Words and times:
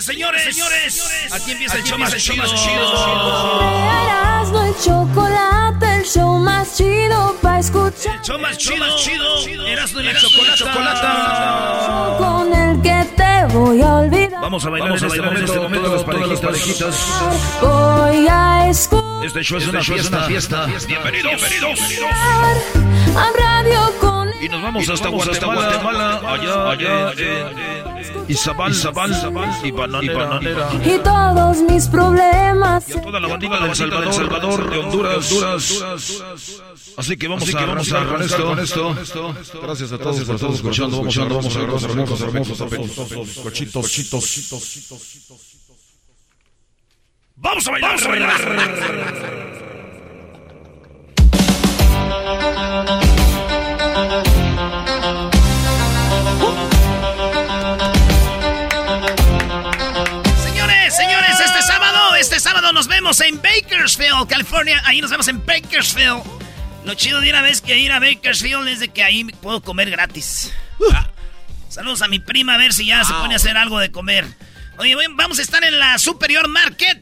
Señoras, 0.00 0.42
señores, 0.42 0.94
señores, 0.94 1.32
aquí 1.32 1.50
empieza 1.52 1.76
el 1.76 1.82
show 1.82 1.98
más 1.98 2.14
chido. 2.14 2.42
Erasmo 3.60 4.62
el 4.62 4.74
chocolate, 4.82 5.96
el 5.96 6.04
show 6.04 6.38
más 6.38 6.74
chido 6.74 7.36
para 7.42 7.58
escuchar. 7.58 8.16
El 8.16 8.22
show 8.22 8.38
más 8.38 8.56
chido, 8.56 8.96
chido. 8.96 9.66
Erasmo 9.66 10.00
y 10.00 10.04
la 10.04 10.54
chocolata. 10.56 12.16
Con 12.18 12.54
el 12.54 12.80
que 12.80 13.04
te 13.14 13.54
voy 13.54 13.82
a 13.82 13.96
olvidar. 13.96 14.40
Vamos 14.40 14.64
a 14.64 14.70
bailar 14.70 14.96
en 14.96 15.04
este 15.04 15.20
momento, 15.20 16.00
todas 16.06 16.28
las 16.28 16.40
parejitas. 16.40 16.96
Voy 17.60 18.26
a 18.26 18.68
escuchar 18.70 19.26
Este 19.26 19.42
show 19.42 19.58
es 19.58 19.68
una 19.68 19.82
fiesta. 19.82 20.64
Bienvenidos, 20.86 21.50
bienvenidos. 21.50 21.78
a 23.16 23.30
radio 23.36 23.92
con 24.00 24.30
Y 24.40 24.48
nos 24.48 24.62
vamos 24.62 24.88
hasta 24.88 25.08
Guatemala, 25.10 26.22
allá, 26.26 26.70
allá, 26.70 27.89
Izabal, 28.28 28.72
Izabal, 28.72 29.10
y 29.64 29.70
Bananera. 29.70 30.40
y 30.84 30.98
todos 30.98 31.58
mis 31.62 31.88
problemas. 31.88 32.88
Y 32.88 32.92
a 32.92 33.02
toda 33.02 33.20
la 33.20 33.28
bandita 33.28 33.60
del 33.60 33.74
Salvador, 33.74 34.14
Salvador, 34.14 34.70
de 34.70 34.78
Honduras, 34.78 35.32
Así 36.96 37.16
que 37.16 37.28
vamos 37.28 37.54
a, 37.54 37.66
vamos 37.66 37.92
a 37.92 38.00
arrancar 38.00 38.42
con 38.42 38.58
esto. 38.58 38.94
Gracias 39.62 39.92
a 39.92 39.98
todos 39.98 40.20
por 40.24 40.34
estar 40.36 40.50
escuchando. 40.50 40.98
Vamos 40.98 41.16
a 41.16 41.24
vamos 41.24 41.56
a 41.56 41.60
hermosos, 41.60 41.90
hermosos, 41.90 42.20
hermosos 42.20 42.60
apetitos. 42.60 43.38
Cochitos, 43.42 43.90
chitos. 43.90 44.50
Vamos 47.36 47.66
a 47.66 47.70
bailar, 47.70 47.90
vamos 47.90 48.04
a 48.04 48.08
bailar. 48.08 49.10
Este 62.20 62.38
sábado 62.38 62.70
nos 62.72 62.86
vemos 62.86 63.18
en 63.22 63.40
Bakersfield, 63.40 64.28
California. 64.28 64.82
Ahí 64.84 65.00
nos 65.00 65.10
vemos 65.10 65.26
en 65.28 65.44
Bakersfield. 65.46 66.22
Lo 66.84 66.92
chido 66.92 67.18
de 67.22 67.30
una 67.30 67.40
vez 67.40 67.62
que 67.62 67.78
ir 67.78 67.90
a 67.92 67.98
Bakersfield 67.98 68.68
es 68.68 68.78
de 68.78 68.88
que 68.88 69.02
ahí 69.02 69.24
puedo 69.24 69.62
comer 69.62 69.90
gratis. 69.90 70.52
Ah, 70.92 71.10
Saludos 71.70 72.02
a 72.02 72.08
mi 72.08 72.18
prima 72.18 72.54
a 72.54 72.58
ver 72.58 72.74
si 72.74 72.84
ya 72.84 73.04
se 73.04 73.14
pone 73.14 73.32
a 73.32 73.36
hacer 73.36 73.56
algo 73.56 73.78
de 73.78 73.90
comer. 73.90 74.26
Oye, 74.76 74.94
bueno, 74.94 75.14
vamos 75.16 75.38
a 75.38 75.42
estar 75.42 75.64
en 75.64 75.78
la 75.78 75.98
Superior 75.98 76.46
Market, 76.48 77.00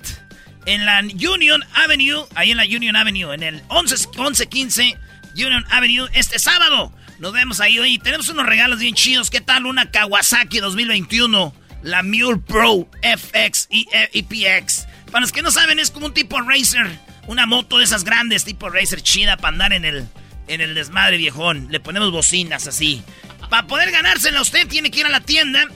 en 0.66 0.86
la 0.86 1.00
Union 1.00 1.64
Avenue, 1.74 2.24
ahí 2.36 2.52
en 2.52 2.56
la 2.56 2.64
Union 2.64 2.94
Avenue, 2.94 3.34
en 3.34 3.42
el 3.42 3.62
11 3.68 3.96
1115 4.08 4.98
Union 5.34 5.64
Avenue, 5.70 6.08
este 6.12 6.38
sábado. 6.38 6.92
Nos 7.18 7.32
vemos 7.32 7.58
ahí. 7.60 7.78
Oye, 7.80 7.98
tenemos 7.98 8.28
unos 8.28 8.46
regalos 8.46 8.78
bien 8.78 8.94
chidos. 8.94 9.30
¿Qué 9.30 9.40
tal 9.40 9.66
una 9.66 9.90
Kawasaki 9.90 10.60
2021? 10.60 11.54
La 11.82 12.02
Mule 12.04 12.38
Pro 12.38 12.88
FX 13.02 13.66
y 13.70 13.88
EPX. 14.12 14.87
Para 15.10 15.22
los 15.22 15.32
que 15.32 15.42
no 15.42 15.50
saben, 15.50 15.78
es 15.78 15.90
como 15.90 16.06
un 16.06 16.14
tipo 16.14 16.40
racer. 16.40 16.98
Una 17.26 17.46
moto 17.46 17.78
de 17.78 17.84
esas 17.84 18.04
grandes, 18.04 18.44
tipo 18.44 18.68
racer 18.70 19.02
chida 19.02 19.36
para 19.36 19.48
andar 19.52 19.72
en 19.72 19.84
el, 19.84 20.06
en 20.48 20.60
el 20.60 20.74
desmadre 20.74 21.16
viejón. 21.18 21.68
Le 21.70 21.80
ponemos 21.80 22.10
bocinas 22.10 22.66
así. 22.66 23.02
Para 23.50 23.66
poder 23.66 23.90
ganársela 23.90 24.40
usted 24.40 24.66
tiene 24.66 24.90
que 24.90 25.00
ir 25.00 25.06
a 25.06 25.10
la 25.10 25.20
tienda, 25.20 25.66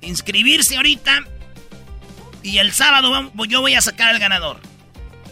inscribirse 0.00 0.76
ahorita 0.76 1.24
y 2.42 2.58
el 2.58 2.72
sábado 2.72 3.10
vamos- 3.10 3.32
yo 3.48 3.60
voy 3.60 3.74
a 3.74 3.80
sacar 3.80 4.08
al 4.10 4.18
ganador. 4.18 4.60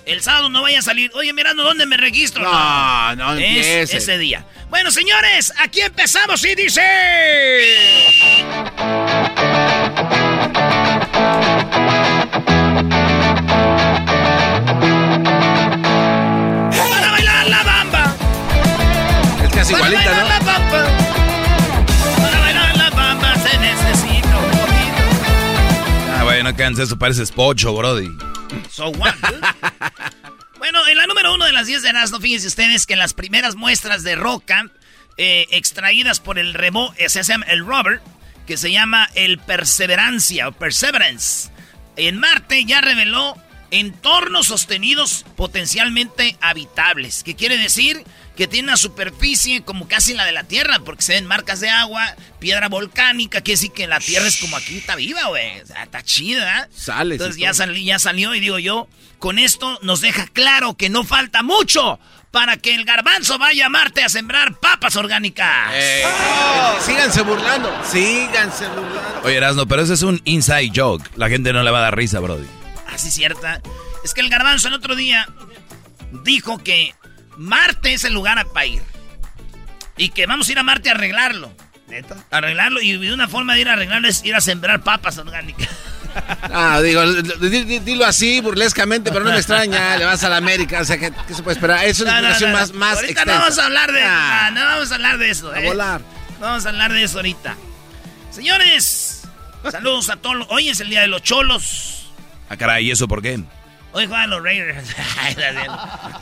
El 0.04 0.20
sábado 0.22 0.48
no 0.50 0.62
vaya 0.62 0.80
a 0.80 0.82
salir. 0.82 1.10
Oye, 1.14 1.32
mirando 1.32 1.62
dónde 1.62 1.86
me 1.86 1.96
registro. 1.96 2.42
No, 2.42 3.14
no 3.16 3.34
Es 3.34 3.40
empiece. 3.66 3.96
ese 3.98 4.18
día. 4.18 4.44
Bueno, 4.68 4.90
señores, 4.90 5.52
aquí 5.58 5.80
empezamos 5.80 6.44
y 6.44 6.54
dice. 6.56 6.82
Para 19.72 19.88
igualita, 19.88 20.10
bailar 20.10 20.22
¿no? 20.22 20.28
la 20.28 20.40
bamba. 20.40 20.82
Para 22.20 22.40
bailar 22.40 22.76
la 22.76 23.34
se 23.42 23.58
necesita 23.58 24.38
un 24.38 24.50
poquito. 24.50 25.02
Ah, 26.14 26.24
bueno, 26.24 26.50
eso 26.82 26.98
parece 26.98 27.24
spocho, 27.26 27.74
brody. 27.74 28.10
So 28.70 28.88
what, 28.90 29.14
bueno, 30.58 30.86
en 30.86 30.96
la 30.98 31.06
número 31.06 31.34
uno 31.34 31.46
de 31.46 31.52
las 31.52 31.66
10 31.66 31.82
de 31.82 31.88
Erasmo, 31.88 32.20
fíjense 32.20 32.46
ustedes 32.46 32.86
que 32.86 32.92
en 32.92 32.98
las 32.98 33.14
primeras 33.14 33.56
muestras 33.56 34.02
de 34.02 34.14
roca 34.14 34.70
eh, 35.16 35.46
extraídas 35.50 36.20
por 36.20 36.38
el 36.38 36.52
remo, 36.52 36.94
eh, 36.98 37.08
se 37.08 37.22
llama 37.22 37.46
el 37.46 37.64
rover, 37.64 38.00
que 38.46 38.58
se 38.58 38.70
llama 38.70 39.08
el 39.14 39.38
Perseverancia 39.38 40.48
o 40.48 40.52
Perseverance, 40.52 41.50
en 41.96 42.18
Marte 42.18 42.64
ya 42.64 42.80
reveló 42.80 43.36
entornos 43.70 44.48
sostenidos 44.48 45.24
potencialmente 45.34 46.36
habitables. 46.40 47.22
¿Qué 47.24 47.34
quiere 47.34 47.56
decir? 47.56 48.04
Que 48.36 48.46
tiene 48.48 48.68
una 48.68 48.76
superficie 48.78 49.62
como 49.62 49.86
casi 49.88 50.14
la 50.14 50.24
de 50.24 50.32
la 50.32 50.44
Tierra, 50.44 50.78
porque 50.84 51.02
se 51.02 51.12
ven 51.12 51.26
marcas 51.26 51.60
de 51.60 51.68
agua, 51.68 52.16
piedra 52.38 52.68
volcánica, 52.70 53.42
quiere 53.42 53.58
decir 53.60 53.72
que 53.72 53.86
la 53.86 54.00
Tierra 54.00 54.26
es 54.26 54.38
como 54.40 54.56
aquí, 54.56 54.78
está 54.78 54.96
viva, 54.96 55.26
güey. 55.28 55.60
O 55.60 55.66
sea, 55.66 55.82
está 55.82 56.02
chida. 56.02 56.62
¿eh? 56.62 56.68
Sale. 56.74 57.16
Entonces 57.16 57.36
ya, 57.36 57.52
sali- 57.52 57.84
ya 57.84 57.98
salió 57.98 58.34
y 58.34 58.40
digo 58.40 58.58
yo, 58.58 58.88
con 59.18 59.38
esto 59.38 59.78
nos 59.82 60.00
deja 60.00 60.26
claro 60.28 60.74
que 60.74 60.88
no 60.88 61.04
falta 61.04 61.42
mucho 61.42 62.00
para 62.30 62.56
que 62.56 62.74
el 62.74 62.86
garbanzo 62.86 63.36
vaya 63.38 63.66
a 63.66 63.68
Marte 63.68 64.02
a 64.02 64.08
sembrar 64.08 64.58
papas 64.58 64.96
orgánicas. 64.96 65.70
Eh, 65.74 66.02
Síganse 66.80 67.20
burlando. 67.20 67.70
Síganse 67.84 68.66
burlando. 68.68 69.20
Oye, 69.24 69.36
Erasno, 69.36 69.68
pero 69.68 69.82
ese 69.82 69.92
es 69.92 70.02
un 70.02 70.22
inside 70.24 70.72
joke. 70.74 71.06
La 71.16 71.28
gente 71.28 71.52
no 71.52 71.62
le 71.62 71.70
va 71.70 71.80
a 71.80 71.82
dar 71.82 71.96
risa, 71.96 72.18
brody. 72.20 72.46
Así 72.90 73.10
cierta. 73.10 73.60
Es 74.02 74.14
que 74.14 74.22
el 74.22 74.30
garbanzo 74.30 74.68
el 74.68 74.74
otro 74.74 74.96
día 74.96 75.28
dijo 76.24 76.56
que 76.58 76.94
Marte 77.36 77.94
es 77.94 78.04
el 78.04 78.12
lugar 78.14 78.46
para 78.52 78.66
ir. 78.66 78.82
Y 79.96 80.08
que 80.10 80.26
vamos 80.26 80.48
a 80.48 80.52
ir 80.52 80.58
a 80.58 80.62
Marte 80.62 80.88
a 80.90 80.92
arreglarlo. 80.92 81.54
Arreglarlo 82.30 82.80
y 82.80 82.94
una 83.10 83.28
forma 83.28 83.54
de 83.54 83.60
ir 83.60 83.68
a 83.68 83.74
arreglarlo 83.74 84.08
es 84.08 84.24
ir 84.24 84.34
a 84.34 84.40
sembrar 84.40 84.82
papas 84.82 85.18
orgánicas. 85.18 85.68
Ah, 86.14 86.78
digo, 86.82 87.10
di- 87.10 87.64
di- 87.64 87.78
dilo 87.78 88.04
así 88.04 88.42
burlescamente, 88.42 89.10
pero 89.10 89.24
no 89.24 89.30
me 89.30 89.38
extraña. 89.38 89.96
Le 89.96 90.04
vas 90.04 90.22
a 90.22 90.28
la 90.28 90.36
América, 90.36 90.82
o 90.82 90.84
sea, 90.84 90.98
¿qué, 90.98 91.10
qué 91.26 91.32
se 91.32 91.42
puede 91.42 91.54
esperar? 91.54 91.86
Es 91.86 92.00
una 92.00 92.16
No, 92.20 92.20
no, 92.20 92.28
explicación 92.28 92.52
no, 92.52 92.58
más, 92.58 92.72
más 92.74 92.96
Ahorita 92.98 93.12
extensa. 93.22 93.34
no 93.34 93.40
vamos 93.40 93.58
a 93.58 93.64
hablar 93.64 93.92
de 93.92 94.02
Ah, 94.04 94.50
no 94.52 94.60
vamos 94.62 94.92
a 94.92 94.94
hablar 94.96 95.16
de 95.16 95.30
eso. 95.30 95.50
a 95.50 95.58
eh. 95.62 95.66
volar. 95.66 96.02
No 96.38 96.40
vamos 96.48 96.66
a 96.66 96.68
hablar 96.68 96.92
de 96.92 97.02
eso 97.02 97.16
ahorita. 97.16 97.56
Señores, 98.30 99.22
saludos 99.70 100.10
a 100.10 100.16
todos. 100.16 100.36
los- 100.36 100.48
Hoy 100.50 100.68
es 100.68 100.80
el 100.80 100.90
día 100.90 101.00
de 101.00 101.06
los 101.08 101.22
cholos. 101.22 102.10
Ah, 102.50 102.58
caray, 102.58 102.88
¿y 102.88 102.90
eso 102.90 103.08
por 103.08 103.22
qué? 103.22 103.42
Hoy 103.92 104.06
juegan 104.06 104.30
los 104.30 104.42
Raiders. 104.42 104.88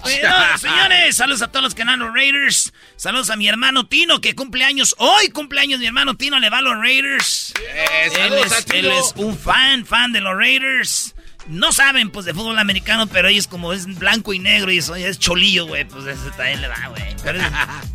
señores, 0.60 1.16
saludos 1.16 1.42
a 1.42 1.48
todos 1.48 1.62
los 1.62 1.74
que 1.74 1.80
ganan 1.80 2.00
los 2.00 2.12
Raiders. 2.12 2.72
Saludos 2.96 3.30
a 3.30 3.36
mi 3.36 3.48
hermano 3.48 3.86
Tino, 3.86 4.20
que 4.20 4.34
cumple 4.34 4.64
años. 4.64 4.94
Hoy 4.98 5.28
cumpleaños 5.28 5.78
mi 5.78 5.86
hermano 5.86 6.16
Tino, 6.16 6.38
le 6.40 6.50
va 6.50 6.58
a 6.58 6.62
los 6.62 6.76
Raiders. 6.76 7.54
él, 8.72 8.86
es, 8.86 9.12
un 9.16 9.38
fan, 9.38 9.86
fan 9.86 10.12
de 10.12 10.20
los 10.20 10.36
Raiders. 10.36 11.14
No 11.46 11.72
saben, 11.72 12.10
pues, 12.10 12.26
de 12.26 12.34
fútbol 12.34 12.58
americano, 12.58 13.06
pero 13.06 13.28
ellos 13.28 13.46
como 13.46 13.72
es 13.72 13.86
blanco 13.98 14.34
y 14.34 14.38
negro 14.38 14.70
y 14.70 14.78
eso 14.78 14.94
es 14.94 15.18
cholillo, 15.18 15.66
güey, 15.66 15.84
pues 15.84 16.06
ese 16.06 16.30
también 16.32 16.60
le 16.60 16.68
va, 16.68 16.88
güey. 16.88 17.02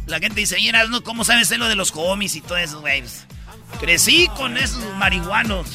la 0.07 0.19
gente 0.19 0.39
dice, 0.41 0.55
mira, 0.57 0.85
¿no? 0.85 1.03
¿cómo 1.03 1.23
sabes 1.23 1.55
lo 1.57 1.67
de 1.67 1.75
los 1.75 1.91
homies 1.95 2.35
y 2.35 2.41
todo 2.41 2.57
eso, 2.57 2.81
güey? 2.81 3.01
Pues, 3.01 3.25
crecí 3.79 4.27
con 4.35 4.57
esos 4.57 4.83
marihuanos. 4.95 5.67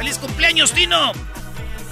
¡Feliz 0.00 0.16
cumpleaños, 0.16 0.72
Tino! 0.72 1.12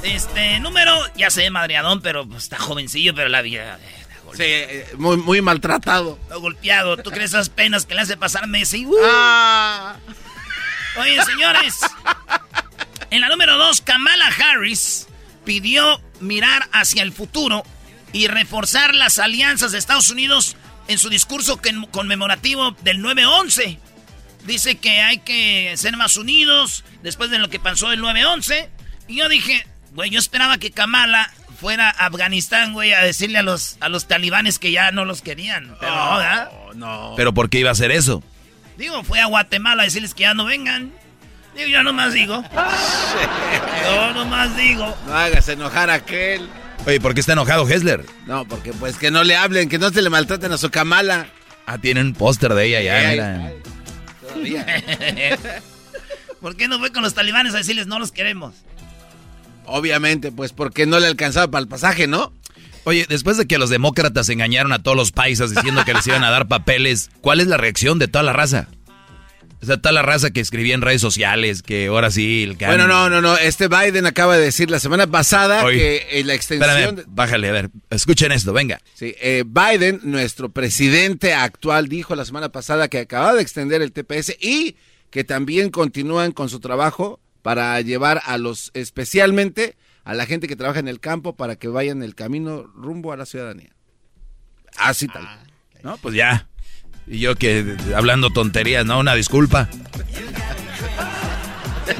Este, 0.03 0.59
número, 0.61 0.99
ya 1.15 1.29
sé, 1.29 1.51
madreadón, 1.51 2.01
pero 2.01 2.27
pues, 2.27 2.45
está 2.45 2.57
jovencillo, 2.57 3.15
pero 3.15 3.29
la 3.29 3.43
vida... 3.43 3.79
Eh, 3.83 4.07
sí, 4.33 4.45
eh, 4.45 4.87
muy, 4.97 5.19
muy 5.19 5.43
maltratado. 5.43 6.19
Golpeado. 6.41 6.97
¿Tú 6.97 7.11
crees 7.11 7.33
esas 7.33 7.51
penas 7.51 7.85
que 7.85 7.95
le 7.95 8.01
hace 8.01 8.17
pasar 8.17 8.47
Messi? 8.47 8.87
Uh. 8.87 8.97
Ah. 9.05 9.97
Oye, 10.99 11.23
señores. 11.23 11.81
En 13.11 13.21
la 13.21 13.29
número 13.29 13.59
dos, 13.59 13.83
Kamala 13.83 14.29
Harris 14.29 15.07
pidió 15.45 16.01
mirar 16.21 16.67
hacia 16.73 17.03
el 17.03 17.13
futuro 17.13 17.63
y 18.15 18.29
reforzar 18.29 18.95
las 18.95 19.19
alianzas 19.19 19.73
de 19.73 19.79
Estados 19.79 20.09
Unidos 20.09 20.57
en 20.87 20.97
su 20.97 21.11
discurso 21.11 21.61
conmemorativo 21.91 22.71
del 22.81 23.05
9-11. 23.05 23.79
Dice 24.45 24.77
que 24.77 25.01
hay 25.01 25.19
que 25.19 25.75
ser 25.77 25.97
más 25.97 26.17
unidos 26.17 26.85
después 27.03 27.31
de 27.31 27.39
lo 27.39 27.49
que 27.51 27.61
pasó 27.61 27.93
el 27.93 28.01
9-11. 28.01 28.69
Y 29.09 29.17
yo 29.17 29.29
dije, 29.29 29.67
güey, 29.93 30.11
yo 30.11 30.19
esperaba 30.19 30.59
que 30.59 30.71
Kamala 30.71 31.31
fuera 31.59 31.89
a 31.91 32.07
Afganistán, 32.07 32.73
güey, 32.73 32.93
a 32.93 33.01
decirle 33.01 33.39
a 33.39 33.43
los, 33.43 33.77
a 33.81 33.89
los 33.89 34.07
talibanes 34.07 34.59
que 34.59 34.71
ya 34.71 34.91
no 34.93 35.05
los 35.05 35.23
querían. 35.23 35.77
Pero 35.81 35.95
no, 35.95 36.17
¿verdad? 36.17 36.51
No. 36.75 37.15
¿Pero 37.17 37.35
por 37.35 37.51
qué 37.51 37.59
iba 37.61 37.71
a 37.71 37.73
hacer 37.73 37.91
eso? 37.91 38.23
Digo, 38.77 39.03
fue 39.03 39.21
a 39.21 39.27
Guatemala 39.27 39.83
a 39.83 39.85
decirles 39.87 40.15
que 40.15 40.23
ya 40.23 40.35
no 40.35 40.45
vengan. 40.45 40.93
Digo, 41.57 41.69
yo 41.69 41.83
nomás 41.83 42.13
digo. 42.13 42.45
yo 43.85 44.15
nomás 44.15 44.57
digo. 44.57 44.97
No 45.07 45.15
hagas 45.15 45.49
enojar 45.49 45.91
a 45.91 45.95
aquel. 45.95 46.49
Oye, 46.87 47.01
¿por 47.01 47.13
qué 47.13 47.21
está 47.21 47.33
enojado 47.33 47.69
Hessler? 47.69 48.07
No, 48.27 48.47
porque 48.47 48.73
pues 48.73 48.97
que 48.97 49.11
no 49.11 49.25
le 49.25 49.37
hablen, 49.37 49.69
que 49.69 49.79
no 49.79 49.91
se 49.91 50.01
le 50.01 50.11
maltraten 50.11 50.53
a 50.53 50.59
su 50.59 50.71
Kamala. 50.71 51.27
Ah, 51.67 51.79
tienen 51.79 52.07
un 52.07 52.15
póster 52.15 52.55
de 52.55 52.67
ella 52.67 52.81
ya, 52.81 53.11
mira. 53.11 53.53
¿Por 56.41 56.57
qué 56.57 56.69
no 56.69 56.79
fue 56.79 56.93
con 56.93 57.03
los 57.03 57.15
talibanes 57.15 57.55
a 57.55 57.59
decirles 57.59 57.87
no 57.87 57.99
los 57.99 58.13
queremos? 58.13 58.55
Obviamente, 59.67 60.33
pues 60.33 60.53
porque 60.53 60.87
no 60.87 60.99
le 61.01 61.07
alcanzaba 61.07 61.51
para 61.51 61.63
el 61.63 61.69
pasaje, 61.69 62.07
¿no? 62.07 62.33
Oye, 62.85 63.05
después 63.09 63.37
de 63.37 63.47
que 63.47 63.59
los 63.59 63.69
demócratas 63.69 64.29
engañaron 64.31 64.73
a 64.73 64.83
todos 64.83 64.97
los 64.97 65.13
paisas 65.13 65.51
diciendo 65.51 65.85
que 65.85 65.93
les 65.93 66.07
iban 66.07 66.25
a 66.25 66.31
dar 66.31 66.49
papeles, 66.49 67.11
¿cuál 67.21 67.41
es 67.41 67.47
la 67.47 67.59
reacción 67.59 67.99
de 67.99 68.09
toda 68.09 68.23
la 68.23 68.33
raza? 68.33 68.69
O 69.61 69.67
sea, 69.67 69.77
toda 69.77 69.93
la 69.93 70.03
raza 70.03 70.31
que 70.31 70.41
escribía 70.41 70.75
en 70.75 70.83
redes 70.83 71.01
sociales, 71.01 71.63
que 71.63 71.89
ahora 71.89 72.11
sí... 72.11 72.45
El 72.45 72.57
bueno, 72.57 72.87
no, 72.87 73.11
no, 73.11 73.21
no. 73.21 73.37
Este 73.37 73.67
Biden 73.67 74.07
acaba 74.07 74.37
de 74.37 74.45
decir 74.45 74.71
la 74.71 74.79
semana 74.79 75.09
pasada 75.09 75.69
que 75.69 76.07
eh, 76.11 76.23
la 76.25 76.35
extensión... 76.35 77.05
Bájale, 77.09 77.49
a 77.49 77.53
ver. 77.53 77.71
Escuchen 77.91 78.31
esto, 78.31 78.53
venga. 78.53 78.81
Sí, 78.95 79.17
eh, 79.21 79.45
Biden, 79.45 80.01
nuestro 80.05 80.51
presidente 80.51 81.35
actual, 81.35 81.89
dijo 81.89 82.15
la 82.15 82.25
semana 82.25 82.51
pasada 82.51 82.89
que 82.89 83.01
acaba 83.01 83.35
de 83.35 83.43
extender 83.43 83.83
el 83.83 83.93
TPS 83.93 84.37
y 84.41 84.77
que 85.11 85.25
también 85.25 85.71
continúan 85.71 86.31
con 86.31 86.49
su 86.49 86.61
trabajo 86.61 87.19
para 87.43 87.81
llevar 87.81 88.23
a 88.27 88.39
los, 88.39 88.71
especialmente 88.75 89.77
a 90.05 90.15
la 90.15 90.27
gente 90.27 90.47
que 90.47 90.57
trabaja 90.57 90.79
en 90.79 90.89
el 90.89 91.01
campo 91.01 91.35
para 91.35 91.57
que 91.57 91.69
vayan 91.69 92.03
el 92.03 92.15
camino 92.15 92.63
rumbo 92.63 93.13
a 93.13 93.17
la 93.17 93.27
ciudadanía. 93.27 93.71
Así 94.77 95.09
tal. 95.09 95.25
Ah, 95.27 95.39
no, 95.83 95.97
pues 95.99 96.15
ya. 96.15 96.49
Y 97.11 97.21
yo 97.21 97.37
que 97.37 97.77
hablando 97.97 98.31
tonterías, 98.31 98.85
¿no? 98.85 98.99
Una 98.99 99.15
disculpa. 99.15 99.69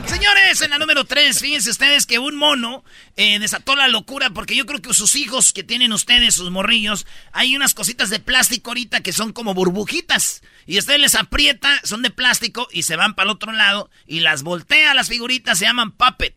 Señores, 0.07 0.61
en 0.61 0.71
la 0.71 0.79
número 0.79 1.05
3, 1.07 1.39
fíjense 1.41 1.71
ustedes 1.71 2.05
que 2.05 2.19
un 2.19 2.37
mono 2.37 2.85
eh, 3.17 3.39
desató 3.39 3.75
la 3.75 3.89
locura 3.89 4.31
porque 4.31 4.55
yo 4.55 4.67
creo 4.67 4.83
que 4.83 4.93
sus 4.93 5.17
hijos 5.17 5.53
que 5.55 5.65
tienen 5.65 5.93
ustedes, 5.93 6.35
sus 6.35 6.51
morrillos, 6.51 7.07
hay 7.33 7.57
unas 7.57 7.73
cositas 7.73 8.11
de 8.11 8.21
plástico 8.21 8.71
ahorita 8.71 9.01
que 9.01 9.15
son 9.15 9.33
como 9.33 9.55
burbujitas. 9.55 10.43
Y 10.67 10.79
ustedes 10.79 11.01
les 11.01 11.15
aprieta, 11.15 11.81
son 11.85 12.03
de 12.03 12.11
plástico 12.11 12.69
y 12.71 12.83
se 12.83 12.97
van 12.97 13.15
para 13.15 13.31
el 13.31 13.37
otro 13.37 13.53
lado 13.53 13.91
y 14.07 14.21
las 14.21 14.43
voltea 14.43 14.93
las 14.93 15.09
figuritas, 15.09 15.59
se 15.59 15.65
llaman 15.65 15.93
puppet. 15.93 16.35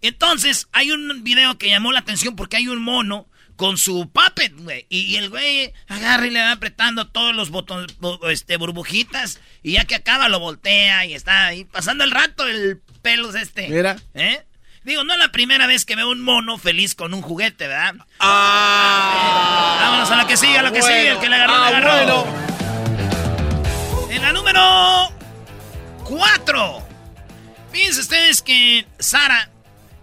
Entonces, 0.00 0.68
hay 0.72 0.90
un 0.90 1.22
video 1.22 1.58
que 1.58 1.68
llamó 1.68 1.92
la 1.92 2.00
atención 2.00 2.34
porque 2.34 2.56
hay 2.56 2.66
un 2.66 2.82
mono 2.82 3.28
con 3.56 3.78
su 3.78 4.10
puppet, 4.10 4.52
güey. 4.56 4.86
Y, 4.88 5.16
el 5.16 5.30
güey 5.30 5.72
agarra 5.88 6.26
y 6.26 6.30
le 6.30 6.40
va 6.40 6.52
apretando 6.52 7.06
todos 7.08 7.34
los 7.34 7.50
botones, 7.50 7.94
este, 8.30 8.56
burbujitas. 8.56 9.40
Y 9.62 9.72
ya 9.72 9.84
que 9.84 9.94
acaba, 9.94 10.28
lo 10.28 10.40
voltea 10.40 11.04
y 11.06 11.14
está 11.14 11.46
ahí 11.46 11.64
pasando 11.64 12.04
el 12.04 12.10
rato 12.10 12.46
el 12.46 12.80
pelos 13.02 13.34
este. 13.34 13.68
Mira. 13.68 13.96
¿Eh? 14.14 14.44
Digo, 14.84 15.04
no 15.04 15.12
es 15.12 15.18
la 15.18 15.30
primera 15.30 15.68
vez 15.68 15.84
que 15.84 15.94
veo 15.94 16.10
un 16.10 16.22
mono 16.22 16.58
feliz 16.58 16.96
con 16.96 17.14
un 17.14 17.22
juguete, 17.22 17.68
¿verdad? 17.68 17.94
Ah. 18.18 19.78
vámonos 19.80 20.10
a 20.10 20.16
la 20.16 20.26
que 20.26 20.36
sigue, 20.36 20.58
a 20.58 20.62
la 20.62 20.72
que 20.72 20.82
sigue, 20.82 21.10
el 21.10 21.18
que 21.20 21.28
le 21.28 21.36
agarró, 21.36 21.58
le 21.58 21.64
ah, 21.64 21.68
agarró. 21.68 22.26
En 24.10 24.22
la 24.22 24.32
número 24.32 25.12
4. 26.04 26.88
Fíjense 27.70 28.00
ustedes 28.00 28.42
que 28.42 28.84
Sara, 28.98 29.50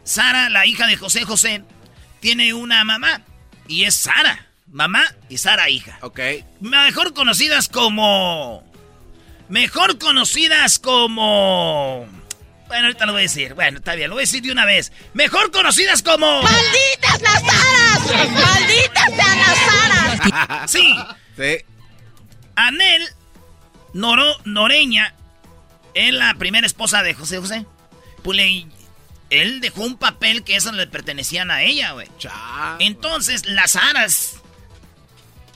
Sara, 0.04 0.50
la 0.50 0.66
hija 0.66 0.88
de 0.88 0.96
José 0.96 1.26
José, 1.26 1.64
tiene 2.22 2.54
una 2.54 2.84
mamá. 2.86 3.22
Y 3.70 3.84
es 3.84 3.94
Sara, 3.94 4.48
mamá 4.72 5.06
y 5.30 5.38
Sara, 5.38 5.70
hija. 5.70 6.00
Ok. 6.02 6.20
Mejor 6.60 7.14
conocidas 7.14 7.70
como... 7.70 8.64
Mejor 9.48 10.00
conocidas 10.00 10.80
como... 10.80 12.08
Bueno, 12.68 12.88
ahorita 12.88 13.06
lo 13.06 13.14
voy 13.14 13.22
a 13.22 13.24
decir. 13.24 13.54
Bueno, 13.54 13.78
está 13.78 13.94
bien, 13.94 14.10
lo 14.10 14.16
voy 14.16 14.24
a 14.24 14.26
decir 14.26 14.42
de 14.42 14.52
una 14.52 14.66
vez. 14.66 14.92
Mejor 15.14 15.52
conocidas 15.52 16.02
como... 16.02 16.42
¡Malditas 16.42 17.22
las 17.22 17.42
Saras! 17.44 18.32
¡Malditas 18.32 19.06
sean 19.16 19.40
las 19.40 19.58
Saras! 19.60 20.70
Sí. 20.72 20.96
Sí. 21.38 21.58
Anel 22.56 23.08
Noro, 23.94 24.36
Noreña 24.46 25.14
es 25.94 26.12
la 26.12 26.34
primera 26.34 26.66
esposa 26.66 27.04
de 27.04 27.14
José 27.14 27.38
José. 27.38 27.66
Pues 28.24 28.38
él 29.30 29.62
dejó 29.62 29.84
un 29.84 29.98
papel 29.98 30.44
que 30.44 30.56
eso 30.56 30.72
le 30.72 30.88
pertenecían 30.88 31.52
a 31.52 31.64
ella, 31.64 31.92
güey. 31.92 32.08
Entonces, 32.80 33.46
las 33.48 33.76
aras 33.76 34.36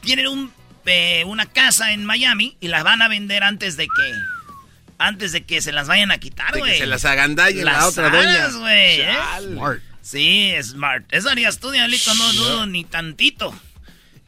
tienen 0.01 0.27
un, 0.27 0.53
eh, 0.85 1.23
una 1.25 1.45
casa 1.45 1.93
en 1.93 2.05
Miami 2.05 2.57
y 2.59 2.67
las 2.67 2.83
van 2.83 3.01
a 3.01 3.07
vender 3.07 3.43
antes 3.43 3.77
de 3.77 3.85
que 3.85 4.13
antes 4.99 5.31
de 5.31 5.43
que 5.43 5.61
se 5.61 5.71
las 5.71 5.87
vayan 5.87 6.11
a 6.11 6.17
quitar, 6.17 6.57
güey. 6.57 6.73
Que 6.73 6.77
se 6.79 6.85
las 6.85 7.03
agandallen 7.03 7.65
la 7.65 7.87
otra 7.87 8.07
aras, 8.07 8.55
güey. 8.55 9.01
¿eh? 9.01 9.15
Smart. 9.41 9.81
Sí, 10.01 10.53
smart. 10.61 11.05
Eso 11.11 11.29
harías 11.29 11.59
tú, 11.59 11.71
Diablito, 11.71 12.13
no 12.15 12.33
dudo 12.33 12.65
ni 12.65 12.83
tantito. 12.83 13.53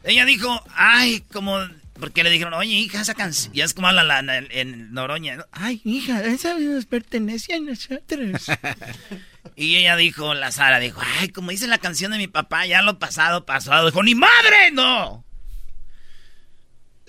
Ella 0.02 0.24
dijo, 0.24 0.62
ay, 0.74 1.22
como 1.32 1.58
porque 1.98 2.22
le 2.22 2.30
dijeron, 2.30 2.54
oye, 2.54 2.74
hija, 2.74 3.00
esa 3.00 3.14
canción. 3.14 3.52
Ya 3.54 3.64
es 3.64 3.74
como 3.74 3.88
habla 3.88 4.04
la, 4.04 4.38
en, 4.38 4.92
Noroña. 4.92 5.46
Ay, 5.52 5.80
hija, 5.84 6.22
esa 6.24 6.58
nos 6.58 6.86
pertenece 6.86 7.54
a 7.54 7.60
nosotros. 7.60 8.46
y 9.56 9.76
ella 9.76 9.96
dijo, 9.96 10.34
la 10.34 10.52
Sara, 10.52 10.78
dijo, 10.78 11.00
ay, 11.18 11.28
como 11.28 11.50
dice 11.50 11.66
la 11.66 11.78
canción 11.78 12.12
de 12.12 12.18
mi 12.18 12.28
papá, 12.28 12.66
ya 12.66 12.82
lo 12.82 12.98
pasado, 12.98 13.46
pasado. 13.46 13.86
Dijo, 13.86 14.02
ni 14.02 14.14
madre, 14.14 14.70
no. 14.72 15.24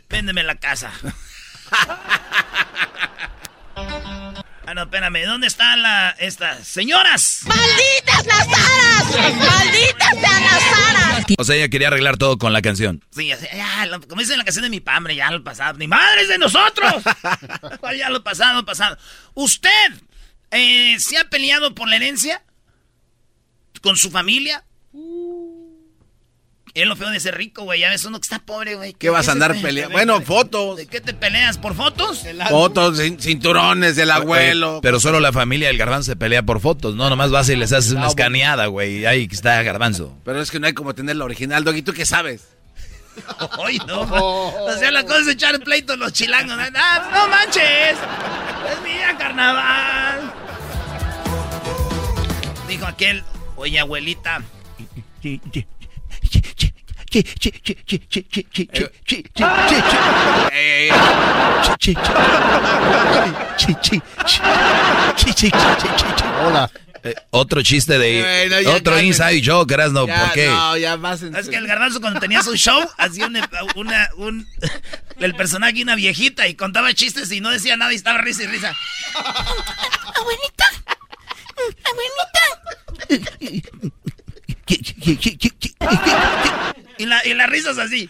Véndeme 0.10 0.44
la 0.44 0.56
casa. 0.56 0.92
Ah, 4.70 4.74
no, 4.74 4.82
espérame, 4.82 5.24
¿dónde 5.26 5.48
están 5.48 5.82
la, 5.82 6.14
estas 6.20 6.68
señoras? 6.68 7.44
¡Malditas 7.46 8.26
las 8.26 8.48
aras! 8.50 9.36
¡Malditas 9.38 10.10
sean 10.20 10.44
las 10.44 10.64
aras! 10.90 11.26
O 11.38 11.44
sea, 11.46 11.56
ella 11.56 11.70
quería 11.70 11.88
arreglar 11.88 12.18
todo 12.18 12.38
con 12.38 12.52
la 12.52 12.62
canción. 12.62 13.02
Sí, 13.12 13.32
así, 13.32 13.48
ya, 13.54 13.88
como 14.10 14.20
dice 14.20 14.36
la 14.36 14.44
canción 14.44 14.64
de 14.64 14.70
mi 14.70 14.82
padre, 14.82 15.16
ya 15.16 15.32
lo 15.32 15.42
pasado. 15.42 15.78
¡Ni 15.78 15.88
madres 15.88 16.28
de 16.28 16.38
nosotros! 16.38 17.02
ya 17.98 18.10
lo 18.10 18.22
pasado, 18.26 18.66
pasado. 18.66 18.98
¿Usted 19.36 19.94
eh, 20.52 20.98
se 21.00 21.18
ha 21.18 21.30
peleado 21.30 21.76
por 21.76 21.90
la 21.90 21.96
herencia? 21.96 22.44
¿Con 23.82 23.98
su 23.98 24.10
familia? 24.10 24.64
Es 26.74 26.86
lo 26.86 26.96
feo 26.96 27.10
de 27.10 27.20
ser 27.20 27.36
rico, 27.36 27.64
güey. 27.64 27.80
Ya 27.80 27.90
ves 27.90 28.06
uno 28.06 28.20
que 28.20 28.26
está 28.26 28.38
pobre, 28.38 28.76
güey. 28.76 28.94
¿Qué, 28.94 29.10
vas 29.10 29.28
a 29.30 29.32
andar 29.32 29.60
peleando? 29.60 29.94
Bueno, 29.94 30.22
fotos. 30.22 30.78
¿De 30.78 30.86
qué 30.86 31.02
te 31.02 31.16
peleas? 31.16 31.58
¿Por 31.58 31.74
fotos? 31.74 32.24
Fotos, 32.50 33.00
cinturones 33.20 33.96
del 33.96 34.12
abuelo. 34.12 34.80
pero 34.84 35.00
solo 35.00 35.20
la 35.20 35.34
familia 35.34 35.70
del 35.70 35.78
garbanzo 35.80 36.12
se 36.12 36.16
pelea 36.16 36.44
por 36.44 36.60
fotos, 36.60 36.96
¿no? 36.96 37.10
Nomás 37.10 37.32
vas 37.32 37.50
y 37.50 37.56
les 37.56 37.74
haces 37.74 37.94
una 37.94 38.06
escaneada, 38.06 38.68
güey. 38.68 39.08
Ahí 39.08 39.28
está 39.32 39.64
garbanzo. 39.64 40.16
Pero 40.24 40.40
es 40.40 40.52
que 40.52 40.60
no 40.60 40.68
hay 40.68 40.74
como 40.74 40.94
tener 40.94 41.16
la 41.16 41.26
original, 41.26 41.64
Doggy. 41.64 41.82
¿Tú 41.82 41.94
qué 41.94 42.06
sabes? 42.06 42.48
Ay, 43.66 43.80
no. 43.88 44.02
O 44.68 44.78
sea, 44.78 44.92
la 44.92 45.04
cosa 45.04 45.22
es 45.22 45.28
echar 45.30 45.60
pleito 45.62 45.98
los 45.98 46.14
chilangos. 46.14 46.58
Ah, 46.76 47.10
no 47.12 47.28
manches. 47.28 47.98
Es 48.72 48.82
mía, 48.84 49.16
carnaval. 49.18 50.07
Dijo 52.78 52.86
aquel, 52.86 53.24
oye, 53.56 53.80
abuelita. 53.80 54.44
Hola. 66.46 66.70
Eh, 67.04 67.14
otro 67.30 67.62
chiste 67.62 67.98
de 68.00 68.22
Bueno, 68.50 68.60
ya, 68.62 68.72
otro 68.72 68.94
cálmese. 68.96 69.24
inside 69.24 69.42
joke, 69.46 69.78
no, 69.92 70.08
Ya, 70.08 70.20
¿por 70.20 70.32
qué? 70.34 70.48
No, 70.48 70.76
ya 70.78 70.98
más 70.98 71.22
Es 71.22 71.48
que 71.48 71.56
el 71.56 71.68
garbanzo 71.68 72.02
cuando 72.02 72.20
tenía 72.20 72.42
su 72.42 72.56
show 72.56 72.84
hacía 72.98 73.28
una, 73.28 73.48
una- 73.76 74.10
un 74.18 74.48
el 75.20 75.36
personaje 75.36 75.84
una 75.84 75.96
viejita 75.96 76.48
y 76.48 76.56
contaba 76.56 76.94
chistes 76.94 77.32
y 77.32 77.40
no 77.40 77.52
decía 77.52 77.78
nada 77.78 77.94
y 77.94 77.96
estaba 77.96 78.18
risa 78.18 78.44
y 78.44 78.48
risa. 78.48 78.74
Abuelita. 79.14 80.66
Abuelita. 81.86 82.67
Y 86.98 87.06
la, 87.06 87.26
y 87.26 87.34
las 87.34 87.50
risas 87.50 87.78
así. 87.78 88.10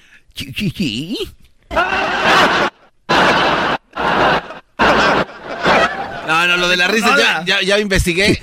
No, 6.27 6.46
no, 6.48 6.58
lo 6.58 6.68
de 6.68 6.77
la 6.77 6.88
risa 6.88 7.18
ya, 7.18 7.44
ya, 7.46 7.62
ya 7.62 7.80
investigué. 7.80 8.42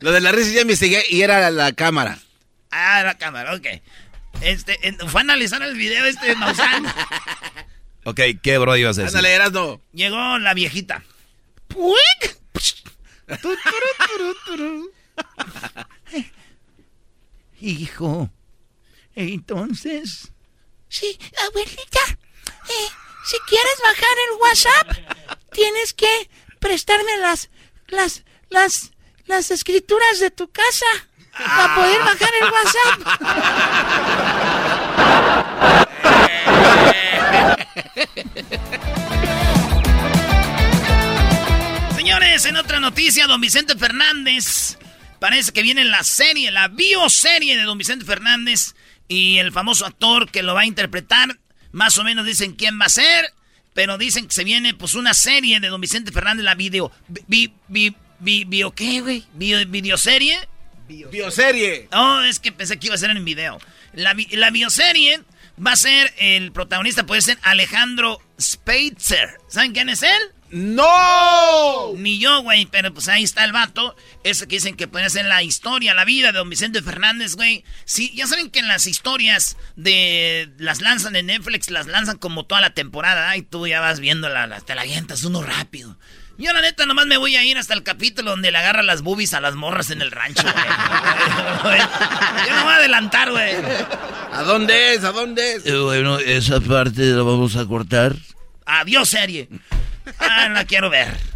Lo 0.00 0.12
de 0.12 0.20
la 0.20 0.32
risa 0.32 0.50
ya 0.50 0.62
investigué 0.62 1.04
y 1.08 1.22
era 1.22 1.50
la 1.50 1.72
cámara. 1.72 2.18
Ah, 2.70 3.02
la 3.04 3.16
cámara, 3.16 3.54
ok. 3.54 3.66
Este, 4.40 4.76
en- 4.88 4.98
fue 5.08 5.20
a 5.20 5.22
analizar 5.22 5.62
el 5.62 5.76
video 5.76 6.04
este 6.06 6.26
de 6.28 6.36
Maussan. 6.36 6.84
Ok, 8.04 8.20
¿qué 8.42 8.58
bro 8.58 8.76
ibas 8.76 8.98
a 8.98 9.02
decir? 9.02 9.16
Ándale, 9.16 9.34
Erasno. 9.34 9.80
Llegó 9.92 10.38
la 10.38 10.52
viejita. 10.54 11.02
Hijo, 17.60 18.30
entonces... 19.14 20.32
Sí, 20.88 21.18
abuelita. 21.48 22.00
Eh, 22.68 22.88
si 23.24 23.38
quieres 23.48 23.80
bajar 23.82 24.16
el 24.28 24.36
WhatsApp, 24.40 24.92
tienes 25.50 25.94
que 25.94 26.30
prestarme 26.60 27.16
las, 27.18 27.50
las, 27.88 28.24
las, 28.50 28.92
las 29.26 29.50
escrituras 29.50 30.20
de 30.20 30.30
tu 30.30 30.48
casa 30.50 30.86
para 31.32 31.74
poder 31.74 31.98
bajar 32.00 32.30
el 32.40 32.52
WhatsApp. 32.52 33.00
Señores, 42.04 42.44
en 42.44 42.56
otra 42.58 42.80
noticia, 42.80 43.26
don 43.26 43.40
Vicente 43.40 43.78
Fernández. 43.78 44.76
Parece 45.20 45.52
que 45.52 45.62
viene 45.62 45.86
la 45.86 46.04
serie, 46.04 46.50
la 46.50 46.68
bioserie 46.68 47.56
de 47.56 47.62
don 47.62 47.78
Vicente 47.78 48.04
Fernández. 48.04 48.74
Y 49.08 49.38
el 49.38 49.52
famoso 49.52 49.86
actor 49.86 50.30
que 50.30 50.42
lo 50.42 50.52
va 50.52 50.60
a 50.60 50.66
interpretar. 50.66 51.38
Más 51.72 51.96
o 51.96 52.04
menos 52.04 52.26
dicen 52.26 52.56
quién 52.56 52.78
va 52.78 52.84
a 52.84 52.90
ser. 52.90 53.32
Pero 53.72 53.96
dicen 53.96 54.26
que 54.26 54.34
se 54.34 54.44
viene 54.44 54.74
pues 54.74 54.92
una 54.92 55.14
serie 55.14 55.60
de 55.60 55.68
don 55.68 55.80
Vicente 55.80 56.12
Fernández, 56.12 56.44
la 56.44 56.54
video. 56.54 56.92
Vi, 57.26 57.54
vi, 57.68 57.96
vi, 58.18 58.44
bio, 58.44 58.72
¿qué, 58.72 59.00
güey? 59.00 59.24
Bio, 59.32 59.66
¿Videoserie? 59.66 60.46
Bioserie. 60.86 61.88
Oh, 61.90 62.20
es 62.20 62.38
que 62.38 62.52
pensé 62.52 62.78
que 62.78 62.88
iba 62.88 62.96
a 62.96 62.98
ser 62.98 63.12
en 63.12 63.24
video. 63.24 63.58
La, 63.94 64.14
la 64.32 64.50
bioserie 64.50 65.22
va 65.58 65.72
a 65.72 65.76
ser, 65.76 66.12
el 66.18 66.52
protagonista 66.52 67.06
puede 67.06 67.22
ser 67.22 67.38
Alejandro 67.40 68.20
Speitzer. 68.38 69.38
¿Saben 69.48 69.72
quién 69.72 69.88
es 69.88 70.02
él? 70.02 70.33
¡No! 70.50 71.92
Ni 71.96 72.18
yo, 72.18 72.42
güey, 72.42 72.66
pero 72.66 72.92
pues 72.94 73.08
ahí 73.08 73.22
está 73.24 73.44
el 73.44 73.52
vato. 73.52 73.96
Ese 74.22 74.46
que 74.46 74.56
dicen 74.56 74.76
que 74.76 74.86
puede 74.88 75.10
ser 75.10 75.24
la 75.26 75.42
historia, 75.42 75.94
la 75.94 76.04
vida 76.04 76.32
de 76.32 76.38
don 76.38 76.48
Vicente 76.50 76.82
Fernández, 76.82 77.34
güey. 77.34 77.64
Sí, 77.84 78.12
ya 78.14 78.26
saben 78.26 78.50
que 78.50 78.60
en 78.60 78.68
las 78.68 78.86
historias 78.86 79.56
de 79.76 80.50
las 80.58 80.80
lanzan 80.80 81.16
en 81.16 81.26
Netflix, 81.26 81.70
las 81.70 81.86
lanzan 81.86 82.18
como 82.18 82.44
toda 82.46 82.60
la 82.60 82.70
temporada. 82.74 83.36
Y 83.36 83.42
tú 83.42 83.66
ya 83.66 83.80
vas 83.80 84.00
viendo 84.00 84.28
la, 84.28 84.46
la- 84.46 84.60
te 84.60 84.74
la 84.74 84.82
avientas 84.82 85.24
uno 85.24 85.42
rápido. 85.42 85.96
Yo 86.36 86.52
la 86.52 86.60
neta 86.62 86.84
nomás 86.84 87.06
me 87.06 87.16
voy 87.16 87.36
a 87.36 87.44
ir 87.44 87.56
hasta 87.58 87.74
el 87.74 87.84
capítulo 87.84 88.32
donde 88.32 88.50
le 88.50 88.58
agarra 88.58 88.82
las 88.82 89.02
boobies 89.02 89.34
a 89.34 89.40
las 89.40 89.54
morras 89.54 89.90
en 89.90 90.02
el 90.02 90.10
rancho, 90.10 90.42
güey. 90.42 91.78
Yo 92.48 92.56
no 92.56 92.64
voy 92.64 92.72
a 92.72 92.76
adelantar, 92.76 93.30
güey. 93.30 93.54
¿A 94.32 94.42
dónde 94.42 94.94
es? 94.94 95.04
¿A 95.04 95.12
dónde 95.12 95.54
es? 95.54 95.66
Eh, 95.66 95.76
bueno, 95.76 96.18
esa 96.18 96.60
parte 96.60 97.02
la 97.02 97.22
vamos 97.22 97.54
a 97.56 97.64
cortar. 97.66 98.16
Adiós, 98.66 99.08
serie. 99.10 99.48
Ah, 100.18 100.48
la 100.48 100.64
quiero 100.64 100.90
ver. 100.90 101.33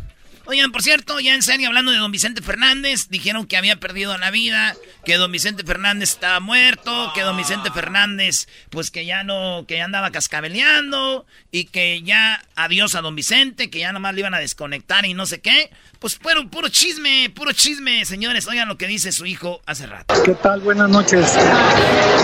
Oigan, 0.50 0.73
por 0.73 0.83
cierto, 0.83 1.21
ya 1.21 1.35
en 1.35 1.43
serio, 1.43 1.69
hablando 1.69 1.93
de 1.93 1.99
don 1.99 2.11
Vicente 2.11 2.40
Fernández, 2.40 3.09
dijeron 3.11 3.47
que 3.47 3.59
había 3.59 3.76
perdido 3.76 4.17
la 4.17 4.31
vida, 4.31 4.75
que 5.05 5.19
don 5.19 5.31
Vicente 5.31 5.62
Fernández 5.62 6.12
estaba 6.12 6.40
muerto, 6.40 7.12
que 7.14 7.21
don 7.21 7.37
Vicente 7.37 7.71
Fernández, 7.71 8.49
pues 8.71 8.90
que 8.90 9.05
ya 9.05 9.25
no, 9.25 9.67
que 9.69 9.76
ya 9.76 9.85
andaba 9.85 10.11
cascabeleando, 10.11 11.26
y 11.50 11.64
que 11.64 12.00
ya 12.02 12.43
adiós 12.57 12.95
a 12.95 13.02
don 13.02 13.14
Vicente, 13.14 13.69
que 13.69 13.81
ya 13.81 13.93
nomás 13.93 14.14
le 14.14 14.21
iban 14.21 14.33
a 14.33 14.38
desconectar 14.38 15.05
y 15.05 15.12
no 15.12 15.26
sé 15.26 15.43
qué. 15.43 15.71
Pues 15.99 16.14
puro, 16.14 16.49
puro 16.49 16.71
chisme, 16.71 17.31
puro 17.35 17.52
chisme, 17.52 18.07
señores. 18.07 18.47
Oigan 18.47 18.69
lo 18.69 18.78
que 18.78 18.87
dice 18.87 19.12
su 19.12 19.26
hijo 19.26 19.61
hace 19.67 19.87
rato. 19.87 20.14
¿Qué 20.25 20.33
tal? 20.33 20.61
Buenas 20.61 20.88
noches. 20.88 21.31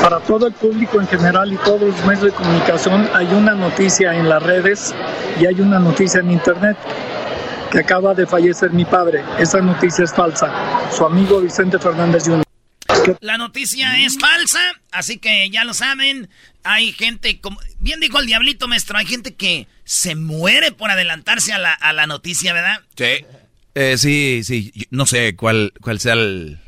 Para 0.00 0.20
todo 0.20 0.46
el 0.46 0.54
público 0.54 0.98
en 0.98 1.08
general 1.08 1.52
y 1.52 1.56
todos 1.58 1.82
los 1.82 2.04
medios 2.06 2.24
de 2.24 2.30
comunicación 2.30 3.06
hay 3.12 3.26
una 3.26 3.54
noticia 3.54 4.14
en 4.14 4.30
las 4.30 4.42
redes 4.42 4.94
y 5.38 5.44
hay 5.44 5.60
una 5.60 5.78
noticia 5.78 6.20
en 6.20 6.30
internet 6.30 6.78
que 7.74 7.80
acaba 7.80 8.14
de 8.14 8.24
fallecer 8.24 8.70
mi 8.70 8.84
padre. 8.84 9.24
Esa 9.38 9.60
noticia 9.60 10.04
es 10.04 10.14
falsa. 10.14 10.48
Su 10.96 11.04
amigo 11.04 11.40
Vicente 11.40 11.76
Fernández 11.80 12.22
Jr. 12.24 12.44
La 13.20 13.36
noticia 13.36 13.98
es 13.98 14.16
falsa, 14.18 14.60
así 14.92 15.18
que 15.18 15.50
ya 15.50 15.64
lo 15.64 15.74
saben. 15.74 16.28
Hay 16.62 16.92
gente, 16.92 17.40
como 17.40 17.58
bien 17.80 17.98
dijo 17.98 18.20
el 18.20 18.26
diablito 18.26 18.68
maestro, 18.68 18.96
hay 18.96 19.06
gente 19.06 19.34
que 19.34 19.66
se 19.84 20.14
muere 20.14 20.70
por 20.70 20.90
adelantarse 20.92 21.52
a 21.52 21.58
la, 21.58 21.72
a 21.72 21.92
la 21.92 22.06
noticia, 22.06 22.52
¿verdad? 22.52 22.80
Sí. 22.96 23.26
Eh, 23.74 23.98
sí, 23.98 24.42
sí, 24.44 24.70
yo 24.74 24.84
no 24.90 25.04
sé 25.04 25.34
cuál, 25.34 25.72
cuál 25.80 25.98
sea 25.98 26.12
el... 26.12 26.60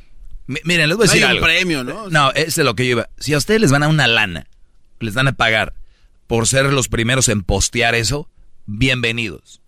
Mi- 0.49 0.59
Miren, 0.65 0.89
les 0.89 0.97
voy 0.99 1.05
a 1.05 1.07
No 1.07 1.13
decir 1.13 1.25
hay 1.25 1.31
un 1.31 1.37
algo. 1.37 1.47
premio, 1.47 1.85
¿no? 1.85 2.11
No, 2.11 2.33
es 2.33 2.57
de 2.57 2.65
lo 2.65 2.75
que 2.75 2.85
yo 2.85 2.91
iba. 2.93 3.09
Si 3.19 3.33
a 3.33 3.39
ustedes 3.39 3.61
les 3.61 3.71
van 3.71 3.85
a 3.85 3.89
una 3.89 4.09
lana, 4.09 4.49
les 4.99 5.15
van 5.15 5.29
a 5.29 5.33
pagar 5.33 5.73
por 6.27 6.49
ser 6.49 6.65
los 6.73 6.89
primeros 6.89 7.29
en 7.29 7.43
postear 7.45 7.95
eso, 7.95 8.29
bienvenidos. 8.67 9.61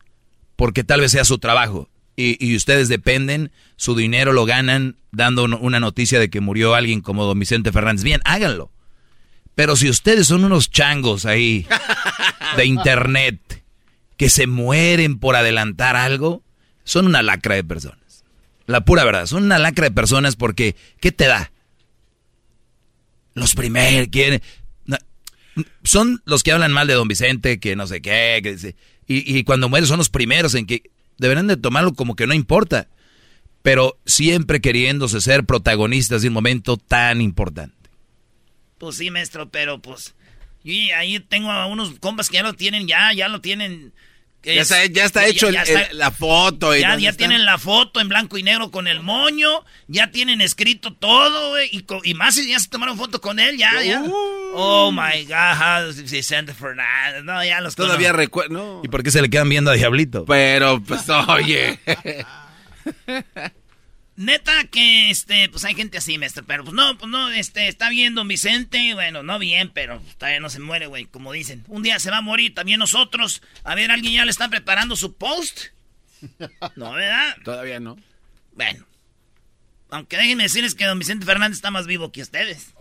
Porque 0.59 0.83
tal 0.83 1.01
vez 1.01 1.13
sea 1.13 1.25
su 1.25 1.39
trabajo. 1.39 1.89
Y, 2.17 2.57
ustedes 2.57 2.89
dependen, 2.89 3.53
su 3.77 3.95
dinero 3.95 4.33
lo 4.33 4.45
ganan 4.45 4.97
dando 5.13 5.45
un- 5.45 5.55
una 5.55 5.79
noticia 5.79 6.19
de 6.19 6.31
que 6.31 6.41
murió 6.41 6.75
alguien 6.75 7.01
como 7.01 7.25
don 7.25 7.39
Vicente 7.39 7.71
Fernández. 7.71 8.03
Bien, 8.03 8.21
háganlo. 8.25 8.73
Pero 9.55 9.77
si 9.77 9.89
ustedes 9.89 10.27
son 10.27 10.43
unos 10.43 10.69
changos 10.69 11.27
ahí 11.27 11.65
de 12.57 12.65
internet 12.65 13.63
que 14.17 14.29
se 14.31 14.49
mueren 14.49 15.21
por 15.21 15.37
adelantar 15.37 15.95
algo, 15.95 16.43
son 16.83 17.07
una 17.07 17.23
lacra 17.23 17.55
de 17.55 17.63
personas. 17.63 18.25
La 18.67 18.85
pura 18.85 19.05
verdad, 19.05 19.27
son 19.27 19.45
una 19.45 19.61
lacra 19.61 19.85
de 19.85 19.93
personas 19.95 20.35
porque, 20.35 20.75
¿qué 21.01 21.13
te 21.13 21.27
da? 21.27 21.53
Los 23.35 23.55
primeros 23.55 24.09
quieren... 24.09 24.43
son 25.85 26.21
los 26.25 26.43
que 26.43 26.51
hablan 26.51 26.73
mal 26.73 26.89
de 26.89 26.95
don 26.95 27.07
Vicente, 27.07 27.61
que 27.61 27.77
no 27.77 27.87
sé 27.87 28.03
qué, 28.03 28.41
que 28.43 28.53
dice- 28.57 28.77
y, 29.09 29.39
y 29.39 29.43
cuando 29.43 29.69
mueren 29.69 29.89
son 29.89 29.99
los 29.99 30.11
primeros 30.11 30.55
en 30.55 30.67
que 30.67 30.91
deberán 31.17 31.49
de 31.49 31.57
tomarlo 31.57 31.95
como 31.95 32.15
que 32.15 32.27
no 32.27 32.35
importa, 32.35 32.89
pero 33.63 33.99
siempre 34.07 34.61
queriéndose 34.61 35.21
ser 35.21 35.45
protagonistas 35.45 36.23
de 36.23 36.29
un 36.29 36.35
momento 36.35 36.77
tan 36.77 37.21
importante. 37.21 37.91
Pues 38.79 38.97
sí, 38.97 39.11
maestro, 39.11 39.49
pero 39.51 39.81
pues. 39.81 40.15
Yo 40.65 40.75
ahí 40.97 41.19
tengo 41.21 41.51
a 41.51 41.67
unos 41.67 41.99
compas 41.99 42.29
que 42.29 42.37
ya 42.37 42.43
lo 42.43 42.55
tienen, 42.55 42.87
ya, 42.87 43.13
ya 43.13 43.29
lo 43.29 43.41
tienen. 43.41 43.93
Ya 44.45 44.63
está- 44.63 44.87
ya 44.87 45.05
está 45.05 45.27
hecho 45.27 45.49
el- 45.49 45.57
el- 45.57 45.99
la 45.99 46.11
foto 46.11 46.75
y 46.75 46.81
ya 46.81 47.13
tienen 47.13 47.45
la 47.45 47.59
foto 47.59 48.01
en 48.01 48.09
blanco 48.09 48.39
y 48.39 48.43
negro 48.43 48.71
con 48.71 48.87
el 48.87 49.01
moño. 49.03 49.65
Ya 49.89 50.11
tienen 50.11 50.41
escrito 50.41 50.95
todo, 50.95 51.51
güey. 51.51 51.69
Y, 51.73 51.83
co- 51.83 52.01
y 52.05 52.15
más 52.15 52.37
si 52.37 52.49
ya 52.49 52.59
se 52.61 52.69
tomaron 52.69 52.97
foto 52.97 53.21
con 53.21 53.41
él, 53.41 53.59
ya, 53.59 53.83
ya. 53.83 54.03
Oh 54.55 54.91
my 54.93 55.25
God, 55.25 55.95
Vicente 56.09 56.55
Fernández. 56.55 57.25
No, 57.25 57.45
ya 57.45 57.61
los 57.61 57.75
Todavía 57.75 58.13
recuerdo. 58.13 58.53
No. 58.55 58.81
¿Y 58.85 58.89
por 58.89 59.03
qué 59.03 59.11
se 59.11 59.21
le 59.21 59.29
quedan 59.29 59.49
viendo 59.49 59.71
a 59.71 59.75
Diablito? 59.75 60.25
Pero, 60.25 60.81
pues, 60.83 61.09
oye. 61.11 61.79
Neta 64.19 64.65
que, 64.65 65.11
este, 65.11 65.49
pues 65.49 65.65
hay 65.65 65.77
gente 65.77 65.97
así, 65.97 66.19
maestro, 66.19 66.45
pero 66.45 66.65
pues 66.65 66.75
no, 66.75 66.99
pues 66.99 67.09
no, 67.09 67.31
este, 67.31 67.69
está 67.69 67.89
bien 67.89 68.17
don 68.17 68.27
Vicente, 68.27 68.93
bueno, 68.95 69.23
no 69.23 69.39
bien, 69.39 69.71
pero 69.73 70.03
todavía 70.19 70.41
no 70.41 70.51
se 70.51 70.59
muere, 70.59 70.89
güey, 70.89 71.05
como 71.05 71.31
dicen. 71.31 71.65
Un 71.69 71.85
día 71.85 72.01
se 72.01 72.11
va 72.11 72.17
a 72.17 72.21
morir 72.21 72.53
también 72.53 72.81
nosotros. 72.81 73.43
A 73.63 73.77
ver, 73.77 73.93
¿alguien 73.93 74.15
ya 74.15 74.25
le 74.25 74.33
está 74.33 74.49
preparando 74.49 74.97
su 74.97 75.15
post? 75.15 75.67
No, 76.75 76.95
¿verdad? 76.95 77.37
Todavía 77.45 77.79
no. 77.79 77.97
Bueno. 78.55 78.85
Aunque 79.89 80.17
déjenme 80.17 80.43
decirles 80.43 80.75
que 80.75 80.85
don 80.85 80.99
Vicente 80.99 81.25
Fernández 81.25 81.59
está 81.59 81.71
más 81.71 81.87
vivo 81.87 82.11
que 82.11 82.23
ustedes. 82.23 82.75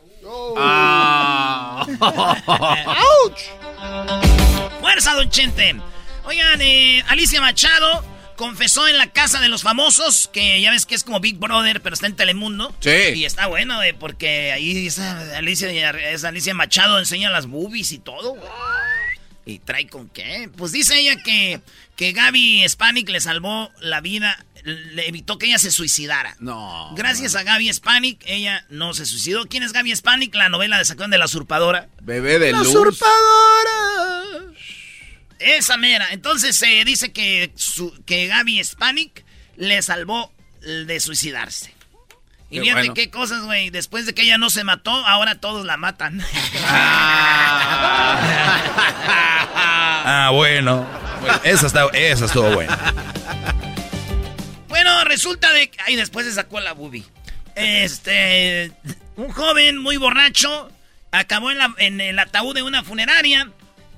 Ah. 0.57 1.85
¡Fuerza, 4.81 5.13
don 5.13 5.29
Chente! 5.29 5.75
Oigan, 6.23 6.59
eh, 6.63 7.03
Alicia 7.07 7.39
Machado 7.41 8.16
confesó 8.37 8.87
en 8.87 8.97
la 8.97 9.11
casa 9.11 9.41
de 9.41 9.49
los 9.49 9.63
famosos, 9.63 10.29
que 10.31 10.61
ya 10.61 10.71
ves 10.71 10.85
que 10.85 10.95
es 10.95 11.03
como 11.03 11.19
Big 11.19 11.35
Brother, 11.37 11.81
pero 11.81 11.93
está 11.93 12.07
en 12.07 12.15
Telemundo. 12.15 12.73
Sí. 12.79 12.89
Y 13.15 13.25
está 13.25 13.47
bueno, 13.47 13.75
güey, 13.75 13.91
porque 13.91 14.53
ahí 14.53 14.87
esa 14.87 15.35
Alicia, 15.37 15.69
esa 16.11 16.29
Alicia 16.29 16.53
Machado 16.53 16.99
enseña 16.99 17.29
las 17.29 17.47
boobies 17.47 17.91
y 17.91 17.97
todo, 17.97 18.35
güey. 18.35 18.49
¿Y 19.45 19.59
trae 19.59 19.87
con 19.87 20.09
qué? 20.09 20.49
Pues 20.57 20.71
dice 20.73 20.99
ella 20.99 21.15
que, 21.23 21.61
que 21.95 22.11
Gaby 22.11 22.67
Spanik 22.67 23.09
le 23.09 23.21
salvó 23.21 23.71
la 23.79 24.01
vida, 24.01 24.45
le 24.63 25.07
evitó 25.07 25.37
que 25.37 25.45
ella 25.45 25.57
se 25.57 25.71
suicidara. 25.71 26.35
No. 26.39 26.93
Gracias 26.97 27.35
a 27.35 27.43
Gaby 27.43 27.71
Spanik, 27.71 28.21
ella 28.25 28.65
no 28.69 28.93
se 28.93 29.05
suicidó. 29.05 29.45
¿Quién 29.47 29.63
es 29.63 29.71
Gaby 29.71 29.95
Spanik? 29.95 30.35
La 30.35 30.49
novela 30.49 30.77
de 30.77 30.83
Sacón 30.85 31.11
de 31.11 31.17
la 31.17 31.25
Usurpadora. 31.25 31.87
Bebé 32.01 32.39
de 32.39 32.51
¡La 32.51 32.57
luz. 32.57 32.67
usurpadora! 32.67 34.51
Esa 35.39 35.77
mera. 35.77 36.07
Entonces 36.11 36.55
se 36.55 36.83
dice 36.85 37.11
que, 37.11 37.51
su- 37.55 37.93
que 38.05 38.27
Gaby 38.27 38.63
Spanik 38.63 39.23
le 39.55 39.81
salvó 39.81 40.31
de 40.61 40.99
suicidarse. 40.99 41.73
Y 42.49 42.59
fíjate 42.61 42.79
bueno. 42.81 42.93
qué 42.93 43.09
cosas, 43.09 43.43
güey. 43.43 43.69
Después 43.69 44.05
de 44.05 44.13
que 44.13 44.21
ella 44.23 44.37
no 44.37 44.49
se 44.49 44.63
mató, 44.63 44.91
ahora 44.91 45.35
todos 45.35 45.65
la 45.65 45.77
matan. 45.77 46.23
Ah, 50.09 50.29
bueno. 50.33 50.87
Bueno, 51.19 51.39
esa, 51.43 51.67
está, 51.67 51.85
esa 51.93 52.25
estuvo 52.25 52.49
buena. 52.51 52.77
Bueno, 54.69 55.03
resulta 55.03 55.51
de 55.51 55.69
que... 55.69 55.77
Ay, 55.85 55.95
después 55.95 56.25
se 56.25 56.33
sacó 56.33 56.59
la 56.59 56.73
boobie. 56.73 57.03
Este... 57.55 58.71
Un 59.15 59.29
joven 59.31 59.79
muy 59.79 59.97
borracho 59.97 60.71
acabó 61.11 61.49
en, 61.51 61.57
la- 61.57 61.73
en 61.79 61.99
el 61.99 62.19
ataúd 62.19 62.53
de 62.55 62.61
una 62.61 62.83
funeraria. 62.83 63.49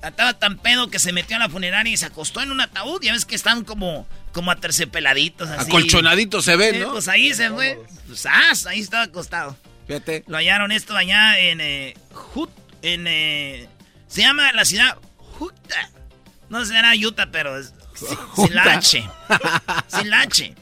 Estaba 0.02 0.32
tan 0.38 0.56
pedo 0.58 0.88
que 0.88 0.98
se 0.98 1.12
metió 1.12 1.36
a 1.36 1.40
la 1.40 1.48
funeraria 1.48 1.92
y 1.92 1.96
se 1.96 2.06
acostó 2.06 2.40
en 2.40 2.50
un 2.50 2.60
ataúd. 2.60 3.02
Ya 3.02 3.12
ves 3.12 3.24
que 3.26 3.34
están 3.34 3.64
como, 3.64 4.06
como 4.32 4.50
aterciopeladitos 4.50 5.48
así. 5.50 5.68
Acolchonadito 5.68 6.40
se 6.40 6.56
ve, 6.56 6.70
Eh, 6.70 6.78
¿no? 6.80 6.92
Pues 6.92 7.08
ahí 7.08 7.34
se 7.34 7.50
fue. 7.50 7.78
Pues, 8.06 8.24
ah, 8.26 8.52
ahí 8.68 8.80
estaba 8.80 9.02
acostado. 9.04 9.56
Fíjate. 9.86 10.24
Lo 10.26 10.36
hallaron 10.38 10.72
esto 10.72 10.96
allá 10.96 11.38
en... 11.38 11.60
Eh, 11.60 11.94
Hut- 12.34 12.48
en 12.82 13.06
eh, 13.06 13.68
se 14.08 14.22
llama 14.22 14.52
la 14.52 14.64
ciudad 14.64 14.96
Utah. 15.38 15.90
No 16.48 16.64
será 16.64 16.92
Utah, 16.94 17.28
pero 17.30 17.58
es 17.58 17.74
sin 18.36 18.54
la. 18.54 18.62
H. 18.74 19.06
Sin 19.88 20.10
la 20.10 20.22
H. 20.22 20.54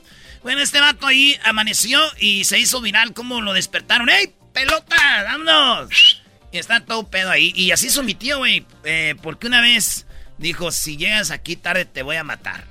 Bueno, 0.42 0.60
este 0.60 0.80
vato 0.80 1.06
ahí 1.06 1.38
amaneció 1.44 2.00
y 2.18 2.44
se 2.44 2.58
hizo 2.58 2.80
viral 2.80 3.12
como 3.14 3.40
lo 3.40 3.52
despertaron. 3.52 4.08
¡Ey, 4.08 4.34
pelota! 4.52 4.96
¡Vámonos! 5.24 6.17
Y 6.50 6.58
está 6.58 6.84
todo 6.84 7.08
pedo 7.08 7.30
ahí. 7.30 7.52
Y 7.54 7.72
así 7.72 7.88
hizo 7.88 8.02
mi 8.02 8.14
tío, 8.14 8.38
güey. 8.38 8.66
eh, 8.84 9.14
porque 9.22 9.46
una 9.46 9.60
vez 9.60 10.06
dijo, 10.38 10.70
si 10.70 10.96
llegas 10.96 11.30
aquí 11.30 11.56
tarde 11.56 11.84
te 11.84 12.02
voy 12.02 12.16
a 12.16 12.24
matar. 12.24 12.64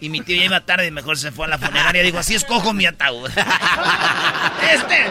Y 0.00 0.08
mi 0.08 0.20
tío 0.20 0.36
ya 0.36 0.44
iba 0.44 0.60
tarde 0.60 0.86
y 0.86 0.90
mejor 0.92 1.18
se 1.18 1.32
fue 1.32 1.46
a 1.46 1.48
la 1.48 1.58
funeraria. 1.58 2.02
Digo, 2.02 2.18
así 2.18 2.34
escojo 2.34 2.72
mi 2.72 2.86
ataúd. 2.86 3.28
este. 4.72 5.06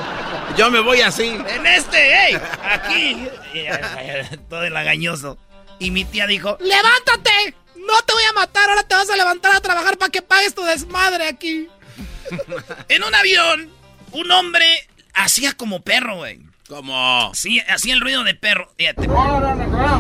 Yo 0.58 0.72
me 0.72 0.80
voy 0.80 1.02
así. 1.02 1.26
En 1.26 1.66
este, 1.66 2.28
ey, 2.28 2.38
aquí. 2.64 3.28
Todo 4.50 4.64
el 4.64 4.78
agañoso. 4.78 5.38
Y 5.80 5.92
mi 5.92 6.06
tía 6.06 6.28
dijo, 6.28 6.58
¡Levántate! 6.62 7.56
No 7.76 8.02
te 8.06 8.14
voy 8.14 8.24
a 8.30 8.34
matar, 8.34 8.70
ahora 8.70 8.84
te 8.84 8.96
vas 8.96 9.10
a 9.10 9.18
levantar 9.18 9.54
a 9.54 9.60
trabajar 9.60 9.98
para 9.98 10.12
que 10.12 10.22
pagues 10.22 10.56
tu 10.56 10.64
desmadre 10.64 11.28
aquí. 11.28 11.68
en 12.88 13.04
un 13.04 13.14
avión, 13.14 13.70
un 14.12 14.32
hombre 14.32 14.66
hacía 15.14 15.52
como 15.54 15.82
perro, 15.82 16.18
güey. 16.18 16.40
¿Cómo? 16.68 17.32
Sí, 17.34 17.62
hacía 17.70 17.94
el 17.94 18.02
ruido 18.02 18.24
de 18.24 18.36
perro. 18.36 18.72
Fíjate. 18.78 19.08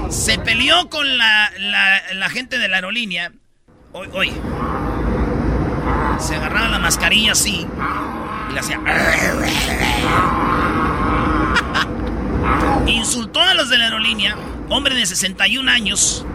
Se 0.09 0.39
peleó 0.39 0.89
con 0.89 1.17
la, 1.17 1.51
la, 1.57 2.01
la 2.13 2.29
gente 2.29 2.57
de 2.57 2.67
la 2.69 2.77
aerolínea. 2.77 3.31
Oye, 3.91 4.09
oye. 4.13 4.33
Se 6.19 6.35
agarraba 6.35 6.69
la 6.69 6.79
mascarilla 6.79 7.33
así. 7.33 7.67
Y 8.49 8.53
le 8.53 8.59
hacía. 8.59 8.79
Insultó 12.87 13.41
a 13.41 13.53
los 13.53 13.69
de 13.69 13.77
la 13.77 13.85
aerolínea. 13.85 14.35
Hombre 14.69 14.95
de 14.95 15.05
61 15.05 15.69
años. 15.69 16.25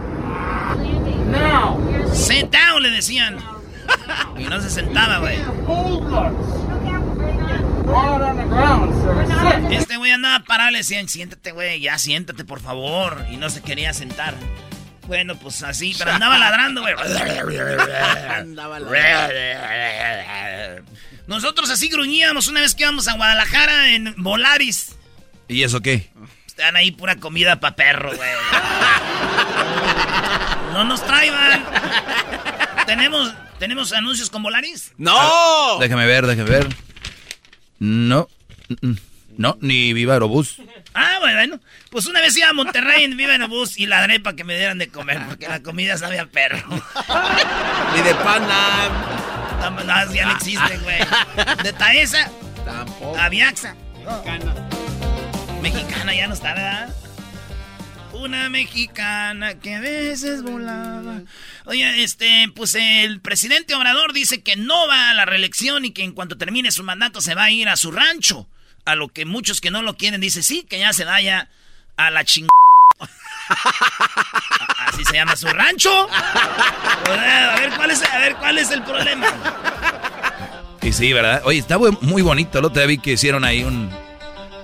Sit 2.13 2.51
down, 2.51 2.83
le 2.83 2.91
decían. 2.91 3.37
Y 4.37 4.43
no 4.43 4.61
se 4.61 4.69
sentaba, 4.69 5.17
güey. 5.17 5.39
Este 9.71 9.97
güey 9.97 10.11
andaba 10.11 10.43
parado, 10.43 10.71
le 10.71 10.79
decían, 10.79 11.07
siéntate, 11.07 11.51
güey, 11.51 11.79
ya 11.79 11.97
siéntate, 11.97 12.43
por 12.43 12.59
favor. 12.59 13.25
Y 13.31 13.37
no 13.37 13.49
se 13.49 13.61
quería 13.61 13.93
sentar. 13.93 14.35
Bueno, 15.07 15.35
pues 15.37 15.63
así, 15.63 15.95
pero 15.97 16.11
andaba 16.11 16.37
ladrando, 16.39 16.81
güey. 16.81 16.93
Andaba 18.29 18.79
Nosotros 21.27 21.69
así 21.69 21.89
gruñíamos 21.89 22.47
una 22.47 22.61
vez 22.61 22.75
que 22.75 22.83
íbamos 22.83 23.07
a 23.07 23.13
Guadalajara 23.13 23.89
en 23.89 24.13
Volaris. 24.17 24.95
¿Y 25.47 25.63
eso 25.63 25.81
qué? 25.81 26.09
Están 26.45 26.75
ahí 26.75 26.91
pura 26.91 27.15
comida 27.15 27.59
pa' 27.59 27.75
perro, 27.75 28.15
güey. 28.15 28.29
No 30.73 30.83
nos 30.83 31.03
traigan. 31.03 31.65
¿Tenemos, 32.85 33.33
¿Tenemos 33.57 33.93
anuncios 33.93 34.29
con 34.29 34.43
Volaris? 34.43 34.91
¡No! 34.97 35.77
Déjame 35.79 36.05
ver, 36.05 36.27
déjame 36.27 36.49
ver. 36.49 36.67
No. 37.79 38.27
No, 39.37 39.57
ni 39.61 39.93
Viva 39.93 40.13
Aerobús. 40.13 40.57
Ah, 40.93 41.17
bueno. 41.21 41.59
Pues 41.91 42.05
una 42.07 42.19
vez 42.19 42.35
iba 42.37 42.49
a 42.49 42.53
Monterrey 42.53 43.05
en 43.05 43.15
Viva 43.15 43.31
Aerobús 43.31 43.77
y 43.79 43.85
ladré 43.85 44.19
para 44.19 44.35
que 44.35 44.43
me 44.43 44.57
dieran 44.57 44.77
de 44.77 44.89
comer, 44.89 45.21
porque 45.27 45.47
la 45.47 45.61
comida 45.63 45.97
sabe 45.97 46.19
a 46.19 46.25
perro. 46.25 46.57
Ni 47.95 48.01
de 48.01 48.15
pana. 48.15 48.89
No, 49.61 49.71
no, 49.71 50.13
ya 50.13 50.25
no 50.25 50.31
existe, 50.33 50.77
güey. 50.79 50.99
De 51.63 51.73
Taesa 51.73 52.29
Tampoco. 52.65 53.17
a 53.17 53.29
Viaxa. 53.29 53.75
Mexicana 55.61 56.13
ya 56.13 56.27
no 56.27 56.33
está, 56.33 56.53
¿verdad? 56.53 56.89
Una 58.19 58.49
mexicana 58.49 59.59
que 59.59 59.75
a 59.75 59.79
veces 59.79 60.43
volaba. 60.43 61.21
Oye, 61.65 62.03
este, 62.03 62.51
pues 62.53 62.75
el 62.75 63.21
presidente 63.21 63.75
Obrador 63.75 64.11
dice 64.11 64.41
que 64.41 64.57
no 64.57 64.89
va 64.89 65.09
a 65.09 65.13
la 65.13 65.25
reelección 65.25 65.85
y 65.85 65.91
que 65.91 66.03
en 66.03 66.11
cuanto 66.11 66.37
termine 66.37 66.71
su 66.71 66.83
mandato 66.83 67.21
se 67.21 67.33
va 67.33 67.45
a 67.45 67.51
ir 67.51 67.69
a 67.69 67.77
su 67.77 67.91
rancho. 67.91 68.45
A 68.83 68.95
lo 68.95 69.07
que 69.07 69.23
muchos 69.23 69.61
que 69.61 69.71
no 69.71 69.83
lo 69.83 69.95
quieren 69.95 70.19
dice 70.19 70.43
sí, 70.43 70.65
que 70.69 70.79
ya 70.79 70.91
se 70.91 71.05
vaya 71.05 71.47
a 71.95 72.11
la 72.11 72.25
ching... 72.25 72.47
Así 74.87 75.05
se 75.05 75.13
llama 75.13 75.37
su 75.37 75.47
rancho. 75.47 76.09
A 76.11 77.55
ver 77.57 77.69
cuál 77.77 77.91
es, 77.91 78.03
a 78.03 78.19
ver 78.19 78.35
cuál 78.35 78.57
es 78.57 78.69
el 78.71 78.83
problema. 78.83 79.27
Y 80.81 80.91
sí, 80.91 81.13
¿verdad? 81.13 81.41
Oye, 81.45 81.59
está 81.59 81.77
muy 81.77 82.21
bonito. 82.21 82.59
Otro 82.59 82.69
día 82.69 82.85
vi 82.85 82.97
que 82.97 83.13
hicieron 83.13 83.45
ahí 83.45 83.63
un... 83.63 83.89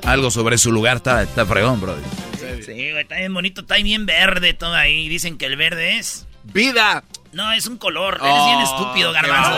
Algo 0.03 0.29
sobre 0.29 0.57
su 0.57 0.73
lugar. 0.73 0.97
Está, 0.97 1.23
está 1.23 1.45
fregón, 1.45 1.79
bro. 1.79 1.95
Sí, 2.65 2.91
güey, 2.91 3.03
está 3.03 3.15
bien 3.17 3.33
bonito, 3.33 3.61
está 3.61 3.75
bien 3.75 4.05
verde 4.05 4.53
todo 4.53 4.73
ahí. 4.73 5.07
Dicen 5.07 5.37
que 5.37 5.45
el 5.45 5.55
verde 5.55 5.97
es. 5.97 6.27
¡Vida! 6.43 7.03
No, 7.31 7.51
es 7.51 7.67
un 7.67 7.77
color. 7.77 8.19
Eres 8.21 8.45
bien 8.45 8.59
Oh, 8.59 8.63
estúpido, 8.63 9.11
garbanzo. 9.11 9.57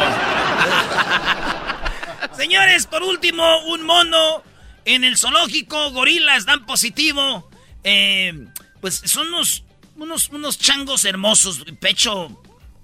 Señores, 2.38 2.86
por 2.88 3.04
último, 3.04 3.43
un 3.65 3.86
mono 3.86 4.43
en 4.86 5.04
el 5.04 5.17
zoológico. 5.17 5.91
Gorilas 5.91 6.46
dan 6.46 6.65
positivo. 6.65 7.50
Eh, 7.84 8.48
pues 8.82 9.02
son 9.06 9.28
unos, 9.28 9.63
unos, 9.96 10.30
unos 10.30 10.60
changos 10.60 11.06
hermosos. 11.06 11.63
Pecho, 11.80 12.41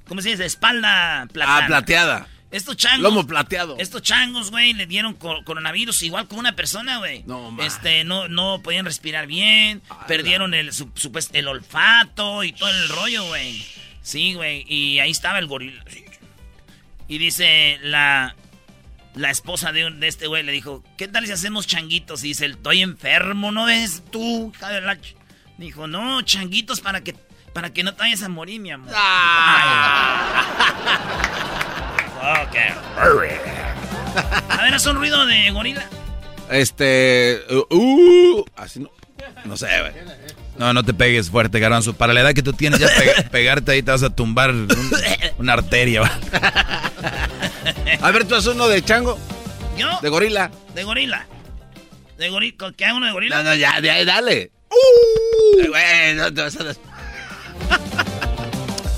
¿cómo 0.08 0.22
se 0.22 0.30
dice? 0.30 0.46
Espalda 0.46 1.28
plateada. 1.32 1.64
Ah, 1.64 1.68
plateada. 1.68 2.28
Estos 2.54 2.78
changos. 2.78 3.02
Lomo 3.02 3.26
plateado. 3.28 3.76
Estos 3.80 4.02
changos, 4.04 4.52
güey, 4.52 4.74
le 4.74 4.86
dieron 4.86 5.16
co- 5.16 5.44
coronavirus 5.44 6.04
igual 6.04 6.28
como 6.28 6.40
una 6.40 6.56
persona, 6.56 7.00
güey. 7.00 7.24
No, 7.26 7.52
man. 7.52 7.66
Este, 7.66 8.04
no, 8.06 8.28
no 8.30 8.62
podían 8.64 8.86
respirar 8.86 9.28
bien, 9.28 9.82
perdieron 10.08 10.54
el, 10.54 10.72
su- 10.72 10.92
supuest- 10.94 11.32
el 11.34 11.48
olfato 11.48 12.44
y 12.44 12.54
todo 12.54 12.70
el 12.70 12.90
rollo, 12.90 13.26
güey. 13.26 13.66
Sí, 14.02 14.34
güey, 14.36 14.64
y 14.68 15.00
ahí 15.00 15.12
estaba 15.12 15.40
el 15.40 15.48
gorila. 15.48 15.84
Y 17.08 17.18
dice 17.18 17.80
la, 17.82 18.36
la 19.16 19.30
esposa 19.30 19.72
de, 19.72 19.86
un- 19.88 20.00
de 20.00 20.08
este 20.08 20.28
güey, 20.28 20.44
le 20.44 20.52
dijo, 20.52 20.84
¿qué 20.98 21.08
tal 21.08 21.26
si 21.26 21.32
hacemos 21.32 21.68
changuitos? 21.68 22.24
Y 22.24 22.30
dice, 22.30 22.46
estoy 22.46 22.82
enfermo, 22.82 23.52
¿no 23.52 23.66
ves 23.66 24.04
tú, 24.12 24.52
hija 24.56 24.70
de 24.70 24.82
la 24.82 24.96
ch-?" 24.96 25.16
Dijo, 25.58 25.88
no, 25.88 26.22
changuitos 26.24 26.82
para 26.82 27.02
que, 27.04 27.14
para 27.54 27.72
que 27.74 27.84
no 27.84 27.94
te 27.94 28.00
vayas 28.02 28.24
a 28.24 28.30
morir, 28.30 28.60
mi 28.60 28.72
amor. 28.72 28.94
Ok. 32.24 32.56
A 34.50 34.64
ver, 34.64 34.74
haz 34.74 34.86
un 34.86 34.96
ruido 34.96 35.26
de 35.26 35.52
gorila. 35.52 35.84
Este. 36.50 37.42
Uh, 37.50 37.76
uh, 37.76 38.46
así 38.56 38.80
no. 38.80 38.90
No 39.46 39.58
sé, 39.58 39.68
güey. 39.82 39.92
No, 40.58 40.72
no 40.74 40.84
te 40.84 40.94
pegues 40.94 41.30
fuerte, 41.30 41.60
garbanzo. 41.60 41.94
Para 41.94 42.14
la 42.14 42.22
edad 42.22 42.34
que 42.34 42.44
tú 42.44 42.54
tienes, 42.54 42.80
ya 42.80 42.88
pega- 42.88 43.30
pegarte 43.32 43.72
ahí 43.72 43.82
te 43.84 43.92
vas 43.92 44.04
a 44.04 44.10
tumbar 44.10 44.52
un- 44.52 44.68
una 45.40 45.54
arteria. 45.54 46.02
¿va? 46.02 46.12
A 48.02 48.12
ver, 48.12 48.26
tú 48.26 48.36
haces 48.36 48.54
uno 48.54 48.68
de 48.68 48.84
chango. 48.84 49.18
¿Yo? 49.78 49.88
De 50.02 50.10
gorila. 50.10 50.52
De 50.76 50.84
gorila. 50.84 51.26
De 52.18 52.30
gorila. 52.30 52.56
¿Qué 52.78 52.86
hago 52.86 52.98
uno 52.98 53.08
de 53.08 53.12
gorila? 53.14 53.38
No, 53.38 53.44
no, 53.50 53.56
ya, 53.56 53.80
ya, 53.82 54.06
dale. 54.06 54.52
Uh, 54.70 55.68
güey, 55.70 56.14
no 56.16 56.34
te 56.34 56.42
vas 56.42 56.56
a 56.60 56.64
des- 56.64 56.80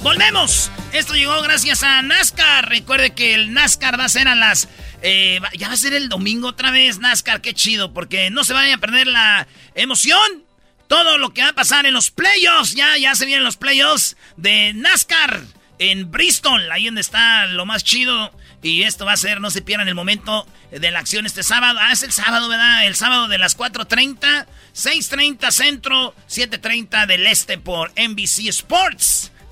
Volvemos. 0.05 0.69
Esto 0.93 1.15
llegó 1.15 1.41
gracias 1.41 1.81
a 1.81 1.99
NASCAR. 2.03 2.69
Recuerde 2.69 3.15
que 3.15 3.33
el 3.33 3.53
NASCAR 3.53 3.99
va 3.99 4.05
a 4.05 4.09
ser 4.09 4.27
a 4.27 4.35
las... 4.35 4.69
Eh, 5.01 5.39
ya 5.57 5.67
va 5.67 5.73
a 5.73 5.77
ser 5.77 5.95
el 5.95 6.09
domingo 6.09 6.49
otra 6.49 6.69
vez, 6.69 6.99
NASCAR. 6.99 7.41
Qué 7.41 7.55
chido, 7.55 7.91
porque 7.91 8.29
no 8.29 8.43
se 8.43 8.53
vayan 8.53 8.77
a 8.77 8.77
perder 8.77 9.07
la 9.07 9.47
emoción. 9.73 10.45
Todo 10.87 11.17
lo 11.17 11.33
que 11.33 11.41
va 11.41 11.49
a 11.49 11.53
pasar 11.53 11.87
en 11.87 11.95
los 11.95 12.11
playoffs. 12.11 12.75
Ya, 12.75 12.95
ya 12.99 13.15
se 13.15 13.25
vienen 13.25 13.43
los 13.43 13.57
playoffs 13.57 14.15
de 14.37 14.73
NASCAR 14.73 15.41
en 15.79 16.11
Bristol. 16.11 16.71
Ahí 16.71 16.85
donde 16.85 17.01
está 17.01 17.47
lo 17.47 17.65
más 17.65 17.83
chido. 17.83 18.31
Y 18.61 18.83
esto 18.83 19.05
va 19.05 19.13
a 19.13 19.17
ser, 19.17 19.41
no 19.41 19.49
se 19.49 19.63
pierdan 19.63 19.87
el 19.87 19.95
momento 19.95 20.47
de 20.69 20.91
la 20.91 20.99
acción 20.99 21.25
este 21.25 21.41
sábado. 21.41 21.79
Ah, 21.81 21.91
es 21.91 22.03
el 22.03 22.11
sábado, 22.11 22.47
¿verdad? 22.47 22.85
El 22.85 22.95
sábado 22.95 23.27
de 23.27 23.39
las 23.39 23.57
4.30, 23.57 24.45
6.30 24.75 25.49
centro, 25.49 26.13
7.30 26.29 27.07
del 27.07 27.25
este 27.25 27.57
por 27.57 27.91
NBC 27.99 28.49
Sports. 28.49 29.31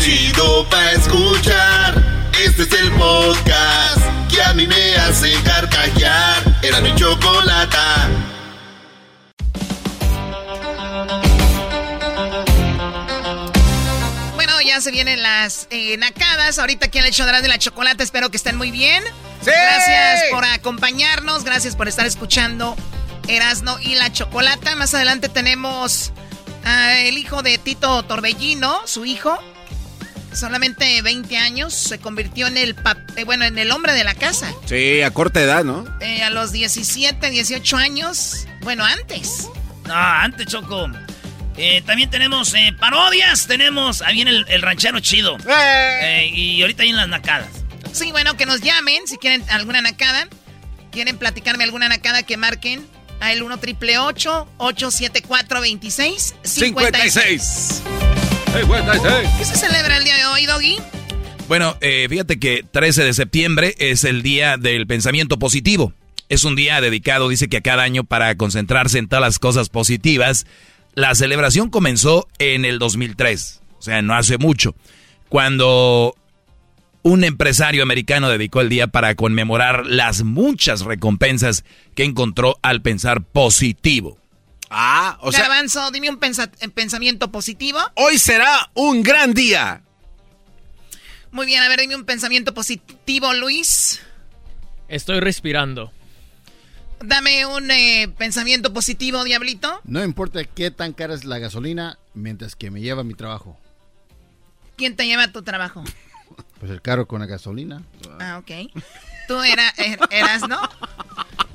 Chido 0.00 0.68
pa' 0.68 0.92
escuchar. 0.92 1.94
Este 2.44 2.62
es 2.62 2.72
el 2.72 2.90
podcast 2.92 3.98
que 4.28 4.42
a 4.42 4.52
mí 4.52 4.66
me 4.66 4.96
hace 4.96 5.32
carcajear. 5.42 6.42
Era 6.62 6.80
mi 6.80 6.94
chocolata. 6.94 8.08
Bueno, 14.34 14.60
ya 14.60 14.80
se 14.80 14.90
vienen 14.90 15.22
las 15.22 15.68
eh, 15.70 15.96
nacadas. 15.96 16.58
Ahorita 16.58 16.86
aquí 16.86 16.98
en 16.98 17.04
el 17.04 17.10
hecho 17.10 17.24
de 17.24 17.48
la 17.48 17.58
chocolate. 17.58 18.02
Espero 18.02 18.30
que 18.30 18.36
estén 18.36 18.56
muy 18.56 18.70
bien. 18.70 19.02
Gracias 19.44 20.24
por 20.30 20.44
acompañarnos. 20.44 21.44
Gracias 21.44 21.76
por 21.76 21.88
estar 21.88 22.06
escuchando 22.06 22.76
Erasno 23.28 23.78
y 23.80 23.94
la 23.94 24.12
chocolata. 24.12 24.74
Más 24.76 24.92
adelante 24.94 25.28
tenemos 25.28 26.12
el 26.64 27.18
hijo 27.18 27.42
de 27.42 27.58
Tito 27.58 28.02
Torbellino, 28.04 28.86
su 28.86 29.04
hijo, 29.04 29.38
solamente 30.34 31.00
20 31.02 31.36
años, 31.36 31.74
se 31.74 31.98
convirtió 31.98 32.46
en 32.46 32.56
el 32.56 32.76
eh, 33.16 33.24
bueno, 33.24 33.44
en 33.44 33.58
el 33.58 33.70
hombre 33.70 33.92
de 33.92 34.04
la 34.04 34.14
casa. 34.14 34.52
Sí, 34.66 35.02
a 35.02 35.10
corta 35.10 35.40
edad, 35.40 35.64
¿no? 35.64 35.84
Eh, 36.00 36.22
a 36.22 36.30
los 36.30 36.52
17, 36.52 37.30
18 37.30 37.76
años. 37.76 38.46
Bueno, 38.62 38.84
antes. 38.84 39.48
No, 39.86 39.94
antes, 39.94 40.46
Choco. 40.46 40.90
Eh, 41.56 41.82
también 41.86 42.10
tenemos 42.10 42.52
parodias, 42.80 43.46
tenemos 43.46 44.02
ahí 44.02 44.16
viene 44.16 44.44
el, 44.48 44.62
ranchero 44.62 44.98
chido. 45.00 45.36
y 46.32 46.60
ahorita 46.62 46.82
hay 46.82 46.88
en 46.90 46.96
las 46.96 47.08
nacadas. 47.08 47.48
Sí, 47.92 48.10
bueno, 48.10 48.36
que 48.36 48.44
nos 48.44 48.60
llamen 48.60 49.06
si 49.06 49.18
quieren 49.18 49.44
alguna 49.50 49.80
nacada. 49.80 50.26
Quieren 50.90 51.16
platicarme 51.16 51.64
alguna 51.64 51.88
nacada 51.88 52.22
que 52.22 52.36
marquen 52.36 52.84
al 53.20 53.42
1 53.42 53.58
triple 53.58 53.98
874 53.98 55.60
26 55.60 56.34
56. 56.42 58.13
¿Qué 58.54 59.44
se 59.44 59.56
celebra 59.56 59.96
el 59.96 60.04
día 60.04 60.16
de 60.16 60.26
hoy, 60.26 60.46
Doggy? 60.46 60.76
Bueno, 61.48 61.76
eh, 61.80 62.06
fíjate 62.08 62.38
que 62.38 62.64
13 62.70 63.02
de 63.02 63.12
septiembre 63.12 63.74
es 63.78 64.04
el 64.04 64.22
día 64.22 64.56
del 64.56 64.86
pensamiento 64.86 65.40
positivo. 65.40 65.92
Es 66.28 66.44
un 66.44 66.54
día 66.54 66.80
dedicado, 66.80 67.28
dice 67.28 67.48
que 67.48 67.56
a 67.56 67.62
cada 67.62 67.82
año 67.82 68.04
para 68.04 68.36
concentrarse 68.36 68.98
en 68.98 69.08
todas 69.08 69.22
las 69.22 69.40
cosas 69.40 69.70
positivas. 69.70 70.46
La 70.94 71.16
celebración 71.16 71.68
comenzó 71.68 72.28
en 72.38 72.64
el 72.64 72.78
2003, 72.78 73.60
o 73.76 73.82
sea, 73.82 74.02
no 74.02 74.14
hace 74.14 74.38
mucho, 74.38 74.76
cuando 75.28 76.14
un 77.02 77.24
empresario 77.24 77.82
americano 77.82 78.28
dedicó 78.30 78.60
el 78.60 78.68
día 78.68 78.86
para 78.86 79.16
conmemorar 79.16 79.84
las 79.84 80.22
muchas 80.22 80.82
recompensas 80.82 81.64
que 81.96 82.04
encontró 82.04 82.60
al 82.62 82.82
pensar 82.82 83.24
positivo. 83.24 84.16
Ah, 84.70 85.18
o 85.20 85.30
sea. 85.30 85.42
Garbanzo, 85.42 85.90
dime 85.90 86.10
un 86.10 86.18
pensamiento 86.18 87.30
positivo. 87.30 87.78
Hoy 87.94 88.18
será 88.18 88.70
un 88.74 89.02
gran 89.02 89.34
día. 89.34 89.82
Muy 91.30 91.46
bien, 91.46 91.62
a 91.62 91.68
ver, 91.68 91.80
dime 91.80 91.96
un 91.96 92.04
pensamiento 92.04 92.54
positivo, 92.54 93.32
Luis. 93.34 94.00
Estoy 94.88 95.20
respirando. 95.20 95.92
Dame 97.00 97.44
un 97.44 97.70
eh, 97.70 98.08
pensamiento 98.16 98.72
positivo, 98.72 99.24
Diablito. 99.24 99.80
No 99.84 100.02
importa 100.04 100.44
qué 100.44 100.70
tan 100.70 100.92
cara 100.92 101.14
es 101.14 101.24
la 101.24 101.38
gasolina 101.38 101.98
mientras 102.14 102.54
que 102.54 102.70
me 102.70 102.80
lleva 102.80 103.00
a 103.00 103.04
mi 103.04 103.14
trabajo. 103.14 103.58
¿Quién 104.76 104.96
te 104.96 105.06
lleva 105.06 105.24
a 105.24 105.32
tu 105.32 105.42
trabajo? 105.42 105.84
Pues 106.58 106.72
el 106.72 106.80
carro 106.80 107.06
con 107.06 107.20
la 107.20 107.26
gasolina. 107.26 107.82
Ah, 108.18 108.38
ok. 108.38 108.72
Tú 109.28 109.42
era, 109.42 109.68
er, 109.76 109.98
eras, 110.10 110.48
¿no? 110.48 110.58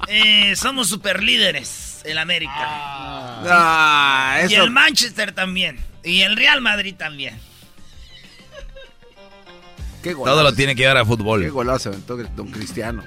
Eh, 0.08 0.56
somos 0.56 0.88
super 0.88 1.24
líderes 1.24 1.89
en 2.04 2.18
América. 2.18 2.54
Ah, 2.58 4.42
y 4.50 4.56
el 4.56 4.72
Manchester 4.72 5.32
también. 5.32 5.80
Y 6.04 6.22
el 6.22 6.36
Real 6.36 6.62
Madrid 6.62 6.96
también. 6.98 7.40
Qué 10.04 10.14
Todo 10.14 10.44
lo 10.44 10.54
tiene 10.54 10.76
que 10.76 10.84
llevar 10.84 10.98
a 10.98 11.06
fútbol. 11.06 11.42
Qué 11.42 11.50
golazo 11.50 11.92
Don 12.36 12.48
Cristiano. 12.52 13.04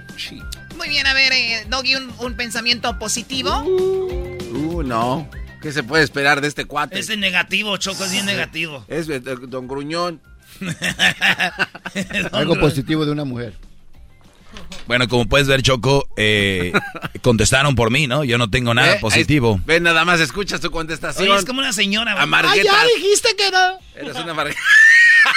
Muy 0.77 0.89
bien, 0.89 1.07
a 1.07 1.15
ver, 1.15 1.33
eh, 1.33 1.65
Doggy, 1.69 1.95
un, 1.97 2.35
pensamiento 2.35 2.99
positivo. 2.99 3.63
Uh, 3.63 4.39
uh, 4.57 4.83
no. 4.83 5.29
¿Qué 5.63 5.73
se 5.73 5.83
puede 5.83 6.03
esperar 6.03 6.41
de 6.41 6.49
este 6.49 6.65
cuate? 6.65 6.99
Es 6.99 7.17
negativo, 7.17 7.77
Choco, 7.77 8.05
es 8.05 8.13
bien 8.13 8.27
negativo. 8.27 8.85
Es 8.89 9.09
eh, 9.09 9.21
Don 9.21 9.69
Gruñón. 9.69 10.21
Algo 12.33 12.59
positivo 12.59 13.07
de 13.07 13.13
una 13.13 13.25
mujer. 13.25 13.55
Bueno, 14.87 15.09
como 15.09 15.27
puedes 15.27 15.47
ver, 15.47 15.63
Choco, 15.63 16.09
eh, 16.17 16.73
contestaron 17.23 17.75
por 17.75 17.91
mí, 17.91 18.07
¿no? 18.07 18.25
Yo 18.25 18.39
no 18.39 18.51
tengo 18.51 18.75
nada 18.75 18.99
positivo. 19.01 19.61
ven, 19.65 19.83
nada 19.83 20.05
más 20.05 20.21
escuchas 20.21 20.61
tu 20.61 20.71
contestación. 20.71 21.37
es 21.37 21.45
como 21.45 21.61
una 21.61 21.73
señora. 21.73 22.15
Ah, 22.19 22.57
ya 22.57 22.85
dijiste 22.97 23.35
que 23.37 23.51
no. 23.51 23.79
Eres 23.95 24.17
una 24.17 24.33
amargueta. 24.33 24.61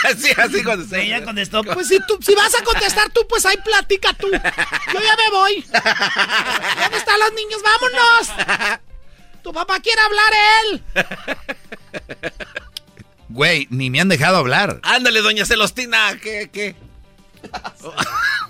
sí, 0.18 0.30
así 0.38 0.64
contestó. 0.64 0.96
Ella 0.96 1.24
contestó. 1.24 1.64
Pues 1.76 1.88
si, 1.88 2.00
tú, 2.08 2.18
si 2.22 2.34
vas 2.36 2.54
a 2.56 2.64
contestar 2.64 3.10
tú, 3.10 3.26
pues 3.28 3.46
ahí 3.46 3.58
platica 3.64 4.14
tú. 4.14 4.28
Yo 4.32 4.40
ya 4.40 5.16
me 5.18 5.30
voy. 5.32 5.62
¿Dónde 5.62 6.98
están 6.98 7.20
los 7.20 7.34
niños? 7.34 7.62
¡Vámonos! 7.64 8.80
Tu 9.44 9.54
papá 9.54 9.80
quiere 9.80 10.02
hablar 10.02 10.34
él. 10.64 10.84
Güey, 13.30 13.68
ni 13.70 13.90
me 13.90 14.00
han 14.00 14.08
dejado 14.08 14.38
hablar. 14.38 14.80
Ándale, 14.84 15.22
doña 15.22 15.46
Celostina, 15.46 16.18
¿qué, 16.22 16.50
qué? 16.52 16.76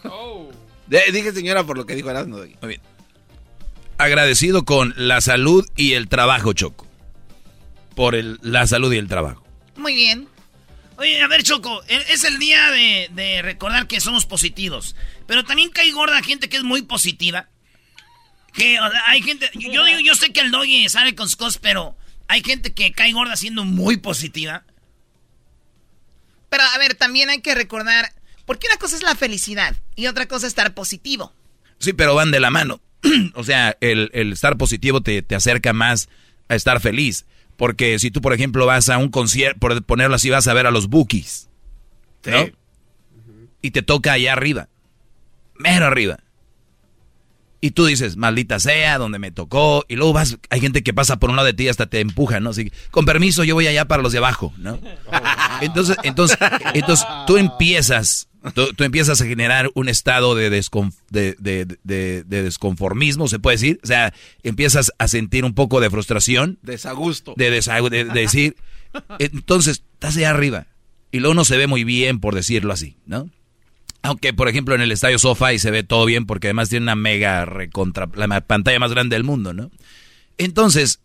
Oh. 0.06 0.52
Dije 0.88 1.32
señora 1.34 1.64
por 1.64 1.78
lo 1.78 1.86
que 1.86 1.96
dijo 1.96 2.10
Erasmo. 2.10 2.38
Muy 2.38 2.56
bien. 2.68 2.82
Agradecido 3.98 4.66
con 4.66 4.94
la 4.98 5.22
salud 5.22 5.68
y 5.76 5.94
el 5.94 6.08
trabajo, 6.08 6.54
Choco. 6.54 6.88
Por 7.96 8.16
el, 8.16 8.40
la 8.42 8.68
salud 8.68 8.92
y 8.92 8.98
el 8.98 9.08
trabajo. 9.08 9.46
Muy 9.78 9.96
bien. 9.96 10.28
Oye, 10.98 11.22
a 11.22 11.28
ver, 11.28 11.44
Choco, 11.44 11.84
e, 11.88 12.06
es 12.10 12.24
el 12.24 12.40
día 12.40 12.72
de, 12.72 13.42
recordar 13.42 13.88
que 13.88 14.00
somos 14.00 14.26
positivos. 14.26 14.96
Pero 15.28 15.44
también 15.44 15.70
cae 15.70 15.92
gorda 15.92 16.22
gente 16.22 16.50
que 16.50 16.58
es 16.58 16.64
muy 16.64 16.82
positiva. 16.82 17.50
Que 18.54 18.78
hay 19.08 19.22
gente. 19.22 19.50
Yo, 19.54 19.88
yo, 19.88 20.00
yo 20.00 20.16
sé 20.16 20.32
que 20.32 20.42
el 20.42 20.52
doggy 20.52 20.88
sale 20.88 21.16
con 21.16 21.28
sus 21.28 21.36
cosas, 21.36 21.60
pero 21.62 21.98
hay 22.28 22.42
gente 22.44 22.74
que 22.74 22.92
cae 22.92 23.12
gorda 23.12 23.36
siendo 23.36 23.66
muy 23.66 23.98
positiva. 23.98 24.64
Pero 26.50 26.64
a 26.64 26.78
ver, 26.78 26.96
también 26.96 27.30
hay 27.30 27.42
que 27.42 27.56
recordar, 27.56 28.14
porque 28.46 28.68
una 28.68 28.78
cosa 28.78 28.96
es 28.96 29.04
la 29.04 29.16
felicidad 29.16 29.76
y 29.96 30.08
otra 30.08 30.28
cosa 30.28 30.48
es 30.48 30.52
estar 30.52 30.74
positivo. 30.74 31.34
Sí, 31.80 31.94
pero 31.94 32.16
van 32.16 32.32
de 32.32 32.40
la 32.40 32.50
mano. 32.50 32.80
o 33.36 33.44
sea, 33.44 33.78
el, 33.82 34.10
estar 34.14 34.58
positivo 34.58 35.02
te, 35.02 35.24
acerca 35.36 35.74
más 35.74 36.10
a 36.50 36.56
estar 36.56 36.80
feliz. 36.80 37.26
Porque 37.58 38.00
si 38.00 38.12
tú, 38.12 38.22
por 38.22 38.34
ejemplo, 38.34 38.66
vas 38.66 38.90
a 38.90 38.98
un 38.98 39.10
concierto, 39.10 39.60
por 39.60 39.84
ponerlo 39.84 40.16
así, 40.16 40.30
vas 40.30 40.48
a 40.48 40.54
ver 40.54 40.68
a 40.68 40.72
los 40.72 40.88
Bookies. 40.88 41.50
¿No? 42.26 42.50
Y 43.62 43.72
te 43.72 43.82
toca 43.82 44.14
allá 44.14 44.34
arriba. 44.34 44.68
Mero 45.58 45.86
arriba. 45.86 46.20
Y 47.62 47.72
tú 47.72 47.86
dices, 47.86 48.16
maldita 48.16 48.60
sea, 48.60 49.00
donde 49.00 49.18
me 49.18 49.32
tocó. 49.32 49.86
Y 49.88 49.96
luego 49.96 50.14
vas, 50.14 50.38
hay 50.50 50.60
gente 50.60 50.84
que 50.84 50.94
pasa 50.94 51.18
por 51.18 51.30
un 51.30 51.36
lado 51.36 51.48
de 51.48 51.54
ti 51.54 51.64
y 51.64 51.70
hasta 51.70 51.88
te 51.88 52.00
empuja, 52.00 52.40
¿no? 52.40 52.52
Así, 52.52 52.72
con 52.92 53.06
permiso, 53.06 53.44
yo 53.44 53.56
voy 53.56 53.66
allá 53.66 53.86
para 53.86 54.04
los 54.04 54.12
de 54.12 54.20
abajo, 54.20 54.54
¿no? 54.58 54.80
Entonces, 55.62 55.98
entonces, 56.04 56.38
entonces 56.74 57.08
tú 57.26 57.38
empiezas, 57.38 58.28
tú, 58.54 58.84
empiezas 58.84 59.22
a 59.22 59.26
generar 59.26 59.70
un 59.74 59.90
estado 59.90 60.36
de, 60.36 60.50
de, 60.50 62.24
desconformismo, 62.28 63.28
se 63.28 63.40
puede 63.40 63.58
decir. 63.58 63.80
O 63.84 63.88
sea, 63.88 64.14
empiezas 64.44 64.92
a 64.98 65.08
sentir 65.08 65.46
un 65.46 65.54
poco 65.54 65.80
de 65.80 65.90
frustración. 65.90 66.60
Desagusto. 66.62 67.34
De, 67.38 67.50
de 67.50 68.04
decir. 68.06 68.56
Entonces, 69.20 69.84
estás 69.94 70.18
allá 70.18 70.32
arriba. 70.32 70.68
Y 71.12 71.20
luego 71.20 71.34
no 71.34 71.46
se 71.46 71.58
ve 71.58 71.68
muy 71.68 71.84
bien, 71.84 72.20
por 72.20 72.36
decirlo 72.36 72.74
así, 72.74 72.98
¿no? 73.06 73.30
Aunque, 74.02 74.34
por 74.34 74.48
ejemplo, 74.50 74.76
en 74.76 74.82
el 74.82 74.92
estadio 74.92 75.18
y 75.54 75.60
se 75.60 75.72
ve 75.72 75.84
todo 75.84 76.06
bien 76.06 76.26
porque 76.26 76.48
además 76.48 76.70
tiene 76.70 76.84
una 76.84 76.96
mega 76.96 77.44
recontra, 77.46 78.08
la 78.14 78.42
pantalla 78.42 78.80
más 78.80 78.92
grande 78.92 79.16
del 79.16 79.24
mundo, 79.24 79.54
¿no? 79.54 79.72
Entonces, 80.38 81.00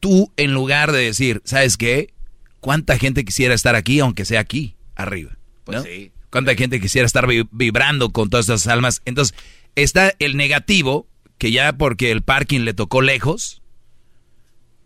tú 0.00 0.32
en 0.36 0.54
lugar 0.54 0.92
de 0.92 1.00
decir, 1.00 1.42
¿sabes 1.44 1.76
qué? 1.76 2.14
¿Cuánta 2.60 2.98
gente 2.98 3.24
quisiera 3.24 3.54
estar 3.54 3.74
aquí, 3.74 4.00
aunque 4.00 4.24
sea 4.24 4.40
aquí, 4.40 4.76
arriba? 4.94 5.35
Pues 5.66 5.82
sí. 5.82 6.12
¿Cuánta 6.30 6.54
gente 6.54 6.80
quisiera 6.80 7.06
estar 7.06 7.26
vibrando 7.50 8.10
con 8.10 8.30
todas 8.30 8.48
estas 8.48 8.66
almas? 8.66 9.02
Entonces, 9.04 9.36
está 9.74 10.14
el 10.18 10.36
negativo, 10.36 11.06
que 11.38 11.50
ya 11.50 11.74
porque 11.74 12.10
el 12.10 12.22
parking 12.22 12.60
le 12.60 12.74
tocó 12.74 13.02
lejos, 13.02 13.62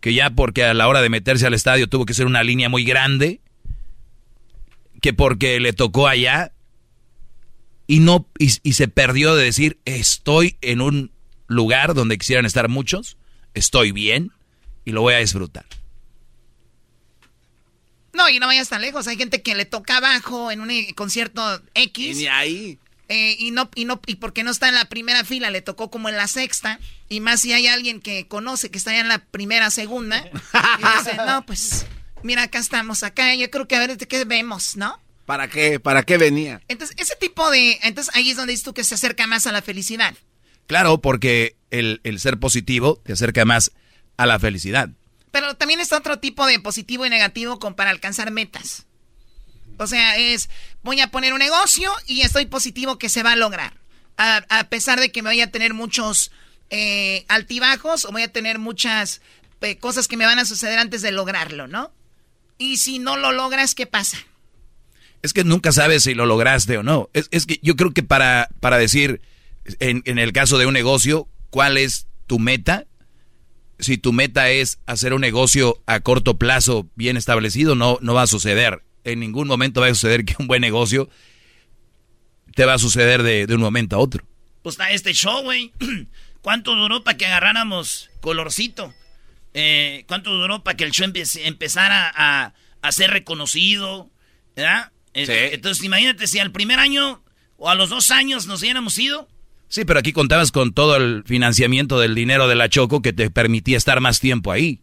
que 0.01 0.13
ya 0.13 0.31
porque 0.31 0.63
a 0.63 0.73
la 0.73 0.87
hora 0.87 1.01
de 1.01 1.09
meterse 1.09 1.47
al 1.47 1.53
estadio 1.53 1.87
tuvo 1.87 2.05
que 2.05 2.13
ser 2.13 2.25
una 2.25 2.43
línea 2.43 2.69
muy 2.69 2.83
grande, 2.83 3.41
que 5.01 5.13
porque 5.13 5.59
le 5.59 5.73
tocó 5.73 6.07
allá, 6.07 6.51
y 7.87 7.99
no 7.99 8.27
y, 8.37 8.49
se 8.49 8.87
perdió 8.87 9.35
de 9.35 9.43
decir 9.43 9.79
estoy 9.83 10.57
en 10.61 10.79
un 10.79 11.11
lugar 11.47 11.93
donde 11.93 12.17
quisieran 12.17 12.45
estar 12.45 12.69
muchos, 12.69 13.17
estoy 13.53 13.91
bien 13.91 14.31
y 14.85 14.91
lo 14.91 15.01
voy 15.01 15.13
a 15.15 15.17
disfrutar. 15.17 15.65
No, 18.13 18.29
y 18.29 18.39
no 18.39 18.47
vayas 18.47 18.69
tan 18.69 18.81
lejos. 18.81 19.07
Hay 19.07 19.17
gente 19.17 19.41
que 19.41 19.55
le 19.55 19.65
toca 19.65 19.97
abajo 19.97 20.51
en 20.51 20.61
un 20.61 20.71
eh, 20.71 20.93
concierto 20.95 21.61
X. 21.73 22.19
Y 22.19 22.27
ahí. 22.27 22.79
Eh, 23.07 23.35
y 23.39 23.51
no, 23.51 23.69
y 23.75 23.85
no, 23.85 23.99
y 24.05 24.15
porque 24.15 24.43
no 24.43 24.51
está 24.51 24.69
en 24.69 24.75
la 24.75 24.85
primera 24.85 25.23
fila, 25.25 25.49
le 25.49 25.61
tocó 25.61 25.91
como 25.91 26.09
en 26.09 26.17
la 26.17 26.27
sexta. 26.27 26.79
Y 27.09 27.19
más 27.19 27.41
si 27.41 27.53
hay 27.53 27.67
alguien 27.67 27.99
que 27.99 28.27
conoce 28.27 28.71
que 28.71 28.77
está 28.77 28.91
ya 28.91 29.01
en 29.01 29.07
la 29.07 29.19
primera, 29.19 29.69
segunda. 29.69 30.25
y 30.25 30.97
dice, 30.97 31.17
no, 31.25 31.45
pues, 31.45 31.85
mira, 32.23 32.43
acá 32.43 32.59
estamos, 32.59 33.03
acá. 33.03 33.35
Yo 33.35 33.49
creo 33.49 33.67
que 33.67 33.75
a 33.75 33.79
ver 33.79 33.97
qué 33.97 34.25
vemos, 34.25 34.77
¿no? 34.77 34.99
¿Para 35.25 35.49
qué? 35.49 35.79
¿Para 35.79 36.03
qué 36.03 36.17
venía? 36.17 36.61
Entonces, 36.67 36.95
ese 36.99 37.15
tipo 37.15 37.49
de... 37.51 37.79
Entonces 37.83 38.13
ahí 38.15 38.31
es 38.31 38.37
donde 38.37 38.51
dices 38.51 38.65
tú 38.65 38.73
que 38.73 38.83
se 38.83 38.95
acerca 38.95 39.27
más 39.27 39.47
a 39.47 39.51
la 39.51 39.61
felicidad. 39.61 40.15
Claro, 40.67 41.01
porque 41.01 41.55
el, 41.69 42.01
ser 42.19 42.39
positivo 42.39 43.01
te 43.03 43.13
acerca 43.13 43.45
más 43.45 43.71
a 44.17 44.25
la 44.25 44.39
felicidad. 44.39 44.89
Pero 45.31 45.55
también 45.55 45.79
está 45.79 45.97
otro 45.97 46.19
tipo 46.19 46.45
de 46.45 46.59
positivo 46.59 47.05
y 47.05 47.09
negativo 47.09 47.59
con, 47.59 47.73
para 47.73 47.89
alcanzar 47.89 48.31
metas. 48.31 48.85
O 49.77 49.87
sea, 49.87 50.17
es, 50.17 50.49
voy 50.83 50.99
a 50.99 51.07
poner 51.07 51.33
un 51.33 51.39
negocio 51.39 51.91
y 52.05 52.21
estoy 52.21 52.45
positivo 52.45 52.99
que 52.99 53.09
se 53.09 53.23
va 53.23 53.31
a 53.31 53.35
lograr. 53.35 53.73
A, 54.17 54.65
pesar 54.69 54.99
de 54.99 55.11
que 55.11 55.23
me 55.23 55.31
voy 55.31 55.41
a 55.41 55.49
tener 55.49 55.73
muchos 55.73 56.31
eh, 56.69 57.25
altibajos 57.27 58.05
o 58.05 58.11
voy 58.11 58.21
a 58.21 58.31
tener 58.31 58.59
muchas 58.59 59.21
cosas 59.79 60.07
que 60.07 60.17
me 60.17 60.25
van 60.25 60.37
a 60.37 60.45
suceder 60.45 60.77
antes 60.77 61.01
de 61.01 61.11
lograrlo, 61.11 61.67
¿no? 61.67 61.91
Y 62.59 62.77
si 62.77 62.99
no 62.99 63.17
lo 63.17 63.31
logras, 63.31 63.73
¿qué 63.73 63.87
pasa? 63.87 64.17
Es 65.23 65.33
que 65.33 65.43
nunca 65.43 65.71
sabes 65.71 66.03
si 66.03 66.13
lo 66.13 66.27
lograste 66.27 66.77
o 66.77 66.83
no. 66.83 67.09
Es, 67.13 67.45
que 67.47 67.59
yo 67.63 67.75
creo 67.75 67.91
que 67.91 68.03
para, 68.03 68.49
para 68.59 68.77
decir, 68.77 69.21
en, 69.79 70.03
en, 70.05 70.19
el 70.19 70.33
caso 70.33 70.59
de 70.59 70.67
un 70.67 70.73
negocio, 70.73 71.27
cuál 71.49 71.77
es 71.77 72.05
tu 72.27 72.37
meta, 72.37 72.85
si 73.81 73.97
tu 73.97 74.13
meta 74.13 74.49
es 74.49 74.79
hacer 74.85 75.13
un 75.13 75.21
negocio 75.21 75.81
a 75.85 75.99
corto 75.99 76.37
plazo 76.37 76.89
bien 76.95 77.17
establecido, 77.17 77.75
no, 77.75 77.97
no 78.01 78.13
va 78.13 78.23
a 78.23 78.27
suceder. 78.27 78.83
En 79.03 79.19
ningún 79.19 79.47
momento 79.47 79.81
va 79.81 79.87
a 79.87 79.95
suceder 79.95 80.23
que 80.23 80.35
un 80.39 80.47
buen 80.47 80.61
negocio 80.61 81.09
te 82.55 82.65
va 82.65 82.75
a 82.75 82.79
suceder 82.79 83.23
de, 83.23 83.53
un 83.53 83.61
momento 83.61 83.95
a 83.95 83.99
otro. 83.99 84.23
Pues 84.61 84.73
está 84.73 84.91
este 84.91 85.13
show, 85.13 85.43
güey. 85.43 85.73
¿Cuánto 86.41 86.75
duró 86.75 87.03
para 87.03 87.17
que 87.17 87.25
agarráramos 87.25 88.09
colorcito? 88.21 88.93
Eh, 89.53 90.05
¿Cuánto 90.07 90.31
duró 90.31 90.63
para 90.63 90.77
que 90.77 90.83
el 90.83 90.91
show 90.91 91.11
empezara 91.43 92.11
a, 92.15 92.53
a 92.81 92.91
ser 92.91 93.11
reconocido? 93.11 94.09
¿Verdad? 94.55 94.91
Entonces, 95.13 95.83
imagínate 95.83 96.27
si 96.27 96.39
al 96.39 96.51
primer 96.51 96.79
año 96.79 97.23
o 97.57 97.69
a 97.69 97.75
los 97.75 97.89
dos 97.89 98.11
años 98.11 98.47
nos 98.47 98.61
hubiéramos 98.61 98.97
ido. 98.97 99.27
Sí, 99.71 99.85
pero 99.85 99.99
aquí 99.99 100.11
contabas 100.11 100.51
con 100.51 100.73
todo 100.73 100.97
el 100.97 101.23
financiamiento 101.25 101.97
del 101.97 102.13
dinero 102.13 102.49
de 102.49 102.55
la 102.55 102.67
Choco 102.67 103.01
que 103.01 103.13
te 103.13 103.29
permitía 103.29 103.77
estar 103.77 104.01
más 104.01 104.19
tiempo 104.19 104.51
ahí. 104.51 104.81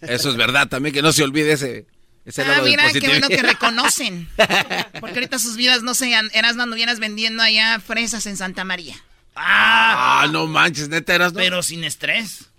Eso 0.00 0.30
es 0.30 0.36
verdad, 0.36 0.66
también 0.66 0.94
que 0.94 1.02
no 1.02 1.12
se 1.12 1.24
olvide 1.24 1.52
ese, 1.52 1.84
ese 2.24 2.40
ah, 2.40 2.62
mira, 2.64 2.90
qué 2.90 3.06
bueno 3.06 3.28
que 3.28 3.42
reconocen. 3.42 4.30
Porque 5.00 5.16
ahorita 5.16 5.38
sus 5.38 5.56
vidas 5.56 5.82
no 5.82 5.92
sean, 5.92 6.30
eras 6.32 6.56
no 6.56 6.62
anduvieras 6.62 7.00
vendiendo 7.00 7.42
allá 7.42 7.78
fresas 7.80 8.24
en 8.24 8.38
Santa 8.38 8.64
María. 8.64 8.96
Ah, 9.36 10.26
no 10.32 10.46
manches, 10.46 10.88
neta 10.88 11.14
eras 11.14 11.34
Pero 11.34 11.62
sin 11.62 11.84
estrés. 11.84 12.49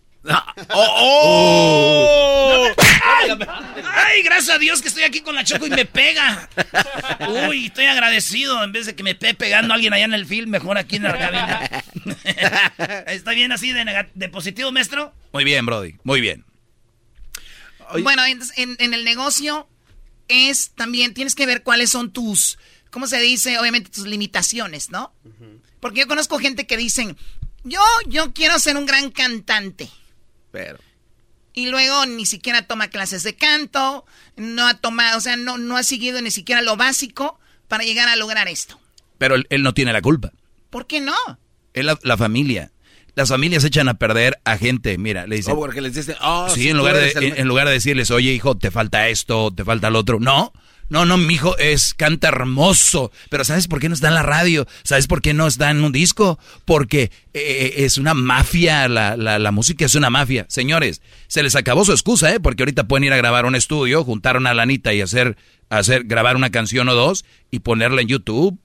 ¡Oh! 0.70 2.68
oh. 2.70 2.76
Ay, 3.94 4.22
gracias 4.24 4.56
a 4.56 4.60
Dios 4.60 4.82
que 4.82 4.88
estoy 4.88 5.04
aquí 5.04 5.22
con 5.22 5.36
la 5.36 5.44
Choco 5.44 5.68
y 5.68 5.70
me 5.70 5.86
pega. 5.86 6.50
Uy, 7.48 7.68
estoy 7.68 7.86
agradecido. 7.86 8.64
En 8.64 8.72
vez 8.72 8.86
de 8.86 8.96
que 8.96 9.04
me 9.04 9.12
esté 9.12 9.34
pegando 9.34 9.74
alguien 9.74 9.94
allá 9.94 10.06
en 10.06 10.14
el 10.14 10.26
film, 10.26 10.50
mejor 10.50 10.78
aquí 10.78 10.98
en 10.98 11.04
la 11.04 11.18
cabina. 11.18 11.84
¿Está 13.08 13.32
bien 13.32 13.52
así 13.52 13.74
de, 13.74 14.30
positivo, 14.30 14.72
maestro? 14.72 15.14
Muy 15.34 15.44
bien, 15.44 15.66
Brody. 15.66 15.96
Muy 16.04 16.22
bien. 16.22 16.46
Bueno, 18.04 18.24
en, 18.26 18.40
en, 18.56 18.94
el 18.94 19.04
negocio 19.04 19.68
es 20.30 20.72
también, 20.76 21.14
tienes 21.14 21.36
que 21.36 21.46
ver 21.46 21.62
cuáles 21.62 21.90
son 21.90 22.12
tus, 22.12 22.58
¿cómo 22.90 23.06
se 23.06 23.20
dice? 23.20 23.60
Obviamente 23.60 23.90
tus 23.90 24.08
limitaciones, 24.08 24.92
¿no? 24.92 25.14
Porque 25.82 26.00
yo 26.02 26.08
conozco 26.08 26.40
gente 26.40 26.66
que 26.66 26.78
dicen, 26.78 27.18
yo, 27.64 27.82
yo 28.08 28.34
quiero 28.34 28.58
ser 28.60 28.78
un 28.78 28.86
gran 28.86 29.12
cantante. 29.12 29.90
Pero. 30.52 30.80
Y 31.54 31.68
luego 31.68 32.06
ni 32.06 32.26
siquiera 32.26 32.62
toma 32.62 32.90
clases 32.90 33.24
de 33.24 33.36
canto, 33.36 34.06
no 34.38 34.68
ha 34.68 34.76
tomado, 34.76 35.18
o 35.18 35.22
sea, 35.22 35.36
no, 35.36 35.58
no 35.58 35.76
ha 35.76 35.84
seguido 35.84 36.22
ni 36.22 36.32
siquiera 36.32 36.62
lo 36.62 36.78
básico 36.78 37.40
para 37.68 37.84
llegar 37.84 38.08
a 38.08 38.16
lograr 38.16 38.48
esto. 38.48 38.80
Pero 39.18 39.36
él, 39.36 39.64
no 39.64 39.74
tiene 39.74 39.94
la 39.94 40.02
culpa. 40.02 40.32
¿Por 40.70 40.88
qué 40.88 41.00
no? 41.02 41.16
Es 41.74 41.86
la, 41.86 42.18
familia. 42.18 42.72
Las 43.16 43.30
familias 43.30 43.64
echan 43.64 43.88
a 43.88 43.94
perder 43.96 44.40
a 44.46 44.58
gente, 44.58 44.98
mira, 44.98 45.28
le 45.28 45.36
dicen... 45.36 45.54
Oh, 45.54 45.60
porque 45.60 45.82
les 45.82 45.94
dicen, 45.94 46.16
oh, 46.22 46.50
sí, 46.50 46.70
en, 46.70 46.78
lugar 46.78 46.96
de, 46.96 47.34
en, 47.38 47.48
lugar 47.48 47.68
de 47.68 47.74
decirles, 47.74 48.12
oye, 48.12 48.32
hijo, 48.32 48.58
te 48.58 48.72
falta 48.72 49.10
esto, 49.10 49.52
te 49.52 49.64
falta 49.64 49.90
lo 49.90 50.00
otro. 50.00 50.20
No, 50.20 50.54
no, 50.92 51.06
no, 51.06 51.18
mi 51.18 51.36
hijo 51.36 51.58
es, 51.58 51.94
canta 51.94 52.28
hermoso. 52.28 53.14
Pero 53.30 53.46
¿sabes 53.46 53.70
por 53.70 53.80
qué 53.80 53.88
no 53.88 53.96
está 53.96 54.10
en 54.10 54.14
la 54.14 54.24
radio? 54.24 54.68
¿Sabes 54.84 55.08
por 55.08 55.22
qué 55.22 55.34
no 55.34 55.48
está 55.48 55.72
en 55.72 55.82
un 55.86 55.94
disco? 55.94 56.38
Porque 56.66 57.04
eh, 57.04 57.12
eh, 57.34 57.74
es 57.78 57.98
una 57.98 58.14
mafia, 58.14 58.90
la, 58.90 59.16
la, 59.16 59.40
la, 59.40 59.52
música 59.54 59.86
es 59.86 59.96
una 59.96 60.10
mafia. 60.10 60.46
Señores, 60.50 61.02
se 61.30 61.44
les 61.44 61.56
acabó 61.56 61.86
su 61.86 61.94
excusa, 61.94 62.36
¿eh? 62.36 62.42
Porque 62.42 62.64
ahorita 62.64 62.90
pueden 62.90 63.06
ir 63.06 63.14
a 63.14 63.16
grabar 63.16 63.46
un 63.46 63.56
estudio, 63.56 64.04
juntar 64.04 64.36
una 64.36 64.54
lanita 64.54 64.94
y 64.94 65.00
hacer, 65.00 65.38
hacer, 65.70 66.04
grabar 66.04 66.36
una 66.36 66.50
canción 66.50 66.90
o 66.90 66.94
dos 66.94 67.24
y 67.52 67.60
ponerla 67.60 68.02
en 68.02 68.10
YouTube. 68.10 68.60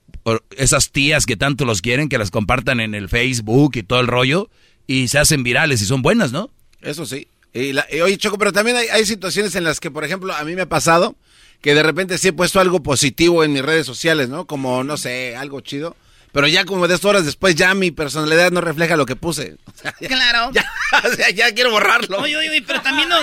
esas 0.57 0.91
tías 0.91 1.25
que 1.25 1.37
tanto 1.37 1.63
los 1.63 1.81
quieren, 1.81 2.09
que 2.09 2.17
las 2.17 2.29
compartan 2.29 2.81
en 2.81 2.93
el 2.93 3.07
Facebook 3.07 3.77
y 3.77 3.83
todo 3.83 4.01
el 4.01 4.07
rollo, 4.07 4.49
y 4.85 5.07
se 5.07 5.17
hacen 5.17 5.43
virales 5.43 5.81
y 5.81 5.85
son 5.85 6.01
buenas, 6.01 6.33
¿no? 6.33 6.51
Eso 6.81 7.05
sí. 7.05 7.29
Y, 7.53 7.71
oye, 8.01 8.17
Choco, 8.17 8.37
pero 8.37 8.51
también 8.51 8.75
hay, 8.75 8.87
hay 8.89 9.05
situaciones 9.05 9.55
en 9.55 9.63
las 9.63 9.79
que, 9.79 9.89
por 9.91 10.03
ejemplo, 10.03 10.35
a 10.35 10.43
mí 10.43 10.55
me 10.55 10.63
ha 10.63 10.69
pasado 10.69 11.15
que 11.61 11.73
de 11.73 11.83
repente 11.83 12.17
sí 12.17 12.29
he 12.29 12.33
puesto 12.33 12.59
algo 12.59 12.83
positivo 12.83 13.43
en 13.43 13.53
mis 13.53 13.61
redes 13.61 13.85
sociales, 13.85 14.29
¿no? 14.29 14.45
Como, 14.45 14.83
no 14.83 14.97
sé, 14.97 15.35
algo 15.35 15.61
chido. 15.61 15.95
Pero 16.31 16.47
ya 16.47 16.65
como 16.65 16.87
de 16.87 16.93
dos 16.93 17.05
horas 17.05 17.25
después 17.25 17.55
ya 17.55 17.73
mi 17.73 17.89
personalidad 17.91 18.51
no 18.51 18.61
refleja 18.61 18.97
lo 18.97 19.05
que 19.05 19.15
puse. 19.15 19.57
claro. 20.07 20.51
Ya, 20.53 20.71
o 21.03 21.15
sea, 21.15 21.29
ya 21.31 21.53
quiero 21.53 21.71
borrarlo. 21.71 22.19
Oye, 22.19 22.37
oye, 22.37 22.61
pero 22.61 22.81
también 22.81 23.09
no, 23.09 23.17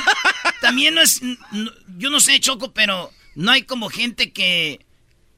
también 0.61 0.95
no 0.95 1.03
es, 1.03 1.21
yo 1.97 2.11
no 2.11 2.19
sé, 2.21 2.41
Choco, 2.41 2.73
pero 2.73 3.11
no 3.35 3.53
hay 3.53 3.63
como 3.63 3.89
gente 3.89 4.33
que, 4.33 4.85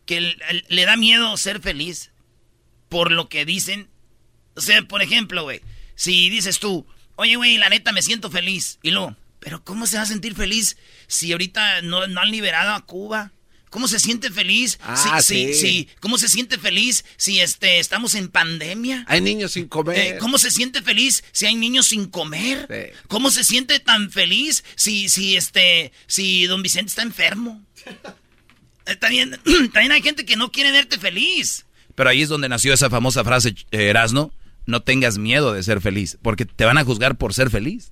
que 0.07 0.37
le 0.69 0.85
da 0.85 0.97
miedo 0.97 1.37
ser 1.37 1.61
feliz 1.61 2.13
por 2.89 3.11
lo 3.11 3.29
que 3.29 3.45
dicen. 3.45 3.89
O 4.55 4.61
sea, 4.61 4.81
por 4.83 5.03
ejemplo, 5.03 5.43
güey, 5.43 5.61
si 5.97 6.31
dices 6.31 6.59
tú, 6.59 6.87
oye, 7.17 7.37
güey, 7.37 7.59
la 7.59 7.69
neta 7.69 7.93
me 7.93 8.03
siento 8.03 8.31
feliz, 8.31 8.79
y 8.83 8.91
luego, 8.91 9.17
pero 9.47 9.63
¿cómo 9.63 9.87
se 9.87 9.97
va 9.97 10.03
a 10.03 10.07
sentir 10.07 10.35
feliz 10.35 10.77
si 11.07 11.31
ahorita 11.31 11.81
no, 11.83 12.03
han 12.03 12.31
liberado 12.33 12.73
a 12.73 12.85
Cuba? 12.85 13.31
¿Cómo 13.71 13.87
se 13.87 14.01
siente 14.01 14.29
feliz? 14.29 14.81
Ah, 14.83 15.23
sí, 15.23 15.55
sí. 15.55 15.89
¿Cómo 16.01 16.19
se 16.19 16.27
siente 16.27 16.59
feliz 16.59 17.05
si 17.17 17.39
este, 17.39 17.79
estamos 17.79 18.17
en 18.17 18.27
pandemia? 18.27 19.05
Hay 19.07 19.21
niños 19.21 19.53
sin 19.53 19.69
comer. 19.69 19.99
Eh, 19.99 20.19
¿Cómo 20.19 20.39
se 20.39 20.51
siente 20.51 20.83
feliz 20.83 21.23
si 21.31 21.47
hay 21.47 21.55
niños 21.55 21.87
sin 21.87 22.07
comer? 22.07 22.93
¿Cómo 23.07 23.31
se 23.31 23.45
siente 23.45 23.79
tan 23.79 24.11
feliz 24.11 24.65
si, 24.75 25.09
si, 25.09 25.37
este, 25.37 25.93
si 26.09 26.47
don 26.47 26.61
Vicente 26.63 26.89
está 26.89 27.03
enfermo? 27.03 27.65
Eh, 28.89 28.95
también, 28.95 29.31
también 29.73 29.91
hay 29.91 30.01
gente 30.01 30.25
que 30.25 30.37
no 30.37 30.53
quiere 30.53 30.71
verte 30.71 30.97
feliz. 30.97 31.67
Pero 31.97 32.09
ahí 32.09 32.23
es 32.23 32.29
donde 32.29 32.49
nació 32.49 32.73
esa 32.73 32.89
famosa 32.89 33.25
frase, 33.25 33.49
eh, 33.73 33.89
Erasno, 33.89 34.33
no 34.65 34.83
tengas 34.83 35.19
miedo 35.19 35.53
de 35.53 35.65
ser 35.65 35.81
feliz, 35.81 36.19
porque 36.23 36.45
te 36.45 36.65
van 36.65 36.79
a 36.79 36.85
juzgar 36.85 37.17
por 37.17 37.35
ser 37.35 37.51
feliz. 37.51 37.91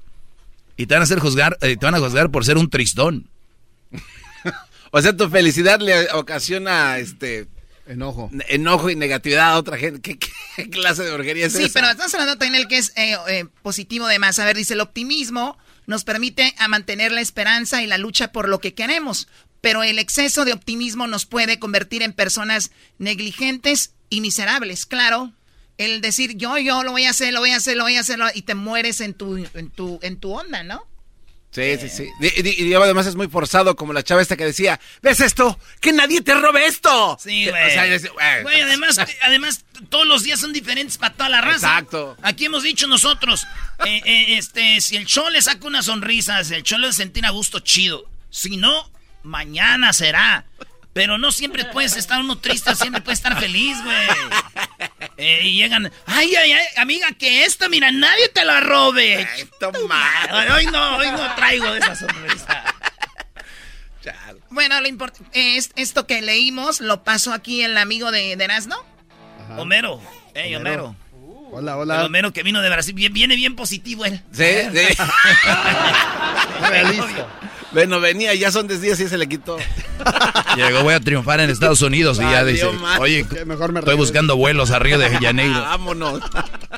Y 0.76 0.86
te 0.86 0.94
van 0.94 1.02
a 1.02 1.04
hacer 1.04 1.20
juzgar, 1.20 1.56
eh, 1.60 1.76
te 1.76 1.86
van 1.86 1.94
a 1.94 2.00
juzgar 2.00 2.30
por 2.30 2.44
ser 2.44 2.56
un 2.58 2.70
tristón. 2.70 3.28
O 4.96 5.02
sea, 5.02 5.16
tu 5.16 5.28
felicidad 5.28 5.80
le 5.80 6.08
ocasiona 6.12 6.98
este 6.98 7.48
enojo, 7.88 8.30
enojo 8.46 8.90
y 8.90 8.94
negatividad 8.94 9.50
a 9.54 9.58
otra 9.58 9.76
gente. 9.76 10.00
¿Qué, 10.00 10.18
qué 10.56 10.70
clase 10.70 11.02
de 11.02 11.10
orguería 11.10 11.46
es 11.46 11.52
Sí, 11.52 11.64
esa? 11.64 11.72
pero 11.80 11.90
estamos 11.90 12.14
hablando 12.14 12.38
también 12.38 12.52
del 12.62 12.68
que 12.68 12.78
es 12.78 12.92
eh, 12.94 13.16
eh, 13.28 13.44
positivo 13.62 14.06
de 14.06 14.20
más. 14.20 14.38
A 14.38 14.44
ver, 14.44 14.56
dice, 14.56 14.74
el 14.74 14.80
optimismo 14.80 15.58
nos 15.86 16.04
permite 16.04 16.54
a 16.58 16.68
mantener 16.68 17.10
la 17.10 17.22
esperanza 17.22 17.82
y 17.82 17.88
la 17.88 17.98
lucha 17.98 18.30
por 18.30 18.48
lo 18.48 18.60
que 18.60 18.74
queremos, 18.74 19.26
pero 19.60 19.82
el 19.82 19.98
exceso 19.98 20.44
de 20.44 20.52
optimismo 20.52 21.08
nos 21.08 21.26
puede 21.26 21.58
convertir 21.58 22.02
en 22.02 22.12
personas 22.12 22.70
negligentes 22.98 23.94
y 24.10 24.20
miserables. 24.20 24.86
Claro, 24.86 25.32
el 25.78 26.00
decir 26.00 26.36
yo, 26.36 26.58
yo 26.58 26.82
lo 26.82 26.92
voy 26.92 27.04
a 27.04 27.10
hacer, 27.10 27.32
lo 27.32 27.40
voy 27.40 27.50
a 27.50 27.56
hacer, 27.56 27.76
lo 27.76 27.84
voy 27.84 27.96
a 27.96 28.00
hacer, 28.00 28.18
y 28.34 28.42
te 28.42 28.54
mueres 28.54 29.00
en 29.00 29.14
tu, 29.14 29.36
en 29.54 29.70
tu, 29.70 29.98
en 30.02 30.18
tu 30.18 30.32
onda, 30.32 30.62
¿no? 30.62 30.86
Sí, 31.50 31.76
sí, 31.80 31.88
sí. 31.88 32.08
Y, 32.20 32.48
y- 32.64 32.68
y 32.68 32.74
además 32.74 33.06
es 33.06 33.14
muy 33.14 33.28
forzado, 33.28 33.76
como 33.76 33.92
la 33.92 34.02
chava 34.02 34.20
esta 34.20 34.36
que 34.36 34.44
decía, 34.44 34.80
¿ves 35.02 35.20
esto? 35.20 35.56
¡Que 35.80 35.92
nadie 35.92 36.20
te 36.20 36.34
robe 36.34 36.66
esto! 36.66 37.16
Sí, 37.22 37.48
O 37.48 37.52
güey. 37.52 37.70
sea, 37.70 37.86
es- 37.86 38.12
güey. 38.12 38.42
Güey, 38.42 38.60
además, 38.62 38.98
además, 39.22 39.64
todos 39.88 40.04
los 40.04 40.24
días 40.24 40.40
son 40.40 40.52
diferentes 40.52 40.98
para 40.98 41.14
toda 41.14 41.28
la 41.28 41.40
raza. 41.40 41.68
Exacto. 41.68 42.16
Aquí 42.22 42.46
hemos 42.46 42.64
dicho 42.64 42.88
nosotros, 42.88 43.46
eh, 43.86 44.00
eh, 44.04 44.36
este, 44.36 44.80
si 44.80 44.96
el 44.96 45.06
show 45.06 45.28
le 45.30 45.40
saca 45.42 45.64
una 45.68 45.82
sonrisa, 45.84 46.42
si 46.42 46.54
el 46.54 46.64
show 46.64 46.76
le 46.80 46.92
sentir 46.92 47.24
a 47.24 47.30
gusto, 47.30 47.60
chido. 47.60 48.04
Si 48.30 48.56
no, 48.56 48.90
mañana 49.22 49.92
será. 49.92 50.44
Pero 50.94 51.18
no 51.18 51.32
siempre 51.32 51.64
puedes 51.66 51.96
estar 51.96 52.20
uno 52.20 52.38
triste, 52.38 52.74
siempre 52.76 53.02
puedes 53.02 53.18
estar 53.18 53.38
feliz, 53.38 53.76
güey. 53.82 54.06
Eh, 55.16 55.40
y 55.42 55.58
llegan, 55.58 55.92
ay, 56.06 56.34
ay, 56.36 56.52
ay, 56.52 56.66
amiga, 56.76 57.08
que 57.12 57.44
esto, 57.44 57.68
mira, 57.68 57.90
nadie 57.90 58.28
te 58.28 58.44
la 58.44 58.60
robe. 58.60 59.28
Toma. 59.58 60.08
Hoy 60.56 60.66
no, 60.66 60.96
hoy 60.96 61.10
no 61.10 61.34
traigo 61.34 61.74
esa 61.74 61.96
sonrisa. 61.96 62.64
Bueno, 64.50 64.80
lo 64.80 64.86
importante 64.86 65.56
es 65.56 65.70
esto 65.74 66.06
que 66.06 66.22
leímos 66.22 66.80
lo 66.80 67.02
pasó 67.02 67.32
aquí 67.32 67.62
el 67.62 67.76
amigo 67.76 68.12
de, 68.12 68.36
de 68.36 68.44
Erasmo. 68.44 68.76
Homero, 69.56 70.00
hey, 70.34 70.54
Homero. 70.54 70.94
Hola, 71.50 71.72
El 71.72 71.78
hola. 71.78 72.04
Homero 72.04 72.32
que 72.32 72.42
vino 72.42 72.60
de 72.62 72.68
Brasil, 72.68 72.94
viene 72.94 73.36
bien 73.36 73.56
positivo 73.56 74.04
él. 74.04 74.20
Sí, 74.32 74.44
sí. 74.72 74.96
Bueno, 77.74 78.00
venía, 78.00 78.34
ya 78.34 78.50
son 78.50 78.66
10 78.68 78.80
días 78.80 79.00
y 79.00 79.08
se 79.08 79.18
le 79.18 79.28
quitó. 79.28 79.58
Llegó, 80.56 80.82
voy 80.82 80.94
a 80.94 81.00
triunfar 81.00 81.40
en 81.40 81.50
Estados 81.50 81.82
Unidos 81.82 82.18
y 82.18 82.22
ya 82.22 82.44
dice, 82.44 82.66
oye, 82.98 83.24
mejor 83.44 83.72
me 83.72 83.80
estoy 83.80 83.92
regreso". 83.92 83.96
buscando 83.96 84.36
vuelos 84.36 84.70
a 84.70 84.78
Río 84.78 84.98
de 84.98 85.10
Janeiro. 85.18 85.60
Vámonos. 85.60 86.22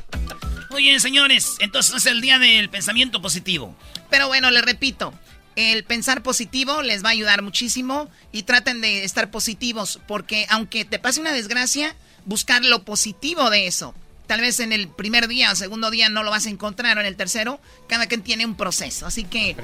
Muy 0.70 0.82
bien, 0.82 1.00
señores. 1.00 1.56
Entonces 1.60 1.94
es 1.94 2.06
el 2.06 2.20
día 2.20 2.38
del 2.38 2.68
pensamiento 2.68 3.22
positivo. 3.22 3.76
Pero 4.10 4.28
bueno, 4.28 4.50
les 4.50 4.62
repito, 4.64 5.12
el 5.54 5.84
pensar 5.84 6.22
positivo 6.22 6.82
les 6.82 7.04
va 7.04 7.08
a 7.08 7.12
ayudar 7.12 7.42
muchísimo 7.42 8.10
y 8.32 8.42
traten 8.42 8.80
de 8.80 9.04
estar 9.04 9.30
positivos 9.30 10.00
porque 10.06 10.46
aunque 10.50 10.84
te 10.84 10.98
pase 10.98 11.20
una 11.20 11.32
desgracia, 11.32 11.94
buscar 12.24 12.64
lo 12.64 12.84
positivo 12.84 13.48
de 13.50 13.66
eso. 13.66 13.94
Tal 14.26 14.40
vez 14.40 14.60
en 14.60 14.72
el 14.72 14.88
primer 14.88 15.28
día 15.28 15.52
o 15.52 15.54
segundo 15.54 15.90
día 15.90 16.08
no 16.08 16.22
lo 16.22 16.30
vas 16.30 16.46
a 16.46 16.50
encontrar 16.50 16.96
o 16.98 17.00
en 17.00 17.06
el 17.06 17.16
tercero, 17.16 17.60
cada 17.88 18.06
quien 18.06 18.22
tiene 18.22 18.44
un 18.44 18.56
proceso. 18.56 19.06
Así 19.06 19.24
que 19.24 19.56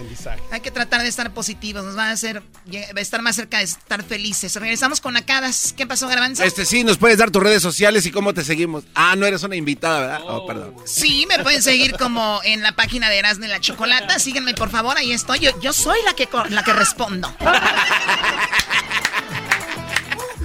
hay 0.51 0.61
que 0.61 0.71
tratar 0.71 1.03
de 1.03 1.09
estar 1.09 1.33
positivos, 1.33 1.85
nos 1.85 1.97
va 1.97 2.09
a 2.09 2.11
hacer 2.13 2.43
estar 2.97 3.23
más 3.23 3.37
cerca 3.37 3.59
de 3.59 3.65
estar 3.65 4.03
felices. 4.05 4.55
Regresamos 4.57 5.01
con 5.01 5.17
Acadas. 5.17 5.75
¿Qué 5.77 5.87
pasó, 5.87 6.07
Garbanzo? 6.09 6.45
Este 6.45 6.65
sí, 6.65 6.85
nos 6.85 6.99
puedes 6.99 7.19
dar 7.19 7.31
tus 7.31 7.43
redes 7.43 7.63
sociales 7.63 8.07
y 8.07 8.11
cómo 8.11 8.35
te 8.35 8.45
seguimos. 8.45 8.85
Ah, 8.95 9.17
no 9.17 9.27
eres 9.27 9.43
una 9.43 9.57
invitada, 9.57 10.01
¿verdad? 10.01 10.21
Oh, 10.27 10.47
perdón. 10.47 10.75
Sí, 10.85 11.27
me 11.29 11.43
pueden 11.43 11.63
seguir 11.63 11.97
como 11.97 12.41
en 12.45 12.63
la 12.63 12.73
página 12.73 13.09
de 13.11 13.19
Erasmo 13.19 13.45
y 13.47 13.49
la 13.49 13.61
Chocolata. 13.61 14.19
Síguenme, 14.19 14.55
por 14.55 14.71
favor, 14.71 14.97
ahí 14.97 15.13
estoy. 15.13 15.41
Yo, 15.41 15.61
yo 15.61 15.73
soy 15.73 15.99
la 16.05 16.15
que, 16.15 16.29
la 16.51 16.63
que 16.63 16.73
respondo. 16.73 17.35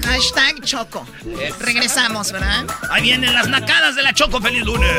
Hashtag 0.08 0.62
Choco. 0.64 1.06
Regresamos, 1.60 2.32
¿verdad? 2.32 2.66
Ahí 2.90 3.04
vienen 3.04 3.34
las 3.34 3.50
nacadas 3.50 3.96
de 3.96 4.04
la 4.04 4.14
Choco. 4.14 4.40
¡Feliz 4.40 4.64
lunes! 4.64 4.90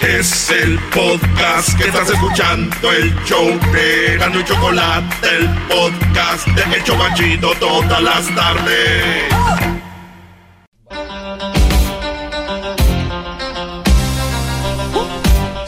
Es 0.00 0.50
el 0.50 0.78
podcast 0.90 1.76
que 1.78 1.84
estás 1.84 2.10
escuchando, 2.10 2.92
el 2.92 3.14
show 3.24 3.58
de 3.72 4.16
Gano 4.18 4.40
y 4.40 4.44
Chocolate, 4.44 5.36
el 5.36 5.48
podcast 5.68 6.46
de 6.48 6.76
El 6.76 6.84
Chocachito 6.84 7.54
todas 7.58 8.02
las 8.02 8.34
tardes. 8.34 9.30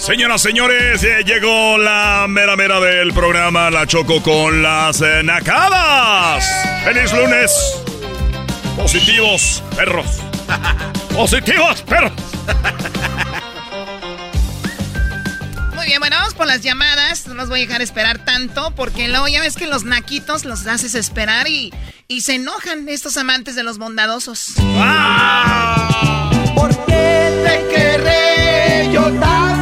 Señoras, 0.03 0.43
señores, 0.43 1.05
eh, 1.05 1.23
llegó 1.25 1.79
la 1.79 2.27
mera 2.29 2.57
mera 2.57 2.81
del 2.81 3.13
programa 3.13 3.71
La 3.71 3.87
Choco 3.87 4.21
con 4.21 4.61
las 4.61 5.01
eh, 5.01 5.23
nacadas. 5.23 6.45
¡Feliz 6.83 7.13
lunes! 7.13 7.53
Positivos, 8.77 9.63
perros. 9.77 10.19
Positivos, 11.15 11.83
perros. 11.83 12.11
Muy 15.77 15.87
bien, 15.87 16.01
bueno, 16.01 16.17
vamos 16.17 16.35
por 16.35 16.49
las 16.49 16.63
llamadas. 16.63 17.29
No 17.29 17.35
los 17.35 17.49
voy 17.49 17.63
a 17.63 17.67
dejar 17.67 17.81
esperar 17.81 18.25
tanto 18.25 18.73
porque 18.75 19.07
luego 19.07 19.29
ya 19.29 19.41
ves 19.41 19.55
que 19.55 19.69
los 19.69 19.85
naquitos 19.85 20.45
los 20.45 20.67
haces 20.67 20.97
esperar 20.97 21.47
y, 21.47 21.73
y 22.09 22.23
se 22.23 22.35
enojan 22.35 22.89
estos 22.89 23.17
amantes 23.19 23.55
de 23.55 23.63
los 23.63 23.79
bondadosos. 23.79 24.55
¿Por 26.57 26.71
qué 26.87 27.31
te 27.45 27.75
querré 27.77 28.93
yo 28.93 29.05
tanto, 29.21 29.62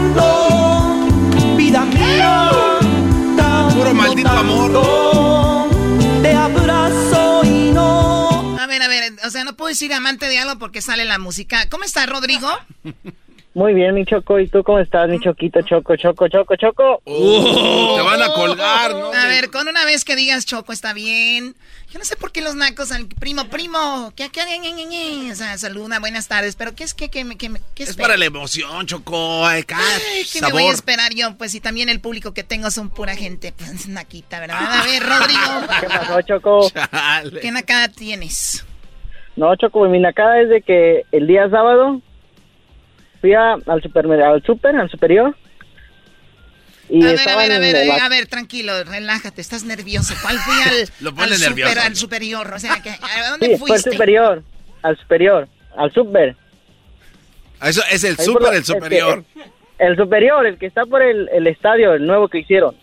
Puro 4.40 4.46
maldito 4.46 4.80
amor. 4.80 6.22
Te 6.22 6.34
abrazo 6.34 7.42
y 7.44 7.70
no. 7.72 8.58
A 8.58 8.66
ver, 8.66 8.82
a 8.82 8.88
ver, 8.88 9.12
o 9.24 9.30
sea, 9.30 9.44
no 9.44 9.54
puedo 9.56 9.68
decir 9.68 9.92
amante 9.92 10.28
de 10.28 10.38
algo 10.38 10.58
porque 10.58 10.80
sale 10.80 11.04
la 11.04 11.18
música. 11.18 11.68
¿Cómo 11.68 11.84
está, 11.84 12.06
Rodrigo? 12.06 12.48
Muy 13.52 13.74
bien, 13.74 13.94
mi 13.94 14.04
Choco. 14.04 14.38
¿Y 14.38 14.46
tú 14.46 14.62
cómo 14.62 14.78
estás, 14.78 15.08
mi 15.08 15.18
Choquito? 15.18 15.60
Choco, 15.62 15.96
Choco, 15.96 16.28
Choco, 16.28 16.54
Choco. 16.54 17.02
Uh, 17.04 17.96
te 17.96 18.02
van 18.02 18.22
a 18.22 18.28
colgar, 18.28 18.92
¿no? 18.94 19.12
A 19.12 19.26
ver, 19.26 19.50
con 19.50 19.66
una 19.66 19.84
vez 19.84 20.04
que 20.04 20.14
digas 20.14 20.46
Choco 20.46 20.72
está 20.72 20.92
bien. 20.92 21.56
Yo 21.90 21.98
no 21.98 22.04
sé 22.04 22.14
por 22.14 22.30
qué 22.30 22.42
los 22.42 22.54
nacos 22.54 22.92
al 22.92 23.08
primo, 23.08 23.46
primo, 23.46 24.12
que 24.14 24.28
que 24.28 24.40
o 24.40 25.34
sea, 25.34 25.58
saluda, 25.58 25.98
buenas 25.98 26.28
tardes, 26.28 26.54
pero 26.54 26.76
¿qué 26.76 26.84
es 26.84 26.94
que 26.94 27.08
que, 27.08 27.24
que, 27.36 27.50
qué 27.74 27.82
Es 27.82 27.96
para 27.96 28.16
la 28.16 28.26
emoción, 28.26 28.86
Choco. 28.86 29.44
Ay, 29.44 29.64
Ay, 29.74 30.24
¿qué 30.32 30.40
me 30.40 30.52
voy 30.52 30.62
a 30.62 30.66
sabor. 30.66 30.74
esperar 30.74 31.12
yo? 31.14 31.36
Pues 31.36 31.50
si 31.50 31.60
también 31.60 31.88
el 31.88 32.00
público 32.00 32.32
que 32.32 32.44
tengo 32.44 32.70
son 32.70 32.90
pura 32.90 33.16
gente, 33.16 33.52
pues 33.52 33.88
naquita, 33.88 34.38
¿verdad? 34.38 34.80
A 34.80 34.84
ver, 34.84 35.02
Rodrigo. 35.02 35.80
¿Qué 35.80 35.86
pasó, 35.88 36.22
Choco? 36.22 36.70
¿Qué 37.42 37.50
nacada 37.50 37.88
tienes? 37.88 38.64
No, 39.34 39.56
Choco, 39.56 39.88
mi 39.88 39.98
nacada 39.98 40.40
es 40.40 40.48
de 40.48 40.62
que 40.62 41.02
el 41.10 41.26
día 41.26 41.50
sábado 41.50 42.00
fui 43.20 43.34
a- 43.34 43.54
al 43.66 43.82
supermercado, 43.82 44.34
al 44.34 44.42
super, 44.42 44.74
al 44.76 44.90
superior. 44.90 45.36
Y 46.88 47.02
a 47.02 47.06
ver, 47.06 47.12
a 47.12 47.20
estaban 47.20 47.48
ver, 47.48 47.52
a 47.56 47.58
ver, 47.60 47.86
la- 47.86 48.04
a 48.04 48.08
ver, 48.08 48.26
tranquilo, 48.26 48.82
relájate, 48.84 49.40
estás 49.40 49.62
nervioso. 49.64 50.14
¿Cuál 50.22 50.38
fui 50.38 50.54
al, 50.62 50.88
Lo 51.00 51.14
pone 51.14 51.24
al, 51.28 51.34
super- 51.34 51.48
nervioso. 51.50 51.80
al 51.80 51.96
superior? 51.96 52.52
O 52.54 52.58
sea, 52.58 52.82
que, 52.82 52.90
¿a 52.90 53.30
dónde 53.30 53.46
Sí, 53.46 53.56
fue 53.56 53.68
al 53.70 53.74
fuiste? 53.80 53.92
superior, 53.92 54.42
al 54.82 54.96
superior, 54.98 55.48
al 55.76 55.92
super. 55.92 56.36
Eso 57.62 57.82
es 57.92 58.02
el 58.04 58.16
Ahí 58.18 58.24
super, 58.24 58.54
el 58.54 58.64
superior. 58.64 59.24
es 59.36 59.44
que- 59.44 59.50
el 59.86 59.96
superior, 59.96 60.46
el 60.46 60.58
que 60.58 60.66
está 60.66 60.84
por 60.84 61.00
el, 61.02 61.28
el 61.32 61.46
estadio, 61.46 61.94
el 61.94 62.06
nuevo 62.06 62.28
que 62.28 62.38
hicieron. 62.38 62.74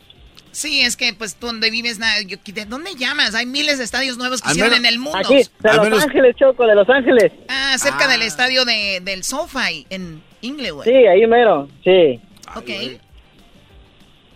Sí, 0.58 0.82
es 0.82 0.98
que 0.98 1.13
pues 1.13 1.39
donde 1.39 1.70
vives, 1.70 2.00
na- 2.00 2.20
yo- 2.22 2.38
¿de 2.43 2.65
dónde 2.65 2.96
llamas? 2.96 3.36
Hay 3.36 3.46
miles 3.46 3.78
de 3.78 3.84
estadios 3.84 4.17
nuevos 4.17 4.41
que 4.41 4.50
hicieron 4.50 4.74
en 4.74 4.88
el 4.88 4.98
mundo. 4.98 5.20
Aquí, 5.20 5.36
de 5.36 5.74
Los 5.74 5.84
menos- 5.84 6.04
Ángeles, 6.04 6.36
Choco, 6.36 6.66
de 6.66 6.74
Los 6.74 6.89
Ángeles. 6.89 7.32
Ah, 7.47 7.76
cerca 7.78 8.08
del 8.08 8.24
estadio 8.24 8.66
de, 8.66 8.99
del 9.03 9.24
SoFi 9.24 9.86
en 9.91 10.24
Inglewood. 10.41 10.84
Sí, 10.86 10.89
ahí 10.91 11.28
mero, 11.28 11.70
sí. 11.84 12.20
Ok. 12.55 12.70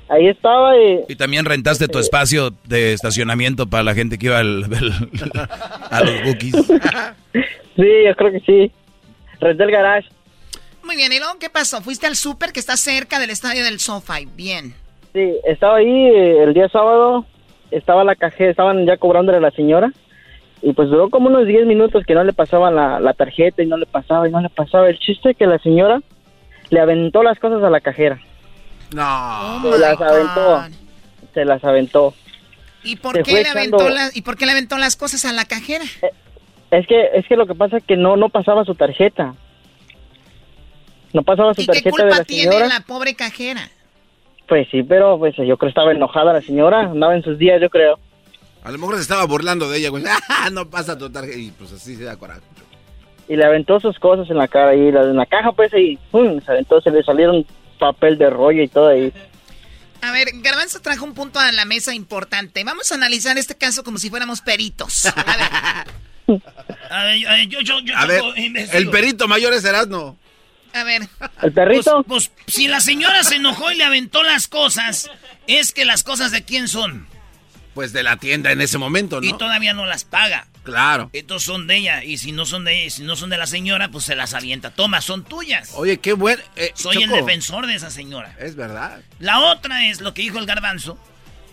Ahí 0.10 0.28
estaba 0.28 0.78
y... 0.78 1.00
Y 1.10 1.16
también 1.16 1.44
rentaste 1.46 1.88
tu 1.88 1.98
espacio 1.98 2.54
de 2.66 2.94
estacionamiento 2.94 3.66
para 3.68 3.82
la 3.82 3.96
gente 3.96 4.20
que 4.20 4.28
iba 4.28 4.38
al- 4.38 4.66
al- 4.66 5.50
a 5.90 6.02
los 6.04 6.24
bookies. 6.24 6.56
Sí, 7.78 7.88
yo 8.06 8.14
creo 8.16 8.32
que 8.34 8.40
sí. 8.42 8.72
Renté 9.40 9.64
el 9.64 9.72
garage. 9.72 10.08
Muy 10.84 10.98
bien, 10.98 11.12
¿y 11.14 11.18
luego 11.20 11.40
qué 11.40 11.50
pasó? 11.50 11.82
Fuiste 11.82 12.06
al 12.06 12.16
súper 12.18 12.52
que 12.52 12.60
está 12.60 12.76
cerca 12.78 13.18
del 13.18 13.30
estadio 13.32 13.64
del 13.64 13.80
SoFi. 13.80 14.28
Bien. 14.36 14.76
Sí, 15.14 15.34
estaba 15.46 15.78
ahí 15.78 16.08
eh, 16.08 16.44
el 16.44 16.54
día 16.54 16.70
sábado 16.70 17.26
estaba 17.70 18.04
la 18.04 18.16
cajera, 18.16 18.52
estaban 18.52 18.86
ya 18.86 18.98
cobrándole 18.98 19.38
a 19.38 19.42
la 19.42 19.52
señora 19.52 19.92
y 20.62 20.74
pues 20.74 20.90
duró 20.90 21.10
como 21.10 21.28
unos 21.28 21.48
10 21.48 21.66
minutos 21.66 22.06
que 22.06 22.14
no 22.14 22.24
le 22.24 22.34
pasaban 22.34 22.76
la, 22.76 23.00
la 23.00 23.14
tarjeta 23.14 23.64
y 23.64 23.66
no 23.66 23.78
le 23.78 23.86
pasaba 23.86 24.28
y 24.28 24.32
no 24.32 24.42
le 24.42 24.50
pasaba. 24.50 24.90
El 24.90 25.00
chiste 25.00 25.32
es 25.32 25.38
que 25.38 25.48
la 25.48 25.58
señora 25.60 26.02
le 26.70 26.80
aventó 26.80 27.24
las 27.24 27.40
cosas 27.40 27.64
a 27.64 27.70
la 27.70 27.82
cajera. 27.82 28.20
No. 28.94 29.62
se 29.72 29.80
las 29.80 30.02
aventó. 30.02 30.64
Se 31.34 31.46
las 31.46 31.64
aventó. 31.64 32.14
¿Y 32.84 32.96
por, 32.98 33.16
Se 33.16 33.24
qué 33.24 33.44
le 33.44 33.50
aventó 33.50 33.90
las, 33.90 34.16
¿Y 34.16 34.22
por 34.22 34.38
qué 34.38 34.46
le 34.46 34.52
aventó 34.52 34.78
las 34.78 34.96
cosas 34.96 35.26
a 35.26 35.34
la 35.34 35.46
cajera? 35.46 35.86
Es 36.72 36.88
que 36.88 37.10
es 37.14 37.28
que 37.28 37.36
lo 37.36 37.48
que 37.48 37.56
pasa 37.56 37.78
es 37.78 37.84
que 37.84 37.98
no 37.98 38.16
no 38.16 38.30
pasaba 38.30 38.64
su 38.66 38.76
tarjeta. 38.76 39.34
No 41.14 41.24
pasaba 41.24 41.54
su 41.54 41.62
¿Y 41.62 41.66
qué 41.66 41.74
tarjeta 41.74 41.90
de 41.90 41.92
culpa 41.92 42.18
la 42.18 42.24
tiene 42.24 42.52
señora. 42.52 42.68
la 42.68 42.80
pobre 42.82 43.16
cajera? 43.16 43.70
Pues 44.52 44.68
sí, 44.70 44.84
pero 44.84 45.18
pues 45.18 45.34
yo 45.38 45.46
creo 45.46 45.58
que 45.58 45.68
estaba 45.68 45.94
enojada 45.94 46.34
la 46.34 46.42
señora, 46.42 46.82
andaba 46.82 47.16
en 47.16 47.24
sus 47.24 47.38
días, 47.38 47.62
yo 47.62 47.70
creo. 47.70 47.98
A 48.66 48.70
lo 48.72 48.78
mejor 48.80 48.96
se 48.98 49.02
estaba 49.04 49.24
burlando 49.26 49.70
de 49.70 49.78
ella, 49.78 49.88
güey. 49.88 50.04
Ah, 50.28 50.50
no 50.52 50.70
pasa 50.70 50.98
tu 50.98 51.10
tarjeta. 51.10 51.38
Y 51.38 51.52
pues 51.52 51.72
así 51.72 51.96
se 51.96 52.04
da 52.04 52.18
coraje. 52.18 52.42
Y 53.30 53.38
le 53.38 53.46
aventó 53.46 53.80
sus 53.80 53.98
cosas 53.98 54.30
en 54.30 54.36
la 54.36 54.50
cara 54.50 54.76
y 54.76 54.92
la- 54.92 55.04
en 55.04 55.16
la 55.16 55.26
caja 55.26 55.54
pues 55.54 55.74
ahí, 55.74 55.98
¡pum! 56.12 56.42
se 56.42 56.52
aventó, 56.52 56.82
se 56.82 56.92
le 56.92 57.02
salieron 57.02 57.46
papel 57.80 58.18
de 58.18 58.30
rollo 58.30 58.62
y 58.62 58.68
todo 58.68 58.90
ahí. 58.90 59.14
A 60.02 60.12
ver, 60.12 60.28
Garbanzo 60.42 60.82
trajo 60.82 61.06
un 61.06 61.14
punto 61.14 61.40
a 61.40 61.50
la 61.54 61.64
mesa 61.64 61.96
importante. 61.96 62.62
Vamos 62.66 62.92
a 62.92 62.96
analizar 62.96 63.38
este 63.38 63.56
caso 63.56 63.86
como 63.86 64.00
si 64.00 64.10
fuéramos 64.10 64.42
peritos. 64.42 65.06
A 65.06 65.14
ver, 66.26 66.42
A 66.92 67.04
ver, 67.06 67.48
yo, 67.48 67.62
yo, 67.62 67.80
yo 67.80 67.96
A 67.96 68.06
ver, 68.06 68.22
el 68.74 68.90
perito 68.90 69.30
mayor 69.30 69.54
es 69.54 69.64
Erasmo. 69.64 70.18
A 70.74 70.84
ver. 70.84 71.08
¿El 71.42 71.52
perrito? 71.54 72.04
Pues, 72.08 72.30
pues, 72.30 72.54
si 72.56 72.68
la 72.68 72.80
señora 72.82 73.24
se 73.24 73.36
enojó 73.36 73.72
y 73.72 73.76
le 73.76 73.84
aventó 73.84 74.24
las 74.24 74.48
cosas, 74.48 75.10
es 75.48 75.72
que 75.74 75.86
las 75.86 76.04
cosas 76.04 76.32
de 76.32 76.44
quién 76.44 76.68
son. 76.68 77.08
Pues 77.74 77.94
de 77.94 78.04
la 78.04 78.18
tienda 78.18 78.52
en 78.52 78.60
ese 78.60 78.78
momento, 78.78 79.22
¿no? 79.22 79.28
Y 79.28 79.34
todavía 79.38 79.74
no 79.74 79.86
las 79.86 80.04
paga. 80.04 80.48
Claro. 80.64 81.10
Entonces 81.14 81.46
son 81.46 81.68
de 81.68 81.78
ella. 81.78 82.04
Y 82.04 82.18
si 82.18 82.34
no 82.34 82.46
son 82.46 82.66
de 82.66 82.82
ella, 82.84 82.90
si 82.92 83.04
no 83.04 83.16
son 83.16 83.30
de 83.30 83.38
la 83.38 83.48
señora, 83.48 83.90
pues 83.90 84.04
se 84.04 84.16
las 84.16 84.34
avienta. 84.34 84.72
Toma, 84.72 85.00
son 85.02 85.24
tuyas. 85.24 85.72
Oye, 85.76 85.98
qué 86.00 86.12
buen... 86.14 86.38
eh, 86.58 86.72
Soy 86.76 87.02
el 87.02 87.10
defensor 87.10 87.68
de 87.68 87.76
esa 87.76 87.90
señora. 87.90 88.36
Es 88.40 88.56
verdad. 88.58 89.00
La 89.20 89.40
otra 89.40 89.86
es 89.86 90.02
lo 90.02 90.14
que 90.14 90.22
dijo 90.22 90.38
el 90.38 90.46
garbanzo. 90.46 91.00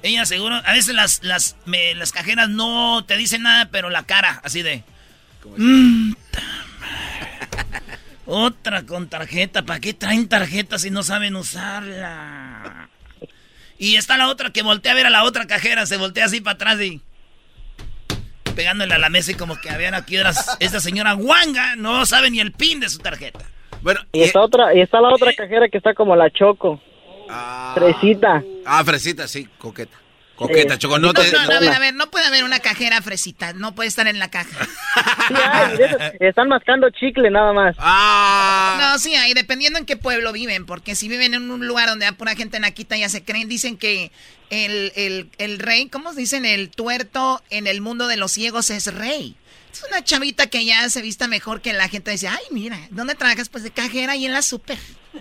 Ella 0.02 0.26
seguro, 0.26 0.56
a 0.64 0.72
veces 0.72 0.94
las, 0.94 1.22
las, 1.22 1.56
me- 1.66 1.94
las 1.94 2.10
cajeras 2.12 2.48
no 2.48 3.04
te 3.04 3.16
dicen 3.16 3.42
nada, 3.42 3.68
pero 3.70 3.88
la 3.88 4.02
cara, 4.04 4.40
así 4.44 4.62
de... 4.62 4.82
"Mm, 5.56 6.12
ta 6.32 6.40
madre". 6.80 7.97
Otra 8.30 8.84
con 8.84 9.08
tarjeta, 9.08 9.62
¿para 9.62 9.80
qué 9.80 9.94
traen 9.94 10.28
tarjeta 10.28 10.78
si 10.78 10.90
no 10.90 11.02
saben 11.02 11.34
usarla? 11.34 12.90
Y 13.78 13.96
está 13.96 14.18
la 14.18 14.28
otra 14.28 14.50
que 14.50 14.62
voltea 14.62 14.92
a 14.92 14.94
ver 14.94 15.06
a 15.06 15.10
la 15.10 15.24
otra 15.24 15.46
cajera, 15.46 15.86
se 15.86 15.96
voltea 15.96 16.26
así 16.26 16.42
para 16.42 16.56
atrás 16.56 16.78
y... 16.82 17.00
Pegándole 18.54 18.92
a 18.92 18.98
la 18.98 19.08
mesa 19.08 19.30
y 19.30 19.34
como 19.34 19.58
que 19.58 19.74
ver 19.74 19.94
aquí 19.94 20.16
esta 20.60 20.80
señora 20.80 21.14
guanga 21.14 21.74
no 21.76 22.04
sabe 22.04 22.30
ni 22.30 22.40
el 22.40 22.52
pin 22.52 22.80
de 22.80 22.90
su 22.90 22.98
tarjeta. 22.98 23.46
Bueno, 23.80 24.00
Y 24.12 24.20
está 24.20 24.42
otra 24.42 24.74
y 24.74 24.82
está 24.82 25.00
la 25.00 25.08
otra 25.08 25.32
cajera 25.32 25.70
que 25.70 25.78
está 25.78 25.94
como 25.94 26.14
la 26.14 26.30
Choco. 26.30 26.82
Fresita. 27.74 28.42
Ah, 28.66 28.84
fresita, 28.84 29.26
sí, 29.26 29.48
coqueta. 29.56 29.96
Coqueta. 30.38 30.78
Choco, 30.78 31.00
no 31.00 31.12
te... 31.12 31.32
No, 31.32 31.46
no, 31.46 31.52
a 31.52 31.58
ver, 31.58 31.72
a 31.72 31.78
ver, 31.80 31.94
no 31.94 32.12
puede 32.12 32.26
haber 32.26 32.44
una 32.44 32.60
cajera 32.60 33.02
fresita, 33.02 33.54
no 33.54 33.74
puede 33.74 33.88
estar 33.88 34.06
en 34.06 34.20
la 34.20 34.30
caja. 34.30 34.68
Sí, 35.28 35.34
hay, 35.34 35.76
están 36.20 36.48
mascando 36.48 36.88
chicle 36.90 37.30
nada 37.30 37.52
más. 37.52 37.76
Ah. 37.78 38.78
No, 38.80 38.98
sí, 38.98 39.14
ahí 39.14 39.34
dependiendo 39.34 39.78
en 39.78 39.84
qué 39.84 39.96
pueblo 39.96 40.32
viven, 40.32 40.64
porque 40.64 40.94
si 40.94 41.06
viven 41.06 41.34
en 41.34 41.50
un 41.50 41.66
lugar 41.66 41.88
donde 41.88 42.06
hay 42.06 42.12
pura 42.12 42.34
gente 42.34 42.58
naquita 42.58 42.96
ya 42.96 43.10
se 43.10 43.22
creen, 43.22 43.46
dicen 43.46 43.76
que 43.76 44.10
el, 44.48 44.92
el, 44.96 45.28
el 45.36 45.58
rey, 45.58 45.88
¿cómo 45.88 46.14
dicen? 46.14 46.46
El 46.46 46.70
tuerto 46.70 47.42
en 47.50 47.66
el 47.66 47.82
mundo 47.82 48.06
de 48.06 48.16
los 48.16 48.32
ciegos 48.32 48.70
es 48.70 48.94
rey. 48.94 49.36
Es 49.72 49.84
una 49.88 50.02
chavita 50.02 50.46
que 50.46 50.64
ya 50.64 50.88
se 50.88 51.02
vista 51.02 51.28
mejor 51.28 51.60
que 51.60 51.74
la 51.74 51.88
gente 51.88 52.10
dice, 52.10 52.28
ay, 52.28 52.42
mira, 52.50 52.78
¿dónde 52.90 53.14
trabajas? 53.14 53.50
Pues 53.50 53.64
de 53.64 53.70
cajera 53.70 54.16
y 54.16 54.24
en 54.24 54.32
la 54.32 54.42
super. 54.42 54.78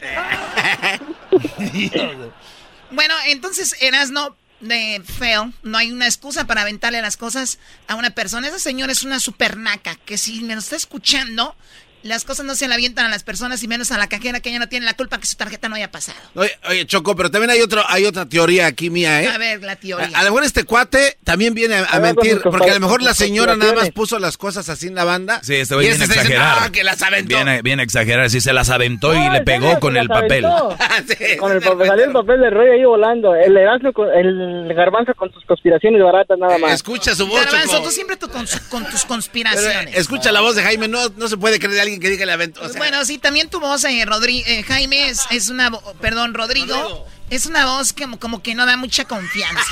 bueno, 2.92 3.14
entonces 3.26 3.76
Erasno 3.82 4.38
de 4.60 5.02
feo, 5.06 5.52
no 5.64 5.78
hay 5.78 5.92
una 5.92 6.06
excusa 6.06 6.48
para 6.48 6.62
aventarle 6.62 7.02
las 7.02 7.18
cosas 7.18 7.60
a 7.88 7.96
una 7.96 8.12
persona. 8.12 8.48
Esa 8.48 8.60
señora 8.60 8.92
es 8.92 9.04
una 9.04 9.20
supernaca, 9.20 9.96
que 9.96 10.18
si 10.18 10.42
me 10.42 10.54
lo 10.54 10.60
está 10.60 10.76
escuchando, 10.76 11.56
las 12.04 12.24
cosas 12.26 12.46
no 12.46 12.56
se 12.56 12.68
le 12.68 12.74
avientan 12.74 13.06
a 13.06 13.10
las 13.10 13.24
personas 13.24 13.62
y 13.64 13.68
menos 13.68 13.92
a 13.92 13.98
la 13.98 14.08
cajera 14.08 14.40
que 14.40 14.50
ella 14.50 14.60
no 14.60 14.70
tiene 14.70 14.86
la 14.86 14.94
culpa 14.96 15.18
que 15.20 15.26
su 15.28 15.36
tarjeta 15.36 15.68
no 15.70 15.76
haya 15.76 15.92
pasado. 15.92 16.18
Oye, 16.36 16.52
oye, 16.70 16.86
Choco, 16.86 17.16
pero 17.16 17.30
también 17.32 17.50
hay, 17.50 17.62
otro, 17.62 17.84
hay 17.88 18.06
otra 18.06 18.26
teoría 18.26 18.68
aquí 18.68 18.90
mía, 18.90 19.22
¿eh? 19.24 19.28
A 19.28 19.38
ver, 19.38 19.62
la 19.64 19.76
teoría. 19.76 20.10
A, 20.16 20.20
a 20.20 20.24
lo 20.24 20.30
mejor 20.32 20.44
este 20.46 20.64
cuate 20.64 21.18
también 21.24 21.54
viene 21.54 21.76
a, 21.76 21.84
a 21.84 21.84
A 21.86 22.00
ver, 22.00 22.16
con 22.16 22.26
mentir, 22.28 22.42
porque 22.44 22.70
a 22.72 22.74
lo 22.76 22.80
mejor 22.80 23.02
la 23.02 23.14
señora 23.14 23.56
nada 23.56 23.74
más 23.74 23.90
puso 23.92 24.20
las 24.20 24.38
cosas 24.38 24.70
así 24.70 24.88
en 24.88 24.96
la 24.96 25.04
banda. 25.04 25.42
Sí, 25.44 25.56
este 25.56 25.76
güey 25.76 25.88
viene 25.88 26.04
a 26.04 26.08
exagerar. 26.08 26.58
"Ah, 26.62 26.70
que 26.72 26.84
las 26.84 27.02
aventó. 27.02 27.36
Viene, 27.36 27.62
viene 27.62 27.82
a 27.82 27.86
exagerar, 27.86 28.30
sí 28.30 28.42
se 28.42 28.54
las 28.54 28.70
aventó 28.70 29.14
y 29.14 29.20
No, 29.20 29.34
le 29.34 29.42
pegó 29.42 29.66
serio, 29.68 29.80
con 29.80 29.98
el 29.98 30.08
papel. 30.08 30.46
Sí, 31.08 31.38
Con 31.38 31.52
el 31.52 31.62
papel, 31.62 31.88
salió 31.88 32.06
el 32.06 32.12
papel 32.12 32.42
de 32.42 32.50
rollo 32.50 32.72
ahí 32.74 32.84
volando. 32.86 33.36
El 33.36 33.58
con 33.94 34.08
el 34.10 34.74
garbanzo 34.74 35.14
con 35.16 35.32
sus 35.34 35.44
conspiraciones 35.46 36.02
baratas 36.02 36.38
nada 36.38 36.58
más. 36.58 36.74
Escucha 36.74 37.14
su 37.16 37.28
voz, 37.28 37.44
Garbanzo, 37.44 37.72
Choco. 37.74 37.84
tú 37.86 37.92
siempre 37.92 38.18
tú 38.18 38.30
con, 38.30 38.46
tus 38.46 38.60
Pero, 38.70 38.84
eh, 38.84 39.08
conspiraciones. 39.08 39.96
escucha 39.98 40.32
la 40.32 40.42
voz 40.42 40.56
de 40.56 40.64
Jaime, 40.64 40.88
no, 40.88 41.10
no 41.18 41.28
se 41.28 41.38
puede 41.38 41.60
creer 41.60 41.87
alguien 41.88 42.00
que 42.02 42.10
diga 42.10 42.26
le 42.26 42.32
aventó. 42.34 42.62
o 42.64 42.70
sea, 42.70 42.78
bueno, 42.78 43.04
sí, 43.06 43.18
también 43.18 43.50
tu 43.50 43.60
voz, 43.60 43.84
eh, 43.86 44.06
Rodri- 44.06 44.44
eh, 44.46 44.64
Jaime, 44.64 45.10
es, 45.10 45.22
es 45.32 45.50
una, 45.50 45.72
perdón, 46.02 46.34
Rodrigo, 46.34 47.06
es 47.30 47.46
una 47.46 47.66
voz 47.66 47.94
que 47.94 48.04
como, 48.04 48.20
como 48.20 48.42
que 48.44 48.56
no 48.56 48.66
da 48.66 48.78
mucha 48.78 49.06
confianza. 49.06 49.62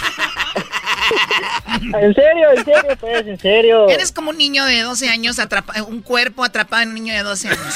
En 1.82 2.14
serio, 2.16 2.52
en 2.56 2.66
serio, 2.66 2.98
pues, 3.00 3.28
en 3.28 3.40
serio. 3.40 3.88
Eres 3.90 4.12
como 4.12 4.32
un 4.32 4.38
niño 4.38 4.66
de 4.66 4.82
12 4.82 5.08
años, 5.10 5.38
atrapa- 5.40 5.82
un 5.86 6.02
cuerpo 6.02 6.44
atrapado 6.44 6.82
en 6.82 6.90
un 6.90 6.96
niño 6.96 7.14
de 7.14 7.22
12 7.22 7.50
años. 7.50 7.76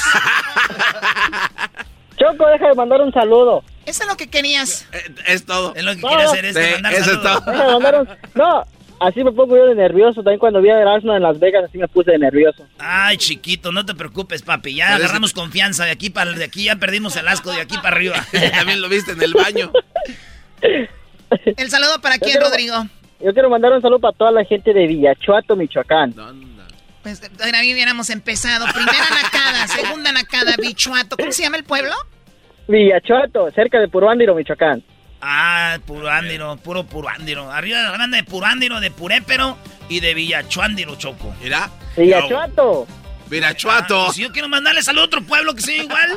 Choco, 2.18 2.46
deja 2.48 2.68
de 2.68 2.74
mandar 2.74 3.00
un 3.00 3.12
saludo. 3.12 3.62
Eso 3.86 4.02
es 4.02 4.08
lo 4.08 4.16
que 4.16 4.28
querías. 4.28 4.86
eh, 4.92 5.14
es 5.26 5.46
todo. 5.46 5.74
Es 5.74 5.84
lo 5.84 5.94
que 5.94 6.00
No, 6.00 6.08
quiere 6.08 6.24
hacer 6.24 6.44
es 6.44 6.56
sí, 6.56 6.72
mandar 6.74 6.92
eso 6.92 7.00
es 7.02 7.06
saludos. 7.22 7.44
todo. 7.44 7.52
Deja 7.52 7.64
de 7.66 7.72
mandar 7.72 8.00
un... 8.00 8.08
No, 8.34 8.66
así 9.00 9.24
me 9.24 9.32
pongo 9.32 9.56
yo 9.56 9.66
de 9.66 9.74
nervioso. 9.74 10.22
También 10.22 10.38
cuando 10.38 10.60
vi 10.62 10.70
a 10.70 10.78
Erasmo 10.80 11.14
en 11.14 11.22
Las 11.22 11.38
Vegas, 11.40 11.64
así 11.64 11.78
me 11.78 11.88
puse 11.88 12.12
de 12.12 12.18
nervioso. 12.18 12.66
Ay, 12.78 13.16
chiquito, 13.16 13.72
no 13.72 13.84
te 13.84 13.94
preocupes, 13.94 14.42
papi. 14.42 14.74
Ya 14.76 14.94
agarramos 14.94 15.32
confianza. 15.32 15.84
De 15.84 15.90
aquí 15.90 16.10
para 16.10 16.32
de 16.32 16.44
aquí 16.44 16.64
ya 16.64 16.76
perdimos 16.76 17.16
el 17.16 17.26
asco 17.26 17.50
de 17.52 17.60
aquí 17.62 17.76
para 17.76 17.96
arriba. 17.96 18.24
También 18.52 18.80
lo 18.80 18.88
viste 18.88 19.12
en 19.12 19.22
el 19.22 19.34
baño. 19.34 19.72
¿El 20.62 21.70
saludo 21.70 22.00
para 22.00 22.18
quién, 22.18 22.32
quiero- 22.32 22.46
Rodrigo? 22.48 22.86
Yo 23.22 23.32
quiero 23.34 23.50
mandar 23.50 23.72
un 23.72 23.82
saludo 23.82 23.98
para 24.00 24.16
toda 24.16 24.30
la 24.32 24.44
gente 24.44 24.72
de 24.72 24.86
Villachuato, 24.86 25.54
Michoacán. 25.54 26.14
Pues 27.02 27.20
ahora 27.42 27.60
hubiéramos 27.60 28.08
empezado. 28.10 28.64
Primera 28.72 29.04
nacada, 29.22 29.66
segunda 29.68 30.12
nacada, 30.12 30.54
bichuato. 30.56 31.16
¿Cómo 31.18 31.30
se 31.32 31.42
llama 31.42 31.56
el 31.58 31.64
pueblo? 31.64 31.92
Villachuato, 32.68 33.50
cerca 33.50 33.78
de 33.78 33.88
Puruándiro, 33.88 34.34
Michoacán. 34.34 34.82
Ah, 35.22 35.78
Purándiro, 35.86 36.56
puro 36.56 36.84
Purándiro. 36.84 37.50
Arriba 37.50 37.78
de 37.78 37.84
la 37.84 37.90
banda 37.90 38.16
de 38.16 38.24
Purándiro, 38.24 38.80
de 38.80 38.90
Purépero 38.90 39.58
y 39.88 40.00
de 40.00 40.14
Villachuándiro, 40.14 40.96
Choco. 40.96 41.34
Mira. 41.42 41.70
Villachuato. 41.96 42.86
Virachuato. 43.28 44.08
Ah, 44.08 44.12
si 44.12 44.22
yo 44.22 44.32
quiero 44.32 44.48
mandarles 44.48 44.88
al 44.88 44.98
otro 44.98 45.22
pueblo 45.22 45.54
que 45.54 45.60
sea 45.62 45.76
igual. 45.76 46.08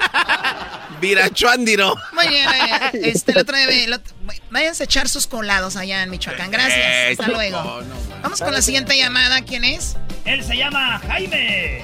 Virachuándiro. 1.02 1.96
Muy 2.14 2.28
bien, 2.28 2.48
este, 2.94 3.34
el 3.34 3.40
otro 3.40 3.56
día, 3.58 3.84
el 3.84 3.94
otro- 3.94 4.14
váyanse 4.50 4.84
a 4.84 4.86
echar 4.86 5.10
sus 5.10 5.28
colados 5.28 5.76
allá 5.76 6.02
en 6.04 6.10
Michoacán. 6.10 6.50
Gracias. 6.50 6.78
Eh, 6.80 7.10
Hasta 7.20 7.28
luego. 7.28 7.62
no. 7.82 7.96
Vamos 8.22 8.40
con 8.42 8.54
la 8.54 8.62
siguiente 8.62 8.98
llamada. 8.98 9.42
¿Quién 9.42 9.64
es? 9.64 9.96
Él 10.26 10.44
se 10.44 10.56
llama 10.58 11.00
Jaime. 11.08 11.84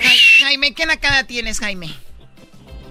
Ja- 0.00 0.44
Jaime, 0.46 0.72
¿qué 0.72 0.86
nacada 0.86 1.24
tienes, 1.24 1.58
Jaime? 1.60 1.90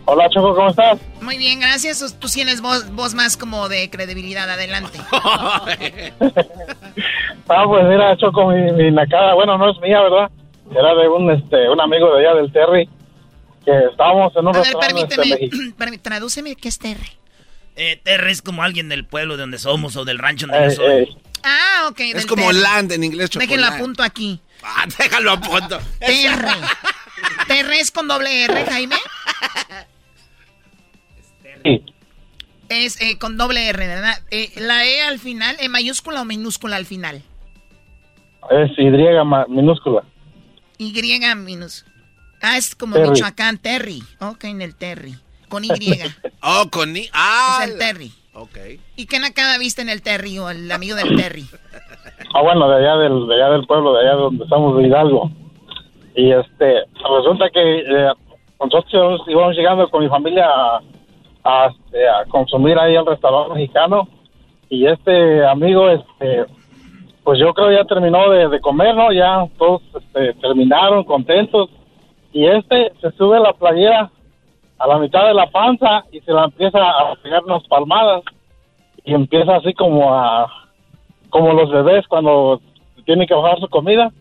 Hola 0.09 0.29
Choco, 0.29 0.55
¿cómo 0.55 0.69
estás? 0.69 0.97
Muy 1.21 1.37
bien, 1.37 1.59
gracias. 1.59 2.15
Tú 2.19 2.29
tienes 2.29 2.61
voz, 2.61 2.89
voz 2.91 3.13
más 3.13 3.35
como 3.35 3.67
de 3.67 3.89
credibilidad. 3.89 4.49
Adelante. 4.49 4.99
Ah, 7.49 7.63
pues 7.65 7.85
mira, 7.85 8.17
Choco, 8.17 8.47
mi, 8.49 8.71
mi 8.73 8.91
nacada, 8.91 9.33
bueno, 9.33 9.57
no 9.57 9.71
es 9.71 9.79
mía, 9.79 10.01
¿verdad? 10.01 10.29
Era 10.69 10.93
de 10.95 11.07
un, 11.07 11.31
este, 11.31 11.69
un 11.69 11.79
amigo 11.79 12.13
de 12.13 12.27
allá 12.27 12.35
del 12.41 12.51
Terry, 12.51 12.89
que 13.63 13.71
estábamos 13.89 14.35
en 14.35 14.47
un 14.47 14.53
A 14.53 14.59
ver, 14.59 14.63
restaurante 14.73 15.01
este, 15.03 15.15
permíteme. 15.15 15.73
permí- 15.77 16.01
tradúceme 16.01 16.55
qué 16.57 16.67
es 16.67 16.77
Terry. 16.77 17.09
Eh, 17.77 18.01
Terry 18.03 18.31
es 18.33 18.41
como 18.41 18.63
alguien 18.63 18.89
del 18.89 19.05
pueblo 19.05 19.37
de 19.37 19.43
donde 19.43 19.59
somos 19.59 19.95
o 19.95 20.03
del 20.03 20.19
rancho 20.19 20.45
donde 20.47 20.65
Eh, 20.67 20.69
yo 20.71 20.75
soy. 20.75 21.03
eh, 21.03 21.07
Ah, 21.43 21.87
ok. 21.89 21.99
Es 22.01 22.25
como 22.25 22.47
Terry. 22.47 22.59
land 22.59 22.91
en 22.91 23.03
inglés, 23.05 23.29
Choco. 23.29 23.45
Déjenlo 23.45 23.67
land. 23.67 23.77
apunto 23.79 24.03
aquí. 24.03 24.41
Ah, 24.63 24.83
déjalo 24.99 25.31
a 25.31 25.39
punto. 25.39 25.79
Terry. 25.99 26.47
Terry 27.47 27.77
es 27.77 27.91
con 27.91 28.09
doble 28.09 28.43
R, 28.43 28.65
Jaime. 28.65 28.95
sí, 31.67 31.83
Es 32.69 33.01
eh, 33.01 33.17
con 33.17 33.37
doble 33.37 33.67
R, 33.69 33.87
¿verdad? 33.87 34.15
Eh, 34.31 34.51
la 34.57 34.85
E 34.85 35.01
al 35.01 35.19
final, 35.19 35.55
¿E 35.59 35.69
mayúscula 35.69 36.21
o 36.21 36.25
minúscula 36.25 36.75
al 36.75 36.85
final? 36.85 37.23
es 38.49 38.71
Y 38.77 38.89
ma- 39.25 39.45
minúscula. 39.47 40.03
Y 40.77 40.93
minus. 41.35 41.85
Ah, 42.41 42.57
es 42.57 42.75
como 42.75 42.95
Terry. 42.95 43.09
Michoacán, 43.09 43.57
Terry. 43.57 44.03
Ok, 44.19 44.43
en 44.45 44.61
el 44.61 44.75
Terry. 44.75 45.15
Con 45.49 45.63
Y. 45.63 45.69
es 45.71 46.15
Oh, 46.41 46.69
con 46.71 46.93
ni. 46.93 47.07
Ah. 47.13 47.61
el 47.63 47.77
Terry. 47.77 48.11
Ok. 48.33 48.57
¿Y 48.95 49.07
qué 49.07 49.19
nacada 49.19 49.57
viste 49.57 49.81
en 49.81 49.89
el 49.89 50.01
Terry 50.01 50.37
o 50.37 50.49
el 50.49 50.71
amigo 50.71 50.95
del 50.95 51.15
Terry? 51.15 51.47
ah, 52.35 52.41
bueno, 52.41 52.69
de 52.69 52.77
allá 52.77 52.97
del, 52.97 53.27
de 53.27 53.35
allá 53.35 53.49
del 53.49 53.65
pueblo, 53.65 53.93
de 53.93 54.01
allá 54.01 54.15
donde 54.15 54.43
estamos 54.43 54.77
de 54.77 54.87
Hidalgo. 54.87 55.31
Y 56.15 56.31
este, 56.31 56.83
resulta 57.17 57.49
que 57.51 57.79
eh, 57.79 58.11
nosotros 58.59 59.21
íbamos 59.27 59.55
llegando 59.55 59.89
con 59.89 60.03
mi 60.03 60.09
familia 60.09 60.45
a, 60.45 60.81
a, 61.47 61.67
este, 61.67 62.07
a 62.07 62.25
consumir 62.25 62.77
ahí 62.77 62.95
al 62.97 63.05
restaurante 63.05 63.53
mexicano 63.53 64.07
y 64.69 64.85
este 64.85 65.45
amigo, 65.45 65.89
este, 65.89 66.45
pues 67.23 67.39
yo 67.39 67.53
creo 67.53 67.71
ya 67.71 67.85
terminó 67.85 68.29
de, 68.29 68.49
de 68.49 68.59
comer, 68.59 68.93
¿no? 68.95 69.13
Ya 69.13 69.47
todos 69.57 69.81
este, 69.95 70.33
terminaron 70.33 71.05
contentos 71.05 71.69
y 72.33 72.45
este 72.45 72.91
se 72.99 73.11
sube 73.11 73.39
la 73.39 73.53
playera 73.53 74.11
a 74.77 74.87
la 74.87 74.99
mitad 74.99 75.25
de 75.25 75.33
la 75.33 75.49
panza 75.49 76.03
y 76.11 76.19
se 76.19 76.33
la 76.33 76.45
empieza 76.45 76.79
a 76.79 77.15
pegar 77.23 77.43
unas 77.45 77.65
palmadas 77.67 78.23
y 79.05 79.13
empieza 79.13 79.55
así 79.55 79.73
como 79.73 80.13
a 80.13 80.51
como 81.29 81.53
los 81.53 81.71
bebés 81.71 82.05
cuando 82.07 82.59
tienen 83.05 83.25
que 83.25 83.33
bajar 83.33 83.59
su 83.59 83.69
comida 83.69 84.11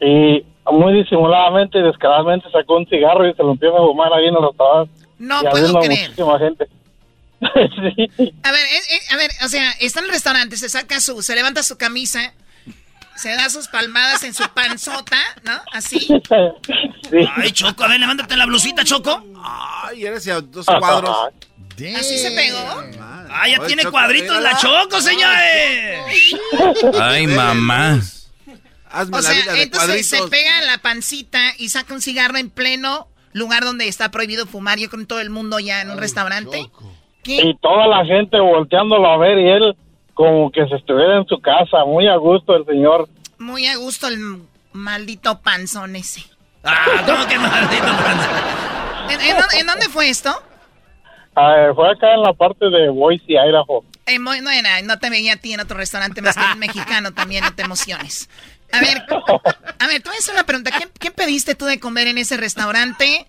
y 0.00 0.44
muy 0.70 0.92
disimuladamente 0.92 1.78
y 1.78 1.82
descaradamente 1.82 2.50
sacó 2.50 2.76
un 2.76 2.86
cigarro 2.86 3.26
y 3.26 3.34
se 3.34 3.42
lo 3.42 3.50
empieza 3.50 3.76
a 3.76 3.86
fumar 3.86 4.12
ahí 4.12 4.26
en 4.26 4.36
el 4.36 4.42
restaurante. 4.42 5.01
No 5.22 5.40
y 5.40 5.46
puedo 5.50 5.80
creer. 5.80 6.10
muchísima 6.10 6.38
gente. 6.40 6.68
sí. 8.18 8.34
A 8.42 8.50
ver, 8.50 8.60
eh, 8.66 8.80
eh, 8.90 9.00
a 9.12 9.16
ver, 9.16 9.30
o 9.44 9.48
sea, 9.48 9.70
está 9.78 10.00
en 10.00 10.06
el 10.06 10.10
restaurante, 10.10 10.56
se 10.56 10.68
saca 10.68 11.00
su, 11.00 11.22
se 11.22 11.36
levanta 11.36 11.62
su 11.62 11.78
camisa, 11.78 12.34
se 13.16 13.30
da 13.30 13.48
sus 13.48 13.68
palmadas 13.68 14.24
en 14.24 14.34
su 14.34 14.42
panzota, 14.48 15.18
¿no? 15.44 15.60
Así. 15.72 16.08
Ay, 17.36 17.52
Choco, 17.52 17.84
a 17.84 17.88
ver, 17.88 18.00
levántate 18.00 18.36
la 18.36 18.46
blusita, 18.46 18.82
Choco. 18.82 19.24
Ay, 19.44 20.06
eres 20.06 20.26
a 20.26 20.40
dos 20.40 20.66
cuadros. 20.66 21.16
¿Así 21.98 22.18
se 22.18 22.32
pegó? 22.32 22.82
Ah, 23.00 23.46
ya 23.48 23.58
Ay, 23.60 23.66
tiene 23.68 23.82
Choco, 23.82 23.92
cuadritos 23.92 24.42
la. 24.42 24.56
Choco, 24.56 25.00
señores. 25.00 26.00
Ay, 27.00 27.28
mamá. 27.28 28.00
Hazme 28.90 29.18
O 29.18 29.20
la 29.20 29.30
sea, 29.30 29.40
vida 29.40 29.52
de 29.52 29.62
entonces 29.62 30.08
se 30.08 30.22
pega 30.28 30.58
en 30.58 30.66
la 30.66 30.78
pancita 30.78 31.54
y 31.58 31.68
saca 31.70 31.94
un 31.94 32.02
cigarro 32.02 32.38
en 32.38 32.50
pleno 32.50 33.08
lugar 33.32 33.64
donde 33.64 33.88
está 33.88 34.10
prohibido 34.10 34.46
fumar, 34.46 34.78
yo 34.78 34.88
con 34.90 35.06
todo 35.06 35.20
el 35.20 35.30
mundo 35.30 35.58
ya 35.58 35.80
en 35.80 35.90
un 35.90 35.98
restaurante. 35.98 36.70
Y 37.24 37.54
toda 37.58 37.86
la 37.86 38.04
gente 38.04 38.38
volteándolo 38.40 39.06
a 39.06 39.16
ver 39.18 39.38
y 39.38 39.48
él 39.48 39.76
como 40.14 40.50
que 40.50 40.66
se 40.68 40.74
estuviera 40.76 41.16
en 41.18 41.26
su 41.26 41.40
casa, 41.40 41.84
muy 41.86 42.06
a 42.08 42.16
gusto 42.16 42.54
el 42.56 42.66
señor. 42.66 43.08
Muy 43.38 43.66
a 43.66 43.76
gusto 43.76 44.08
el 44.08 44.42
maldito 44.72 45.40
panzón 45.40 45.96
ese. 45.96 46.22
Ah, 46.64 46.84
¿cómo 47.06 47.26
que 47.26 47.38
maldito 47.38 47.86
¿En, 49.10 49.20
en 49.20 49.36
dónde- 49.36 49.58
en 49.58 49.66
dónde 49.66 49.88
fue 49.88 50.08
esto? 50.08 50.30
Ah, 51.34 51.70
fue 51.74 51.90
acá 51.90 52.12
en 52.14 52.22
la 52.22 52.32
parte 52.34 52.68
de 52.68 52.88
Boise, 52.90 53.24
Idaho. 53.32 53.84
Eh, 54.06 54.18
no, 54.18 54.32
era- 54.32 54.82
no 54.82 54.98
te 54.98 55.08
veía 55.10 55.34
a 55.34 55.36
ti 55.36 55.52
en 55.54 55.60
otro 55.60 55.76
restaurante 55.76 56.20
más 56.22 56.36
que 56.36 56.42
en 56.44 56.58
mexicano 56.58 57.12
también, 57.12 57.44
no 57.44 57.54
te 57.54 57.62
emociones. 57.62 58.28
A 58.72 58.80
ver, 58.80 59.02
a 59.78 59.86
ver, 59.86 60.02
a 60.04 60.18
hacer 60.18 60.34
una 60.34 60.44
pregunta. 60.44 60.70
¿Qué, 60.70 60.88
qué 60.98 61.10
pediste 61.10 61.54
tú 61.54 61.66
de 61.66 61.78
comer 61.78 62.08
en 62.08 62.18
ese 62.18 62.36
restaurante? 62.36 63.26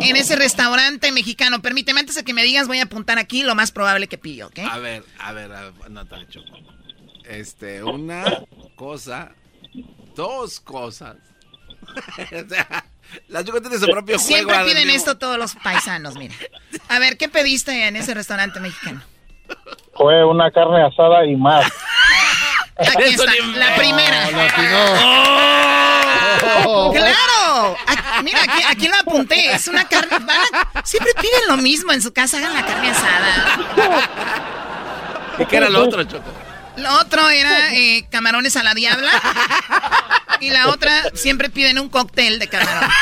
En 0.00 0.16
ese 0.16 0.36
restaurante 0.36 1.12
mexicano. 1.12 1.62
Permíteme, 1.62 2.00
antes 2.00 2.16
de 2.16 2.24
que 2.24 2.34
me 2.34 2.42
digas, 2.42 2.66
voy 2.66 2.80
a 2.80 2.84
apuntar 2.84 3.18
aquí 3.18 3.42
lo 3.44 3.54
más 3.54 3.70
probable 3.70 4.08
que 4.08 4.18
pidió, 4.18 4.48
¿ok? 4.48 4.58
A 4.70 4.78
ver, 4.78 5.04
a 5.20 5.32
ver, 5.32 5.52
a 5.52 5.62
ver, 5.70 5.90
no 5.90 6.04
tan 6.06 6.28
choco. 6.28 6.58
Este, 7.24 7.82
una 7.82 8.24
cosa, 8.76 9.32
dos 10.14 10.60
cosas. 10.60 11.16
o 11.86 12.48
sea, 12.48 12.84
la 13.28 13.44
Choco 13.44 13.60
tiene 13.60 13.78
su 13.78 13.86
propio 13.86 14.18
juego. 14.18 14.18
Siempre 14.18 14.64
piden 14.64 14.90
esto 14.90 15.18
todos 15.18 15.38
los 15.38 15.54
paisanos, 15.56 16.16
mira. 16.16 16.34
A 16.88 16.98
ver, 16.98 17.16
¿qué 17.16 17.28
pediste 17.28 17.86
en 17.86 17.96
ese 17.96 18.14
restaurante 18.14 18.60
mexicano? 18.60 19.02
Fue 19.94 20.24
una 20.24 20.50
carne 20.50 20.84
asada 20.84 21.24
y 21.26 21.36
más. 21.36 21.66
Aquí 22.78 23.02
está, 23.04 23.32
la 23.54 23.74
primera. 23.76 24.28
Oh. 26.64 26.92
¡Claro! 26.94 27.76
Aquí- 27.86 28.24
mira, 28.24 28.42
aquí, 28.42 28.62
aquí 28.68 28.88
lo 28.88 28.96
apunté. 28.96 29.52
Es 29.52 29.66
una 29.68 29.84
carne. 29.88 30.16
siempre 30.84 31.12
piden 31.14 31.48
lo 31.48 31.56
mismo 31.56 31.92
en 31.92 32.02
su 32.02 32.12
casa. 32.12 32.36
Hagan 32.38 32.54
la 32.54 32.66
carne 32.66 32.90
asada. 32.90 34.18
¿Y 35.38 35.46
qué 35.46 35.56
era 35.56 35.68
lo 35.70 35.84
otro, 35.84 36.04
Choco? 36.04 36.30
Lo 36.76 36.92
otro 37.00 37.30
era 37.30 37.74
eh, 37.74 38.06
camarones 38.10 38.56
a 38.56 38.62
la 38.62 38.74
diabla. 38.74 39.10
Y 40.40 40.50
la 40.50 40.68
otra, 40.68 40.92
siempre 41.14 41.48
piden 41.48 41.78
un 41.78 41.88
cóctel 41.88 42.38
de 42.38 42.48
camarón. 42.48 42.90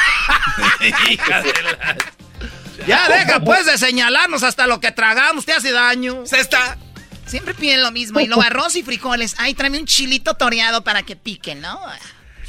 Ya 2.87 3.09
deja 3.09 3.41
pues 3.41 3.65
de 3.65 3.79
señalarnos 3.79 4.43
hasta 4.43 4.67
lo 4.67 4.79
que 4.79 4.93
tragamos, 4.93 5.47
te 5.47 5.53
hace 5.55 5.73
daño. 5.73 6.27
Se 6.27 6.39
está. 6.39 6.77
Siempre 7.27 7.55
piden 7.55 7.83
lo 7.83 7.91
mismo. 7.91 8.21
Y 8.21 8.27
luego 8.27 8.43
arroz 8.47 8.77
y 8.77 8.83
frijoles. 8.83 9.35
Ay, 9.39 9.55
tráeme 9.55 9.79
un 9.79 9.87
chilito 9.87 10.35
toreado 10.35 10.83
para 10.83 11.03
que 11.03 11.17
pique, 11.17 11.55
¿no? 11.55 11.79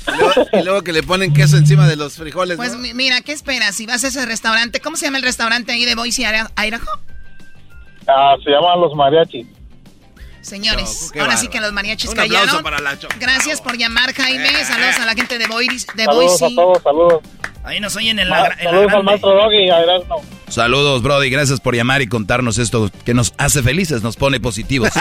Y 0.08 0.18
luego, 0.18 0.34
y 0.54 0.64
luego 0.64 0.82
que 0.84 0.94
le 0.94 1.02
ponen 1.02 1.34
queso 1.34 1.58
encima 1.58 1.88
de 1.88 1.96
los 1.96 2.16
frijoles, 2.16 2.58
Pues 2.58 2.76
mira, 2.78 3.22
¿qué 3.22 3.32
esperas? 3.32 3.76
Si 3.76 3.86
vas 3.88 4.04
a 4.04 4.10
ese 4.10 4.26
restaurante, 4.26 4.80
¿cómo 4.80 4.98
se 4.98 5.06
llama 5.06 5.18
el 5.18 5.24
restaurante 5.24 5.72
ahí 5.72 5.86
de 5.86 5.96
Boise, 5.96 6.24
Idaho? 6.24 6.90
Ah, 8.08 8.36
se 8.44 8.52
llaman 8.52 8.82
los 8.82 8.94
mariachis. 8.94 9.48
Señores, 10.46 11.08
Choco, 11.08 11.22
ahora 11.22 11.38
sí 11.38 11.48
que 11.48 11.60
los 11.60 11.74
mariachis 11.74 12.12
Un 12.12 12.20
aplauso 12.20 12.38
callaron. 12.40 12.64
para 12.64 12.80
la 12.80 13.00
Choco. 13.00 13.16
Gracias 13.20 13.62
por 13.62 13.78
llamar, 13.78 14.14
Jaime. 14.14 14.64
Saludos 14.66 14.96
a 15.00 15.06
la 15.06 15.14
gente 15.14 15.38
de, 15.40 15.48
Boise. 15.48 15.88
de 15.96 16.06
Saludos 16.06 16.40
Boise. 16.40 16.46
a 16.46 16.56
todos, 16.56 16.84
saludos. 16.84 17.24
Ahí 17.64 17.80
nos 17.80 17.96
oyen 17.96 18.20
en 18.20 18.30
la, 18.30 18.46
en 18.60 18.66
la 18.66 18.72
saludos 18.72 18.94
al 18.94 19.04
maestro 19.04 19.32
Doggy 19.32 19.68
Erasmo. 19.70 20.24
Saludos, 20.50 21.02
Brody. 21.02 21.32
Gracias 21.32 21.60
por 21.60 21.76
llamar 21.76 22.04
y 22.04 22.08
contarnos 22.08 22.60
esto 22.60 22.92
que 23.04 23.16
nos 23.16 23.34
hace 23.38 23.64
felices, 23.64 24.04
nos 24.04 24.18
pone 24.18 24.40
positivos. 24.40 24.92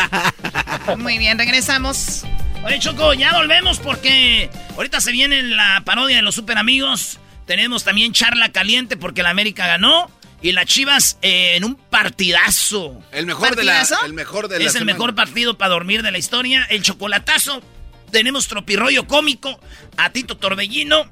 Muy 0.96 1.18
bien, 1.18 1.38
regresamos. 1.38 2.24
Oye, 2.64 2.78
Choco, 2.78 3.12
ya 3.12 3.34
volvemos 3.34 3.78
porque 3.80 4.48
ahorita 4.76 5.02
se 5.02 5.12
viene 5.12 5.42
la 5.42 5.82
parodia 5.84 6.16
de 6.16 6.22
los 6.22 6.34
super 6.34 6.56
amigos. 6.56 7.18
Tenemos 7.46 7.84
también 7.84 8.12
charla 8.14 8.50
caliente 8.50 8.96
porque 8.96 9.22
la 9.22 9.28
América 9.30 9.66
ganó. 9.66 10.10
Y 10.44 10.52
las 10.52 10.66
Chivas 10.66 11.16
eh, 11.22 11.56
en 11.56 11.64
un 11.64 11.74
partidazo. 11.74 13.02
El 13.12 13.24
mejor 13.24 13.56
de 13.56 13.64
la, 13.64 13.82
el 14.04 14.12
mejor 14.12 14.48
de 14.48 14.58
la 14.58 14.66
Es 14.66 14.74
el 14.74 14.84
mejor 14.84 15.14
partido 15.14 15.56
para 15.56 15.70
dormir 15.70 16.02
de 16.02 16.12
la 16.12 16.18
historia. 16.18 16.66
El 16.68 16.82
chocolatazo. 16.82 17.62
Tenemos 18.10 18.46
tropirroyo 18.46 19.06
cómico. 19.06 19.58
A 19.96 20.10
Tito 20.10 20.36
Torbellino. 20.36 21.10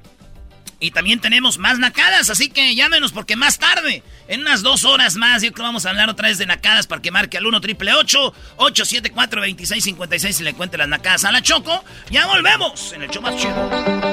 Y 0.79 0.91
también 0.91 1.19
tenemos 1.19 1.57
más 1.57 1.79
nacadas. 1.79 2.29
Así 2.29 2.49
que 2.49 2.75
llámenos 2.75 3.11
porque 3.11 3.35
más 3.35 3.57
tarde, 3.57 4.03
en 4.27 4.41
unas 4.41 4.61
dos 4.61 4.85
horas 4.85 5.15
más, 5.15 5.41
yo 5.41 5.51
creo 5.51 5.63
que 5.63 5.69
vamos 5.69 5.87
a 5.87 5.89
hablar 5.89 6.11
otra 6.11 6.27
vez 6.27 6.37
de 6.37 6.45
nacadas 6.45 6.85
para 6.85 7.01
que 7.01 7.09
marque 7.09 7.39
al 7.39 7.47
1 7.47 7.59
triple 7.59 7.91
874 7.91 9.41
2656 9.41 10.41
y 10.41 10.43
le 10.43 10.53
cuente 10.53 10.77
las 10.77 10.87
nacadas 10.87 11.25
a 11.25 11.31
la 11.31 11.41
Choco. 11.41 11.83
Ya 12.11 12.27
volvemos 12.27 12.93
en 12.93 13.01
el 13.01 13.09
show 13.09 13.23
más 13.23 13.35
chido. 13.37 14.12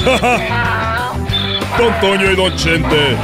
Don 1.78 2.00
Toño 2.00 2.30
y 2.30 2.36
Don 2.36 2.56
Chente. 2.56 3.16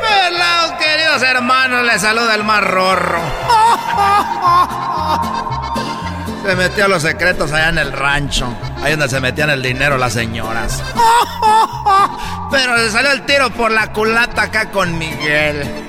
Pelados, 0.00 0.72
queridos 0.78 1.22
hermanos, 1.22 1.84
les 1.86 2.00
saluda 2.00 2.34
el 2.36 2.44
más 2.44 2.62
rorro. 2.62 3.20
Se 6.46 6.54
metió 6.56 6.84
a 6.84 6.88
los 6.88 7.02
secretos 7.02 7.50
allá 7.52 7.68
en 7.70 7.78
el 7.78 7.92
rancho. 7.92 8.46
Ahí 8.82 8.92
donde 8.92 9.08
se 9.08 9.20
metían 9.20 9.50
el 9.50 9.62
dinero 9.62 9.98
las 9.98 10.12
señoras. 10.14 10.82
Pero 12.50 12.76
le 12.76 12.90
salió 12.90 13.12
el 13.12 13.24
tiro 13.26 13.50
por 13.50 13.70
la 13.70 13.92
culata 13.92 14.42
acá 14.44 14.70
con 14.70 14.96
Miguel. 14.98 15.86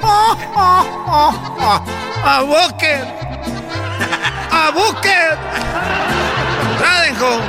¡A 2.24 2.42
Bucket! 2.42 3.04
¡A 4.52 4.72
Bucket! 4.72 5.38
¡Radenjo! 6.80 7.40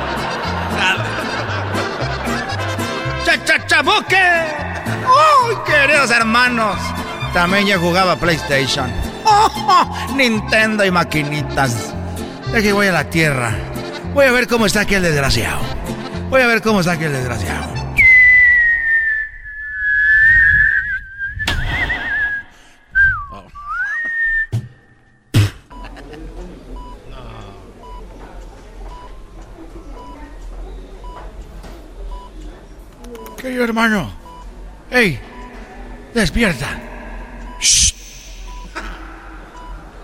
¡Cha, 3.23 3.45
cha, 3.45 3.67
cha! 3.67 3.79
¡Ay, 3.79 5.55
queridos 5.65 6.09
hermanos! 6.11 6.77
También 7.33 7.67
yo 7.67 7.79
jugaba 7.79 8.15
PlayStation. 8.15 8.91
Nintendo 10.15 10.85
y 10.85 10.91
maquinitas. 10.91 11.93
Deje 12.51 12.73
voy 12.73 12.87
a 12.87 12.91
la 12.91 13.03
tierra. 13.05 13.55
Voy 14.13 14.25
a 14.25 14.31
ver 14.31 14.47
cómo 14.47 14.65
está 14.65 14.81
aquel 14.81 15.01
desgraciado. 15.03 15.59
Voy 16.29 16.41
a 16.41 16.47
ver 16.47 16.61
cómo 16.61 16.79
está 16.79 16.93
aquel 16.93 17.11
desgraciado. 17.11 17.72
Hermano. 33.63 34.11
¡Ey! 34.91 35.19
¡Despierta! 36.13 36.79
¡Shh! 37.61 37.93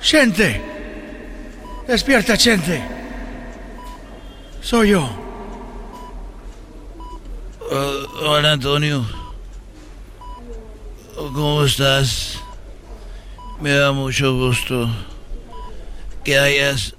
¡Gente! 0.01 0.61
¡Despierta, 1.87 2.37
gente! 2.37 2.81
Soy 4.61 4.91
yo. 4.91 5.09
Uh, 7.69 8.25
hola, 8.25 8.53
Antonio. 8.53 9.05
¿Cómo 11.15 11.65
estás? 11.65 12.39
Me 13.59 13.73
da 13.73 13.91
mucho 13.91 14.33
gusto 14.35 14.89
que 16.23 16.39
hayas 16.39 16.95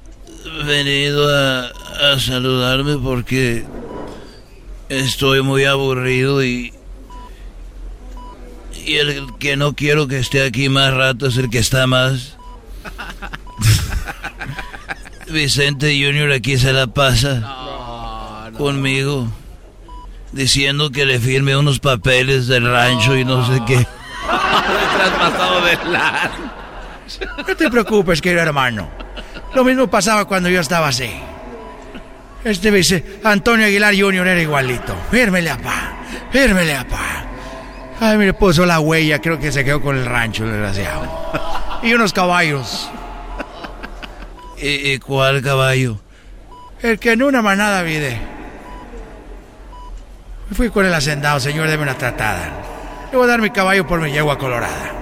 venido 0.66 1.26
a 1.28 2.18
saludarme 2.18 2.98
porque 2.98 3.64
estoy 4.91 5.43
muy 5.43 5.64
aburrido 5.64 6.45
y 6.45 6.74
y 8.84 8.97
el 8.97 9.34
que 9.38 9.57
no 9.57 9.74
quiero 9.74 10.09
que 10.09 10.18
esté 10.18 10.45
aquí 10.45 10.68
más 10.68 10.93
rato 10.93 11.26
es 11.26 11.36
el 11.36 11.49
que 11.49 11.59
está 11.59 11.86
más. 11.86 12.36
Vicente 15.30 15.93
Junior 15.93 16.32
aquí 16.32 16.59
se 16.59 16.72
la 16.72 16.88
pasa 16.88 18.51
conmigo 18.59 19.28
diciendo 20.32 20.91
que 20.91 21.07
le 21.07 21.20
firme 21.20 21.57
unos 21.57 21.78
papeles 21.78 22.49
del 22.49 22.68
rancho 22.68 23.16
y 23.16 23.24
no 23.24 23.47
sé 23.47 23.62
qué. 23.66 23.76
Traspasado 24.26 25.64
de 25.64 25.78
No 27.47 27.57
te 27.57 27.70
preocupes, 27.70 28.20
querido 28.20 28.43
hermano. 28.43 28.91
Lo 29.55 29.64
mismo 29.64 29.88
pasaba 29.88 30.24
cuando 30.24 30.49
yo 30.49 30.61
estaba 30.61 30.88
así. 30.88 31.11
Este 32.45 32.70
dice, 32.70 33.05
Antonio 33.22 33.66
Aguilar 33.66 33.95
Jr. 33.95 34.26
era 34.26 34.41
igualito. 34.41 34.97
Fírmele, 35.11 35.51
apá. 35.51 35.93
Fírmele, 36.30 36.74
apá. 36.74 37.24
Ay, 38.01 38.16
mire, 38.16 38.32
puso 38.32 38.64
la 38.64 38.80
huella. 38.80 39.20
Creo 39.20 39.38
que 39.38 39.53
se 39.53 39.62
quedó 39.62 39.82
con 39.82 39.97
el 39.99 40.07
rancho, 40.07 40.47
desgraciado. 40.47 41.07
Y 41.82 41.93
unos 41.93 42.14
caballos. 42.14 42.91
¿Y, 44.59 44.99
cuál 44.99 45.43
caballo? 45.43 46.01
El 46.80 46.99
que 46.99 47.12
en 47.12 47.22
una 47.22 47.43
manada 47.43 47.82
vide. 47.82 48.18
Fui 50.53 50.70
con 50.70 50.86
el 50.86 50.95
hacendado, 50.95 51.41
señor, 51.41 51.68
deme 51.68 51.82
una 51.82 51.99
tratada. 51.99 52.51
Le 53.12 53.18
voy 53.18 53.26
a 53.26 53.28
dar 53.28 53.43
mi 53.43 53.51
caballo 53.51 53.86
por 53.86 54.01
mi 54.01 54.11
yegua 54.11 54.38
colorada. 54.38 54.93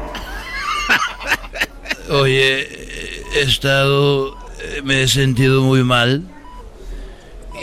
Oye, 2.10 2.68
he 3.34 3.42
estado, 3.42 4.36
me 4.82 5.04
he 5.04 5.08
sentido 5.08 5.62
muy 5.62 5.84
mal 5.84 6.24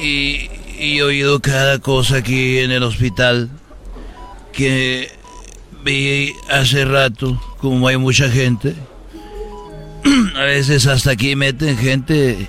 y, 0.02 0.50
he 0.78 1.02
oído 1.02 1.39
cada 1.41 1.80
cosa 1.80 2.18
aquí 2.18 2.60
en 2.60 2.72
el 2.72 2.84
hospital 2.84 3.50
que 4.52 5.10
vi 5.84 6.34
hace 6.50 6.86
rato, 6.86 7.41
como 7.60 7.88
hay 7.88 7.98
mucha 7.98 8.30
gente. 8.30 8.76
A 10.36 10.41
veces 10.41 10.86
hasta 10.88 11.12
aquí 11.12 11.36
meten 11.36 11.78
gente 11.78 12.48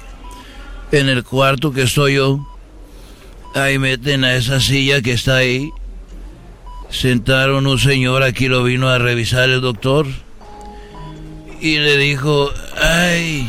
en 0.93 1.09
el 1.09 1.25
cuarto 1.25 1.73
que 1.73 1.83
estoy 1.83 2.15
yo. 2.15 2.47
Ahí 3.55 3.79
meten 3.79 4.25
a 4.25 4.35
esa 4.35 4.61
silla 4.61 5.01
que 5.01 5.13
está 5.13 5.37
ahí. 5.37 5.71
Sentaron 6.91 7.67
un 7.67 7.79
señor, 7.79 8.23
aquí 8.23 8.49
lo 8.49 8.63
vino 8.63 8.89
a 8.89 8.99
revisar 8.99 9.49
el 9.49 9.61
doctor. 9.63 10.07
Y 11.61 11.79
le 11.79 11.97
dijo, 11.97 12.51
ay, 12.81 13.49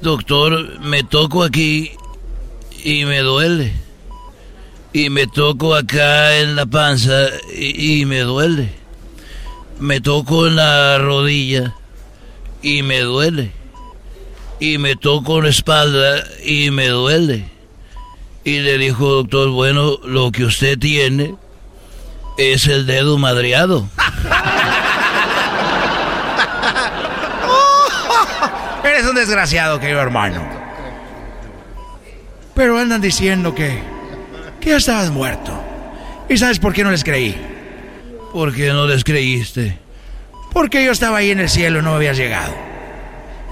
doctor, 0.00 0.80
me 0.80 1.02
toco 1.02 1.42
aquí 1.42 1.92
y 2.84 3.04
me 3.04 3.18
duele. 3.18 3.74
Y 4.92 5.10
me 5.10 5.26
toco 5.26 5.74
acá 5.74 6.36
en 6.38 6.56
la 6.56 6.64
panza 6.64 7.28
y, 7.54 8.04
me 8.06 8.20
duele. 8.20 8.72
Me 9.78 10.00
toco 10.00 10.46
en 10.46 10.56
la 10.56 10.98
rodilla 10.98 11.74
y 12.62 12.82
me 12.82 13.00
duele. 13.00 13.52
Y 14.58 14.78
me 14.78 14.96
toco 14.96 15.38
en 15.38 15.44
la 15.44 15.50
espalda 15.50 16.24
y 16.42 16.70
me 16.70 16.88
duele. 16.88 17.50
Y 18.44 18.60
le 18.60 18.78
dijo, 18.78 19.06
doctor, 19.06 19.50
bueno, 19.50 19.98
lo 20.04 20.32
que 20.32 20.44
usted 20.44 20.78
tiene 20.78 21.34
es 22.38 22.66
el 22.66 22.86
dedo 22.86 23.18
madreado. 23.18 23.88
Eres 28.84 29.04
un 29.04 29.05
desgraciado, 29.16 29.80
querido 29.80 30.00
hermano. 30.00 30.42
Pero 32.54 32.78
andan 32.78 33.00
diciendo 33.00 33.54
que, 33.54 33.78
que 34.60 34.70
ya 34.70 34.76
estabas 34.76 35.10
muerto. 35.10 35.52
¿Y 36.28 36.36
sabes 36.38 36.58
por 36.58 36.72
qué 36.72 36.84
no 36.84 36.90
les 36.90 37.04
creí? 37.04 37.36
¿Por 38.32 38.54
qué 38.54 38.68
no 38.68 38.86
les 38.86 39.04
creíste? 39.04 39.78
Porque 40.52 40.84
yo 40.84 40.92
estaba 40.92 41.18
ahí 41.18 41.30
en 41.30 41.40
el 41.40 41.48
cielo 41.48 41.80
y 41.80 41.82
no 41.82 41.94
habías 41.94 42.16
llegado. 42.16 42.54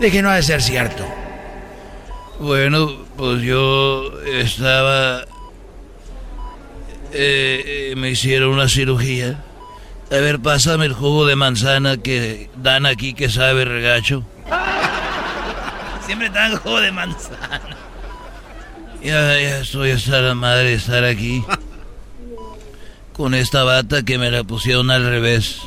Dije, 0.01 0.23
no 0.23 0.31
ha 0.31 0.37
de 0.37 0.43
ser 0.43 0.63
cierto. 0.63 1.05
Bueno, 2.41 2.91
pues 3.17 3.43
yo 3.43 4.11
estaba... 4.27 5.23
Eh, 7.13 7.91
eh, 7.93 7.95
me 7.97 8.11
hicieron 8.11 8.51
una 8.51 8.69
cirugía. 8.69 9.45
A 10.11 10.17
ver, 10.17 10.41
pásame 10.41 10.87
el 10.87 10.93
jugo 10.93 11.27
de 11.27 11.37
manzana 11.37 11.97
que 11.97 12.51
dan 12.57 12.87
aquí 12.87 13.15
que 13.15 13.29
sabe 13.29 13.65
regacho. 13.65 14.25
Siempre 16.07 16.31
dan 16.31 16.57
jugo 16.57 16.81
de 16.81 16.93
manzana. 16.93 17.61
Ya, 19.03 19.39
ya 19.41 19.59
estoy 19.59 19.91
hasta 19.91 20.21
la 20.21 20.35
madre 20.35 20.71
de 20.71 20.75
estar 20.75 21.05
aquí. 21.05 21.45
Con 23.13 23.35
esta 23.35 23.63
bata 23.65 24.03
que 24.03 24.19
me 24.19 24.31
la 24.31 24.45
pusieron 24.45 24.91
al 24.91 25.05
revés. 25.05 25.61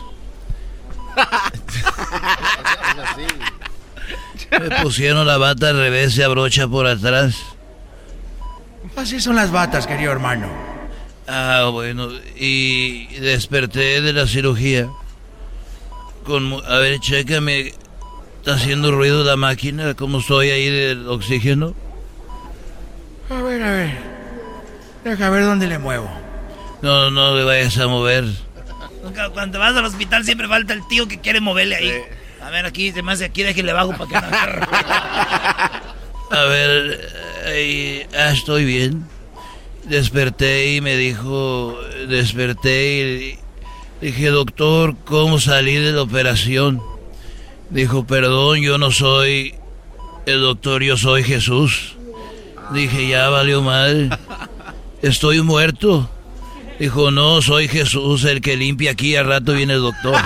Me 4.51 4.69
pusieron 4.81 5.27
la 5.27 5.37
bata 5.37 5.69
al 5.69 5.77
revés, 5.77 6.13
se 6.13 6.23
abrocha 6.23 6.67
por 6.67 6.87
atrás. 6.87 7.37
Así 8.95 9.19
son 9.19 9.35
las 9.35 9.51
batas, 9.51 9.85
querido 9.85 10.11
hermano. 10.11 10.47
Ah, 11.27 11.69
bueno, 11.71 12.09
y 12.37 13.05
desperté 13.17 14.01
de 14.01 14.13
la 14.13 14.25
cirugía. 14.27 14.89
Con, 16.23 16.53
a 16.65 16.77
ver, 16.77 16.99
chécame. 16.99 17.73
Está 18.47 18.61
haciendo 18.61 18.91
ruido 18.91 19.25
la 19.25 19.35
máquina, 19.35 19.93
¿cómo 19.93 20.19
estoy 20.19 20.51
ahí 20.51 20.69
del 20.69 21.05
oxígeno? 21.09 21.75
A 23.29 23.41
ver, 23.41 23.61
a 23.61 23.71
ver. 23.71 23.97
Deja 25.03 25.29
ver 25.29 25.43
dónde 25.43 25.67
le 25.67 25.77
muevo. 25.77 26.09
No, 26.81 27.11
no 27.11 27.35
le 27.35 27.43
vayas 27.43 27.77
a 27.77 27.87
mover. 27.87 28.23
Cuando 29.33 29.59
vas 29.59 29.75
al 29.75 29.83
hospital 29.83 30.23
siempre 30.23 30.47
falta 30.47 30.71
el 30.71 30.87
tío 30.87 31.09
que 31.09 31.19
quiere 31.19 31.41
moverle 31.41 31.75
ahí. 31.75 31.91
A 32.41 32.49
ver, 32.49 32.65
aquí, 32.65 32.91
además 32.91 33.19
de 33.19 33.25
aquí, 33.25 33.43
déjale 33.43 33.73
bajo 33.73 33.91
para 33.91 34.07
que 34.07 34.13
no 34.13 34.27
agarre. 34.33 34.61
A 36.31 36.43
ver, 36.45 38.07
ah, 38.17 38.31
estoy 38.31 38.63
bien. 38.63 39.05
Desperté 39.83 40.73
y 40.73 40.79
me 40.79 40.95
dijo, 40.95 41.77
desperté 42.07 42.95
y 42.95 43.39
dije, 43.99 44.27
doctor, 44.27 44.95
¿cómo 45.03 45.37
salí 45.37 45.75
de 45.75 45.91
la 45.91 46.03
operación? 46.03 46.81
Dijo, 47.69 48.05
perdón, 48.05 48.61
yo 48.61 48.77
no 48.77 48.91
soy 48.91 49.55
el 50.25 50.41
doctor, 50.41 50.83
yo 50.83 50.97
soy 50.97 51.23
Jesús. 51.23 51.95
Dije, 52.71 53.07
ya 53.07 53.29
valió 53.29 53.61
mal. 53.61 54.17
Estoy 55.01 55.41
muerto. 55.41 56.09
Dijo, 56.79 57.11
no, 57.11 57.41
soy 57.41 57.67
Jesús, 57.67 58.23
el 58.25 58.41
que 58.41 58.55
limpia 58.55 58.91
aquí, 58.91 59.15
al 59.15 59.27
rato 59.27 59.53
viene 59.53 59.73
el 59.73 59.81
doctor. 59.81 60.15
¡Uy! 60.15 60.21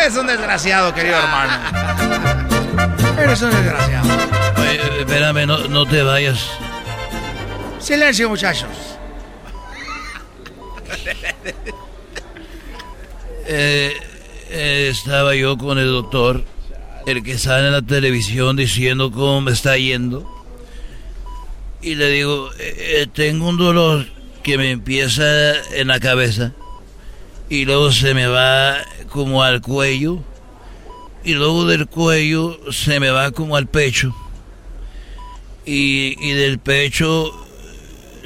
Eres 0.00 0.16
un 0.16 0.26
desgraciado, 0.26 0.94
querido 0.94 1.16
hermano. 1.16 1.52
Eres 3.18 3.42
un 3.42 3.50
desgraciado. 3.50 4.08
Oye, 4.60 5.00
espérame, 5.00 5.46
no, 5.46 5.58
no 5.68 5.86
te 5.86 6.02
vayas. 6.02 6.50
Silencio, 7.80 8.28
muchachos. 8.28 8.68
Eh, 13.46 13.92
eh, 14.50 14.88
estaba 14.90 15.34
yo 15.34 15.58
con 15.58 15.78
el 15.78 15.88
doctor, 15.88 16.44
el 17.06 17.22
que 17.22 17.38
sale 17.38 17.66
en 17.66 17.72
la 17.72 17.82
televisión 17.82 18.56
diciendo 18.56 19.10
cómo 19.10 19.40
me 19.40 19.52
está 19.52 19.76
yendo. 19.76 20.30
Y 21.82 21.96
le 21.96 22.08
digo, 22.10 22.50
eh, 22.58 23.02
eh, 23.02 23.06
tengo 23.12 23.48
un 23.48 23.56
dolor 23.56 24.06
que 24.42 24.56
me 24.56 24.70
empieza 24.70 25.24
en 25.74 25.88
la 25.88 26.00
cabeza 26.00 26.52
y 27.48 27.64
luego 27.64 27.92
se 27.92 28.14
me 28.14 28.26
va 28.26 28.78
como 29.10 29.42
al 29.42 29.60
cuello 29.60 30.22
y 31.24 31.34
luego 31.34 31.66
del 31.66 31.86
cuello 31.86 32.58
se 32.70 33.00
me 33.00 33.10
va 33.10 33.32
como 33.32 33.56
al 33.56 33.66
pecho 33.66 34.14
y, 35.64 36.16
y 36.20 36.32
del 36.32 36.58
pecho 36.58 37.32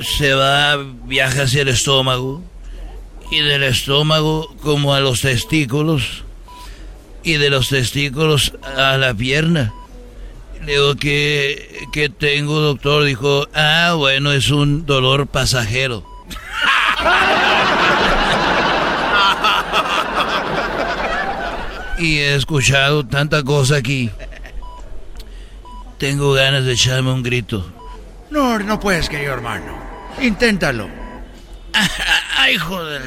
se 0.01 0.35
va, 0.35 0.77
viaja 1.07 1.43
hacia 1.43 1.63
el 1.63 1.69
estómago 1.69 2.43
y 3.31 3.41
del 3.41 3.63
estómago 3.63 4.55
como 4.63 4.95
a 4.95 5.01
los 5.01 5.21
testículos 5.21 6.25
y 7.23 7.35
de 7.35 7.51
los 7.51 7.69
testículos 7.69 8.55
a 8.63 8.97
la 8.97 9.13
pierna 9.13 9.75
Le 10.65 10.73
digo, 10.73 10.97
¿qué, 10.97 11.87
¿qué 11.93 12.09
tengo, 12.09 12.61
doctor? 12.61 13.05
Dijo, 13.05 13.47
ah, 13.55 13.95
bueno, 13.97 14.33
es 14.33 14.51
un 14.51 14.87
dolor 14.87 15.27
pasajero. 15.27 16.05
y 21.99 22.19
he 22.19 22.35
escuchado 22.35 23.07
tanta 23.07 23.45
cosa 23.45 23.77
aquí. 23.77 24.11
Tengo 25.99 26.33
ganas 26.33 26.65
de 26.65 26.73
echarme 26.73 27.13
un 27.13 27.23
grito. 27.23 27.71
No, 28.31 28.59
no 28.59 28.79
puedes, 28.79 29.09
querido 29.09 29.35
hermano. 29.35 29.77
Inténtalo. 30.21 30.98
Ay, 32.37 32.57
joder. 32.57 33.03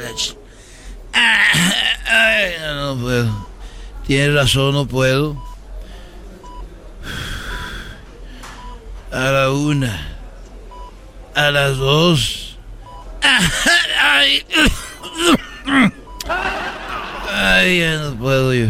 Ay, 1.14 2.54
no 2.66 2.98
puedo. 2.98 3.48
Tienes 4.06 4.34
razón, 4.34 4.74
no 4.74 4.86
puedo. 4.86 5.42
A 9.12 9.32
la 9.32 9.52
una. 9.52 10.08
A 11.36 11.52
las 11.52 11.78
dos. 11.78 12.58
Ay, 14.02 14.46
Ay, 17.34 17.80
ya 17.80 17.98
no 17.98 18.16
puedo 18.16 18.54
yo. 18.54 18.68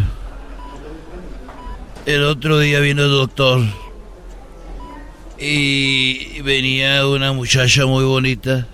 El 2.06 2.24
otro 2.24 2.60
día 2.60 2.80
vino 2.80 3.04
el 3.04 3.12
doctor. 3.12 3.62
Y 5.38 6.42
venía 6.42 7.06
una 7.08 7.34
muchacha 7.34 7.86
muy 7.86 8.04
bonita. 8.04 8.68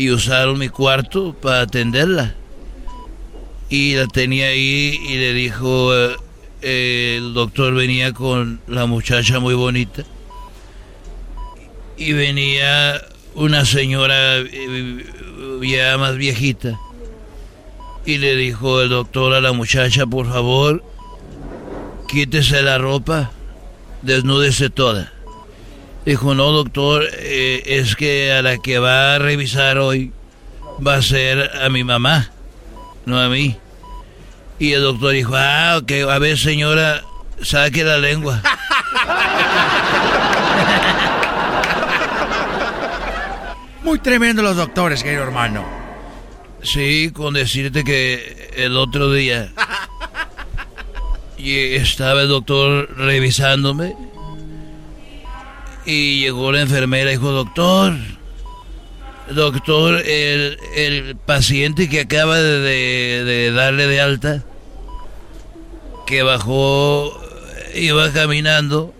Y 0.00 0.10
usaron 0.10 0.58
mi 0.58 0.70
cuarto 0.70 1.34
para 1.34 1.60
atenderla. 1.60 2.34
Y 3.68 3.96
la 3.96 4.06
tenía 4.06 4.46
ahí 4.46 4.98
y 5.06 5.18
le 5.18 5.34
dijo, 5.34 5.94
eh, 5.94 7.16
el 7.18 7.34
doctor 7.34 7.74
venía 7.74 8.14
con 8.14 8.62
la 8.66 8.86
muchacha 8.86 9.40
muy 9.40 9.52
bonita. 9.52 10.04
Y 11.98 12.14
venía 12.14 12.98
una 13.34 13.66
señora 13.66 14.38
eh, 14.38 15.04
ya 15.60 15.98
más 15.98 16.16
viejita. 16.16 16.80
Y 18.06 18.16
le 18.16 18.36
dijo 18.36 18.80
el 18.80 18.88
doctor 18.88 19.34
a 19.34 19.42
la 19.42 19.52
muchacha, 19.52 20.06
por 20.06 20.26
favor, 20.26 20.82
quítese 22.08 22.62
la 22.62 22.78
ropa, 22.78 23.32
desnúdese 24.00 24.70
toda. 24.70 25.12
Dijo, 26.04 26.34
no, 26.34 26.50
doctor, 26.50 27.06
eh, 27.12 27.62
es 27.66 27.94
que 27.94 28.32
a 28.32 28.42
la 28.42 28.58
que 28.58 28.78
va 28.78 29.14
a 29.14 29.18
revisar 29.18 29.78
hoy 29.78 30.12
va 30.84 30.94
a 30.96 31.02
ser 31.02 31.50
a 31.62 31.68
mi 31.68 31.84
mamá 31.84 32.30
no 33.04 33.20
a 33.20 33.28
mí. 33.28 33.56
Y 34.58 34.72
el 34.72 34.82
doctor 34.82 35.12
dijo, 35.12 35.34
ah, 35.36 35.78
ok, 35.82 35.92
a 36.10 36.18
ver 36.18 36.38
señora, 36.38 37.02
saque 37.42 37.84
la 37.84 37.98
lengua. 37.98 38.42
Muy 43.82 43.98
tremendo 43.98 44.42
los 44.42 44.56
doctores, 44.56 45.02
querido 45.02 45.22
hermano. 45.22 45.64
Sí, 46.62 47.10
con 47.12 47.32
decirte 47.34 47.84
que 47.84 48.50
el 48.54 48.76
otro 48.76 49.10
día 49.12 49.50
y 51.38 51.74
estaba 51.74 52.20
el 52.20 52.28
doctor 52.28 52.94
revisándome 52.98 53.96
y 55.90 56.20
llegó 56.20 56.52
la 56.52 56.60
enfermera 56.60 57.10
y 57.10 57.14
dijo, 57.14 57.32
doctor, 57.32 57.94
Doctor, 59.30 60.02
el, 60.06 61.16
paciente 61.24 61.88
que 61.88 62.00
acaba 62.00 62.38
de, 62.38 63.52
darle 63.54 63.86
de 63.86 64.00
alta, 64.00 64.44
que 66.06 66.22
bajó, 66.24 67.12
iba 67.74 68.10
caminando 68.12 68.92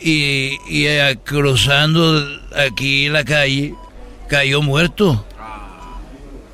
y, 0.00 0.58
y 0.68 0.86
cruzando 1.24 2.24
aquí 2.56 3.08
la 3.08 3.24
calle, 3.24 3.74
cayó 4.28 4.62
muerto. 4.62 5.24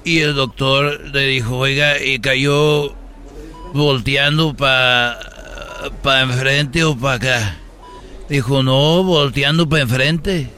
Y 0.05 0.21
el 0.21 0.35
doctor 0.35 1.01
le 1.13 1.27
dijo, 1.27 1.57
oiga, 1.59 2.03
y 2.03 2.19
cayó 2.21 2.95
volteando 3.75 4.55
para 4.55 5.19
pa 6.03 6.23
enfrente 6.23 6.85
o 6.85 6.97
para 6.97 7.15
acá. 7.17 7.64
Dijo, 8.29 8.63
no, 8.63 9.03
volteando 9.03 9.69
para 9.69 9.83
enfrente. 9.83 10.49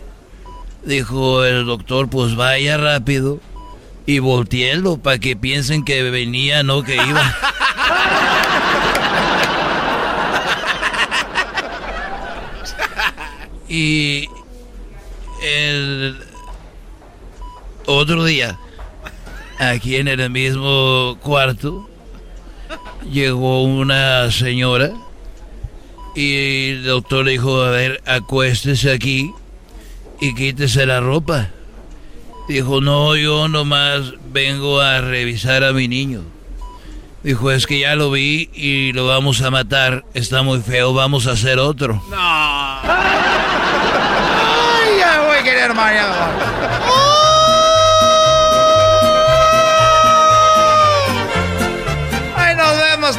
Dijo 0.84 1.42
el 1.44 1.64
doctor, 1.66 2.08
pues 2.08 2.36
vaya 2.36 2.76
rápido 2.76 3.40
y 4.06 4.20
volteelo 4.20 4.98
para 4.98 5.18
que 5.18 5.34
piensen 5.34 5.84
que 5.84 6.08
venía, 6.10 6.62
no 6.62 6.84
que 6.84 6.94
iba. 6.94 7.34
y 13.68 14.28
el 15.42 16.20
otro 17.86 18.24
día, 18.24 18.56
aquí 19.58 19.96
en 19.96 20.06
el 20.06 20.30
mismo 20.30 21.18
cuarto, 21.20 21.90
llegó 23.10 23.64
una 23.64 24.30
señora 24.30 24.92
y 26.16 26.70
el 26.70 26.84
doctor 26.84 27.26
le 27.26 27.32
dijo, 27.32 27.62
a 27.62 27.70
ver, 27.70 28.02
acuéstese 28.06 28.90
aquí 28.90 29.32
y 30.18 30.34
quítese 30.34 30.86
la 30.86 31.00
ropa. 31.00 31.50
Dijo, 32.48 32.80
no, 32.80 33.14
yo 33.16 33.48
nomás 33.48 34.14
vengo 34.32 34.80
a 34.80 35.02
revisar 35.02 35.62
a 35.62 35.74
mi 35.74 35.88
niño. 35.88 36.22
Dijo, 37.22 37.50
es 37.50 37.66
que 37.66 37.80
ya 37.80 37.96
lo 37.96 38.10
vi 38.10 38.48
y 38.54 38.94
lo 38.94 39.06
vamos 39.06 39.42
a 39.42 39.50
matar. 39.50 40.06
Está 40.14 40.42
muy 40.42 40.60
feo, 40.60 40.94
vamos 40.94 41.26
a 41.26 41.32
hacer 41.32 41.58
otro. 41.58 42.02
No. 42.08 42.16
Ay, 42.16 42.80
ya 44.98 45.22
voy 45.26 45.36
a 45.36 45.42
querer 45.42 45.74
Mario. 45.74 46.02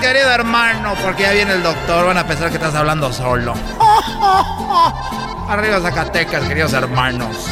querido 0.07 0.31
hermano, 0.31 0.93
porque 1.03 1.23
ya 1.23 1.31
viene 1.33 1.51
el 1.51 1.63
doctor. 1.63 2.05
Van 2.05 2.17
a 2.17 2.25
pensar 2.25 2.49
que 2.49 2.55
estás 2.55 2.73
hablando 2.75 3.11
solo. 3.11 3.53
Arriba 5.49 5.81
Zacatecas, 5.81 6.47
queridos 6.47 6.71
hermanos. 6.71 7.49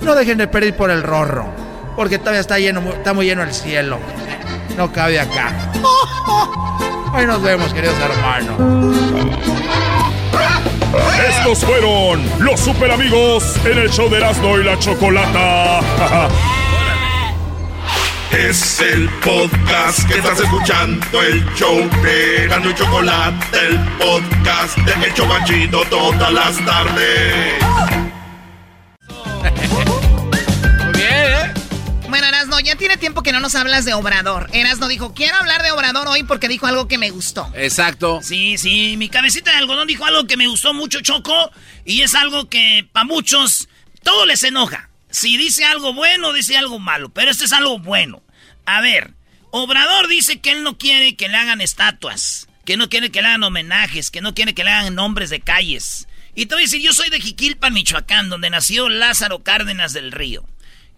No 0.00 0.16
dejen 0.16 0.38
de 0.38 0.48
pedir 0.48 0.74
por 0.74 0.90
el 0.90 1.04
rorro, 1.04 1.46
porque 1.94 2.18
todavía 2.18 2.40
está 2.40 2.58
lleno, 2.58 2.80
está 2.92 3.12
muy 3.12 3.26
lleno 3.26 3.44
el 3.44 3.54
cielo. 3.54 4.00
No 4.76 4.92
cabe 4.92 5.20
acá. 5.20 5.52
Hoy 7.14 7.24
nos 7.24 7.40
vemos, 7.40 7.72
queridos 7.72 7.96
hermanos. 8.00 8.96
Estos 11.28 11.64
fueron 11.64 12.20
los 12.40 12.58
super 12.58 12.90
amigos 12.90 13.54
en 13.64 13.78
el 13.78 13.90
show 13.90 14.10
de 14.10 14.16
Erasmo 14.16 14.58
y 14.58 14.64
la 14.64 14.76
Chocolata. 14.78 15.80
Es 18.48 18.80
el 18.80 19.08
podcast 19.24 20.06
que 20.06 20.18
estás 20.18 20.38
escuchando, 20.38 21.20
el 21.20 21.44
show 21.56 21.76
de 22.00 22.44
Erasmo 22.44 22.70
y 22.70 22.74
Chocolate, 22.76 23.58
el 23.58 23.76
podcast 23.98 24.78
de 24.78 24.92
Hecho 25.08 25.24
Chocachito 25.24 25.82
todas 25.90 26.32
las 26.32 26.64
tardes. 26.64 27.64
Muy 29.42 30.92
bien, 30.92 31.10
¿eh? 31.10 31.54
Bueno, 32.08 32.28
Erasno, 32.28 32.60
ya 32.60 32.76
tiene 32.76 32.96
tiempo 32.96 33.24
que 33.24 33.32
no 33.32 33.40
nos 33.40 33.56
hablas 33.56 33.84
de 33.84 33.94
Obrador. 33.94 34.48
Erasno 34.52 34.86
dijo, 34.86 35.12
quiero 35.12 35.34
hablar 35.38 35.64
de 35.64 35.72
Obrador 35.72 36.06
hoy 36.06 36.22
porque 36.22 36.46
dijo 36.46 36.68
algo 36.68 36.86
que 36.86 36.98
me 36.98 37.10
gustó. 37.10 37.50
Exacto. 37.52 38.20
Sí, 38.22 38.58
sí, 38.58 38.94
mi 38.96 39.08
cabecita 39.08 39.50
de 39.50 39.56
algodón 39.56 39.88
dijo 39.88 40.04
algo 40.04 40.28
que 40.28 40.36
me 40.36 40.46
gustó 40.46 40.72
mucho, 40.72 41.00
Choco, 41.00 41.50
y 41.84 42.02
es 42.02 42.14
algo 42.14 42.48
que 42.48 42.88
para 42.92 43.06
muchos 43.06 43.68
todo 44.04 44.24
les 44.24 44.44
enoja. 44.44 44.88
Si 45.10 45.36
dice 45.36 45.64
algo 45.64 45.94
bueno, 45.94 46.32
dice 46.32 46.56
algo 46.56 46.78
malo, 46.78 47.08
pero 47.08 47.32
este 47.32 47.46
es 47.46 47.52
algo 47.52 47.80
bueno. 47.80 48.22
A 48.66 48.80
ver, 48.80 49.14
Obrador 49.50 50.08
dice 50.08 50.40
que 50.40 50.50
él 50.50 50.62
no 50.62 50.76
quiere 50.76 51.16
que 51.16 51.28
le 51.28 51.36
hagan 51.36 51.60
estatuas, 51.60 52.48
que 52.64 52.76
no 52.76 52.88
quiere 52.88 53.10
que 53.10 53.22
le 53.22 53.28
hagan 53.28 53.44
homenajes, 53.44 54.10
que 54.10 54.20
no 54.20 54.34
quiere 54.34 54.54
que 54.54 54.64
le 54.64 54.70
hagan 54.70 54.94
nombres 54.94 55.30
de 55.30 55.40
calles. 55.40 56.08
Y 56.34 56.46
te 56.46 56.54
voy 56.54 56.64
a 56.64 56.66
decir, 56.66 56.82
yo 56.82 56.92
soy 56.92 57.08
de 57.08 57.20
Jiquilpan, 57.20 57.72
Michoacán, 57.72 58.28
donde 58.28 58.50
nació 58.50 58.88
Lázaro 58.88 59.42
Cárdenas 59.42 59.92
del 59.92 60.12
Río. 60.12 60.46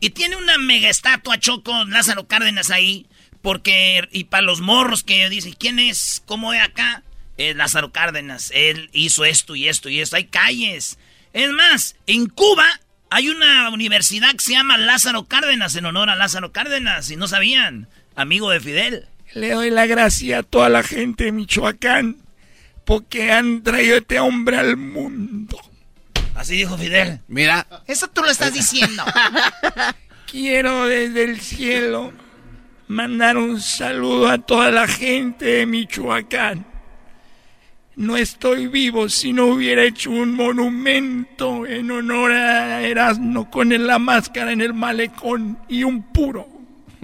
Y 0.01 0.11
tiene 0.11 0.37
una 0.37 0.59
mega 0.59 0.89
estatua 0.89 1.39
Choco 1.39 1.85
Lázaro 1.85 2.27
Cárdenas 2.27 2.71
ahí, 2.71 3.07
porque, 3.43 4.09
y 4.11 4.25
para 4.25 4.43
los 4.43 4.61
morros 4.61 5.05
que 5.05 5.29
dicen, 5.29 5.53
¿quién 5.53 5.79
es? 5.79 6.23
¿Cómo 6.27 6.53
es 6.53 6.63
acá? 6.63 7.05
Lázaro 7.37 7.93
Cárdenas, 7.93 8.51
él 8.53 8.91
hizo 8.93 9.25
esto 9.25 9.55
y 9.55 9.69
esto 9.69 9.89
y 9.89 10.01
esto, 10.01 10.17
hay 10.17 10.25
calles. 10.25 10.99
Es 11.33 11.51
más, 11.51 11.95
en 12.07 12.27
Cuba 12.27 12.81
hay 13.11 13.29
una 13.29 13.71
universidad 13.71 14.33
que 14.33 14.41
se 14.41 14.53
llama 14.53 14.77
Lázaro 14.77 15.25
Cárdenas 15.25 15.75
en 15.77 15.87
honor 15.87 16.11
a 16.11 16.17
Lázaro 16.17 16.53
Cárdenas, 16.53 17.07
si 17.07 17.17
no 17.17 17.29
sabían, 17.29 17.89
amigo 18.15 18.51
de 18.51 18.61
Fidel. 18.61 19.07
Le 19.35 19.51
doy 19.53 19.71
la 19.71 19.87
gracia 19.87 20.39
a 20.39 20.43
toda 20.43 20.69
la 20.69 20.83
gente 20.83 21.25
de 21.25 21.33
Michoacán 21.33 22.17
porque 22.85 23.33
han 23.33 23.63
traído 23.63 23.97
a 23.97 23.99
este 23.99 24.19
hombre 24.21 24.57
al 24.57 24.77
mundo. 24.77 25.59
Así 26.35 26.57
dijo 26.57 26.79
Fidel. 26.79 27.21
Mira. 27.29 27.67
Eso 27.87 28.09
tú 28.09 28.23
lo 28.23 28.31
estás 28.31 28.55
diciendo. 28.55 29.05
Quiero 30.31 30.87
desde 30.87 31.25
el 31.25 31.41
cielo 31.41 32.13
mandar 32.87 33.37
un 33.37 33.61
saludo 33.61 34.29
a 34.29 34.39
toda 34.39 34.71
la 34.71 34.87
gente 34.87 35.45
de 35.45 35.67
Michoacán. 35.67 36.67
No 37.99 38.17
estoy 38.17 38.69
vivo 38.69 39.09
si 39.09 39.33
no 39.33 39.47
hubiera 39.47 39.83
hecho 39.83 40.11
un 40.11 40.35
monumento 40.35 41.67
en 41.67 41.91
honor 41.91 42.31
a 42.31 42.81
Erasmo 42.83 43.51
con 43.51 43.71
la 43.87 43.99
máscara 43.99 44.53
en 44.53 44.61
el 44.61 44.73
malecón 44.73 45.59
y 45.69 45.83
un 45.83 46.05
puro. 46.05 46.49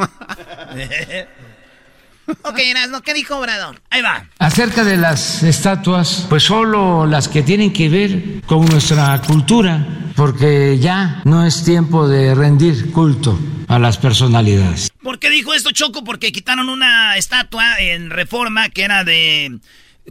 ok, 2.43 2.59
Erasmo, 2.59 3.03
¿qué 3.03 3.13
dijo 3.13 3.37
Obrador? 3.37 3.83
Ahí 3.91 4.03
va. 4.03 4.29
Acerca 4.39 4.85
de 4.85 4.97
las 4.97 5.43
estatuas, 5.43 6.27
pues 6.29 6.45
solo 6.45 7.07
las 7.07 7.27
que 7.27 7.43
tienen 7.43 7.73
que 7.73 7.89
ver 7.89 8.43
con 8.47 8.65
nuestra 8.67 9.21
cultura, 9.21 9.85
porque 10.15 10.79
ya 10.79 11.23
no 11.25 11.45
es 11.45 11.65
tiempo 11.65 12.07
de 12.07 12.37
rendir 12.37 12.93
culto 12.93 13.37
a 13.67 13.81
las 13.81 13.99
personalidades. 13.99 14.93
¿Por 15.03 15.19
qué 15.19 15.29
dijo 15.29 15.55
esto 15.55 15.73
Choco? 15.73 16.05
Porque 16.05 16.31
quitaron 16.31 16.69
una 16.69 17.17
estatua 17.17 17.81
en 17.81 18.11
Reforma 18.11 18.69
que 18.69 18.83
era 18.83 19.03
de 19.03 19.59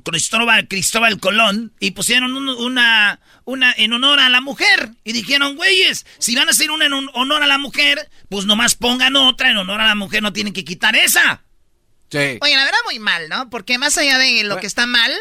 Cristóbal, 0.03 0.67
Cristóbal 0.67 1.19
Colón 1.19 1.73
y 1.79 1.91
pusieron 1.91 2.35
una, 2.35 3.19
una 3.45 3.73
en 3.73 3.93
honor 3.93 4.19
a 4.19 4.29
la 4.29 4.41
mujer. 4.41 4.91
Y 5.03 5.13
dijeron, 5.13 5.55
güeyes, 5.55 6.05
si 6.17 6.35
van 6.35 6.47
a 6.47 6.51
hacer 6.51 6.71
una 6.71 6.85
en 6.85 6.93
honor 6.93 7.43
a 7.43 7.47
la 7.47 7.57
mujer, 7.57 8.09
pues 8.29 8.45
nomás 8.45 8.75
pongan 8.75 9.15
otra 9.15 9.51
en 9.51 9.57
honor 9.57 9.81
a 9.81 9.87
la 9.87 9.95
mujer, 9.95 10.23
no 10.23 10.33
tienen 10.33 10.53
que 10.53 10.65
quitar 10.65 10.95
esa. 10.95 11.43
Oye, 12.41 12.55
la 12.55 12.65
verdad 12.65 12.77
muy 12.85 12.99
mal, 12.99 13.27
¿no? 13.29 13.49
Porque 13.49 13.77
más 13.77 13.97
allá 13.97 14.17
de 14.17 14.43
lo 14.43 14.57
que 14.57 14.67
está 14.67 14.85
mal, 14.85 15.11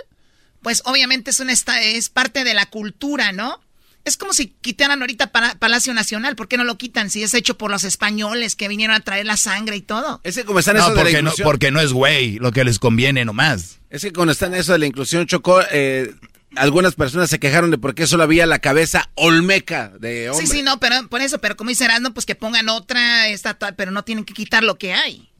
pues 0.62 0.82
obviamente 0.84 1.30
es, 1.30 1.40
una, 1.40 1.52
es 1.52 2.08
parte 2.08 2.44
de 2.44 2.54
la 2.54 2.66
cultura, 2.66 3.32
¿no? 3.32 3.60
Es 4.04 4.16
como 4.16 4.32
si 4.32 4.48
quitaran 4.48 5.00
ahorita 5.00 5.30
Palacio 5.30 5.94
Nacional. 5.94 6.34
¿Por 6.34 6.48
qué 6.48 6.56
no 6.56 6.64
lo 6.64 6.76
quitan 6.76 7.08
si 7.08 7.22
es 7.22 7.34
hecho 7.34 7.56
por 7.56 7.70
los 7.70 7.84
españoles 7.84 8.56
que 8.56 8.66
vinieron 8.66 8.96
a 8.96 9.00
traer 9.00 9.26
la 9.26 9.36
sangre 9.36 9.76
y 9.76 9.82
todo? 9.82 10.20
Es 10.24 10.34
que 10.34 10.44
como 10.44 10.58
están 10.58 10.76
no, 10.76 10.82
eso 10.82 10.90
de 10.90 10.96
porque 10.96 11.12
la 11.12 11.18
inclusión... 11.18 11.44
No, 11.44 11.50
porque 11.50 11.70
no 11.70 11.80
es 11.80 11.92
güey, 11.92 12.38
lo 12.38 12.50
que 12.50 12.64
les 12.64 12.78
conviene 12.78 13.24
nomás. 13.24 13.78
Es 13.90 14.02
que 14.02 14.12
cuando 14.12 14.32
están 14.32 14.54
eso 14.54 14.72
de 14.72 14.80
la 14.80 14.86
inclusión, 14.86 15.26
Chocó, 15.26 15.60
eh, 15.70 16.12
algunas 16.56 16.94
personas 16.94 17.30
se 17.30 17.38
quejaron 17.38 17.70
de 17.70 17.78
por 17.78 17.94
qué 17.94 18.06
solo 18.06 18.24
había 18.24 18.46
la 18.46 18.58
cabeza 18.58 19.10
olmeca 19.14 19.92
de 20.00 20.30
hombre. 20.30 20.46
Sí, 20.46 20.52
sí, 20.52 20.62
no, 20.62 20.80
pero 20.80 21.08
por 21.08 21.20
eso, 21.20 21.40
pero 21.40 21.56
como 21.56 21.70
dice 21.70 21.84
Erasmo, 21.84 22.12
pues 22.12 22.26
que 22.26 22.34
pongan 22.34 22.68
otra 22.68 23.28
estatua, 23.28 23.72
pero 23.72 23.90
no 23.90 24.04
tienen 24.04 24.24
que 24.24 24.34
quitar 24.34 24.64
lo 24.64 24.78
que 24.78 24.94
hay. 24.94 25.30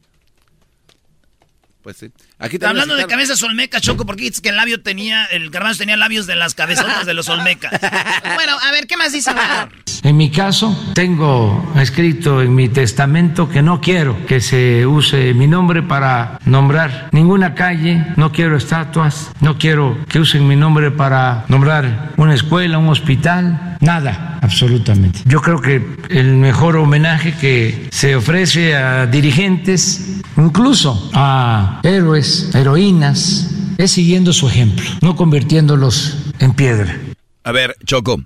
Pues 1.81 1.97
sí. 1.97 2.11
Aquí 2.39 2.57
Hablando 2.65 2.95
de 2.95 3.05
cabezas 3.05 3.41
olmecas, 3.43 3.81
Choco, 3.81 4.05
porque 4.05 4.23
dices 4.23 4.41
que 4.41 4.49
el 4.49 4.57
labio 4.57 4.81
tenía, 4.81 5.25
el 5.25 5.49
garbanzo 5.49 5.79
tenía 5.79 5.95
labios 5.95 6.25
de 6.25 6.35
las 6.35 6.55
cabezotas 6.55 7.05
de 7.05 7.13
los 7.13 7.29
olmecas. 7.29 7.71
bueno, 8.35 8.57
a 8.59 8.71
ver, 8.71 8.85
¿qué 8.87 8.97
más 8.97 9.13
dice 9.13 9.31
En 10.03 10.17
mi 10.17 10.29
caso, 10.29 10.91
tengo 10.93 11.73
escrito 11.79 12.41
en 12.41 12.53
mi 12.53 12.69
testamento 12.69 13.47
que 13.49 13.61
no 13.61 13.79
quiero 13.79 14.25
que 14.25 14.41
se 14.41 14.85
use 14.85 15.33
mi 15.33 15.47
nombre 15.47 15.83
para 15.83 16.39
nombrar 16.45 17.09
ninguna 17.11 17.55
calle, 17.55 18.05
no 18.17 18.31
quiero 18.31 18.57
estatuas, 18.57 19.31
no 19.39 19.57
quiero 19.57 19.97
que 20.09 20.19
usen 20.19 20.47
mi 20.47 20.55
nombre 20.55 20.91
para 20.91 21.45
nombrar 21.47 22.13
una 22.17 22.33
escuela, 22.33 22.77
un 22.77 22.89
hospital, 22.89 23.77
nada, 23.79 24.39
absolutamente. 24.41 25.19
Yo 25.25 25.41
creo 25.41 25.61
que 25.61 25.81
el 26.09 26.35
mejor 26.35 26.77
homenaje 26.77 27.33
que 27.33 27.87
se 27.91 28.15
ofrece 28.15 28.75
a 28.75 29.05
dirigentes, 29.05 30.21
incluso 30.37 31.11
a 31.13 31.79
héroes, 31.83 32.32
heroínas, 32.53 33.49
es 33.77 33.91
siguiendo 33.91 34.33
su 34.33 34.47
ejemplo, 34.47 34.85
no 35.01 35.15
convirtiéndolos 35.15 36.15
en 36.39 36.53
piedra. 36.53 36.97
A 37.43 37.51
ver, 37.51 37.75
Choco, 37.85 38.23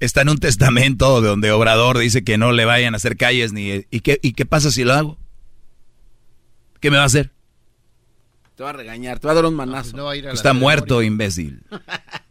está 0.00 0.22
en 0.22 0.30
un 0.30 0.38
testamento 0.38 1.20
donde 1.20 1.52
Obrador 1.52 1.98
dice 1.98 2.24
que 2.24 2.38
no 2.38 2.52
le 2.52 2.64
vayan 2.64 2.94
a 2.94 2.96
hacer 2.96 3.16
calles 3.16 3.52
ni... 3.52 3.84
¿Y 3.90 4.00
qué, 4.00 4.18
y 4.22 4.32
qué 4.32 4.46
pasa 4.46 4.70
si 4.70 4.84
lo 4.84 4.94
hago? 4.94 5.18
¿Qué 6.80 6.90
me 6.90 6.96
va 6.96 7.04
a 7.04 7.06
hacer? 7.06 7.32
Te 8.56 8.62
va 8.62 8.70
a 8.70 8.74
regañar, 8.74 9.18
te 9.18 9.26
va 9.26 9.32
a 9.32 9.36
dar 9.36 9.46
un 9.46 9.54
manazo. 9.54 10.12
está 10.12 10.52
muerto, 10.52 11.02
imbécil. 11.02 11.62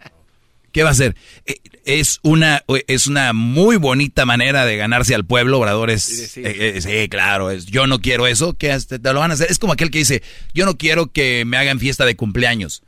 ¿Qué 0.74 0.82
va 0.82 0.90
a 0.90 0.94
hacer? 0.94 1.16
Eh, 1.46 1.58
es 1.86 2.20
una, 2.24 2.64
es 2.88 3.06
una 3.06 3.32
muy 3.32 3.78
bonita 3.78 4.26
manera 4.26 4.66
de 4.66 4.76
ganarse 4.76 5.14
al 5.14 5.24
pueblo, 5.24 5.60
Obrador. 5.60 5.92
Es, 5.92 6.36
eh, 6.36 6.42
eh, 6.76 6.82
sí, 6.82 7.08
claro, 7.10 7.52
es, 7.52 7.68
yo 7.68 7.86
no 7.86 8.02
quiero 8.02 8.26
eso, 8.26 8.54
que 8.54 8.76
te 8.80 9.14
lo 9.14 9.20
van 9.20 9.30
a 9.30 9.36
hacer. 9.36 9.52
Es 9.52 9.60
como 9.60 9.74
aquel 9.74 9.92
que 9.92 10.00
dice, 10.00 10.24
yo 10.54 10.66
no 10.66 10.76
quiero 10.76 11.12
que 11.12 11.46
me 11.46 11.58
hagan 11.58 11.80
fiesta 11.80 12.06
de 12.06 12.16
cumpleaños. 12.16 12.82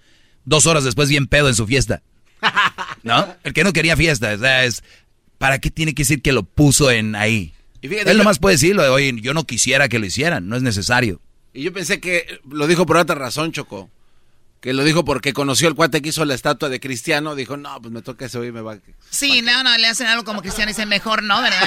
Dos 0.46 0.66
horas 0.66 0.84
después 0.84 1.10
bien 1.10 1.28
pedo 1.28 1.48
en 1.48 1.54
su 1.54 1.68
fiesta. 1.68 2.02
¿No? 3.04 3.36
El 3.44 3.54
que 3.54 3.64
no 3.64 3.72
quería 3.72 3.96
fiesta, 3.96 4.34
o 4.34 4.40
sea, 4.40 4.66
es, 4.66 4.84
¿para 5.38 5.60
qué 5.60 5.70
tiene 5.70 5.94
que 5.94 6.02
decir 6.02 6.24
que 6.24 6.34
lo 6.34 6.42
puso 6.42 6.90
en 6.90 7.16
ahí? 7.16 7.54
Y 7.84 7.94
Él 7.94 8.18
nomás 8.18 8.40
puede 8.40 8.56
decirlo, 8.56 8.92
oye, 8.92 9.14
yo 9.22 9.36
no 9.36 9.46
quisiera 9.46 9.90
que 9.90 10.00
lo 10.00 10.08
hicieran, 10.08 10.50
no 10.50 10.56
es 10.56 10.64
necesario. 10.64 11.22
Y 11.54 11.62
yo 11.62 11.72
pensé 11.72 12.00
que 12.00 12.40
lo 12.50 12.66
dijo 12.66 12.88
por 12.88 12.98
otra 12.98 13.14
razón, 13.14 13.52
Choco 13.52 13.92
que 14.66 14.74
lo 14.74 14.84
dijo 14.84 15.06
porque 15.06 15.32
conoció 15.32 15.68
el 15.68 15.76
cuate 15.76 16.02
que 16.02 16.10
hizo 16.10 16.26
la 16.26 16.34
estatua 16.34 16.70
de 16.70 16.80
Cristiano, 16.80 17.36
dijo, 17.36 17.56
no, 17.56 17.80
pues 17.80 17.94
me 17.94 18.02
toca 18.02 18.26
ese 18.26 18.40
hoy 18.40 18.52
me 18.52 18.62
va. 18.62 18.80
Sí, 19.12 19.44
no, 19.44 19.64
no, 19.64 19.78
le 19.78 19.86
hacen 19.86 20.08
algo 20.08 20.24
como 20.24 20.42
Cristiano 20.42 20.72
y 20.72 20.74
dice, 20.74 20.88
mejor 20.88 21.22
no, 21.22 21.40
¿verdad? 21.40 21.60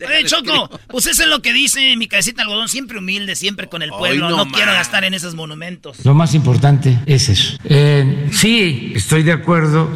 Oye, 0.06 0.24
Choco, 0.24 0.70
pues 0.86 1.08
eso 1.08 1.24
es 1.24 1.28
lo 1.28 1.42
que 1.42 1.52
dice 1.52 1.96
mi 1.96 2.06
cabecita 2.06 2.42
algodón, 2.42 2.68
siempre 2.68 2.98
humilde, 2.98 3.34
siempre 3.34 3.68
con 3.68 3.82
el 3.82 3.90
pueblo, 3.90 4.30
no, 4.30 4.48
quiero 4.52 4.70
gastar 4.70 5.02
en 5.02 5.14
esos 5.14 5.34
monumentos. 5.34 6.04
Lo 6.04 6.14
más 6.14 6.32
importante 6.34 6.96
es 7.06 7.28
eso. 7.28 7.56
Eh, 7.64 8.30
sí, 8.32 8.92
estoy 8.94 9.24
de 9.24 9.32
acuerdo 9.32 9.90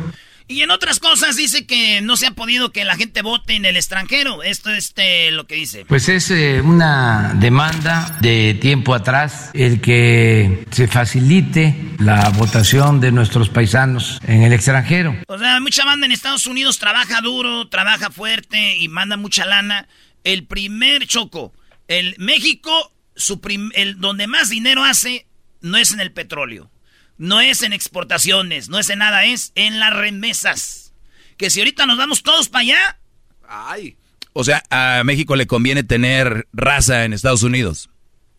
y 0.50 0.62
en 0.62 0.72
otras 0.72 0.98
cosas 0.98 1.36
dice 1.36 1.64
que 1.64 2.00
no 2.00 2.16
se 2.16 2.26
ha 2.26 2.32
podido 2.32 2.72
que 2.72 2.84
la 2.84 2.96
gente 2.96 3.22
vote 3.22 3.54
en 3.54 3.64
el 3.64 3.76
extranjero. 3.76 4.42
Esto 4.42 4.70
es 4.70 4.86
este, 4.86 5.30
lo 5.30 5.46
que 5.46 5.54
dice. 5.54 5.84
Pues 5.84 6.08
es 6.08 6.28
eh, 6.32 6.60
una 6.60 7.34
demanda 7.36 8.18
de 8.20 8.58
tiempo 8.60 8.92
atrás 8.92 9.50
el 9.54 9.80
que 9.80 10.66
se 10.72 10.88
facilite 10.88 11.76
la 11.98 12.30
votación 12.30 13.00
de 13.00 13.12
nuestros 13.12 13.48
paisanos 13.48 14.18
en 14.26 14.42
el 14.42 14.52
extranjero. 14.52 15.14
O 15.28 15.38
sea, 15.38 15.60
mucha 15.60 15.84
banda 15.84 16.06
en 16.06 16.12
Estados 16.12 16.46
Unidos 16.46 16.80
trabaja 16.80 17.20
duro, 17.20 17.68
trabaja 17.68 18.10
fuerte 18.10 18.76
y 18.76 18.88
manda 18.88 19.16
mucha 19.16 19.46
lana. 19.46 19.86
El 20.24 20.46
primer 20.46 21.06
choco, 21.06 21.52
el 21.86 22.16
México, 22.18 22.92
su 23.14 23.40
el 23.74 24.00
donde 24.00 24.26
más 24.26 24.48
dinero 24.48 24.82
hace 24.82 25.28
no 25.60 25.78
es 25.78 25.92
en 25.92 26.00
el 26.00 26.10
petróleo 26.10 26.72
no 27.20 27.40
es 27.40 27.62
en 27.62 27.72
exportaciones, 27.74 28.70
no 28.70 28.78
es 28.78 28.88
en 28.88 29.00
nada, 29.00 29.26
es 29.26 29.52
en 29.54 29.78
las 29.78 29.92
remesas. 29.92 30.94
Que 31.36 31.50
si 31.50 31.60
ahorita 31.60 31.84
nos 31.84 31.98
vamos 31.98 32.22
todos 32.22 32.48
para 32.48 32.62
allá. 32.62 32.98
Ay. 33.46 33.98
O 34.32 34.42
sea, 34.42 34.62
a 34.70 35.02
México 35.04 35.36
le 35.36 35.46
conviene 35.46 35.84
tener 35.84 36.48
raza 36.54 37.04
en 37.04 37.12
Estados 37.12 37.42
Unidos. 37.42 37.90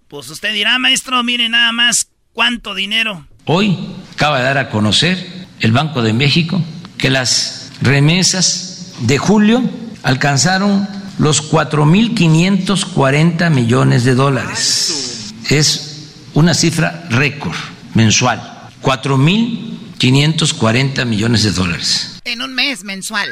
Pues 0.08 0.28
usted 0.30 0.52
dirá, 0.54 0.80
maestro, 0.80 1.24
mire 1.24 1.48
nada 1.48 1.72
más 1.72 2.10
cuánto 2.34 2.74
dinero. 2.74 3.28
Hoy 3.46 3.78
acaba 4.14 4.40
de 4.40 4.46
dar 4.46 4.58
a 4.58 4.72
conocer 4.72 5.48
el 5.60 5.72
Banco 5.72 6.02
de 6.02 6.14
México 6.14 6.60
que 6.98 7.12
las 7.12 7.74
remesas 7.84 8.96
de 9.02 9.20
julio 9.20 9.62
alcanzaron 10.02 10.90
los 11.20 11.52
4.540 11.52 13.52
millones 13.52 14.06
de 14.06 14.16
dólares. 14.16 15.36
Es 15.52 16.16
una 16.34 16.56
cifra 16.56 17.06
récord 17.12 17.54
mensual. 17.94 18.51
4.540 18.82 21.06
millones 21.06 21.44
de 21.44 21.52
dólares. 21.52 22.20
En 22.26 22.42
un 22.42 22.54
mes 22.54 22.84
mensual. 22.84 23.30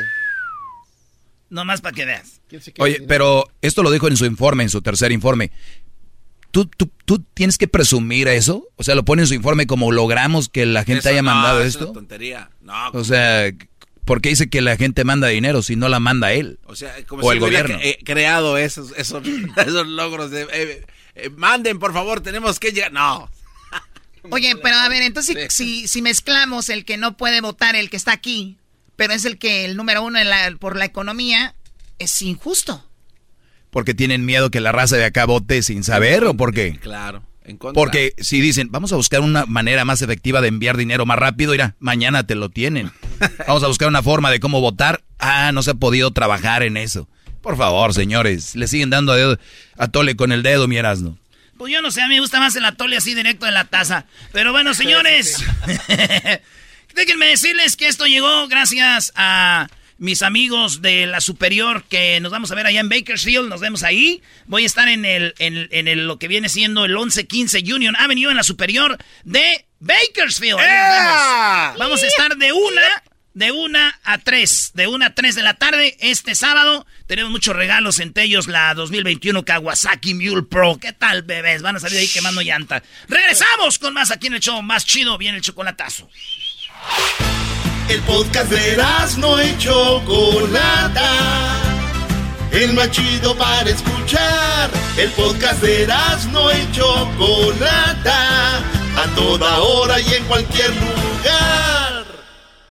Nomás 1.50 1.82
para 1.82 1.96
que 1.96 2.06
veas. 2.06 2.40
Oye, 2.80 3.04
pero 3.08 3.46
esto 3.62 3.84
lo 3.84 3.92
dijo 3.92 4.08
en 4.08 4.18
su 4.18 4.26
informe, 4.26 4.64
en 4.64 4.70
su 4.70 4.82
tercer 4.82 5.12
informe. 5.12 5.52
¿Tú, 6.52 6.66
tú, 6.66 6.90
tú 7.06 7.20
tienes 7.34 7.58
que 7.58 7.68
presumir 7.68 8.28
eso? 8.28 8.68
O 8.76 8.84
sea, 8.84 8.96
lo 8.96 9.06
pone 9.06 9.22
en 9.24 9.28
su 9.28 9.36
informe 9.36 9.68
como 9.68 9.92
logramos 9.92 10.50
que 10.50 10.66
la 10.66 10.84
gente 10.84 11.10
haya 11.10 11.22
mandado 11.22 11.62
esto. 11.62 11.86
Es 11.86 11.94
tontería. 11.94 12.50
o 12.94 13.04
sea, 13.04 13.52
¿por 14.06 14.22
qué 14.22 14.30
dice 14.30 14.50
que 14.50 14.62
la 14.62 14.78
gente 14.78 15.04
manda 15.04 15.28
dinero 15.28 15.62
si 15.62 15.76
no 15.76 15.90
la 15.90 16.00
manda 16.00 16.34
él? 16.34 16.60
O 16.66 16.76
sea, 16.76 16.96
como 17.06 17.24
si 17.24 17.30
el 17.30 17.40
gobierno. 17.40 17.78
creado 18.04 18.58
esos, 18.58 18.94
esos, 18.98 19.24
esos 19.58 19.88
logros 19.88 20.32
de. 20.32 20.48
Eh, 20.52 20.86
eh, 21.16 21.30
manden, 21.36 21.78
por 21.78 21.94
favor, 21.94 22.22
tenemos 22.22 22.60
que 22.60 22.72
llegar. 22.72 22.94
No. 22.94 23.30
Oye, 24.32 24.56
pero 24.62 24.76
a 24.78 24.90
ver, 24.90 25.04
entonces 25.04 25.54
si, 25.54 25.88
si 25.88 26.02
mezclamos 26.02 26.70
el 26.70 26.86
que 26.86 26.98
no 26.98 27.18
puede 27.18 27.42
votar, 27.42 27.76
el 27.76 27.90
que 27.90 27.98
está 27.98 28.12
aquí, 28.12 28.58
pero 28.96 29.14
es 29.14 29.26
el 29.26 29.38
que 29.38 29.66
el 29.66 29.78
número 29.78 30.04
uno 30.04 30.20
por 30.60 30.76
la 30.76 30.86
economía, 30.86 31.56
es 32.00 32.22
injusto. 32.22 32.86
¿Porque 33.70 33.94
tienen 33.94 34.26
miedo 34.26 34.50
que 34.50 34.62
la 34.62 34.72
raza 34.72 34.98
de 34.98 35.06
acá 35.06 35.26
vote 35.26 35.62
sin 35.62 35.84
saber 35.84 36.24
o 36.24 36.34
por 36.34 36.54
qué? 36.54 36.78
Claro. 36.80 37.24
En 37.44 37.58
Porque 37.58 38.14
si 38.18 38.42
dicen, 38.42 38.70
vamos 38.72 38.94
a 38.94 38.96
buscar 38.96 39.22
una 39.22 39.46
manera 39.46 39.86
más 39.86 40.02
efectiva 40.02 40.42
de 40.42 40.50
enviar 40.50 40.78
dinero 40.78 41.06
más 41.06 41.18
rápido, 41.18 41.54
mira, 41.54 41.76
mañana 41.80 42.28
te 42.28 42.36
lo 42.36 42.50
tienen. 42.50 42.92
Vamos 43.48 43.64
a 43.64 43.68
buscar 43.68 43.88
una 43.88 44.04
forma 44.04 44.30
de 44.30 44.40
cómo 44.40 44.62
votar. 44.62 45.04
Ah, 45.18 45.52
no 45.52 45.64
se 45.64 45.72
ha 45.72 45.74
podido 45.74 46.12
trabajar 46.12 46.62
en 46.62 46.78
eso. 46.78 47.10
Por 47.42 47.58
favor, 47.58 47.94
señores, 47.94 48.56
le 48.56 48.68
siguen 48.68 48.90
dando 48.90 49.14
a, 49.14 49.40
a 49.78 49.88
tole 49.88 50.16
con 50.16 50.32
el 50.32 50.44
dedo, 50.44 50.68
mi 50.68 50.78
Erasmo. 50.78 51.18
Pues 51.60 51.74
yo 51.74 51.82
no 51.82 51.92
sé, 51.92 52.02
a 52.02 52.08
mí 52.08 52.14
me 52.14 52.22
gusta 52.22 52.40
más 52.40 52.56
el 52.56 52.64
atole 52.64 52.96
así 52.96 53.14
directo 53.14 53.46
de 53.46 53.52
la 53.52 53.66
taza. 53.66 54.06
Pero 54.32 54.54
bueno, 54.54 54.74
señores, 54.74 55.44
déjenme 56.96 57.26
decirles 57.26 57.76
que 57.76 57.90
esto 57.90 58.06
llegó 58.06 58.48
gracias 58.48 59.12
a 59.18 59.68
mis 59.98 60.22
amigos 60.22 60.82
de 60.82 61.06
la 61.06 61.20
superior 61.20 61.84
que 61.84 62.22
nos 62.22 62.32
vamos 62.32 62.50
a 62.50 62.56
ver 62.56 62.66
allá 62.66 62.80
en 62.80 62.88
Bakersfield, 62.88 63.50
nos 63.50 63.60
vemos 63.60 63.84
ahí. 63.84 64.22
Voy 64.46 64.64
a 64.64 64.68
estar 64.68 64.88
en 64.88 65.04
el, 65.04 65.36
en, 65.38 65.90
el, 65.90 66.08
lo 66.08 66.18
que 66.18 66.30
viene 66.30 66.48
siendo 66.48 66.86
el 66.86 66.94
1115 66.94 67.62
Union 67.74 67.98
Avenue 67.98 68.32
en 68.32 68.38
la 68.38 68.44
superior 68.44 68.98
de 69.26 69.66
Bakersfield. 69.82 70.60
Vamos 71.78 72.02
a 72.02 72.08
estar 72.08 72.38
de 72.38 72.54
una, 72.54 73.04
de 73.40 73.54
una 73.54 73.98
a 74.04 74.18
tres, 74.18 74.72
de 74.74 74.88
una 74.88 75.06
a 75.08 75.16
tres 75.16 75.34
de 75.34 75.44
la 75.44 75.54
tarde 75.54 75.96
este 76.02 76.36
sábado. 76.36 76.86
Tenemos 77.08 77.32
muchos 77.32 77.56
regalos, 77.56 78.00
entre 78.00 78.26
ellos 78.26 78.48
la 78.48 78.74
2021 78.74 79.46
Kawasaki 79.46 80.14
Mule 80.14 80.44
Pro. 80.44 80.78
¿Qué 80.78 80.92
tal, 80.92 81.24
bebés? 81.24 81.62
Van 81.62 81.78
a 81.78 81.80
salir 81.80 82.00
ahí 82.00 82.10
quemando 82.10 82.42
llanta. 82.42 82.84
Regresamos 83.08 83.80
con 83.80 83.94
más 83.94 84.12
aquí 84.12 84.28
en 84.28 84.34
el 84.34 84.42
show 84.42 84.62
más 84.62 84.86
chido, 84.86 85.18
viene 85.18 85.38
el 85.38 85.44
chocolatazo. 85.44 86.10
El 87.88 88.02
podcast 88.02 88.52
de 88.52 88.78
no 89.20 89.42
y 89.42 89.58
Chocolata. 89.58 91.10
El 92.52 92.74
más 92.74 92.92
chido 92.92 93.38
para 93.38 93.70
escuchar. 93.70 94.70
El 94.98 95.10
podcast 95.12 95.62
de 95.62 95.88
no 96.34 96.52
y 96.52 96.72
Chocolata. 96.74 98.58
A 98.98 99.16
toda 99.16 99.60
hora 99.60 99.98
y 100.02 100.14
en 100.14 100.26
cualquier 100.26 100.72
lugar 100.72 101.99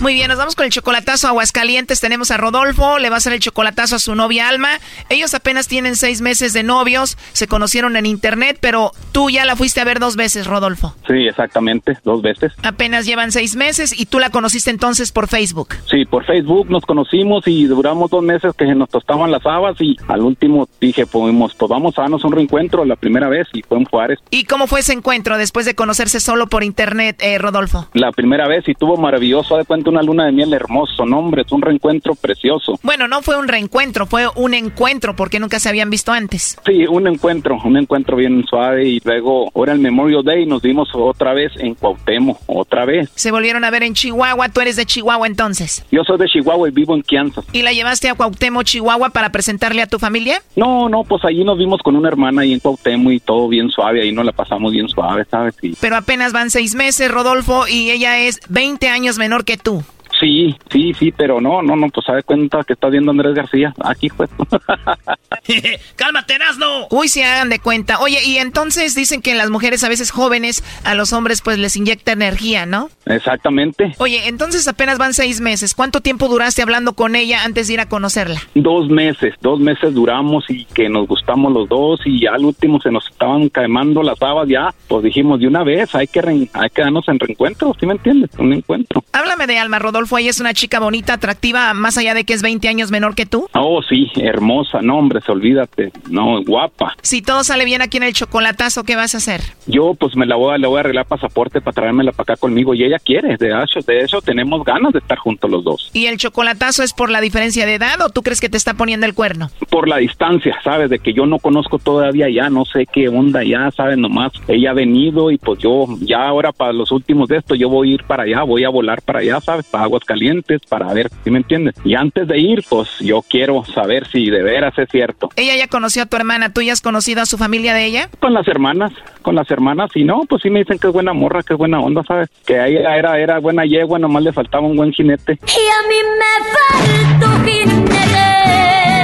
Muy 0.00 0.14
bien, 0.14 0.28
nos 0.28 0.38
vamos 0.38 0.54
con 0.54 0.64
el 0.64 0.70
chocolatazo 0.70 1.26
a 1.26 1.30
Aguascalientes. 1.30 2.00
Tenemos 2.00 2.30
a 2.30 2.36
Rodolfo, 2.36 3.00
le 3.00 3.10
va 3.10 3.16
a 3.16 3.18
hacer 3.18 3.32
el 3.32 3.40
chocolatazo 3.40 3.96
a 3.96 3.98
su 3.98 4.14
novia 4.14 4.48
Alma. 4.48 4.78
Ellos 5.08 5.34
apenas 5.34 5.66
tienen 5.66 5.96
seis 5.96 6.20
meses 6.20 6.52
de 6.52 6.62
novios, 6.62 7.18
se 7.32 7.48
conocieron 7.48 7.96
en 7.96 8.06
internet, 8.06 8.58
pero 8.60 8.92
tú 9.10 9.28
ya 9.28 9.44
la 9.44 9.56
fuiste 9.56 9.80
a 9.80 9.84
ver 9.84 9.98
dos 9.98 10.14
veces, 10.14 10.46
Rodolfo. 10.46 10.94
Sí, 11.08 11.26
exactamente, 11.26 11.98
dos 12.04 12.22
veces. 12.22 12.52
Apenas 12.62 13.06
llevan 13.06 13.32
seis 13.32 13.56
meses 13.56 13.92
y 13.98 14.06
tú 14.06 14.20
la 14.20 14.30
conociste 14.30 14.70
entonces 14.70 15.10
por 15.10 15.26
Facebook. 15.26 15.74
Sí, 15.90 16.04
por 16.04 16.24
Facebook 16.24 16.70
nos 16.70 16.84
conocimos 16.86 17.48
y 17.48 17.64
duramos 17.64 18.08
dos 18.08 18.22
meses 18.22 18.54
que 18.56 18.66
nos 18.66 18.88
tostaban 18.90 19.32
las 19.32 19.44
habas 19.46 19.80
y 19.80 19.96
al 20.06 20.20
último 20.20 20.68
dije, 20.80 21.06
pues, 21.06 21.34
pues 21.58 21.68
vamos 21.68 21.98
a 21.98 22.02
darnos 22.02 22.24
un 22.24 22.30
reencuentro 22.30 22.84
la 22.84 22.94
primera 22.94 23.28
vez 23.28 23.48
y 23.52 23.62
fue 23.62 23.78
en 23.78 23.84
Juárez. 23.84 24.20
¿Y 24.30 24.44
cómo 24.44 24.68
fue 24.68 24.78
ese 24.78 24.92
encuentro 24.92 25.36
después 25.38 25.66
de 25.66 25.74
conocerse 25.74 26.20
solo 26.20 26.46
por 26.46 26.62
internet, 26.62 27.16
eh, 27.20 27.38
Rodolfo? 27.38 27.88
La 27.94 28.12
primera 28.12 28.46
vez 28.46 28.68
y 28.68 28.74
tuvo 28.74 28.96
maravilloso, 28.96 29.56
de 29.56 29.64
cuenta 29.64 29.87
una 29.88 30.02
luna 30.02 30.26
de 30.26 30.32
miel 30.32 30.52
hermoso, 30.52 31.04
no 31.06 31.18
hombre, 31.18 31.42
es 31.42 31.52
un 31.52 31.62
reencuentro 31.62 32.14
precioso. 32.14 32.78
Bueno, 32.82 33.08
no 33.08 33.22
fue 33.22 33.36
un 33.36 33.48
reencuentro, 33.48 34.06
fue 34.06 34.26
un 34.36 34.54
encuentro 34.54 35.14
porque 35.16 35.40
nunca 35.40 35.58
se 35.58 35.68
habían 35.68 35.90
visto 35.90 36.12
antes. 36.12 36.56
Sí, 36.64 36.86
un 36.86 37.06
encuentro, 37.06 37.58
un 37.64 37.76
encuentro 37.76 38.16
bien 38.16 38.44
suave 38.48 38.86
y 38.86 39.00
luego 39.04 39.50
ahora 39.54 39.72
el 39.72 39.78
Memorial 39.78 40.22
Day 40.24 40.46
nos 40.46 40.62
vimos 40.62 40.88
otra 40.94 41.32
vez 41.32 41.52
en 41.58 41.74
Cuauhtémoc, 41.74 42.38
otra 42.46 42.84
vez. 42.84 43.10
Se 43.14 43.30
volvieron 43.30 43.64
a 43.64 43.70
ver 43.70 43.82
en 43.82 43.94
Chihuahua, 43.94 44.48
tú 44.48 44.60
eres 44.60 44.76
de 44.76 44.86
Chihuahua 44.86 45.26
entonces. 45.26 45.84
Yo 45.90 46.04
soy 46.04 46.18
de 46.18 46.26
Chihuahua 46.26 46.68
y 46.68 46.72
vivo 46.72 46.94
en 46.94 47.02
Kansas. 47.02 47.44
¿Y 47.52 47.62
la 47.62 47.72
llevaste 47.72 48.08
a 48.08 48.14
Cuauhtémoc, 48.14 48.64
Chihuahua 48.64 49.10
para 49.10 49.30
presentarle 49.30 49.82
a 49.82 49.86
tu 49.86 49.98
familia? 49.98 50.42
No, 50.56 50.88
no, 50.88 51.04
pues 51.04 51.24
allí 51.24 51.44
nos 51.44 51.58
vimos 51.58 51.80
con 51.82 51.96
una 51.96 52.08
hermana 52.08 52.42
ahí 52.42 52.52
en 52.52 52.60
Cuauhtémoc 52.60 53.12
y 53.12 53.20
todo 53.20 53.48
bien 53.48 53.70
suave, 53.70 54.02
ahí 54.02 54.12
nos 54.12 54.24
la 54.24 54.32
pasamos 54.32 54.72
bien 54.72 54.88
suave, 54.88 55.24
¿sabes? 55.30 55.54
Sí. 55.60 55.74
Pero 55.80 55.96
apenas 55.96 56.32
van 56.32 56.50
seis 56.50 56.74
meses, 56.74 57.10
Rodolfo, 57.10 57.66
y 57.68 57.90
ella 57.90 58.18
es 58.18 58.40
20 58.48 58.88
años 58.88 59.18
menor 59.18 59.44
que 59.44 59.56
tú. 59.56 59.77
Sí, 60.18 60.56
sí, 60.70 60.92
sí, 60.94 61.12
pero 61.12 61.40
no, 61.40 61.62
no, 61.62 61.76
no, 61.76 61.88
pues 61.88 62.06
sabe 62.06 62.22
cuenta 62.22 62.64
que 62.64 62.72
está 62.72 62.88
viendo 62.88 63.10
Andrés 63.10 63.34
García. 63.34 63.72
Aquí 63.84 64.08
pues. 64.08 64.30
¡Cálmate, 65.96 66.38
Nazno! 66.38 66.88
Uy, 66.90 67.08
se 67.08 67.24
hagan 67.24 67.48
de 67.48 67.60
cuenta. 67.60 68.00
Oye, 68.00 68.18
y 68.24 68.38
entonces 68.38 68.94
dicen 68.94 69.22
que 69.22 69.34
las 69.34 69.50
mujeres 69.50 69.84
a 69.84 69.88
veces 69.88 70.10
jóvenes, 70.10 70.64
a 70.84 70.94
los 70.94 71.12
hombres 71.12 71.40
pues 71.42 71.58
les 71.58 71.76
inyecta 71.76 72.12
energía, 72.12 72.66
¿no? 72.66 72.90
Exactamente. 73.06 73.94
Oye, 73.98 74.28
entonces 74.28 74.66
apenas 74.66 74.98
van 74.98 75.14
seis 75.14 75.40
meses. 75.40 75.74
¿Cuánto 75.74 76.00
tiempo 76.00 76.28
duraste 76.28 76.62
hablando 76.62 76.94
con 76.94 77.14
ella 77.14 77.44
antes 77.44 77.68
de 77.68 77.74
ir 77.74 77.80
a 77.80 77.88
conocerla? 77.88 78.40
Dos 78.54 78.88
meses, 78.88 79.34
dos 79.40 79.60
meses 79.60 79.94
duramos 79.94 80.44
y 80.48 80.64
que 80.64 80.88
nos 80.88 81.06
gustamos 81.06 81.52
los 81.52 81.68
dos 81.68 82.00
y 82.04 82.22
ya 82.22 82.32
al 82.32 82.44
último 82.44 82.80
se 82.80 82.90
nos 82.90 83.08
estaban 83.08 83.50
quemando 83.50 84.02
las 84.02 84.18
babas 84.18 84.48
ya. 84.48 84.74
Pues 84.88 85.04
dijimos 85.04 85.40
de 85.40 85.46
una 85.46 85.62
vez, 85.62 85.94
hay 85.94 86.06
que, 86.06 86.48
hay 86.52 86.70
que 86.70 86.82
darnos 86.82 87.08
en 87.08 87.18
reencuentro, 87.18 87.74
¿sí 87.78 87.86
me 87.86 87.92
entiendes? 87.92 88.30
Un 88.38 88.52
encuentro. 88.52 89.04
Háblame 89.12 89.46
de 89.46 89.58
Alma, 89.58 89.78
Rodolfo 89.78 89.97
ella 90.18 90.30
es 90.30 90.40
una 90.40 90.54
chica 90.54 90.80
bonita, 90.80 91.14
atractiva, 91.14 91.74
más 91.74 91.98
allá 91.98 92.14
de 92.14 92.24
que 92.24 92.32
es 92.32 92.42
20 92.42 92.68
años 92.68 92.90
menor 92.90 93.14
que 93.14 93.26
tú? 93.26 93.48
Oh, 93.54 93.82
sí, 93.82 94.10
hermosa, 94.16 94.80
no, 94.82 94.98
hombre, 94.98 95.20
se 95.20 95.32
olvídate, 95.32 95.92
no, 96.10 96.42
guapa. 96.42 96.94
Si 97.02 97.22
todo 97.22 97.44
sale 97.44 97.64
bien 97.64 97.82
aquí 97.82 97.96
en 97.96 98.04
el 98.04 98.12
chocolatazo, 98.12 98.84
¿qué 98.84 98.96
vas 98.96 99.14
a 99.14 99.18
hacer? 99.18 99.40
Yo, 99.66 99.94
pues, 99.94 100.16
me 100.16 100.26
la 100.26 100.36
voy 100.36 100.54
a, 100.54 100.58
le 100.58 100.66
voy 100.66 100.78
a 100.78 100.80
arreglar 100.80 101.06
pasaporte 101.06 101.60
para 101.60 101.74
traérmela 101.74 102.12
para 102.12 102.34
acá 102.34 102.36
conmigo 102.36 102.74
y 102.74 102.84
ella 102.84 102.98
quiere, 102.98 103.36
de 103.36 103.48
hecho, 103.48 103.80
de 103.86 104.00
eso 104.00 104.20
tenemos 104.20 104.64
ganas 104.64 104.92
de 104.92 104.98
estar 104.98 105.18
juntos 105.18 105.50
los 105.50 105.64
dos. 105.64 105.90
¿Y 105.92 106.06
el 106.06 106.18
chocolatazo 106.18 106.82
es 106.82 106.92
por 106.92 107.10
la 107.10 107.20
diferencia 107.20 107.66
de 107.66 107.74
edad 107.74 108.00
o 108.00 108.10
tú 108.10 108.22
crees 108.22 108.40
que 108.40 108.48
te 108.48 108.56
está 108.56 108.74
poniendo 108.74 109.06
el 109.06 109.14
cuerno? 109.14 109.50
Por 109.70 109.88
la 109.88 109.98
distancia, 109.98 110.58
¿sabes? 110.62 110.90
De 110.90 110.98
que 110.98 111.12
yo 111.12 111.26
no 111.26 111.38
conozco 111.38 111.78
todavía 111.78 112.28
ya, 112.28 112.50
no 112.50 112.64
sé 112.64 112.86
qué 112.86 113.08
onda 113.08 113.42
ya, 113.44 113.70
¿sabes? 113.70 113.98
Nomás 113.98 114.32
ella 114.48 114.70
ha 114.70 114.74
venido 114.74 115.30
y 115.30 115.38
pues 115.38 115.58
yo, 115.60 115.86
ya 116.00 116.26
ahora 116.28 116.52
para 116.52 116.72
los 116.72 116.92
últimos 116.92 117.28
de 117.28 117.38
esto, 117.38 117.54
yo 117.54 117.68
voy 117.68 117.90
a 117.90 117.94
ir 117.94 118.04
para 118.04 118.24
allá, 118.24 118.42
voy 118.42 118.64
a 118.64 118.68
volar 118.68 119.02
para 119.02 119.20
allá, 119.20 119.40
¿sabes? 119.40 119.66
Para 119.66 119.86
Aguascalientes 119.88 120.60
para 120.68 120.92
ver, 120.92 121.10
si 121.24 121.30
me 121.30 121.38
entiendes? 121.38 121.74
Y 121.84 121.94
antes 121.94 122.28
de 122.28 122.38
ir, 122.38 122.64
pues 122.68 122.88
yo 123.00 123.22
quiero 123.22 123.64
saber 123.64 124.06
si 124.06 124.30
de 124.30 124.42
veras 124.42 124.78
es 124.78 124.88
cierto. 124.90 125.30
Ella 125.36 125.56
ya 125.56 125.68
conoció 125.68 126.02
a 126.02 126.06
tu 126.06 126.16
hermana, 126.16 126.52
¿tú 126.52 126.62
ya 126.62 126.72
has 126.72 126.80
conocido 126.80 127.22
a 127.22 127.26
su 127.26 127.38
familia 127.38 127.74
de 127.74 127.84
ella? 127.84 128.08
Con 128.20 128.34
las 128.34 128.46
hermanas, 128.48 128.92
con 129.22 129.34
las 129.34 129.50
hermanas, 129.50 129.90
y 129.94 130.04
no, 130.04 130.22
pues 130.28 130.42
sí 130.42 130.50
me 130.50 130.60
dicen 130.60 130.78
que 130.78 130.86
es 130.88 130.92
buena 130.92 131.12
morra, 131.12 131.42
que 131.42 131.54
es 131.54 131.58
buena 131.58 131.80
onda, 131.80 132.02
¿sabes? 132.06 132.28
Que 132.46 132.54
ella 132.54 132.96
era, 132.96 133.18
era 133.18 133.38
buena 133.38 133.64
yegua, 133.64 133.98
nomás 133.98 134.22
le 134.22 134.32
faltaba 134.32 134.66
un 134.66 134.76
buen 134.76 134.92
jinete. 134.92 135.32
Y 135.32 135.64
a 135.68 135.88
mí 135.88 135.96
me 136.18 137.18
falta 137.18 137.44
jinete. 137.44 138.97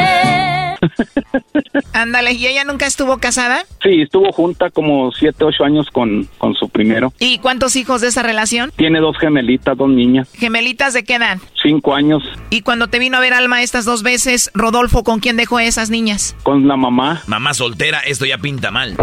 Ándale, 1.93 2.33
¿y 2.33 2.47
ella 2.47 2.65
nunca 2.65 2.87
estuvo 2.87 3.19
casada? 3.19 3.65
Sí, 3.83 4.03
estuvo 4.03 4.33
junta 4.33 4.71
como 4.71 5.13
siete, 5.13 5.45
ocho 5.45 5.65
años 5.65 5.89
con, 5.91 6.29
con 6.39 6.55
su 6.55 6.69
primero. 6.69 7.13
¿Y 7.19 7.39
cuántos 7.39 7.77
hijos 7.77 8.01
de 8.01 8.09
esa 8.09 8.23
relación? 8.23 8.73
Tiene 8.77 9.01
dos 9.01 9.19
gemelitas, 9.19 9.77
dos 9.77 9.89
niñas. 9.89 10.29
¿Gemelitas 10.35 10.95
de 10.95 11.05
qué 11.05 11.17
edad? 11.17 11.39
Cinco 11.63 11.95
años. 11.95 12.23
¿Y 12.51 12.63
cuando 12.63 12.89
te 12.89 12.99
vino 12.99 13.17
a 13.17 13.21
ver 13.21 13.35
Alma 13.35 13.63
estas 13.63 13.85
dos 13.85 14.03
veces, 14.03 14.51
Rodolfo, 14.55 15.05
con 15.05 15.21
quién 15.21 15.37
dejó 15.37 15.59
esas 15.61 15.91
niñas? 15.91 16.37
Con 16.43 16.67
la 16.69 16.77
mamá. 16.77 17.23
Mamá 17.27 17.55
soltera, 17.55 18.01
esto 18.01 18.27
ya 18.27 18.39
pinta 18.39 18.71
mal. 18.71 18.97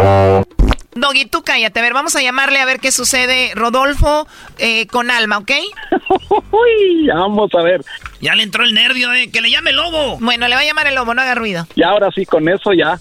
Doggy, 0.94 1.26
tú 1.26 1.42
cállate. 1.42 1.80
A 1.80 1.82
ver, 1.82 1.94
vamos 1.94 2.14
a 2.16 2.22
llamarle 2.22 2.58
a 2.60 2.64
ver 2.64 2.78
qué 2.78 2.92
sucede. 2.92 3.52
Rodolfo 3.54 4.26
eh, 4.58 4.86
con 4.86 5.10
Alma, 5.10 5.38
¿ok? 5.38 5.50
Uy, 6.50 7.08
vamos 7.08 7.50
a 7.54 7.62
ver. 7.62 7.82
Ya 8.20 8.34
le 8.34 8.42
entró 8.42 8.64
el 8.64 8.74
nervio, 8.74 9.12
¿eh? 9.12 9.30
Que 9.30 9.40
le 9.40 9.50
llame 9.50 9.70
el 9.70 9.76
lobo. 9.76 10.18
Bueno, 10.20 10.48
le 10.48 10.54
va 10.54 10.60
a 10.60 10.64
llamar 10.64 10.86
el 10.86 10.94
lobo, 10.94 11.14
no 11.14 11.22
haga 11.22 11.34
ruido. 11.34 11.66
Y 11.74 11.82
ahora 11.82 12.10
sí, 12.14 12.26
con 12.26 12.48
eso 12.48 12.72
ya. 12.72 12.98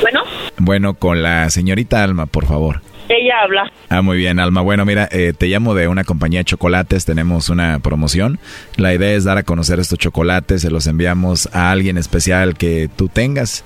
Bueno. 0.00 0.22
Bueno, 0.56 0.94
con 0.94 1.22
la 1.22 1.50
señorita 1.50 2.02
Alma, 2.02 2.26
por 2.26 2.46
favor. 2.46 2.80
Ella 3.08 3.40
habla. 3.42 3.72
Ah, 3.88 4.02
muy 4.02 4.18
bien, 4.18 4.38
Alma. 4.38 4.60
Bueno, 4.60 4.84
mira, 4.84 5.08
eh, 5.10 5.32
te 5.36 5.46
llamo 5.46 5.74
de 5.74 5.88
una 5.88 6.04
compañía 6.04 6.40
de 6.40 6.44
chocolates. 6.44 7.04
Tenemos 7.04 7.48
una 7.48 7.78
promoción. 7.78 8.38
La 8.76 8.92
idea 8.94 9.12
es 9.12 9.24
dar 9.24 9.38
a 9.38 9.42
conocer 9.44 9.80
estos 9.80 9.98
chocolates. 9.98 10.62
Se 10.62 10.70
los 10.70 10.86
enviamos 10.86 11.48
a 11.52 11.70
alguien 11.70 11.96
especial 11.98 12.56
que 12.56 12.90
tú 12.94 13.08
tengas. 13.08 13.64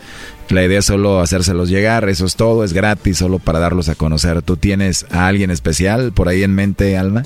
La 0.48 0.62
idea 0.64 0.80
es 0.80 0.84
solo 0.84 1.20
hacérselos 1.20 1.70
llegar. 1.70 2.08
Eso 2.08 2.26
es 2.26 2.36
todo. 2.36 2.62
Es 2.62 2.72
gratis, 2.72 3.18
solo 3.18 3.38
para 3.38 3.58
darlos 3.58 3.88
a 3.88 3.94
conocer. 3.94 4.42
¿Tú 4.42 4.56
tienes 4.56 5.06
a 5.10 5.26
alguien 5.26 5.50
especial 5.50 6.12
por 6.12 6.28
ahí 6.28 6.42
en 6.42 6.54
mente, 6.54 6.96
Alma? 6.98 7.22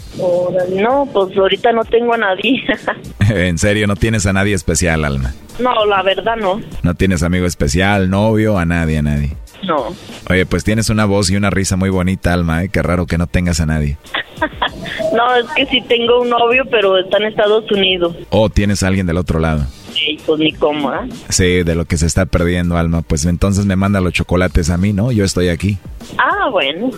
no, 0.75 1.09
pues 1.12 1.37
ahorita 1.37 1.73
no 1.73 1.85
tengo 1.85 2.14
a 2.14 2.19
nadie. 2.19 2.62
¿En 3.29 3.59
serio? 3.59 3.87
¿No 3.87 3.97
tienes 3.97 4.27
a 4.27 4.33
nadie 4.33 4.55
especial, 4.55 5.05
Alma? 5.05 5.35
no, 5.59 5.87
la 5.87 6.03
verdad 6.03 6.37
no. 6.37 6.61
¿No 6.83 6.95
tienes 6.95 7.23
amigo 7.23 7.47
especial, 7.47 8.11
novio, 8.11 8.59
a 8.59 8.64
nadie, 8.67 8.99
a 8.99 9.03
nadie? 9.03 9.31
No. 9.65 9.95
Oye, 10.31 10.47
pues 10.47 10.65
tienes 10.65 10.91
una 10.91 11.05
voz 11.05 11.31
y 11.31 11.37
una 11.37 11.51
risa 11.51 11.77
muy 11.77 11.91
bonita, 11.91 12.33
Alma, 12.33 12.65
¿eh? 12.65 12.69
Qué 12.69 12.83
raro 12.83 13.07
que 13.07 13.19
no 13.19 13.27
tengas 13.27 13.61
a 13.61 13.67
nadie. 13.67 13.99
no, 15.17 15.35
es 15.37 15.47
que 15.57 15.67
sí 15.67 15.83
tengo 15.89 16.21
un 16.21 16.31
novio, 16.31 16.65
pero 16.71 16.99
está 16.99 17.19
en 17.19 17.25
Estados 17.25 17.71
Unidos. 17.71 18.17
¿O 18.31 18.49
tienes 18.51 18.83
a 18.83 18.89
alguien 18.89 19.07
del 19.07 19.17
otro 19.17 19.39
lado? 19.39 19.67
Sí, 19.93 20.19
pues 20.27 20.39
ni 20.39 20.53
cómo, 20.53 20.93
¿eh? 20.93 21.09
Sí, 21.31 21.63
de 21.63 21.75
lo 21.75 21.87
que 21.87 21.97
se 21.97 22.07
está 22.07 22.27
perdiendo, 22.27 22.77
Alma. 22.77 23.03
Pues 23.03 23.25
entonces 23.25 23.65
me 23.65 23.77
manda 23.77 24.01
los 24.01 24.13
chocolates 24.13 24.69
a 24.69 24.77
mí, 24.77 24.93
¿no? 24.93 25.11
Yo 25.11 25.25
estoy 25.25 25.49
aquí. 25.49 25.79
Ah, 26.19 26.51
bueno. 26.51 26.91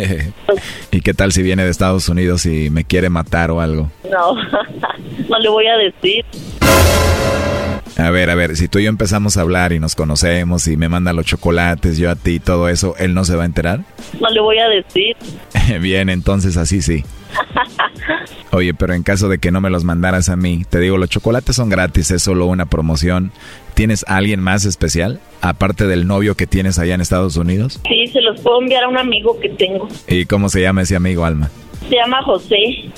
¿Y 0.90 1.00
qué 1.00 1.14
tal 1.14 1.32
si 1.32 1.42
viene 1.42 1.64
de 1.64 1.70
Estados 1.70 2.08
Unidos 2.08 2.44
y 2.46 2.70
me 2.70 2.84
quiere 2.84 3.08
matar 3.08 3.52
o 3.52 3.60
algo? 3.60 3.90
No, 4.10 4.34
no 5.28 5.38
le 5.38 5.48
voy 5.48 5.66
a 5.66 5.76
decir. 5.76 6.24
A 8.02 8.10
ver, 8.10 8.30
a 8.30 8.34
ver, 8.34 8.56
si 8.56 8.66
tú 8.66 8.80
y 8.80 8.82
yo 8.82 8.88
empezamos 8.88 9.36
a 9.36 9.42
hablar 9.42 9.72
y 9.72 9.78
nos 9.78 9.94
conocemos 9.94 10.66
y 10.66 10.76
me 10.76 10.88
manda 10.88 11.12
los 11.12 11.24
chocolates, 11.24 11.98
yo 11.98 12.10
a 12.10 12.16
ti 12.16 12.32
y 12.32 12.40
todo 12.40 12.68
eso, 12.68 12.96
¿él 12.98 13.14
no 13.14 13.24
se 13.24 13.36
va 13.36 13.44
a 13.44 13.46
enterar? 13.46 13.84
No 14.20 14.28
le 14.28 14.40
voy 14.40 14.58
a 14.58 14.68
decir. 14.68 15.16
Bien, 15.80 16.08
entonces 16.08 16.56
así 16.56 16.82
sí. 16.82 17.04
Oye, 18.50 18.74
pero 18.74 18.94
en 18.94 19.04
caso 19.04 19.28
de 19.28 19.38
que 19.38 19.52
no 19.52 19.60
me 19.60 19.70
los 19.70 19.84
mandaras 19.84 20.30
a 20.30 20.36
mí, 20.36 20.64
te 20.68 20.80
digo, 20.80 20.98
los 20.98 21.10
chocolates 21.10 21.54
son 21.54 21.68
gratis, 21.68 22.10
es 22.10 22.24
solo 22.24 22.46
una 22.46 22.66
promoción. 22.66 23.30
¿Tienes 23.74 24.04
a 24.08 24.16
alguien 24.16 24.40
más 24.40 24.64
especial? 24.64 25.20
Aparte 25.40 25.86
del 25.86 26.08
novio 26.08 26.34
que 26.34 26.48
tienes 26.48 26.80
allá 26.80 26.96
en 26.96 27.02
Estados 27.02 27.36
Unidos. 27.36 27.80
Sí, 27.88 28.08
se 28.08 28.20
los 28.20 28.40
puedo 28.40 28.60
enviar 28.60 28.82
a 28.82 28.88
un 28.88 28.98
amigo 28.98 29.38
que 29.38 29.48
tengo. 29.50 29.86
¿Y 30.08 30.26
cómo 30.26 30.48
se 30.48 30.60
llama 30.60 30.82
ese 30.82 30.96
amigo, 30.96 31.24
Alma? 31.24 31.50
Se 31.88 31.94
llama 31.94 32.20
José. 32.24 32.90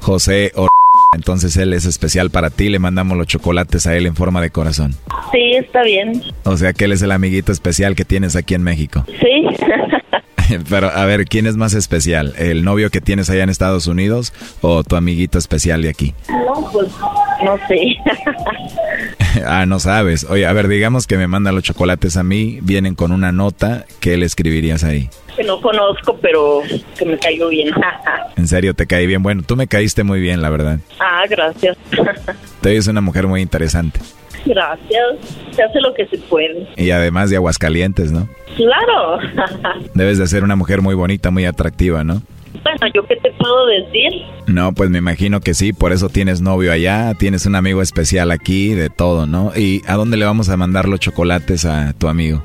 José 0.00 0.52
o 0.54 0.68
entonces 1.16 1.56
él 1.56 1.72
es 1.72 1.84
especial 1.84 2.30
para 2.30 2.50
ti, 2.50 2.68
le 2.68 2.78
mandamos 2.78 3.18
los 3.18 3.26
chocolates 3.26 3.86
a 3.86 3.96
él 3.96 4.06
en 4.06 4.14
forma 4.14 4.40
de 4.40 4.50
corazón. 4.50 4.94
Sí, 5.32 5.52
está 5.54 5.82
bien. 5.82 6.22
O 6.44 6.56
sea 6.56 6.72
que 6.72 6.84
él 6.84 6.92
es 6.92 7.02
el 7.02 7.10
amiguito 7.10 7.50
especial 7.50 7.96
que 7.96 8.04
tienes 8.04 8.36
aquí 8.36 8.54
en 8.54 8.62
México. 8.62 9.04
Sí. 9.08 9.46
Pero 10.68 10.90
a 10.90 11.04
ver, 11.04 11.24
¿quién 11.24 11.46
es 11.46 11.56
más 11.56 11.74
especial? 11.74 12.34
¿El 12.36 12.64
novio 12.64 12.90
que 12.90 13.00
tienes 13.00 13.30
allá 13.30 13.42
en 13.42 13.50
Estados 13.50 13.86
Unidos 13.86 14.32
o 14.60 14.84
tu 14.84 14.96
amiguito 14.96 15.38
especial 15.38 15.82
de 15.82 15.88
aquí? 15.88 16.14
No, 16.28 16.70
pues 16.72 16.88
no 17.44 17.58
sé. 17.68 17.96
ah, 19.46 19.66
no 19.66 19.78
sabes. 19.78 20.24
Oye, 20.28 20.46
a 20.46 20.52
ver, 20.52 20.68
digamos 20.68 21.06
que 21.06 21.16
me 21.16 21.26
manda 21.26 21.52
los 21.52 21.62
chocolates 21.62 22.16
a 22.16 22.22
mí, 22.22 22.58
vienen 22.62 22.94
con 22.94 23.12
una 23.12 23.32
nota, 23.32 23.84
¿qué 24.00 24.16
le 24.16 24.26
escribirías 24.26 24.84
ahí? 24.84 25.08
Que 25.36 25.44
no 25.44 25.60
conozco, 25.60 26.18
pero 26.22 26.62
que 26.98 27.04
me 27.04 27.18
cayó 27.18 27.48
bien. 27.48 27.70
en 28.36 28.48
serio, 28.48 28.74
te 28.74 28.86
caí 28.86 29.06
bien. 29.06 29.22
Bueno, 29.22 29.42
tú 29.46 29.56
me 29.56 29.66
caíste 29.66 30.02
muy 30.02 30.20
bien, 30.20 30.40
la 30.40 30.48
verdad. 30.48 30.78
Ah, 30.98 31.24
gracias. 31.28 31.76
Te 32.60 32.76
es 32.76 32.86
una 32.86 33.00
mujer 33.00 33.26
muy 33.26 33.42
interesante. 33.42 34.00
Gracias. 34.46 35.36
Se 35.50 35.62
hace 35.62 35.80
lo 35.80 35.92
que 35.94 36.06
se 36.06 36.18
puede. 36.18 36.66
Y 36.76 36.90
además 36.90 37.30
de 37.30 37.36
Aguascalientes, 37.36 38.12
¿no? 38.12 38.28
Claro. 38.56 39.18
Debes 39.94 40.18
de 40.18 40.26
ser 40.26 40.44
una 40.44 40.56
mujer 40.56 40.80
muy 40.82 40.94
bonita, 40.94 41.30
muy 41.30 41.44
atractiva, 41.44 42.04
¿no? 42.04 42.22
Bueno, 42.62 42.92
¿yo 42.94 43.06
qué 43.06 43.16
te 43.16 43.30
puedo 43.32 43.66
decir? 43.66 44.22
No, 44.46 44.72
pues 44.72 44.90
me 44.90 44.98
imagino 44.98 45.40
que 45.40 45.54
sí, 45.54 45.72
por 45.72 45.92
eso 45.92 46.08
tienes 46.08 46.40
novio 46.40 46.72
allá, 46.72 47.12
tienes 47.14 47.46
un 47.46 47.54
amigo 47.54 47.82
especial 47.82 48.30
aquí, 48.30 48.74
de 48.74 48.88
todo, 48.88 49.26
¿no? 49.26 49.52
¿Y 49.54 49.82
a 49.86 49.94
dónde 49.94 50.16
le 50.16 50.24
vamos 50.24 50.48
a 50.48 50.56
mandar 50.56 50.88
los 50.88 50.98
chocolates 51.00 51.64
a 51.64 51.92
tu 51.92 52.08
amigo? 52.08 52.42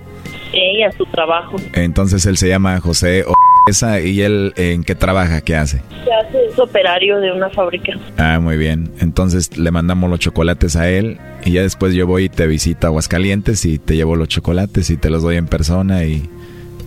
Sí, 0.51 0.83
a 0.83 0.91
su 0.91 1.05
trabajo. 1.05 1.55
Entonces 1.73 2.25
él 2.25 2.37
se 2.37 2.49
llama 2.49 2.79
José 2.81 3.23
o 3.25 3.33
esa 3.67 3.99
y 3.99 4.21
él 4.21 4.53
en 4.55 4.83
qué 4.83 4.95
trabaja, 4.95 5.41
qué 5.41 5.55
hace? 5.55 5.81
¿Qué 6.03 6.13
hace? 6.13 6.45
Es 6.47 6.59
operario 6.59 7.19
de 7.19 7.31
una 7.31 7.49
fábrica. 7.49 7.93
Ah, 8.17 8.39
muy 8.39 8.57
bien. 8.57 8.91
Entonces 8.99 9.57
le 9.57 9.71
mandamos 9.71 10.09
los 10.09 10.19
chocolates 10.19 10.75
a 10.75 10.89
él 10.89 11.19
y 11.45 11.53
ya 11.53 11.61
después 11.61 11.93
yo 11.93 12.07
voy 12.07 12.25
y 12.25 12.29
te 12.29 12.47
visito 12.47 12.87
a 12.87 12.89
Aguascalientes 12.89 13.65
y 13.65 13.79
te 13.79 13.95
llevo 13.95 14.15
los 14.15 14.27
chocolates 14.27 14.89
y 14.89 14.97
te 14.97 15.09
los 15.09 15.23
doy 15.23 15.37
en 15.37 15.47
persona 15.47 16.03
y 16.03 16.29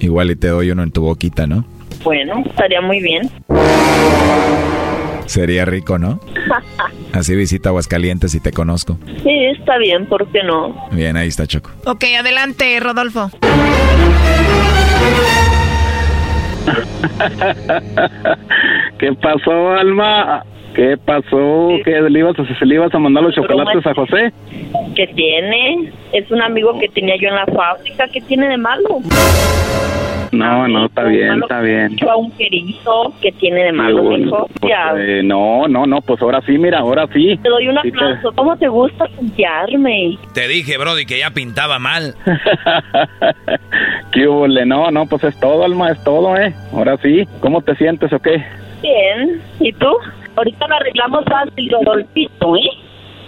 igual 0.00 0.30
y 0.30 0.36
te 0.36 0.48
doy 0.48 0.70
uno 0.70 0.82
en 0.82 0.90
tu 0.90 1.02
boquita, 1.02 1.46
¿no? 1.46 1.64
Bueno, 2.02 2.42
estaría 2.46 2.80
muy 2.80 3.00
bien. 3.00 3.30
Sería 5.26 5.64
rico, 5.64 5.98
¿no? 5.98 6.20
Así 7.12 7.34
visita 7.34 7.70
Aguascalientes 7.70 8.34
y 8.34 8.40
te 8.40 8.52
conozco. 8.52 8.98
Sí, 9.22 9.44
está 9.58 9.78
bien, 9.78 10.06
¿por 10.06 10.30
qué 10.30 10.42
no? 10.42 10.88
Bien, 10.90 11.16
ahí 11.16 11.28
está 11.28 11.46
Choco. 11.46 11.70
Ok, 11.86 12.04
adelante, 12.18 12.78
Rodolfo. 12.80 13.30
¿Qué 18.98 19.12
pasó, 19.14 19.70
Alma? 19.70 20.44
¿Qué 20.74 20.96
pasó? 20.96 21.68
¿Qué 21.84 22.00
le 22.00 22.18
ibas 22.18 22.38
a, 22.38 22.58
se 22.58 22.66
le 22.66 22.74
ibas 22.74 22.92
a 22.94 22.98
mandar 22.98 23.22
los 23.22 23.34
chocolates 23.34 23.86
a 23.86 23.94
José? 23.94 24.32
¿Qué 24.96 25.06
tiene? 25.08 25.92
Es 26.12 26.30
un 26.30 26.42
amigo 26.42 26.78
que 26.80 26.88
tenía 26.88 27.16
yo 27.16 27.28
en 27.28 27.36
la 27.36 27.46
fábrica. 27.46 28.08
¿Qué 28.12 28.20
tiene 28.22 28.48
de 28.48 28.56
malo? 28.56 29.00
No, 30.34 30.68
no, 30.68 30.86
está 30.86 31.04
bien, 31.04 31.42
está 31.42 31.60
bien. 31.60 31.96
Yo 31.96 32.10
a 32.10 32.16
un 32.16 32.30
querido 32.32 33.12
que 33.20 33.32
tiene 33.32 33.64
de 33.64 33.72
malo, 33.72 34.16
hijo. 34.16 34.48
Pues, 34.60 34.72
eh, 34.98 35.22
no, 35.24 35.68
no, 35.68 35.86
no, 35.86 36.00
pues 36.00 36.20
ahora 36.22 36.40
sí, 36.42 36.58
mira, 36.58 36.80
ahora 36.80 37.06
sí. 37.12 37.38
Te 37.42 37.48
doy 37.48 37.68
un 37.68 37.78
aplauso. 37.78 38.32
¿Cómo 38.34 38.56
te 38.56 38.68
gusta 38.68 39.06
pintarme? 39.18 40.18
Te 40.32 40.48
dije, 40.48 40.76
Brody, 40.78 41.06
que 41.06 41.18
ya 41.18 41.30
pintaba 41.30 41.78
mal. 41.78 42.14
¿Qué 44.12 44.26
hubo? 44.28 44.48
No, 44.48 44.90
no, 44.90 45.06
pues 45.06 45.24
es 45.24 45.38
todo, 45.40 45.64
Alma, 45.64 45.90
es 45.90 46.02
todo, 46.04 46.36
¿eh? 46.36 46.54
Ahora 46.72 46.96
sí. 46.98 47.26
¿Cómo 47.40 47.62
te 47.62 47.74
sientes 47.76 48.12
o 48.12 48.18
qué? 48.18 48.44
Bien. 48.82 49.40
¿Y 49.60 49.72
tú? 49.72 49.88
Ahorita 50.36 50.66
lo 50.66 50.74
arreglamos 50.74 51.24
fácil, 51.24 51.70
Rodolfito, 51.70 52.56
¿eh? 52.56 52.70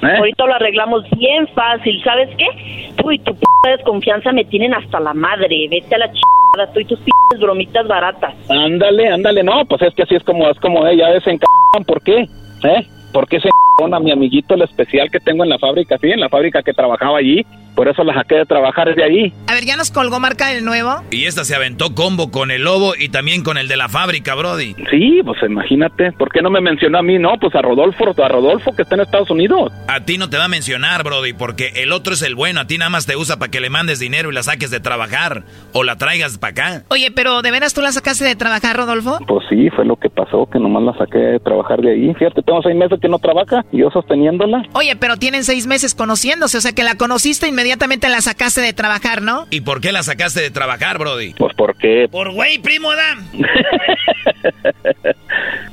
¿Eh? 0.02 0.16
Ahorita 0.18 0.46
lo 0.46 0.54
arreglamos 0.54 1.04
bien 1.18 1.46
fácil. 1.48 2.02
¿Sabes 2.02 2.28
qué? 2.36 2.92
Tú 2.96 3.12
y 3.12 3.18
tu 3.18 3.34
p 3.34 3.46
desconfianza 3.70 4.32
me 4.32 4.44
tienen 4.44 4.74
hasta 4.74 5.00
la 5.00 5.14
madre. 5.14 5.68
Vete 5.70 5.94
a 5.94 5.98
la 5.98 6.06
chingada, 6.06 6.72
tú 6.72 6.80
y 6.80 6.84
tus 6.84 6.98
p 7.00 7.10
bromitas 7.38 7.86
baratas. 7.86 8.34
Ándale, 8.48 9.08
ándale. 9.08 9.42
No, 9.42 9.64
pues 9.66 9.82
es 9.82 9.94
que 9.94 10.02
así 10.02 10.14
es 10.14 10.22
como, 10.22 10.48
es 10.48 10.58
como 10.60 10.86
ella 10.86 11.10
desenc... 11.10 11.42
¿Por 11.86 12.02
qué? 12.02 12.26
¿Eh? 12.62 12.86
¿Por 13.12 13.28
qué 13.28 13.40
se 13.40 13.48
a 13.84 14.00
mi 14.00 14.10
amiguito 14.10 14.54
el 14.54 14.62
especial 14.62 15.10
que 15.10 15.20
tengo 15.20 15.44
en 15.44 15.50
la 15.50 15.58
fábrica? 15.58 15.98
Sí, 15.98 16.10
en 16.10 16.20
la 16.20 16.30
fábrica 16.30 16.62
que 16.62 16.72
trabajaba 16.72 17.18
allí. 17.18 17.44
Por 17.76 17.88
eso 17.88 18.02
la 18.04 18.14
saqué 18.14 18.36
de 18.36 18.46
trabajar 18.46 18.88
desde 18.88 19.04
ahí. 19.04 19.32
A 19.48 19.52
ver, 19.52 19.66
¿ya 19.66 19.76
nos 19.76 19.90
colgó 19.90 20.18
marca 20.18 20.48
del 20.48 20.64
nuevo? 20.64 21.02
Y 21.10 21.26
esta 21.26 21.44
se 21.44 21.54
aventó 21.54 21.94
combo 21.94 22.30
con 22.30 22.50
el 22.50 22.62
lobo 22.62 22.94
y 22.98 23.10
también 23.10 23.44
con 23.44 23.58
el 23.58 23.68
de 23.68 23.76
la 23.76 23.90
fábrica, 23.90 24.34
Brody. 24.34 24.74
Sí, 24.90 25.20
pues 25.22 25.42
imagínate. 25.42 26.12
¿Por 26.12 26.32
qué 26.32 26.40
no 26.40 26.48
me 26.48 26.62
mencionó 26.62 26.98
a 26.98 27.02
mí? 27.02 27.18
No, 27.18 27.34
pues 27.38 27.54
a 27.54 27.60
Rodolfo, 27.60 28.06
a 28.16 28.28
Rodolfo 28.28 28.72
que 28.74 28.82
está 28.82 28.94
en 28.94 29.02
Estados 29.02 29.30
Unidos. 29.30 29.72
A 29.88 30.00
ti 30.00 30.16
no 30.16 30.30
te 30.30 30.38
va 30.38 30.46
a 30.46 30.48
mencionar, 30.48 31.04
Brody, 31.04 31.34
porque 31.34 31.72
el 31.76 31.92
otro 31.92 32.14
es 32.14 32.22
el 32.22 32.34
bueno. 32.34 32.60
A 32.60 32.66
ti 32.66 32.78
nada 32.78 32.88
más 32.88 33.04
te 33.04 33.14
usa 33.14 33.38
para 33.38 33.50
que 33.50 33.60
le 33.60 33.68
mandes 33.68 33.98
dinero 33.98 34.30
y 34.30 34.34
la 34.34 34.42
saques 34.42 34.70
de 34.70 34.80
trabajar. 34.80 35.44
O 35.74 35.84
la 35.84 35.96
traigas 35.96 36.38
para 36.38 36.52
acá. 36.52 36.82
Oye, 36.88 37.10
pero 37.10 37.42
¿de 37.42 37.50
veras 37.50 37.74
tú 37.74 37.82
la 37.82 37.92
sacaste 37.92 38.24
de 38.24 38.36
trabajar, 38.36 38.74
Rodolfo? 38.74 39.18
Pues 39.28 39.44
sí, 39.50 39.68
fue 39.68 39.84
lo 39.84 39.96
que 39.96 40.08
pasó, 40.08 40.48
que 40.50 40.58
nomás 40.58 40.82
la 40.82 40.96
saqué 40.96 41.18
de 41.18 41.40
trabajar 41.40 41.82
de 41.82 41.92
ahí. 41.92 42.14
Fíjate, 42.14 42.40
tengo 42.42 42.62
seis 42.62 42.74
meses 42.74 42.98
que 43.02 43.08
no 43.08 43.18
trabaja 43.18 43.66
y 43.70 43.80
yo 43.80 43.90
sosteniéndola. 43.90 44.62
Oye, 44.72 44.96
pero 44.96 45.18
tienen 45.18 45.44
seis 45.44 45.66
meses 45.66 45.94
conociéndose, 45.94 46.56
o 46.56 46.60
sea 46.62 46.72
que 46.72 46.82
la 46.82 46.94
conociste 46.94 47.46
inmediatamente 47.46 47.65
la 48.08 48.20
sacaste 48.20 48.60
de 48.60 48.72
trabajar, 48.72 49.22
¿no? 49.22 49.46
¿Y 49.50 49.60
por 49.62 49.80
qué 49.80 49.92
la 49.92 50.02
sacaste 50.02 50.40
de 50.40 50.50
trabajar, 50.50 50.98
Brody? 50.98 51.34
Pues 51.34 51.54
porque... 51.56 52.08
Por 52.10 52.32
güey, 52.32 52.58
primo 52.58 52.90
Adam. 52.90 53.26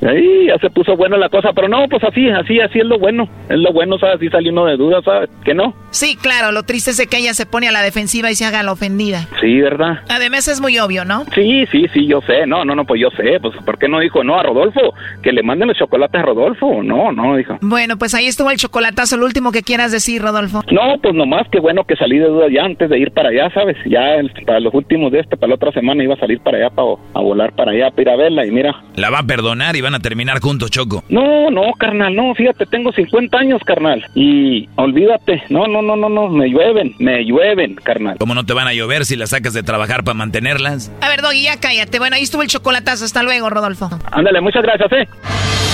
Ahí 0.02 0.46
ya 0.48 0.58
se 0.58 0.70
puso 0.70 0.96
bueno 0.96 1.16
la 1.16 1.28
cosa, 1.28 1.52
pero 1.54 1.68
no, 1.68 1.86
pues 1.88 2.02
así, 2.04 2.28
así, 2.28 2.60
así 2.60 2.80
es 2.80 2.84
lo 2.84 2.98
bueno. 2.98 3.28
Es 3.48 3.58
lo 3.58 3.72
bueno, 3.72 3.98
¿sabes? 3.98 4.16
Así 4.16 4.28
salió 4.28 4.52
uno 4.52 4.66
de 4.66 4.76
dudas, 4.76 5.02
¿sabes? 5.04 5.30
Que 5.44 5.54
no. 5.54 5.74
Sí, 5.90 6.16
claro, 6.16 6.52
lo 6.52 6.64
triste 6.64 6.90
es 6.90 7.06
que 7.06 7.16
ella 7.18 7.34
se 7.34 7.46
pone 7.46 7.68
a 7.68 7.72
la 7.72 7.82
defensiva 7.82 8.30
y 8.30 8.34
se 8.34 8.44
haga 8.44 8.62
la 8.62 8.72
ofendida. 8.72 9.28
Sí, 9.40 9.60
¿verdad? 9.60 10.00
Además 10.08 10.48
es 10.48 10.60
muy 10.60 10.78
obvio, 10.78 11.04
¿no? 11.04 11.24
Sí, 11.34 11.64
sí, 11.70 11.86
sí, 11.92 12.06
yo 12.06 12.20
sé. 12.22 12.46
No, 12.46 12.64
no, 12.64 12.74
no, 12.74 12.84
pues 12.84 13.00
yo 13.00 13.10
sé. 13.10 13.38
Pues, 13.40 13.54
¿por 13.64 13.78
qué 13.78 13.88
no 13.88 14.00
dijo 14.00 14.22
no 14.24 14.38
a 14.38 14.42
Rodolfo? 14.42 14.80
Que 15.22 15.32
le 15.32 15.42
manden 15.42 15.68
los 15.68 15.78
chocolates 15.78 16.20
a 16.20 16.24
Rodolfo. 16.24 16.82
No, 16.82 17.12
no, 17.12 17.36
dijo. 17.36 17.58
Bueno, 17.62 17.96
pues 17.96 18.14
ahí 18.14 18.26
estuvo 18.26 18.50
el 18.50 18.58
chocolatazo. 18.58 19.16
Lo 19.16 19.24
último 19.24 19.52
que 19.52 19.62
quieras 19.62 19.92
decir, 19.92 20.20
Rodolfo. 20.20 20.62
No, 20.70 20.98
pues 21.00 21.14
nomás 21.14 21.48
que 21.50 21.60
bueno 21.60 21.83
que 21.86 21.96
salí 21.96 22.18
de 22.18 22.26
duda 22.28 22.46
ya 22.50 22.64
antes 22.64 22.88
de 22.90 22.98
ir 22.98 23.10
para 23.12 23.28
allá, 23.30 23.50
¿sabes? 23.52 23.76
Ya 23.86 24.14
el- 24.14 24.30
para 24.46 24.60
los 24.60 24.72
últimos 24.74 25.12
de 25.12 25.20
este, 25.20 25.36
para 25.36 25.48
la 25.50 25.54
otra 25.56 25.72
semana 25.72 26.02
iba 26.02 26.14
a 26.14 26.18
salir 26.18 26.40
para 26.40 26.58
allá, 26.58 26.70
para, 26.70 26.88
a 27.14 27.20
volar 27.20 27.52
para 27.54 27.72
allá, 27.72 27.90
para 27.90 28.02
ir 28.02 28.08
a 28.10 28.16
verla 28.16 28.46
y 28.46 28.50
mira. 28.50 28.74
La 28.96 29.10
va 29.10 29.18
a 29.20 29.22
perdonar 29.22 29.76
y 29.76 29.80
van 29.80 29.94
a 29.94 30.00
terminar 30.00 30.40
juntos, 30.40 30.70
Choco. 30.70 31.02
No, 31.08 31.50
no, 31.50 31.72
carnal, 31.78 32.14
no, 32.14 32.34
fíjate, 32.34 32.66
tengo 32.66 32.92
50 32.92 33.38
años, 33.38 33.60
carnal. 33.64 34.04
Y 34.14 34.68
olvídate, 34.76 35.42
no, 35.48 35.66
no, 35.66 35.82
no, 35.82 35.96
no, 35.96 36.08
no, 36.08 36.28
me 36.28 36.48
llueven, 36.48 36.94
me 36.98 37.24
llueven, 37.24 37.74
carnal. 37.76 38.16
¿Cómo 38.18 38.34
no 38.34 38.44
te 38.44 38.52
van 38.52 38.66
a 38.68 38.72
llover 38.74 39.04
si 39.04 39.16
las 39.16 39.30
sacas 39.30 39.54
de 39.54 39.62
trabajar 39.62 40.04
para 40.04 40.14
mantenerlas? 40.14 40.92
A 41.00 41.08
ver, 41.08 41.22
Doggy, 41.22 41.42
ya 41.44 41.58
cállate. 41.60 41.98
Bueno, 41.98 42.16
ahí 42.16 42.22
estuvo 42.22 42.42
el 42.42 42.48
chocolatazo. 42.48 43.04
Hasta 43.04 43.22
luego, 43.22 43.50
Rodolfo. 43.50 43.88
Ándale, 44.12 44.40
muchas 44.40 44.62
gracias, 44.62 44.92
eh. 44.92 45.73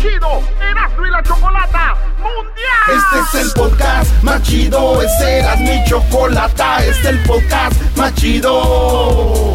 chido 0.00 0.42
Erasmo 0.60 1.06
y 1.06 1.10
la 1.10 1.22
Chocolata 1.22 1.94
Mundial. 2.18 3.04
Este 3.22 3.38
es 3.38 3.44
el 3.44 3.52
podcast 3.52 4.22
más 4.22 4.42
chido, 4.42 5.02
este 5.02 5.38
era 5.40 5.56
mi 5.56 5.84
chocolata, 5.84 6.78
este 6.78 6.90
es 6.90 7.04
el 7.06 7.18
podcast 7.24 7.96
más 7.96 8.14
chido. 8.14 9.54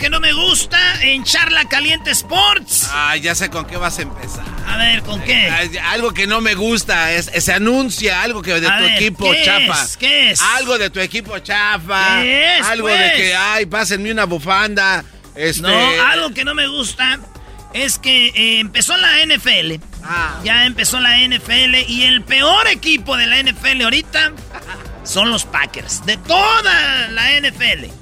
Que 0.00 0.08
no 0.10 0.18
me 0.18 0.32
gusta 0.32 0.78
en 1.02 1.22
Charla 1.24 1.68
Caliente 1.68 2.10
Sports. 2.10 2.88
Ah, 2.90 3.16
ya 3.16 3.34
sé 3.34 3.50
con 3.50 3.66
qué 3.66 3.76
vas 3.76 3.98
a 3.98 4.02
empezar. 4.02 4.44
A 4.66 4.78
ver, 4.78 5.02
¿con 5.02 5.20
qué? 5.20 5.48
Algo 5.84 6.12
que 6.14 6.26
no 6.26 6.40
me 6.40 6.54
gusta, 6.54 7.12
es, 7.12 7.26
se 7.26 7.52
anuncia 7.52 8.22
algo 8.22 8.40
que 8.40 8.58
de 8.60 8.66
A 8.66 8.78
tu 8.78 8.84
ver, 8.84 8.94
equipo 8.94 9.30
¿qué 9.30 9.42
chafa. 9.44 9.84
es? 9.84 9.96
¿Qué 9.98 10.30
es? 10.30 10.40
Algo 10.40 10.78
de 10.78 10.88
tu 10.88 11.00
equipo 11.00 11.38
chafa. 11.40 12.22
¿Qué 12.22 12.58
es, 12.58 12.66
Algo 12.66 12.88
pues? 12.88 12.98
de 12.98 13.12
que, 13.12 13.34
ay, 13.36 13.66
pásenme 13.66 14.10
una 14.10 14.24
bufanda. 14.24 15.04
Este, 15.34 15.60
No, 15.62 15.68
algo 16.06 16.32
que 16.32 16.44
no 16.46 16.54
me 16.54 16.66
gusta 16.66 17.20
es 17.74 17.98
que 17.98 18.28
eh, 18.28 18.58
empezó 18.60 18.96
la 18.96 19.18
NFL. 19.26 19.74
Ah. 20.02 20.40
Ya 20.42 20.64
empezó 20.64 20.98
la 20.98 21.18
NFL 21.18 21.74
y 21.86 22.04
el 22.04 22.22
peor 22.22 22.66
equipo 22.68 23.18
de 23.18 23.26
la 23.26 23.42
NFL 23.42 23.82
ahorita 23.82 24.32
son 25.04 25.30
los 25.30 25.44
Packers. 25.44 26.06
De 26.06 26.16
toda 26.16 27.08
la 27.08 27.38
NFL. 27.38 27.99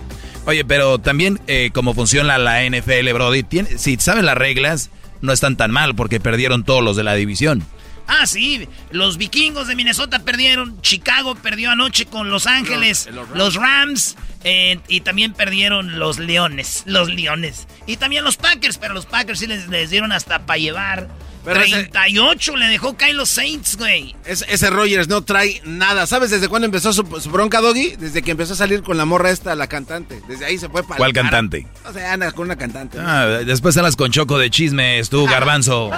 Oye, 0.49 0.65
pero 0.65 0.99
también 0.99 1.39
eh, 1.47 1.71
como 1.75 1.93
funciona 1.95 2.39
la 2.39 2.65
NFL, 2.65 3.13
Brody, 3.13 3.43
tiene- 3.43 3.77
si 3.79 3.97
sabes 3.99 4.25
las 4.25 4.37
reglas, 4.37 4.89
no 5.21 5.33
están 5.35 5.57
tan 5.57 5.71
mal 5.71 5.95
porque 5.95 6.21
perdieron 6.21 6.65
todos 6.65 6.83
los 6.83 6.97
de 6.97 7.05
la 7.05 7.15
división. 7.15 7.65
Ah, 8.07 8.27
sí, 8.27 8.67
los 8.91 9.19
vikingos 9.19 9.69
de 9.69 9.77
Minnesota 9.77 10.21
perdieron, 10.21 10.81
Chicago 10.81 11.35
perdió 11.35 11.71
anoche 11.71 12.07
con 12.07 12.31
Los 12.31 12.47
Ángeles, 12.47 13.07
Los- 13.13 13.29
los, 13.29 13.37
los 13.37 13.55
Rams, 13.57 14.17
eh, 14.45 14.79
y 14.89 15.01
también 15.01 15.33
perdieron 15.33 15.99
los 15.99 16.19
Leones, 16.19 16.83
los 16.87 17.09
Leones. 17.09 17.67
Y 17.87 17.97
también 17.97 18.25
los 18.25 18.37
Packers, 18.37 18.79
pero 18.79 18.95
los 18.95 19.07
Packers 19.07 19.39
sí 19.41 19.47
les, 19.47 19.69
les 19.69 19.91
dieron 19.91 20.13
hasta 20.13 20.41
para 20.47 20.59
llevar. 20.59 21.09
Pero 21.45 21.61
ese- 21.61 21.71
38 21.85 22.57
le 22.57 22.67
dejó 22.67 22.97
caer 22.97 23.15
los 23.15 23.29
Saints, 23.31 23.77
güey. 23.77 24.15
Es- 24.27 24.45
ese 24.49 24.69
Rogers 24.71 25.09
no 25.09 25.23
trae 25.23 25.63
nada. 25.65 26.07
¿Sabes 26.07 26.31
desde 26.31 26.49
cuándo 26.49 26.67
empezó 26.67 26.93
su, 26.93 27.03
su 27.21 27.31
bronca, 27.31 27.61
Doggy? 27.61 27.97
Desde 27.97 28.23
que 28.23 28.33
empezó 28.33 28.53
a 28.53 28.57
salir 28.57 28.83
con 28.83 28.97
la 28.99 29.05
morra 29.07 29.31
esta, 29.31 29.55
la 29.55 29.67
cantante. 29.67 30.21
Desde 30.29 30.45
ahí 30.45 30.59
se 30.59 30.69
fue 30.69 30.83
para. 30.83 30.97
¿Cuál 30.99 31.13
cantante? 31.13 31.67
O 31.87 31.93
sea, 31.93 32.13
anda 32.13 32.33
con 32.33 32.47
una 32.47 32.57
cantante. 32.57 32.99
¿no? 32.99 33.05
Ah, 33.09 33.27
después 33.45 33.77
hablas 33.79 33.97
con 33.97 34.11
Choco 34.11 34.37
de 34.39 34.51
chismes, 34.51 35.09
tú, 35.11 35.25
garbanzo. 35.27 35.91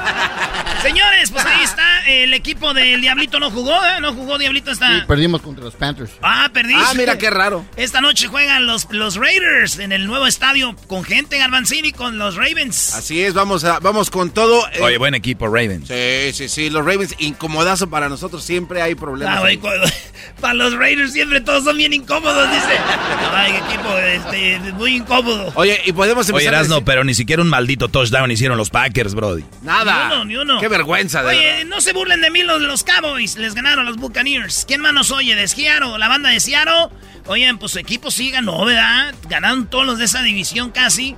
Señores, 0.83 1.31
pues 1.31 1.45
ahí 1.45 1.63
está, 1.63 2.07
el 2.09 2.33
equipo 2.33 2.73
del 2.73 3.03
Diablito 3.03 3.39
no 3.39 3.51
jugó, 3.51 3.75
¿eh? 3.85 4.01
No 4.01 4.15
jugó 4.15 4.39
Diablito 4.39 4.71
esta... 4.71 5.05
perdimos 5.07 5.43
contra 5.43 5.63
los 5.63 5.75
Panthers. 5.75 6.11
Ah, 6.23 6.49
perdiste. 6.55 6.83
Ah, 6.83 6.95
mira 6.97 7.19
qué 7.19 7.29
raro. 7.29 7.67
Esta 7.77 8.01
noche 8.01 8.29
juegan 8.31 8.67
los, 8.67 8.87
los 8.91 9.17
Raiders 9.17 9.79
en 9.79 9.93
el 9.93 10.07
nuevo 10.07 10.27
estadio 10.27 10.75
con 10.87 11.05
gente 11.05 11.39
Garbanzini 11.39 11.93
con 11.93 12.19
los 12.19 12.37
Ravens. 12.37 12.95
Así 12.95 13.23
es, 13.23 13.35
vamos, 13.35 13.65
a, 13.65 13.79
vamos 13.81 14.11
con 14.11 14.31
todo. 14.31 14.67
eh, 14.73 14.81
Oye, 14.81 14.99
buen 14.99 15.15
equipo, 15.15 15.47
Ravens. 15.47 15.89
Sí, 15.89 16.33
sí, 16.33 16.49
sí. 16.49 16.71
Los 16.71 16.85
Ravens, 16.85 17.15
incomodazo 17.19 17.91
para 17.91 18.09
nosotros. 18.09 18.43
Siempre 18.45 18.81
hay 18.83 18.95
problemas. 18.95 19.43
Ah, 19.45 19.89
para 20.41 20.55
los 20.55 20.73
Raiders 20.75 21.13
siempre 21.13 21.41
todos 21.41 21.65
son 21.65 21.77
bien 21.77 21.93
incómodos, 21.93 22.51
dice. 22.51 22.79
Ay, 23.35 23.53
equipo, 23.69 23.97
este, 23.99 24.59
muy 24.73 24.97
incómodo. 24.97 25.53
Oye, 25.57 25.81
y 25.85 25.93
podemos 25.93 26.27
Oye, 26.27 26.33
empezar 26.33 26.55
a 26.55 26.57
Erasno, 26.59 26.77
decir- 26.77 26.85
pero 26.87 27.05
ni 27.05 27.15
siquiera 27.15 27.43
un 27.43 27.49
maldito 27.49 27.89
touchdown 27.89 28.31
hicieron 28.31 28.57
los 28.57 28.71
Packers, 28.71 29.15
Brody. 29.15 29.45
Nada. 29.63 30.09
Ni 30.09 30.15
uno, 30.15 30.25
ni 30.25 30.37
uno. 30.37 30.61
Qué 30.61 30.69
vergüenza, 30.69 31.23
de 31.23 31.29
Oye, 31.31 31.45
verdad. 31.45 31.65
no 31.67 31.81
se 31.81 31.93
burlen 31.93 32.21
de 32.21 32.31
mí 32.31 32.43
los, 32.43 32.61
los 32.63 32.85
Cowboys. 32.85 33.37
Les 33.37 33.55
ganaron 33.55 33.85
los 33.87 33.97
Buccaneers. 33.97 34.65
¿Quién 34.67 34.81
más 34.81 34.93
nos 34.93 35.11
oye? 35.11 35.35
¿De 35.35 35.49
Seattle? 35.49 35.99
¿La 35.99 36.09
banda 36.09 36.31
de 36.31 36.41
Seattle? 36.41 36.89
Oye, 37.31 37.55
pues 37.55 37.71
su 37.71 37.79
equipo 37.79 38.11
sí 38.11 38.33
ganó, 38.33 38.65
¿verdad? 38.65 39.15
Ganaron 39.29 39.71
todos 39.71 39.87
los 39.87 39.99
de 39.99 40.07
esa 40.07 40.21
división 40.21 40.73
casi. 40.73 41.15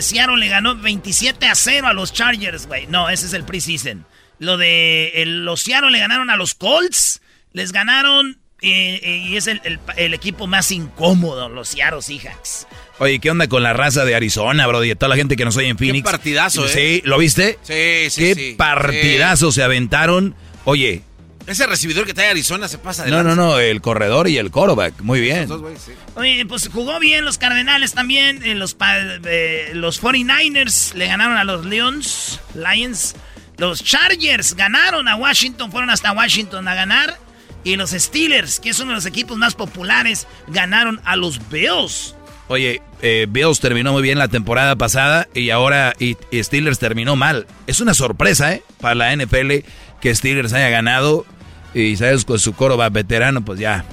Seattle 0.00 0.36
le 0.36 0.48
ganó 0.48 0.76
27 0.76 1.46
a 1.46 1.54
0 1.54 1.86
a 1.86 1.94
los 1.94 2.12
Chargers, 2.12 2.66
güey. 2.66 2.86
No, 2.88 3.08
ese 3.08 3.24
es 3.24 3.32
el 3.32 3.44
preseason. 3.44 4.04
Lo 4.38 4.58
de 4.58 5.08
el- 5.22 5.46
los 5.46 5.62
Seattle 5.62 5.90
le 5.90 6.00
ganaron 6.00 6.28
a 6.28 6.36
los 6.36 6.54
Colts. 6.54 7.22
Les 7.54 7.72
ganaron 7.72 8.38
eh, 8.60 9.00
eh, 9.02 9.22
y 9.26 9.36
es 9.38 9.46
el, 9.46 9.62
el- 9.64 9.78
el 9.96 10.12
equipo 10.12 10.46
más 10.46 10.70
incómodo, 10.70 11.48
los 11.48 11.68
Seattle 11.68 12.02
Seahawks. 12.02 12.66
Oye, 12.98 13.18
¿qué 13.18 13.30
onda 13.30 13.46
con 13.48 13.62
la 13.62 13.72
raza 13.72 14.04
de 14.04 14.14
Arizona, 14.16 14.66
Brody? 14.66 14.94
Toda 14.96 15.08
la 15.08 15.16
gente 15.16 15.34
que 15.36 15.46
nos 15.46 15.56
oye 15.56 15.68
en 15.68 15.78
Phoenix. 15.78 16.04
partidazo, 16.04 16.66
¿eh? 16.66 16.68
Sí, 16.68 17.02
¿lo 17.06 17.16
viste? 17.16 17.58
Sí, 17.62 18.10
sí, 18.10 18.20
Qué 18.20 18.34
sí. 18.34 18.54
partidazo 18.58 19.50
se 19.50 19.62
aventaron. 19.62 20.34
Oye, 20.64 21.04
Ese 21.48 21.66
recibidor 21.66 22.04
que 22.04 22.12
trae 22.12 22.28
Arizona 22.28 22.68
se 22.68 22.76
pasa 22.76 23.04
de 23.04 23.10
no, 23.10 23.22
no, 23.22 23.34
no, 23.34 23.58
el 23.58 23.80
corredor 23.80 24.28
y 24.28 24.36
el 24.36 24.50
quarterback. 24.50 25.00
Muy 25.00 25.20
bien. 25.20 25.48
Dos 25.48 25.62
sí. 25.82 25.92
Oye, 26.14 26.44
pues 26.44 26.68
jugó 26.68 27.00
bien 27.00 27.24
los 27.24 27.38
Cardenales 27.38 27.94
también. 27.94 28.42
eh, 28.44 28.54
los, 28.54 28.76
eh, 29.24 29.70
los 29.72 30.02
49ers 30.02 30.92
le 30.92 31.06
ganaron 31.06 31.38
a 31.38 31.44
los 31.44 31.64
Lions. 31.64 32.38
Lions. 32.54 33.14
Los 33.56 33.82
Chargers 33.82 34.54
ganaron 34.54 35.08
a 35.08 35.16
Washington. 35.16 35.70
Fueron 35.72 35.88
hasta 35.88 36.12
Washington 36.12 36.68
a 36.68 36.74
ganar. 36.74 37.18
Y 37.64 37.76
los 37.76 37.90
Steelers, 37.90 38.60
que 38.60 38.68
es 38.68 38.78
uno 38.80 38.90
de 38.90 38.96
los 38.96 39.06
equipos 39.06 39.38
más 39.38 39.54
populares, 39.54 40.26
ganaron 40.48 41.00
a 41.04 41.16
los 41.16 41.48
Bills. 41.48 42.14
Oye, 42.48 42.82
eh, 43.00 43.26
Bills 43.28 43.60
terminó 43.60 43.92
muy 43.92 44.02
bien 44.02 44.18
la 44.18 44.28
temporada 44.28 44.76
pasada 44.76 45.28
y 45.34 45.50
ahora 45.50 45.94
y, 45.98 46.16
y 46.30 46.44
Steelers 46.44 46.78
terminó 46.78 47.16
mal. 47.16 47.46
Es 47.66 47.80
una 47.80 47.94
sorpresa, 47.94 48.52
¿eh? 48.52 48.62
Para 48.80 48.94
la 48.94 49.16
NFL 49.16 49.64
que 50.00 50.14
Steelers 50.14 50.52
haya 50.52 50.68
ganado 50.68 51.26
y, 51.74 51.96
¿sabes? 51.96 52.24
Con 52.24 52.38
su 52.38 52.54
coro 52.54 52.76
va 52.76 52.88
veterano, 52.88 53.42
pues 53.44 53.58
ya. 53.60 53.84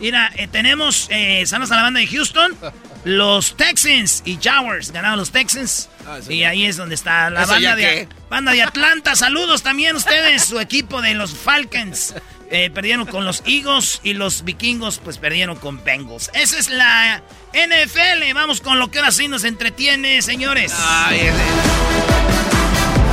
Mira, 0.00 0.30
eh, 0.36 0.48
tenemos, 0.48 1.06
eh, 1.10 1.44
saludos 1.46 1.70
a 1.72 1.76
la 1.76 1.82
banda 1.82 2.00
de 2.00 2.06
Houston. 2.08 2.52
Los 3.04 3.54
Texans 3.56 4.22
y 4.24 4.38
Jaguars 4.42 4.90
ganaron 4.90 5.18
los 5.18 5.30
Texans. 5.30 5.90
Ah, 6.06 6.20
y 6.26 6.38
ya. 6.38 6.48
ahí 6.48 6.64
es 6.64 6.78
donde 6.78 6.94
está 6.94 7.28
la 7.28 7.42
¿Eso 7.42 7.52
banda 7.52 7.76
de, 7.76 8.08
banda 8.30 8.52
de 8.52 8.62
Atlanta. 8.62 9.14
Saludos 9.14 9.62
también 9.62 9.94
ustedes, 9.94 10.42
su 10.46 10.58
equipo 10.58 11.02
de 11.02 11.12
los 11.12 11.34
Falcons. 11.36 12.14
eh, 12.50 12.70
perdieron 12.70 13.04
con 13.04 13.26
los 13.26 13.42
Eagles 13.44 14.00
y 14.04 14.14
los 14.14 14.44
vikingos 14.44 15.00
pues 15.04 15.18
perdieron 15.18 15.56
con 15.56 15.84
Bengals. 15.84 16.30
Esa 16.32 16.58
es 16.58 16.70
la 16.70 17.22
NFL. 17.52 18.32
Vamos 18.32 18.62
con 18.62 18.78
lo 18.78 18.90
que 18.90 19.00
ahora 19.00 19.10
sí 19.12 19.28
nos 19.28 19.44
entretiene, 19.44 20.22
señores. 20.22 20.72
Ay, 20.74 21.30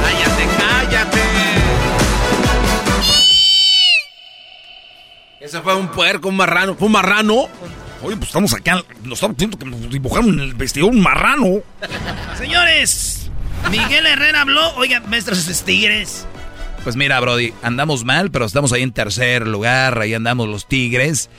cállate, 0.02 0.48
cállate. 0.58 1.81
Ese 5.42 5.60
fue 5.62 5.74
un 5.76 5.88
puerco, 5.88 6.30
un 6.30 6.36
marrano. 6.36 6.76
¿Fue 6.76 6.86
un 6.86 6.92
marrano? 6.92 7.50
Oye, 8.04 8.16
pues 8.16 8.28
estamos 8.28 8.54
acá, 8.54 8.84
nos 9.04 9.14
estamos 9.14 9.36
viendo 9.36 9.58
que 9.58 9.66
nos 9.66 9.90
dibujaron 9.90 10.30
en 10.36 10.40
el 10.40 10.54
vestido 10.54 10.86
un 10.86 11.02
marrano. 11.02 11.62
Señores, 12.38 13.32
Miguel 13.72 14.06
Herrera 14.06 14.42
habló. 14.42 14.76
Oiga, 14.76 15.00
maestros 15.00 15.64
tigres. 15.64 16.28
Pues 16.84 16.96
mira, 16.96 17.20
Brody, 17.20 17.54
andamos 17.64 18.06
mal, 18.06 18.30
pero 18.30 18.46
estamos 18.46 18.72
ahí 18.72 18.84
en 18.84 18.92
tercer 18.92 19.48
lugar, 19.48 20.00
ahí 20.00 20.14
andamos 20.14 20.48
los 20.48 20.68
Tigres. 20.68 21.30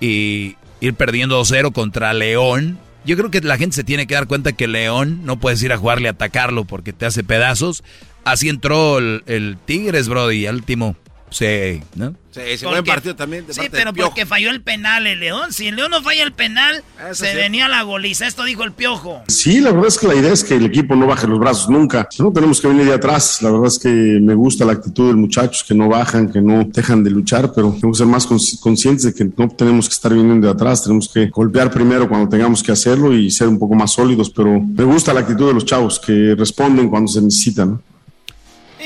Y 0.00 0.56
ir 0.80 0.94
perdiendo 0.94 1.38
2-0 1.42 1.72
contra 1.72 2.14
León. 2.14 2.78
Yo 3.04 3.16
creo 3.18 3.30
que 3.30 3.42
la 3.42 3.58
gente 3.58 3.76
se 3.76 3.84
tiene 3.84 4.06
que 4.06 4.14
dar 4.14 4.26
cuenta 4.26 4.52
que 4.52 4.68
León 4.68 5.20
no 5.24 5.38
puedes 5.38 5.62
ir 5.62 5.72
a 5.72 5.76
jugarle 5.76 6.08
a 6.08 6.12
atacarlo 6.12 6.64
porque 6.64 6.94
te 6.94 7.04
hace 7.04 7.24
pedazos. 7.24 7.82
Así 8.24 8.48
entró 8.48 8.98
el, 8.98 9.22
el 9.26 9.58
Tigres, 9.66 10.08
Brody, 10.08 10.46
al 10.46 10.56
último. 10.56 10.96
Sí, 11.30 11.82
¿no? 11.94 12.14
Sí, 12.32 12.40
ese 12.44 12.66
buen 12.66 12.84
partido 12.84 13.16
también. 13.16 13.44
De 13.46 13.52
sí, 13.54 13.60
parte 13.60 13.70
pero 13.76 13.92
del 13.92 14.04
porque 14.04 14.24
falló 14.26 14.50
el 14.50 14.62
penal 14.62 15.06
el 15.06 15.18
León. 15.18 15.52
Si 15.52 15.66
el 15.68 15.76
León 15.76 15.90
no 15.90 16.00
falla 16.02 16.22
el 16.22 16.32
penal, 16.32 16.82
se 17.12 17.30
sí. 17.30 17.36
venía 17.36 17.66
la 17.68 17.82
goliza. 17.82 18.26
Esto 18.26 18.44
dijo 18.44 18.62
el 18.62 18.72
Piojo. 18.72 19.22
Sí, 19.26 19.60
la 19.60 19.70
verdad 19.72 19.88
es 19.88 19.98
que 19.98 20.06
la 20.06 20.14
idea 20.14 20.32
es 20.32 20.44
que 20.44 20.54
el 20.54 20.66
equipo 20.66 20.94
no 20.94 21.06
baje 21.08 21.26
los 21.26 21.38
brazos 21.40 21.68
nunca. 21.68 22.08
No 22.18 22.32
tenemos 22.32 22.60
que 22.60 22.68
venir 22.68 22.86
de 22.86 22.94
atrás. 22.94 23.42
La 23.42 23.50
verdad 23.50 23.66
es 23.66 23.78
que 23.80 23.88
me 23.88 24.34
gusta 24.34 24.64
la 24.64 24.72
actitud 24.72 25.06
de 25.06 25.12
los 25.12 25.20
muchachos 25.20 25.64
que 25.66 25.74
no 25.74 25.88
bajan, 25.88 26.30
que 26.30 26.40
no 26.40 26.64
dejan 26.64 27.02
de 27.02 27.10
luchar, 27.10 27.52
pero 27.52 27.70
tenemos 27.72 27.96
que 27.98 28.04
ser 28.04 28.06
más 28.06 28.28
consci- 28.28 28.60
conscientes 28.60 29.04
de 29.06 29.14
que 29.14 29.24
no 29.36 29.48
tenemos 29.48 29.88
que 29.88 29.94
estar 29.94 30.12
viniendo 30.14 30.46
de 30.46 30.52
atrás. 30.52 30.82
Tenemos 30.84 31.08
que 31.08 31.26
golpear 31.30 31.70
primero 31.70 32.08
cuando 32.08 32.28
tengamos 32.28 32.62
que 32.62 32.70
hacerlo 32.72 33.12
y 33.12 33.30
ser 33.30 33.48
un 33.48 33.58
poco 33.58 33.74
más 33.74 33.92
sólidos. 33.92 34.30
Pero 34.30 34.60
me 34.60 34.84
gusta 34.84 35.12
la 35.12 35.20
actitud 35.20 35.48
de 35.48 35.54
los 35.54 35.64
chavos 35.64 35.98
que 35.98 36.34
responden 36.36 36.88
cuando 36.88 37.10
se 37.10 37.20
necesitan. 37.22 37.80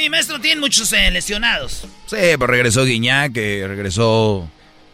Y 0.03 0.11
maestro, 0.11 0.41
tiene 0.41 0.61
muchos 0.61 0.93
eh, 0.93 1.11
lesionados. 1.11 1.87
Sí, 2.07 2.17
pues 2.39 2.51
regresó 2.51 2.85
Guiñac, 2.85 3.33
que 3.33 3.65
regresó 3.67 4.49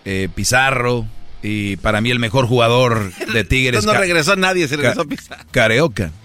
eh, 0.05 0.29
Pizarro. 0.35 1.07
Y 1.43 1.77
para 1.77 2.01
mí 2.03 2.11
el 2.11 2.19
mejor 2.19 2.47
jugador 2.47 3.13
de 3.33 3.45
Tigres. 3.49 3.85
No 3.87 3.95
regresó 3.95 4.37
nadie, 4.37 4.69
se 4.69 4.77
regresó 4.77 5.07
Pizarro. 5.07 5.45
Careoca. 5.51 6.11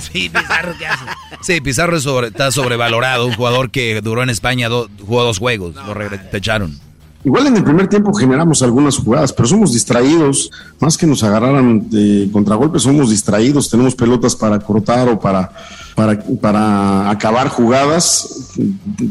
Sí, 0.00 0.30
Pizarro, 0.30 0.74
¿qué 0.78 0.86
hace? 0.86 1.04
Sí, 1.42 1.60
Pizarro 1.60 1.96
es 1.96 2.02
sobre- 2.02 2.28
está 2.28 2.50
sobrevalorado. 2.50 3.26
Un 3.26 3.34
jugador 3.34 3.70
que 3.70 4.00
duró 4.00 4.22
en 4.22 4.30
España, 4.30 4.68
do- 4.68 4.88
jugó 5.04 5.22
dos 5.22 5.38
juegos. 5.38 5.74
lo 5.76 5.94
te 6.30 6.36
echaron. 6.38 6.76
Igual 7.24 7.46
en 7.48 7.56
el 7.58 7.62
primer 7.62 7.86
tiempo 7.88 8.12
generamos 8.12 8.62
algunas 8.62 8.96
jugadas, 8.96 9.32
pero 9.32 9.46
somos 9.46 9.72
distraídos. 9.72 10.50
Más 10.80 10.96
que 10.96 11.06
nos 11.06 11.22
agarraran 11.22 11.88
de 11.90 12.28
contragolpes, 12.32 12.82
somos 12.82 13.10
distraídos. 13.10 13.70
Tenemos 13.70 13.94
pelotas 13.94 14.34
para 14.34 14.58
cortar 14.58 15.08
o 15.08 15.20
para, 15.20 15.52
para, 15.94 16.18
para 16.40 17.10
acabar 17.10 17.48
jugadas, 17.48 18.50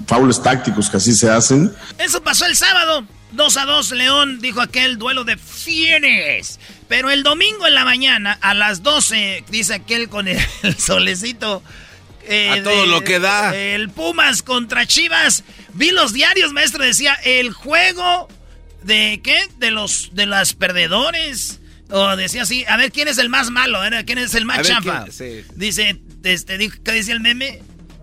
faules 0.07 0.41
tácticos 0.41 0.89
que 0.89 0.97
así 0.97 1.13
se 1.13 1.29
hacen. 1.29 1.71
Eso 1.97 2.21
pasó 2.23 2.45
el 2.45 2.55
sábado. 2.55 3.05
2 3.33 3.57
a 3.57 3.65
2, 3.65 3.91
León 3.91 4.39
dijo 4.41 4.59
aquel 4.59 4.97
duelo 4.97 5.23
de 5.23 5.37
fienes. 5.37 6.59
Pero 6.89 7.09
el 7.09 7.23
domingo 7.23 7.65
en 7.65 7.75
la 7.75 7.85
mañana, 7.85 8.37
a 8.41 8.53
las 8.53 8.83
12, 8.83 9.45
dice 9.49 9.75
aquel 9.75 10.09
con 10.09 10.27
el, 10.27 10.37
el 10.63 10.77
solecito. 10.77 11.63
eh, 12.27 12.49
A 12.59 12.63
todo 12.63 12.85
lo 12.87 13.01
que 13.05 13.19
da. 13.19 13.55
El 13.55 13.89
Pumas 13.89 14.43
contra 14.43 14.85
Chivas. 14.85 15.43
Vi 15.73 15.91
los 15.91 16.11
diarios, 16.11 16.51
maestro, 16.51 16.83
decía 16.83 17.13
el 17.23 17.53
juego 17.53 18.27
de 18.83 19.21
qué? 19.23 19.37
De 19.59 19.71
los 19.71 20.09
de 20.13 20.25
las 20.25 20.53
perdedores. 20.53 21.60
O 21.91 22.15
decía 22.15 22.43
así, 22.43 22.63
a 22.67 22.77
ver 22.77 22.91
quién 22.91 23.07
es 23.07 23.17
el 23.17 23.29
más 23.29 23.49
malo, 23.51 23.79
a 23.81 23.89
quién 24.03 24.17
es 24.17 24.33
el 24.35 24.43
A 24.43 24.45
más 24.45 24.57
ver 24.57 24.65
chafa. 24.67 25.03
quién- 25.05 25.11
sí. 25.11 25.45
Dice, 25.55 26.01
este, 26.23 26.57
¿qué 26.83 26.91
decía 26.91 27.13
el 27.13 27.19
meme? 27.19 27.61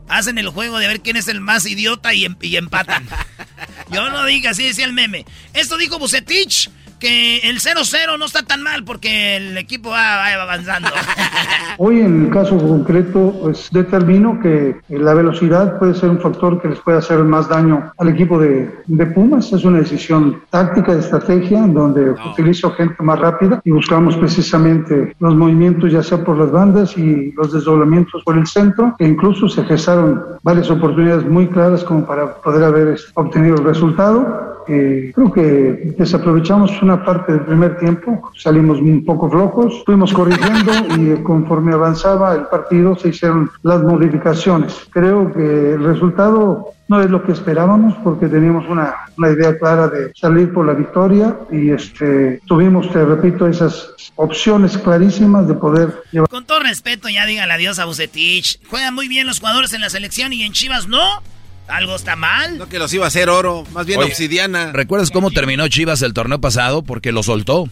Hacen 0.09 0.39
el 0.39 0.49
juego 0.49 0.79
de 0.79 0.87
ver 0.87 1.01
quién 1.01 1.17
es 1.17 1.29
el 1.29 1.41
más 1.41 1.67
idiota 1.67 2.15
y, 2.15 2.25
em- 2.25 2.37
y 2.41 2.57
empatan. 2.57 3.07
Yo 3.93 4.09
no 4.11 4.25
diga, 4.27 4.51
así 4.51 4.65
decía 4.65 4.85
el 4.85 4.93
meme. 4.93 5.25
Esto 5.55 5.77
dijo 5.77 5.99
Bucetich, 5.99 6.71
que 6.99 7.39
el 7.49 7.61
0-0 7.61 8.19
no 8.19 8.25
está 8.25 8.43
tan 8.43 8.63
mal 8.63 8.85
porque 8.85 9.37
el 9.37 9.57
equipo 9.57 9.91
va, 9.91 10.17
va 10.17 10.43
avanzando. 10.43 10.89
Hoy 11.79 12.01
en 12.01 12.27
el 12.27 12.31
caso 12.31 12.59
concreto, 12.59 13.39
pues 13.43 13.69
determino 13.71 14.41
que 14.41 14.77
la 14.89 15.15
velocidad 15.15 15.79
puede 15.79 15.95
ser 15.95 16.11
un 16.11 16.21
factor 16.21 16.61
que 16.61 16.69
les 16.69 16.79
puede 16.81 16.99
hacer 16.99 17.19
más 17.25 17.49
daño 17.49 17.93
al 17.99 18.09
equipo 18.09 18.39
de, 18.39 18.71
de 18.87 19.07
Pumas. 19.07 19.53
Es 19.53 19.65
una 19.65 19.79
decisión 19.79 20.43
táctica, 20.51 20.95
de 20.95 21.01
estrategia, 21.01 21.59
en 21.59 21.75
donde 21.75 22.11
utilizo 22.11 22.71
gente 22.73 23.03
más 23.03 23.19
rápida 23.19 23.61
y 23.65 23.71
buscamos 23.71 24.17
precisamente 24.17 25.15
los 25.19 25.35
movimientos 25.35 25.93
ya 25.93 26.03
sea 26.03 26.25
por 26.25 26.37
las 26.37 26.51
bandas 26.51 26.97
y 26.97 27.33
los 27.33 27.53
desdoblamientos 27.53 28.23
por 28.25 28.37
el 28.37 28.47
centro, 28.47 28.95
que 28.99 29.07
incluso 29.07 29.49
se 29.49 29.65
gestaron 29.65 30.23
varias 30.43 30.71
oportunidades 30.71 31.25
muy 31.27 31.47
claras 31.49 31.85
como 31.85 32.07
para 32.07 32.35
poder 32.37 32.65
haber 32.65 32.89
este, 32.89 33.11
obtenido 33.15 33.57
el 33.57 33.65
resultado. 33.65 34.48
Eh, 34.69 35.13
creo 35.15 35.33
que 35.33 35.95
desaprovechamos 35.97 36.83
una 36.83 37.05
parte 37.05 37.33
del 37.33 37.43
primer 37.43 37.79
tiempo, 37.79 38.31
salimos 38.37 38.79
un 38.81 39.05
poco 39.05 39.31
flojos, 39.31 39.83
fuimos 39.87 40.13
corrigiendo 40.13 40.73
y 40.99 41.11
eh, 41.11 41.23
conforme 41.23 41.73
avanzaba 41.73 42.35
el 42.35 42.47
partido 42.47 42.97
se 42.97 43.09
hicieron 43.09 43.51
las 43.63 43.83
modificaciones. 43.83 44.75
Creo 44.91 45.33
que 45.33 45.73
el 45.73 45.85
resultado 45.85 46.73
no 46.89 47.01
es 47.01 47.11
lo 47.11 47.23
que 47.23 47.33
esperábamos 47.33 47.95
porque 48.03 48.29
teníamos 48.29 48.67
una, 48.69 48.95
una 49.17 49.31
idea 49.31 49.57
clara 49.59 49.89
de 49.89 50.13
salir 50.15 50.53
por 50.53 50.67
la 50.67 50.73
victoria 50.73 51.37
y 51.51 51.71
este, 51.71 52.41
tuvimos, 52.47 52.91
te 52.91 53.05
repito, 53.05 53.47
esas 53.47 53.95
opciones 54.17 54.77
clarísimas 54.79 55.47
de 55.47 55.55
poder 55.55 56.03
llevar. 56.13 56.29
Con 56.29 56.45
todo 56.45 56.61
respeto, 56.61 57.09
ya 57.09 57.27
digan 57.27 57.51
adiós 57.51 57.79
a 57.79 57.85
Bucetich. 57.85 58.59
Juegan 58.69 58.95
muy 58.95 59.09
bien 59.09 59.27
los 59.27 59.41
jugadores 59.41 59.73
en 59.75 59.83
la 59.83 59.91
selección 59.91 60.33
y 60.33 60.43
en 60.43 60.53
Chivas 60.53 60.89
no. 60.89 61.23
Algo 61.69 61.95
está 61.97 62.17
mal. 62.17 62.59
No 62.59 62.69
que 62.69 62.79
los 62.79 62.93
iba 62.95 63.05
a 63.05 63.09
hacer 63.09 63.29
oro, 63.29 63.65
más 63.73 63.87
bien 63.87 64.01
Oye, 64.01 64.09
obsidiana. 64.11 64.73
¿Recuerdas 64.73 65.11
cómo 65.11 65.31
terminó 65.31 65.69
Chivas 65.69 66.03
el 66.03 66.15
torneo 66.15 66.41
pasado? 66.41 66.83
Porque 66.83 67.13
lo 67.13 67.23
soltó. 67.23 67.69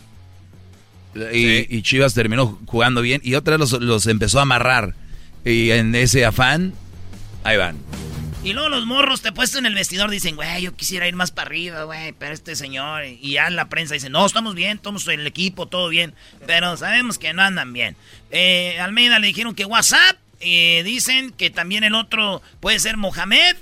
Y, 1.33 1.75
y 1.75 1.83
Chivas 1.83 2.13
terminó 2.13 2.59
jugando 2.67 3.01
bien 3.01 3.23
y 3.25 3.35
otra 3.37 3.57
vez 3.57 3.71
los, 3.71 3.81
los 3.83 4.07
empezó 4.07 4.39
a 4.39 4.43
amarrar. 4.43 4.95
Y 5.45 5.71
en 5.71 5.95
ese 5.95 6.25
afán, 6.27 6.75
ahí 7.43 7.57
van. 7.57 7.77
Y 8.45 8.53
luego 8.53 8.69
los 8.69 8.85
morros 8.87 9.23
te 9.23 9.33
puesto 9.33 9.59
en 9.59 9.67
el 9.67 9.75
vestidor 9.75 10.11
dicen, 10.11 10.37
güey, 10.37 10.63
yo 10.63 10.75
quisiera 10.77 11.09
ir 11.09 11.17
más 11.17 11.31
para 11.33 11.47
arriba, 11.49 11.85
güey, 11.85 12.13
pero 12.13 12.33
este 12.35 12.55
señor. 12.55 13.05
Y 13.05 13.33
ya 13.33 13.49
la 13.51 13.69
prensa 13.69 13.95
dice, 13.95 14.11
no, 14.11 14.27
estamos 14.27 14.55
bien, 14.55 14.77
estamos 14.77 15.09
en 15.09 15.21
el 15.21 15.27
equipo, 15.27 15.67
todo 15.67 15.89
bien. 15.89 16.15
Pero 16.47 16.77
sabemos 16.77 17.19
que 17.19 17.33
no 17.33 17.43
andan 17.43 17.73
bien. 17.73 17.97
Eh, 18.31 18.79
Almeida 18.79 19.19
le 19.19 19.29
dijeron 19.29 19.55
que 19.55 19.65
WhatsApp. 19.65 20.17
eh, 20.41 20.83
dicen 20.85 21.31
que 21.33 21.49
también 21.49 21.83
el 21.83 21.95
otro 21.95 22.43
puede 22.61 22.79
ser 22.79 22.97
Mohamed. 22.99 23.57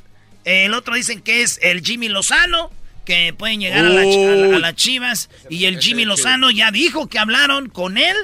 El 0.45 0.75
otro 0.75 0.95
dicen 0.95 1.21
que 1.21 1.43
es 1.43 1.59
el 1.63 1.83
Jimmy 1.83 2.09
Lozano. 2.09 2.71
Que 3.05 3.35
pueden 3.37 3.61
llegar 3.61 3.85
a, 3.85 3.89
la- 3.91 4.01
a 4.01 4.05
la- 4.05 4.57
a 4.57 4.59
las 4.61 4.75
Chivas. 4.77 5.29
Y 5.51 5.67
el 5.67 5.79
Jimmy 5.79 6.07
Lozano 6.07 6.51
ya 6.51 6.71
dijo 6.71 7.07
que 7.07 7.19
hablaron 7.19 7.69
con 7.69 7.99
él 7.99 8.17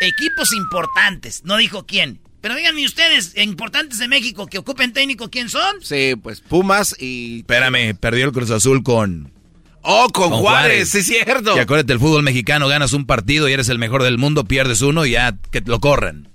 equipos 0.00 0.52
importantes. 0.52 1.42
No 1.44 1.56
dijo 1.56 1.86
quién. 1.86 2.20
Pero 2.40 2.54
díganme 2.54 2.84
ustedes, 2.84 3.36
importantes 3.36 3.98
de 3.98 4.06
México 4.06 4.46
que 4.46 4.58
ocupen 4.58 4.92
técnico, 4.92 5.28
¿quién 5.28 5.48
son? 5.48 5.82
Sí, 5.82 6.14
pues 6.22 6.40
Pumas 6.40 6.94
y... 7.00 7.40
Espérame, 7.40 7.96
perdió 7.98 8.26
el 8.26 8.32
Cruz 8.32 8.52
Azul 8.52 8.84
con... 8.84 9.32
Oh, 9.82 10.08
con, 10.10 10.30
Juárez, 10.30 10.88
sí 10.90 10.98
es 10.98 11.06
cierto. 11.06 11.56
Y 11.56 11.58
acuérdate, 11.58 11.92
el 11.92 11.98
fútbol 11.98 12.22
mexicano, 12.22 12.68
ganas 12.68 12.92
un 12.92 13.06
partido 13.06 13.48
y 13.48 13.52
eres 13.54 13.68
el 13.70 13.78
mejor 13.78 14.04
del 14.04 14.18
mundo, 14.18 14.44
pierdes 14.44 14.82
uno 14.82 15.04
y 15.04 15.12
ya 15.12 15.34
que 15.50 15.62
lo 15.62 15.80
corran. 15.80 16.28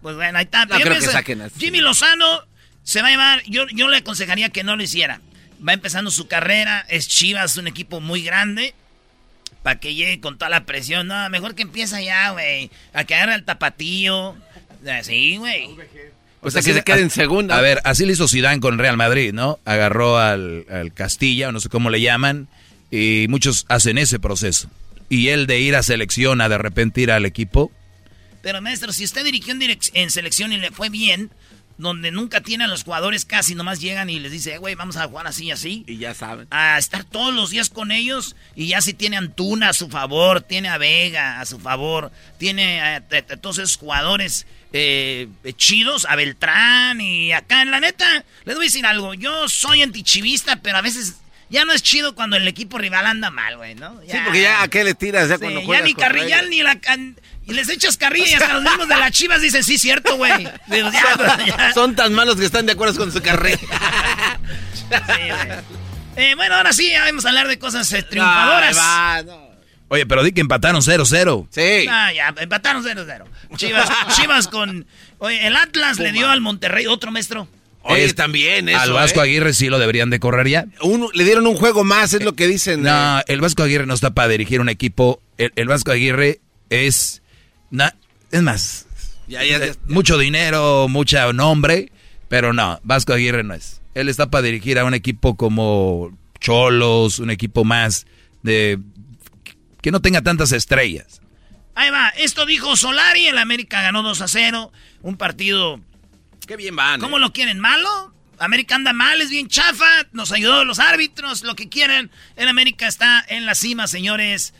Pues 0.00 0.16
bueno, 0.16 0.38
ahí 0.38 0.44
está. 0.44 0.64
No 0.64 0.78
Yo 0.78 0.84
creo 0.84 0.98
que 0.98 1.06
saquen 1.06 1.42
así. 1.42 1.54
Jimmy 1.60 1.80
Lozano 1.80 2.40
se 2.84 3.02
va 3.02 3.08
a 3.08 3.10
llevar. 3.10 3.42
Yo, 3.46 3.66
yo 3.74 3.88
le 3.88 3.96
aconsejaría 3.96 4.50
que 4.50 4.62
no 4.62 4.76
lo 4.76 4.82
hiciera. 4.82 5.20
Va 5.66 5.72
empezando 5.72 6.10
su 6.10 6.28
carrera. 6.28 6.84
Es 6.88 7.08
Chivas, 7.08 7.56
un 7.56 7.66
equipo 7.66 8.00
muy 8.00 8.22
grande. 8.22 8.74
Para 9.62 9.80
que 9.80 9.94
llegue 9.94 10.20
con 10.20 10.38
toda 10.38 10.50
la 10.50 10.64
presión. 10.64 11.06
No, 11.08 11.28
mejor 11.30 11.54
que 11.54 11.62
empieza 11.62 12.00
ya, 12.00 12.30
güey. 12.30 12.70
A 12.92 13.04
que 13.04 13.14
agarre 13.14 13.34
el 13.34 13.44
tapatío. 13.44 14.36
Sí, 15.02 15.38
güey. 15.38 15.70
O 16.42 16.50
sea, 16.50 16.60
que 16.60 16.74
se 16.74 16.82
quede 16.82 17.00
en 17.00 17.08
segunda. 17.08 17.56
A 17.56 17.62
ver, 17.62 17.80
así 17.84 18.04
le 18.04 18.12
hizo 18.12 18.28
Zidane 18.28 18.60
con 18.60 18.78
Real 18.78 18.98
Madrid, 18.98 19.32
¿no? 19.32 19.58
Agarró 19.64 20.18
al, 20.18 20.66
al 20.70 20.92
Castilla, 20.92 21.48
o 21.48 21.52
no 21.52 21.60
sé 21.60 21.70
cómo 21.70 21.88
le 21.88 22.02
llaman, 22.02 22.48
y 22.90 23.24
muchos 23.30 23.64
hacen 23.70 23.96
ese 23.96 24.18
proceso. 24.18 24.68
Y 25.08 25.28
él 25.28 25.46
de 25.46 25.60
ir 25.60 25.74
a 25.74 25.82
selección 25.82 26.42
a 26.42 26.50
de 26.50 26.58
repente 26.58 27.00
ir 27.00 27.10
al 27.10 27.24
equipo, 27.24 27.72
Pero 28.42 28.60
maestro, 28.60 28.92
si 28.92 29.04
usted 29.04 29.24
dirigió 29.24 29.54
en, 29.54 29.78
en 29.94 30.10
selección 30.10 30.52
y 30.52 30.58
le 30.58 30.70
fue 30.70 30.90
bien, 30.90 31.30
donde 31.76 32.10
nunca 32.12 32.40
tiene 32.40 32.64
a 32.64 32.66
los 32.68 32.84
jugadores 32.84 33.24
casi, 33.24 33.54
nomás 33.54 33.80
llegan 33.80 34.08
y 34.10 34.20
les 34.20 34.30
dice, 34.32 34.54
"Eh, 34.54 34.58
güey, 34.58 34.74
vamos 34.76 34.96
a 34.96 35.06
jugar 35.08 35.26
así 35.26 35.46
y 35.46 35.50
así. 35.50 35.84
Y 35.88 35.96
ya 35.98 36.14
saben. 36.14 36.46
A 36.50 36.78
estar 36.78 37.02
todos 37.04 37.34
los 37.34 37.50
días 37.50 37.68
con 37.70 37.90
ellos 37.90 38.36
y 38.54 38.68
ya 38.68 38.80
si 38.80 38.94
tiene 38.94 39.16
a 39.16 39.18
Antuna 39.20 39.70
a 39.70 39.72
su 39.72 39.88
favor, 39.88 40.40
tiene 40.40 40.68
a 40.68 40.78
Vega 40.78 41.40
a 41.40 41.46
su 41.46 41.58
favor, 41.58 42.12
tiene 42.38 42.80
a, 42.80 42.96
a- 42.96 43.32
a 43.32 43.36
todos 43.38 43.58
esos 43.58 43.76
jugadores 43.76 44.46
eh, 44.72 45.28
chidos, 45.56 46.04
a 46.08 46.16
Beltrán 46.16 47.00
y 47.00 47.32
acá 47.32 47.62
en 47.62 47.70
la 47.70 47.78
neta, 47.80 48.24
les 48.44 48.56
voy 48.56 48.64
a 48.64 48.68
decir 48.68 48.84
algo, 48.86 49.14
yo 49.14 49.48
soy 49.48 49.82
antichivista, 49.82 50.56
pero 50.56 50.78
a 50.78 50.82
veces 50.82 51.14
Ya 51.50 51.64
no 51.66 51.72
es 51.74 51.82
chido 51.82 52.14
cuando 52.14 52.36
el 52.36 52.48
equipo 52.48 52.78
rival 52.78 53.06
anda 53.06 53.30
mal, 53.30 53.58
güey, 53.58 53.74
¿no? 53.74 54.00
Sí, 54.10 54.16
porque 54.24 54.40
ya 54.40 54.62
a 54.62 54.68
qué 54.68 54.82
le 54.82 54.94
tiras 54.94 55.28
ya 55.28 55.38
cuando 55.38 55.60
ya 55.72 55.82
ni 55.82 55.92
con 55.92 56.02
carrilla, 56.02 56.38
Reyes? 56.38 56.50
ni 56.50 56.62
la... 56.62 56.80
can- 56.80 57.16
Y 57.46 57.52
les 57.52 57.68
echas 57.68 57.96
carrilla 57.96 58.28
y 58.28 58.34
hasta 58.34 58.54
los 58.54 58.62
mismos 58.62 58.88
de 58.88 58.96
las 58.96 59.10
chivas 59.12 59.40
dicen, 59.42 59.62
sí, 59.62 59.78
cierto, 59.78 60.16
güey. 60.16 60.48
Digo, 60.66 60.90
ya, 60.90 61.44
ya. 61.46 61.72
Son 61.74 61.94
tan 61.94 62.12
malos 62.14 62.36
que 62.36 62.46
están 62.46 62.64
de 62.66 62.72
acuerdo 62.72 62.96
con 62.96 63.12
su 63.12 63.20
carrera. 63.20 63.58
Eh, 66.16 66.34
bueno, 66.36 66.54
ahora 66.54 66.72
sí, 66.72 66.90
ya 66.90 67.04
vamos 67.04 67.24
a 67.24 67.28
hablar 67.30 67.48
de 67.48 67.58
cosas 67.58 67.92
eh, 67.92 68.02
triunfadoras. 68.02 68.76
Va, 68.78 69.24
Oye, 69.88 70.06
pero 70.06 70.22
di 70.22 70.32
que 70.32 70.40
empataron 70.40 70.80
0-0. 70.80 71.48
Sí. 71.50 71.86
Ah, 71.90 72.12
ya, 72.12 72.34
empataron 72.38 72.84
0-0. 72.84 73.24
Chivas, 73.56 73.88
Chivas 74.14 74.48
con... 74.48 74.86
Oye, 75.18 75.46
el 75.46 75.56
Atlas 75.56 75.98
le 75.98 76.12
dio 76.12 76.30
al 76.30 76.40
Monterrey 76.40 76.86
otro 76.86 77.10
maestro. 77.10 77.48
Oye, 77.82 78.12
también 78.14 78.68
eso, 78.68 78.80
Al 78.80 78.92
Vasco 78.92 79.20
¿eh? 79.20 79.24
Aguirre 79.24 79.52
sí 79.52 79.68
lo 79.68 79.78
deberían 79.78 80.08
de 80.08 80.18
correr 80.18 80.48
ya. 80.48 80.64
Un- 80.80 81.10
le 81.12 81.24
dieron 81.24 81.46
un 81.46 81.56
juego 81.56 81.84
más, 81.84 82.14
es 82.14 82.24
lo 82.24 82.34
que 82.34 82.46
dicen. 82.46 82.82
No, 82.82 83.18
eh. 83.18 83.24
el 83.26 83.40
Vasco 83.40 83.62
Aguirre 83.62 83.86
no 83.86 83.94
está 83.94 84.14
para 84.14 84.28
dirigir 84.28 84.60
un 84.60 84.68
equipo. 84.68 85.20
El, 85.36 85.52
el 85.56 85.68
Vasco 85.68 85.90
Aguirre 85.90 86.40
es... 86.70 87.22
na- 87.74 87.94
es 88.30 88.42
más, 88.42 88.86
Ya, 89.28 89.44
ya, 89.44 89.58
ya. 89.58 89.64
eh, 89.66 89.74
mucho 89.86 90.18
dinero, 90.18 90.86
mucho 90.88 91.32
nombre, 91.32 91.90
pero 92.28 92.52
no, 92.52 92.80
Vasco 92.82 93.12
Aguirre 93.12 93.42
no 93.44 93.54
es. 93.54 93.80
Él 93.94 94.08
está 94.08 94.30
para 94.30 94.42
dirigir 94.42 94.78
a 94.78 94.84
un 94.84 94.94
equipo 94.94 95.36
como 95.36 96.16
Cholos, 96.40 97.18
un 97.20 97.30
equipo 97.30 97.64
más 97.64 98.06
de... 98.42 98.78
que 99.80 99.90
no 99.92 100.00
tenga 100.00 100.20
tantas 100.22 100.52
estrellas. 100.52 101.20
Ahí 101.76 101.90
va, 101.90 102.08
esto 102.10 102.44
dijo 102.46 102.76
Solari, 102.76 103.26
el 103.26 103.38
América 103.38 103.82
ganó 103.82 104.02
2 104.02 104.20
a 104.20 104.28
0, 104.28 104.72
un 105.02 105.16
partido... 105.16 105.80
Qué 106.46 106.56
bien 106.56 106.76
van. 106.76 107.00
¿Cómo 107.00 107.18
lo 107.18 107.32
quieren? 107.32 107.58
¿Malo? 107.58 108.12
América 108.38 108.74
anda 108.74 108.92
mal, 108.92 109.20
es 109.20 109.30
bien 109.30 109.48
chafa, 109.48 109.86
nos 110.12 110.32
ayudó 110.32 110.64
los 110.64 110.78
árbitros, 110.80 111.42
lo 111.44 111.54
que 111.54 111.68
quieren. 111.68 112.10
El 112.36 112.48
América 112.48 112.86
está 112.88 113.24
en 113.28 113.46
la 113.46 113.54
cima, 113.54 113.86
señores. 113.86 114.52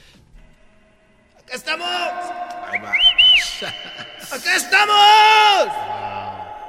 ¡Acá 1.46 1.54
estamos! 1.56 1.88
¡Acá 4.32 4.56
estamos! 4.56 5.68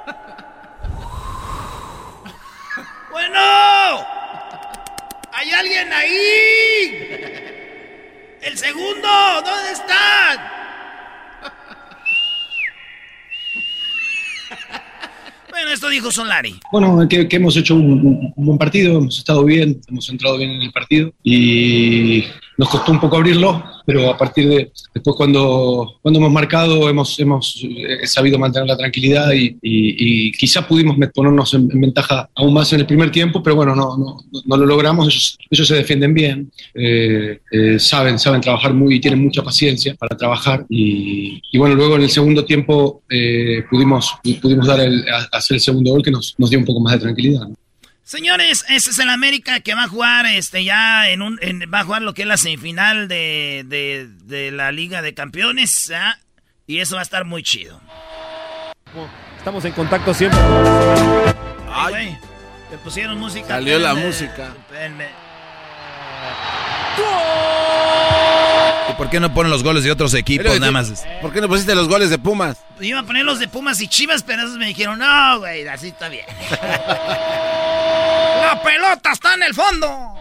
Bueno, 3.10 3.38
¿hay 5.32 5.50
alguien 5.50 5.90
ahí? 5.90 7.08
El 8.42 8.58
segundo, 8.58 9.08
¿dónde 9.42 9.72
están? 9.72 10.38
Bueno, 15.50 15.70
esto 15.70 15.88
dijo 15.88 16.10
Solari. 16.12 16.60
Bueno, 16.70 17.08
que, 17.08 17.26
que 17.26 17.36
hemos 17.36 17.56
hecho 17.56 17.74
un, 17.74 18.30
un 18.36 18.46
buen 18.46 18.58
partido, 18.58 18.98
hemos 18.98 19.16
estado 19.16 19.42
bien, 19.44 19.80
hemos 19.88 20.06
entrado 20.10 20.36
bien 20.36 20.50
en 20.50 20.60
el 20.62 20.70
partido 20.72 21.14
y 21.22 22.26
nos 22.58 22.68
costó 22.68 22.92
un 22.92 23.00
poco 23.00 23.16
abrirlo, 23.16 23.62
pero 23.84 24.10
a 24.10 24.16
partir 24.16 24.48
de 24.48 24.72
después 24.94 25.16
cuando, 25.16 25.98
cuando 26.02 26.18
hemos 26.18 26.32
marcado 26.32 26.88
hemos, 26.88 27.18
hemos 27.20 27.62
eh, 27.62 28.06
sabido 28.06 28.38
mantener 28.38 28.68
la 28.68 28.76
tranquilidad 28.76 29.32
y, 29.32 29.56
y, 29.62 30.32
y 30.32 30.50
pudimos 30.68 30.96
ponernos 31.14 31.54
en, 31.54 31.70
en 31.70 31.80
ventaja 31.80 32.28
aún 32.34 32.54
más 32.54 32.72
en 32.72 32.80
el 32.80 32.86
primer 32.86 33.10
tiempo, 33.10 33.42
pero 33.42 33.56
bueno, 33.56 33.74
no, 33.74 33.96
no, 33.96 34.24
no 34.44 34.56
lo 34.56 34.66
logramos, 34.66 35.06
ellos, 35.06 35.38
ellos 35.50 35.68
se 35.68 35.74
defienden 35.74 36.14
bien, 36.14 36.50
eh, 36.74 37.40
eh, 37.50 37.78
saben, 37.78 38.18
saben 38.18 38.40
trabajar 38.40 38.72
muy, 38.74 39.00
tienen 39.00 39.22
mucha 39.22 39.42
paciencia 39.42 39.94
para 39.94 40.16
trabajar 40.16 40.64
y, 40.68 41.40
y 41.52 41.58
bueno, 41.58 41.74
luego 41.74 41.96
en 41.96 42.02
el 42.02 42.10
segundo 42.10 42.44
tiempo 42.44 43.02
eh, 43.10 43.64
pudimos, 43.70 44.14
pudimos 44.40 44.66
dar 44.66 44.80
el, 44.80 45.04
hacer 45.32 45.56
el 45.56 45.60
segundo 45.60 45.90
gol 45.90 46.02
que 46.02 46.10
nos, 46.10 46.34
dio 46.38 46.58
un 46.58 46.64
poco 46.64 46.80
más 46.80 46.94
de 46.94 47.00
tranquilidad. 47.00 47.46
Señores, 48.06 48.64
ese 48.68 48.90
es 48.90 48.98
el 49.00 49.10
América 49.10 49.58
que 49.58 49.74
va 49.74 49.82
a 49.82 49.88
jugar 49.88 50.26
este 50.26 50.62
ya 50.62 51.08
en 51.10 51.22
un 51.22 51.40
en- 51.42 51.68
va 51.74 51.80
a 51.80 51.84
jugar 51.84 52.02
lo 52.02 52.14
que 52.14 52.22
es 52.22 52.28
la 52.28 52.36
semifinal 52.36 53.08
de, 53.08 53.64
de, 53.66 54.06
de 54.26 54.52
la 54.52 54.70
Liga 54.70 55.02
de 55.02 55.12
Campeones, 55.12 55.90
¿ah? 55.92 56.16
y 56.68 56.78
eso 56.78 56.94
va 56.94 57.00
a 57.00 57.02
estar 57.02 57.24
muy 57.24 57.42
chido. 57.42 57.80
Estamos 59.38 59.64
en 59.64 59.72
contacto 59.72 60.14
siempre. 60.14 60.38
Ay, 61.68 61.90
güey, 61.90 62.18
te 62.70 62.78
pusieron 62.78 63.18
música. 63.18 63.48
Salió 63.48 63.76
la 63.80 63.94
música. 63.96 64.54
espérenme. 64.56 65.08
¿Y 68.88 68.92
por 68.94 69.10
qué 69.10 69.18
no 69.20 69.32
ponen 69.34 69.50
los 69.50 69.62
goles 69.62 69.82
de 69.84 69.90
otros 69.90 70.14
equipos 70.14 70.46
Pero, 70.46 70.58
nada 70.60 70.72
más? 70.72 71.04
¿Por 71.20 71.32
qué 71.32 71.40
no 71.40 71.48
pusiste 71.48 71.74
los 71.74 71.88
goles 71.88 72.10
de 72.10 72.18
Pumas? 72.18 72.58
Iba 72.80 73.00
a 73.00 73.02
poner 73.02 73.24
los 73.24 73.38
de 73.38 73.48
Pumas 73.48 73.80
y 73.80 73.88
Chivas, 73.88 74.22
pero 74.22 74.42
esos 74.42 74.56
me 74.56 74.66
dijeron, 74.66 74.98
no, 74.98 75.38
güey, 75.40 75.66
así 75.66 75.88
está 75.88 76.08
bien. 76.08 76.24
la 78.40 78.60
pelota 78.62 79.12
está 79.12 79.34
en 79.34 79.42
el 79.42 79.54
fondo. 79.54 80.14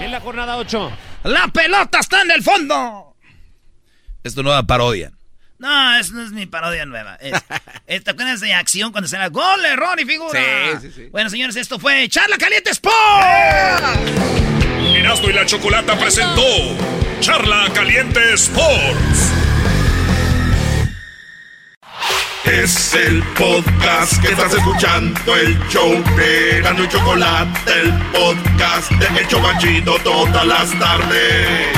En 0.00 0.10
la 0.10 0.20
jornada 0.20 0.56
8. 0.56 0.92
La 1.24 1.48
pelota 1.48 1.98
está 2.00 2.22
en 2.22 2.30
el 2.32 2.42
fondo. 2.42 3.16
Es 4.22 4.34
tu 4.34 4.42
nueva 4.42 4.62
parodia. 4.64 5.12
No, 5.58 5.96
eso 5.96 6.14
no 6.14 6.22
es 6.22 6.30
mi 6.30 6.46
parodia 6.46 6.86
nueva. 6.86 7.16
Es, 7.16 7.34
es- 7.86 8.02
¿Te 8.04 8.10
acuerdas 8.12 8.40
de 8.40 8.54
acción 8.54 8.92
cuando 8.92 9.08
se 9.08 9.18
da 9.18 9.28
gol, 9.28 9.62
error 9.64 10.00
y 10.00 10.06
figura? 10.06 10.40
Sí, 10.80 10.88
sí, 10.88 10.92
sí. 10.94 11.08
Bueno, 11.10 11.28
señores, 11.28 11.54
esto 11.56 11.78
fue 11.78 12.08
Charla 12.08 12.38
Caliente 12.38 12.70
Sport. 12.70 12.94
Erasmo 14.96 15.28
y 15.28 15.32
la 15.32 15.46
Chocolata 15.46 15.98
presentó 15.98 16.42
Charla 17.20 17.68
Caliente 17.74 18.20
Sports. 18.34 19.32
Es 22.44 22.94
el 22.94 23.22
podcast 23.38 24.20
que 24.22 24.32
estás 24.32 24.54
escuchando, 24.54 25.36
el 25.36 25.58
show 25.68 26.02
de 26.16 26.58
Erasmo 26.58 26.84
y 26.84 26.88
Chocolate, 26.88 27.72
el 27.80 27.92
podcast 28.12 28.90
de 28.92 29.20
El 29.20 29.28
Chobachito 29.28 29.96
todas 30.02 30.46
las 30.46 30.78
tardes. 30.78 31.68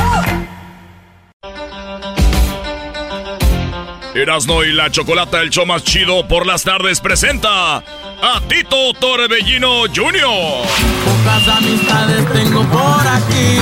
Erasmo 4.14 4.62
y 4.62 4.72
la 4.72 4.90
Chocolata, 4.90 5.40
el 5.40 5.48
show 5.48 5.64
más 5.64 5.84
chido 5.84 6.28
por 6.28 6.46
las 6.46 6.64
tardes, 6.64 7.00
presenta 7.00 7.76
a 7.78 8.40
Tito 8.46 8.92
Torbellino 9.00 9.84
Jr. 9.86 10.66
Pocas 11.04 11.48
amistades 11.56 12.32
tengo 12.32 12.62
por 12.64 13.06
aquí, 13.06 13.58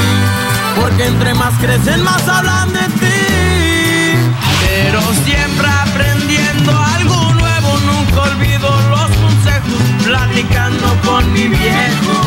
porque 0.81 1.07
entre 1.07 1.35
más 1.35 1.55
crecen 1.61 2.03
más 2.03 2.27
hablan 2.27 2.73
de 2.73 2.81
ti. 2.81 4.17
Pero 4.67 5.01
siempre 5.25 5.69
aprendiendo 5.69 6.73
algo 6.97 7.33
nuevo, 7.35 7.79
nunca 7.87 8.23
olvido 8.23 8.69
los 8.91 9.11
consejos, 9.19 9.83
platicando 10.05 10.97
con 11.05 11.33
mi 11.33 11.47
viejo. 11.47 12.23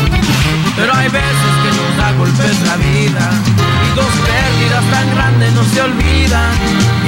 Pero 0.78 0.94
hay 0.94 1.10
veces 1.10 1.54
que 1.62 1.70
nos 1.78 1.98
da 1.98 2.12
golpes 2.14 2.62
la 2.62 2.78
vida, 2.78 3.44
tan 4.94 5.10
grandes 5.16 5.52
no 5.54 5.64
se 5.66 5.82
olvidan. 5.82 6.52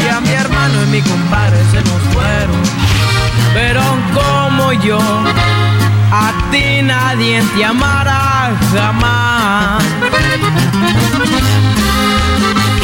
Y 0.03 0.07
a 0.09 0.19
mi 0.19 0.29
hermano 0.29 0.83
y 0.83 0.85
mi 0.87 1.01
compadre 1.01 1.57
se 1.71 1.81
nos 1.81 2.01
fueron, 2.13 2.61
pero 3.53 3.81
como 4.13 4.73
yo. 4.73 4.99
A 6.11 6.31
ti 6.51 6.81
nadie 6.81 7.41
te 7.55 7.65
amará 7.65 8.51
jamás. 8.73 9.83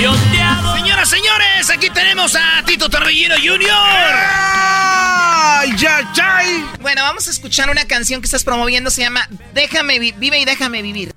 Yo 0.02 0.14
te 0.32 0.42
adoro. 0.42 0.76
Señoras, 0.78 1.10
señores, 1.10 1.70
aquí 1.70 1.90
tenemos 1.92 2.36
a 2.36 2.64
Tito 2.66 2.90
Torbellino 2.90 3.36
Jr. 3.36 3.70
ya, 5.78 6.12
ya. 6.14 6.42
Bueno, 6.82 7.04
vamos 7.04 7.28
a 7.28 7.32
escuchar 7.32 7.70
una 7.70 7.86
canción 7.86 8.20
que 8.22 8.26
estás 8.26 8.44
promoviendo, 8.44 8.90
se 8.90 9.02
llama 9.02 9.28
Déjame 9.54 10.00
vi- 10.00 10.14
vive 10.18 10.40
y 10.40 10.46
déjame 10.46 10.82
vivir. 10.82 11.14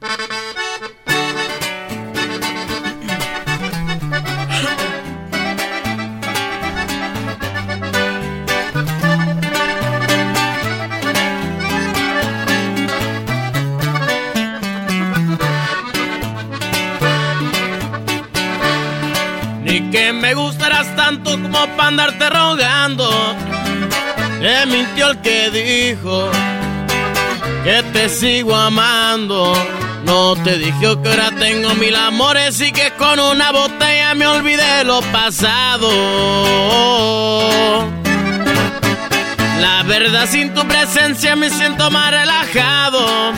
Me 20.24 20.32
gustarás 20.32 20.86
tanto 20.96 21.32
como 21.32 21.66
para 21.76 21.88
andarte 21.88 22.30
rogando. 22.30 23.10
Me 24.40 24.64
mintió 24.64 25.10
el 25.10 25.18
que 25.20 25.50
dijo 25.50 26.30
que 27.62 27.82
te 27.92 28.08
sigo 28.08 28.56
amando. 28.56 29.52
No 30.06 30.34
te 30.42 30.56
dije 30.56 30.96
que 31.02 31.08
ahora 31.10 31.30
tengo 31.38 31.74
mil 31.74 31.94
amores 31.94 32.58
y 32.62 32.72
que 32.72 32.90
con 32.92 33.20
una 33.20 33.52
botella 33.52 34.14
me 34.14 34.26
olvidé 34.26 34.84
lo 34.84 35.02
pasado. 35.12 35.90
La 39.60 39.82
verdad 39.82 40.26
sin 40.26 40.54
tu 40.54 40.66
presencia 40.66 41.36
me 41.36 41.50
siento 41.50 41.90
más 41.90 42.10
relajado. 42.10 43.32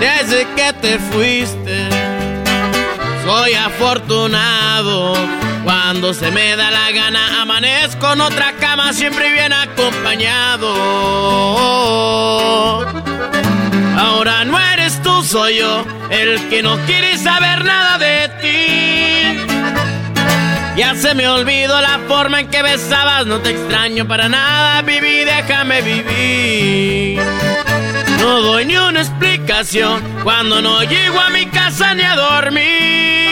Desde 0.00 0.46
que 0.54 0.72
te 0.82 0.98
fuiste 0.98 1.88
soy 3.24 3.54
afortunado. 3.54 5.47
Cuando 5.90 6.12
se 6.12 6.30
me 6.30 6.54
da 6.54 6.70
la 6.70 6.92
gana, 6.92 7.40
amanezco 7.40 8.12
en 8.12 8.20
otra 8.20 8.52
cama, 8.60 8.92
siempre 8.92 9.32
bien 9.32 9.54
acompañado. 9.54 10.74
Ahora 13.96 14.44
no 14.44 14.60
eres 14.60 15.00
tú, 15.02 15.22
soy 15.22 15.60
yo, 15.60 15.86
el 16.10 16.46
que 16.50 16.62
no 16.62 16.76
quiere 16.84 17.16
saber 17.16 17.64
nada 17.64 17.96
de 17.96 18.28
ti. 18.42 19.46
Ya 20.76 20.94
se 20.94 21.14
me 21.14 21.26
olvidó 21.26 21.80
la 21.80 22.00
forma 22.06 22.40
en 22.40 22.48
que 22.48 22.62
besabas, 22.62 23.24
no 23.24 23.38
te 23.38 23.52
extraño 23.52 24.06
para 24.06 24.28
nada, 24.28 24.82
viví, 24.82 25.24
déjame 25.24 25.80
vivir. 25.80 27.22
No 28.20 28.42
doy 28.42 28.66
ni 28.66 28.76
una 28.76 29.00
explicación 29.00 30.02
cuando 30.22 30.60
no 30.60 30.82
llego 30.82 31.18
a 31.18 31.30
mi 31.30 31.46
casa 31.46 31.94
ni 31.94 32.02
a 32.02 32.14
dormir. 32.14 33.27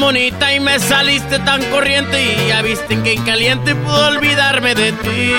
Tan 0.00 0.06
bonita 0.06 0.54
y 0.54 0.60
me 0.60 0.80
saliste 0.80 1.38
tan 1.40 1.62
corriente 1.64 2.22
y 2.22 2.48
ya 2.48 2.62
viste 2.62 2.94
en 2.94 3.22
caliente 3.22 3.74
puedo 3.74 4.06
olvidarme 4.08 4.74
de 4.74 4.92
ti. 4.92 5.34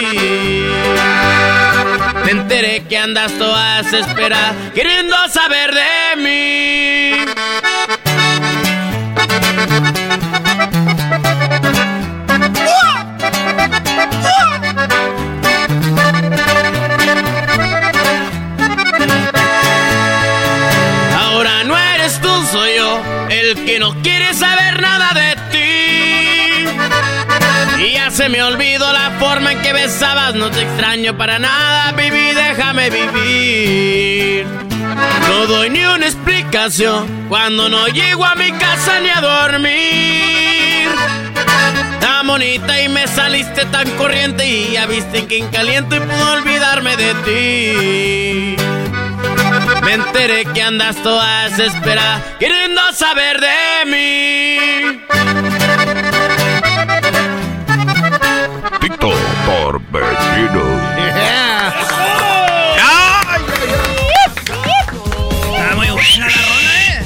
Me 2.24 2.32
enteré 2.32 2.84
que 2.84 2.96
andas 2.96 3.32
toda 3.40 3.82
desesperada 3.82 4.54
queriendo 4.76 5.16
saber 5.30 5.74
de 5.74 6.16
mí. 6.22 7.12
Ahora 21.18 21.64
no 21.64 21.76
eres 21.76 22.22
tú, 22.22 22.30
soy 22.52 22.76
yo, 22.76 23.02
el 23.32 23.66
que 23.66 23.80
no 23.80 24.00
quiere 24.04 24.21
se 28.22 28.30
me 28.30 28.44
olvidó 28.44 28.94
la 28.94 29.10
forma 29.20 29.52
en 29.52 29.62
que 29.64 29.74
besabas, 29.74 30.36
no 30.36 30.52
te 30.52 30.62
extraño 30.62 31.18
para 31.18 31.40
nada, 31.40 31.92
viví, 31.94 32.36
déjame 32.36 32.92
vivir. 32.92 34.46
No 35.28 35.48
doy 35.48 35.72
ni 35.72 35.84
una 35.84 36.06
explicación 36.06 37.26
cuando 37.30 37.68
no 37.68 37.88
llego 37.88 38.24
a 38.24 38.36
mi 38.36 38.52
casa 38.52 39.00
ni 39.00 39.10
a 39.10 39.22
dormir. 39.22 40.88
Tan 42.00 42.28
bonita 42.28 42.80
y 42.80 42.90
me 42.90 43.08
saliste 43.08 43.66
tan 43.66 43.90
corriente 43.98 44.48
y 44.48 44.74
ya 44.74 44.86
viste 44.86 45.26
que 45.26 45.40
en 45.40 45.48
caliente 45.48 46.00
puedo 46.00 46.34
olvidarme 46.34 46.96
de 46.98 47.16
ti. 47.26 48.56
Me 49.84 49.94
enteré 49.94 50.46
que 50.46 50.62
andas 50.62 50.96
toda 50.98 51.50
desesperada 51.50 52.22
queriendo 52.38 52.82
saber 52.94 53.42
de 53.42 53.86
mí. 53.88 55.61
Tito 59.02 59.10
por 59.48 59.82
vecino. 59.92 60.62
Está 65.56 65.76
muy 65.76 65.88
buena 65.90 66.28
la 66.28 66.36
rola, 66.36 66.90
¿eh? 66.90 67.04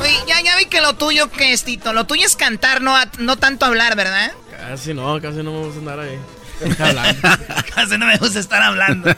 Oye, 0.00 0.18
ya, 0.26 0.40
ya 0.42 0.56
vi 0.56 0.66
que 0.66 0.80
lo 0.80 0.94
tuyo, 0.94 1.30
¿qué 1.30 1.52
es, 1.52 1.64
Tito? 1.64 1.92
Lo 1.92 2.04
tuyo 2.06 2.26
es 2.26 2.36
cantar, 2.36 2.80
no, 2.80 2.96
a- 2.96 3.08
no 3.18 3.36
tanto 3.36 3.66
hablar, 3.66 3.96
¿verdad? 3.96 4.32
Casi 4.68 4.94
no, 4.94 5.20
casi 5.20 5.42
no 5.42 5.52
me 5.52 5.58
gusta 5.64 5.78
andar 5.80 6.00
ahí. 6.00 6.18
Casi 7.74 7.98
no 7.98 8.06
me 8.06 8.16
gusta 8.16 8.40
estar 8.40 8.62
hablando. 8.62 9.14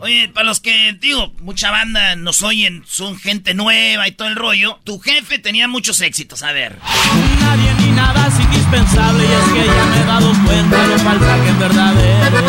Oye, 0.00 0.28
para 0.28 0.46
los 0.46 0.60
que, 0.60 0.96
digo, 1.00 1.32
mucha 1.40 1.70
banda 1.70 2.16
nos 2.16 2.42
oyen, 2.42 2.82
son 2.86 3.16
gente 3.16 3.54
nueva 3.54 4.08
y 4.08 4.12
todo 4.12 4.28
el 4.28 4.36
rollo. 4.36 4.80
Tu 4.84 4.98
jefe 4.98 5.38
tenía 5.38 5.68
muchos 5.68 6.00
éxitos, 6.00 6.42
a 6.42 6.52
ver. 6.52 6.76
Nadie 7.40 7.74
ni 7.78 7.92
nada 7.92 8.26
es 8.26 8.40
indispensable 8.40 9.22
y 9.22 9.32
es 9.32 9.52
que 9.52 9.66
ya 9.66 9.84
me 9.86 10.00
he 10.00 10.04
dado 10.04 10.32
cuenta 10.44 10.86
lo 10.88 10.98
falsa 10.98 11.44
que 11.44 11.48
en 11.48 11.58
verdad 11.60 11.94
eres. 11.96 12.42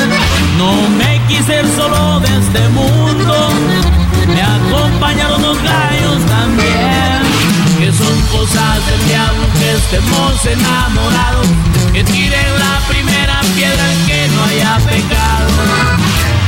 No 0.58 0.90
me 0.90 1.22
quise 1.28 1.60
ir 1.60 1.68
solo 1.76 2.20
de 2.22 2.38
este 2.40 2.70
mundo, 2.70 3.50
me 4.28 4.42
acompañaron 4.42 5.42
los 5.42 5.62
gallos 5.62 6.26
también. 6.26 7.03
Que 7.84 7.92
son 7.92 8.22
cosas 8.32 8.88
del 8.88 9.08
diablo 9.10 9.44
que 9.60 9.74
estemos 9.74 10.46
enamorados, 10.46 11.48
que 11.92 12.02
tiren 12.06 12.58
la 12.58 12.80
primera 12.88 13.42
piedra 13.58 13.84
que 14.08 14.26
no 14.30 14.44
haya 14.46 14.78
pecado. 14.90 15.50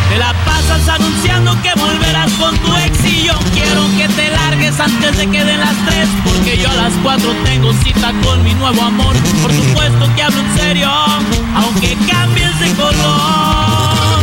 Te 0.07 0.17
la 0.17 0.33
pasas 0.45 0.87
anunciando 0.87 1.61
que 1.61 1.73
volverás 1.77 2.31
con 2.39 2.57
tu 2.59 2.77
ex 2.77 3.03
y 3.03 3.25
yo 3.25 3.37
quiero 3.53 3.85
que 3.97 4.07
te 4.13 4.31
largues 4.31 4.79
antes 4.79 5.17
de 5.17 5.29
que 5.29 5.43
den 5.43 5.59
las 5.59 5.75
tres 5.85 6.07
Porque 6.23 6.57
yo 6.57 6.69
a 6.69 6.75
las 6.75 6.93
cuatro 7.03 7.35
tengo 7.43 7.73
cita 7.83 8.13
con 8.23 8.41
mi 8.41 8.53
nuevo 8.53 8.81
amor 8.81 9.13
Por 9.41 9.51
supuesto 9.51 10.09
que 10.15 10.23
hablo 10.23 10.39
en 10.39 10.57
serio, 10.57 10.89
aunque 10.89 11.97
cambies 12.09 12.59
de 12.61 12.71
color 12.75 14.19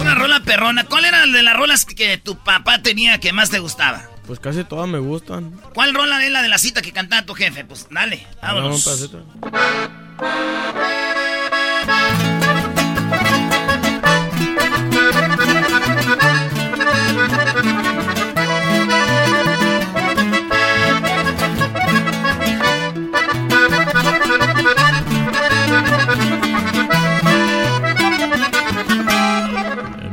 Una 0.00 0.14
rola 0.14 0.38
perrona. 0.38 0.84
¿Cuál 0.84 1.04
era 1.06 1.26
de 1.26 1.42
las 1.42 1.56
rolas 1.56 1.84
que 1.84 2.16
tu 2.16 2.36
papá 2.36 2.80
tenía 2.80 3.18
que 3.18 3.32
más 3.32 3.50
te 3.50 3.58
gustaba? 3.58 4.15
Pues 4.26 4.40
casi 4.40 4.64
todas 4.64 4.88
me 4.88 4.98
gustan. 4.98 5.52
¿Cuál 5.74 5.94
rola 5.94 6.24
es 6.24 6.30
la 6.32 6.42
de 6.42 6.48
la 6.48 6.58
cita 6.58 6.82
que 6.82 6.92
cantaba 6.92 7.24
tu 7.24 7.34
jefe? 7.34 7.64
Pues 7.64 7.86
dale, 7.90 8.26
un 8.42 8.48
vámonos. 8.48 8.84
pedacito. 8.84 9.24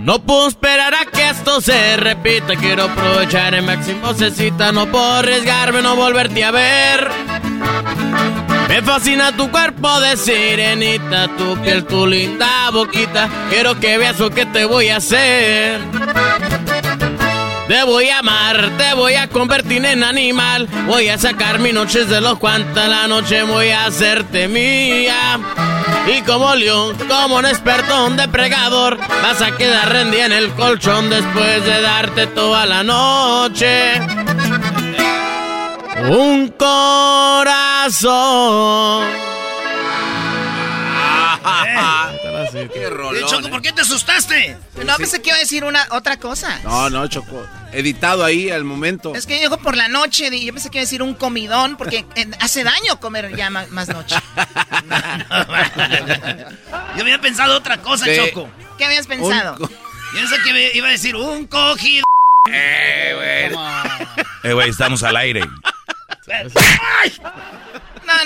No 0.03 0.19
puedo 0.19 0.49
esperar 0.49 0.93
a 0.93 1.05
que 1.05 1.29
esto 1.29 1.61
se 1.61 1.95
repita. 1.95 2.57
Quiero 2.57 2.83
aprovechar 2.83 3.53
el 3.53 3.63
máximo 3.63 4.13
cecita 4.13 4.73
No 4.73 4.85
puedo 4.87 5.13
arriesgarme, 5.13 5.81
no 5.81 5.95
volverte 5.95 6.43
a 6.43 6.51
ver. 6.51 7.09
Me 8.67 8.81
fascina 8.81 9.31
tu 9.37 9.49
cuerpo 9.49 9.99
de 10.01 10.17
sirenita 10.17 11.29
Tu 11.37 11.57
piel, 11.61 11.85
tu 11.85 12.05
linda 12.05 12.69
boquita. 12.71 13.29
Quiero 13.49 13.79
que 13.79 13.97
veas 13.97 14.19
lo 14.19 14.29
que 14.29 14.45
te 14.45 14.65
voy 14.65 14.89
a 14.89 14.97
hacer 14.97 15.79
te 17.73 17.83
voy 17.85 18.07
a 18.09 18.19
amar, 18.19 18.69
te 18.77 18.93
voy 18.93 19.15
a 19.15 19.27
convertir 19.27 19.83
en 19.83 20.03
animal. 20.03 20.67
Voy 20.85 21.09
a 21.09 21.17
sacar 21.17 21.57
mis 21.57 21.73
noches 21.73 22.07
de 22.07 22.21
los 22.21 22.37
cuantas 22.37 22.87
la 22.87 23.07
noche 23.07 23.41
voy 23.41 23.69
a 23.69 23.85
hacerte 23.85 24.47
mía. 24.47 25.39
Y 26.05 26.21
como 26.21 26.53
león, 26.53 26.95
como 27.07 27.37
un 27.37 27.47
experto, 27.47 28.05
un 28.05 28.15
depredador, 28.15 28.99
vas 28.99 29.41
a 29.41 29.57
quedar 29.57 29.91
rendida 29.91 30.27
en 30.27 30.33
el 30.33 30.51
colchón 30.51 31.09
después 31.09 31.65
de 31.65 31.81
darte 31.81 32.27
toda 32.27 32.67
la 32.67 32.83
noche. 32.83 33.99
Un 36.11 36.49
corazón. 36.49 38.03
Qué 42.69 42.89
rolón, 42.89 43.15
Eh, 43.15 43.21
Choco, 43.27 43.49
¿por 43.49 43.61
qué 43.61 43.71
te 43.73 43.81
asustaste? 43.81 44.57
No, 44.85 44.95
pensé 44.97 45.21
que 45.21 45.29
iba 45.29 45.37
a 45.37 45.39
decir 45.39 45.63
una, 45.63 45.87
otra 45.91 46.17
cosa. 46.17 46.59
No, 46.63 46.89
no, 46.89 47.07
Choco. 47.07 47.45
Editado 47.71 48.23
ahí 48.23 48.51
al 48.51 48.63
momento. 48.63 49.15
Es 49.15 49.25
que 49.25 49.39
dijo 49.39 49.57
por 49.57 49.75
la 49.75 49.87
noche, 49.87 50.29
y 50.31 50.45
yo 50.45 50.53
pensé 50.53 50.69
que 50.69 50.77
iba 50.77 50.81
a 50.83 50.85
decir 50.85 51.01
un 51.01 51.15
comidón, 51.15 51.75
porque 51.77 52.05
eh, 52.15 52.29
hace 52.39 52.63
daño 52.63 52.99
comer 52.99 53.35
ya 53.35 53.49
más, 53.49 53.87
noche. 53.89 54.15
Yo 56.95 57.01
había 57.01 57.19
pensado 57.19 57.57
otra 57.57 57.81
cosa, 57.81 58.05
Sí. 58.05 58.11
Choco. 58.15 58.47
¿Qué 58.77 58.85
habías 58.85 59.07
pensado? 59.07 59.57
Yo 59.57 59.67
pensé 60.13 60.35
que 60.43 60.71
iba 60.75 60.87
a 60.87 60.91
decir 60.91 61.15
un 61.15 61.47
cogido. 61.47 62.03
Eh, 62.51 63.13
güey. 63.15 63.59
Eh, 64.43 64.53
güey, 64.53 64.69
estamos 64.69 65.01
al 65.03 65.15
aire. 65.17 65.41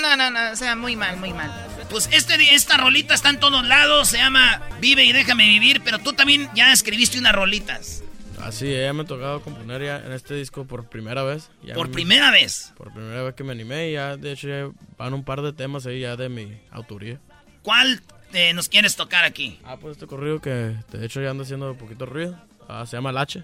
no, 0.00 0.16
no, 0.16 0.30
no, 0.30 0.52
o 0.52 0.56
sea, 0.56 0.76
muy 0.76 0.96
mal, 0.96 1.16
muy 1.16 1.32
mal. 1.32 1.50
Pues 1.90 2.08
este, 2.12 2.54
esta 2.54 2.76
rolita 2.76 3.14
está 3.14 3.30
en 3.30 3.40
todos 3.40 3.66
lados, 3.66 4.08
se 4.08 4.18
llama 4.18 4.60
Vive 4.80 5.04
y 5.04 5.12
déjame 5.12 5.48
vivir, 5.48 5.80
pero 5.82 5.98
tú 5.98 6.12
también 6.12 6.48
ya 6.54 6.72
escribiste 6.72 7.18
unas 7.18 7.34
rolitas. 7.34 8.02
Así, 8.42 8.70
ya 8.70 8.92
me 8.92 9.02
ha 9.02 9.06
tocado 9.06 9.40
componer 9.42 9.82
ya 9.82 9.96
en 9.98 10.12
este 10.12 10.34
disco 10.34 10.64
por 10.66 10.88
primera 10.88 11.22
vez. 11.24 11.50
Ya 11.62 11.74
¿Por 11.74 11.88
me- 11.88 11.94
primera 11.94 12.30
vez? 12.30 12.72
Por 12.76 12.92
primera 12.92 13.22
vez 13.22 13.34
que 13.34 13.42
me 13.44 13.52
animé 13.52 13.90
y 13.90 13.92
ya, 13.94 14.16
de 14.16 14.32
hecho, 14.32 14.48
ya 14.48 14.68
van 14.96 15.14
un 15.14 15.24
par 15.24 15.42
de 15.42 15.52
temas 15.52 15.86
ahí 15.86 16.00
ya 16.00 16.14
de 16.16 16.28
mi 16.28 16.60
autoría. 16.70 17.18
¿Cuál 17.62 18.00
eh, 18.32 18.52
nos 18.52 18.68
quieres 18.68 18.94
tocar 18.94 19.24
aquí? 19.24 19.58
Ah, 19.64 19.76
pues 19.80 19.92
este 19.96 20.06
corrido 20.06 20.40
que 20.40 20.50
de 20.50 21.04
hecho 21.04 21.20
ya 21.20 21.30
anda 21.30 21.42
haciendo 21.44 21.72
un 21.72 21.78
poquito 21.78 22.06
ruido. 22.06 22.38
Ah, 22.68 22.84
se 22.86 22.96
llama 22.96 23.10
Lache. 23.12 23.42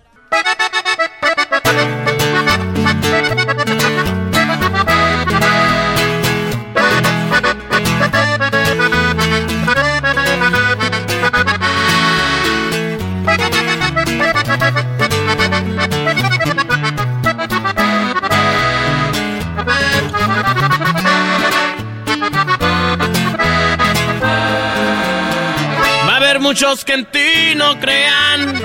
muchos 26.45 26.85
que 26.85 26.93
en 26.93 27.07
ti 27.07 27.55
no 27.57 27.81
crean. 27.81 28.63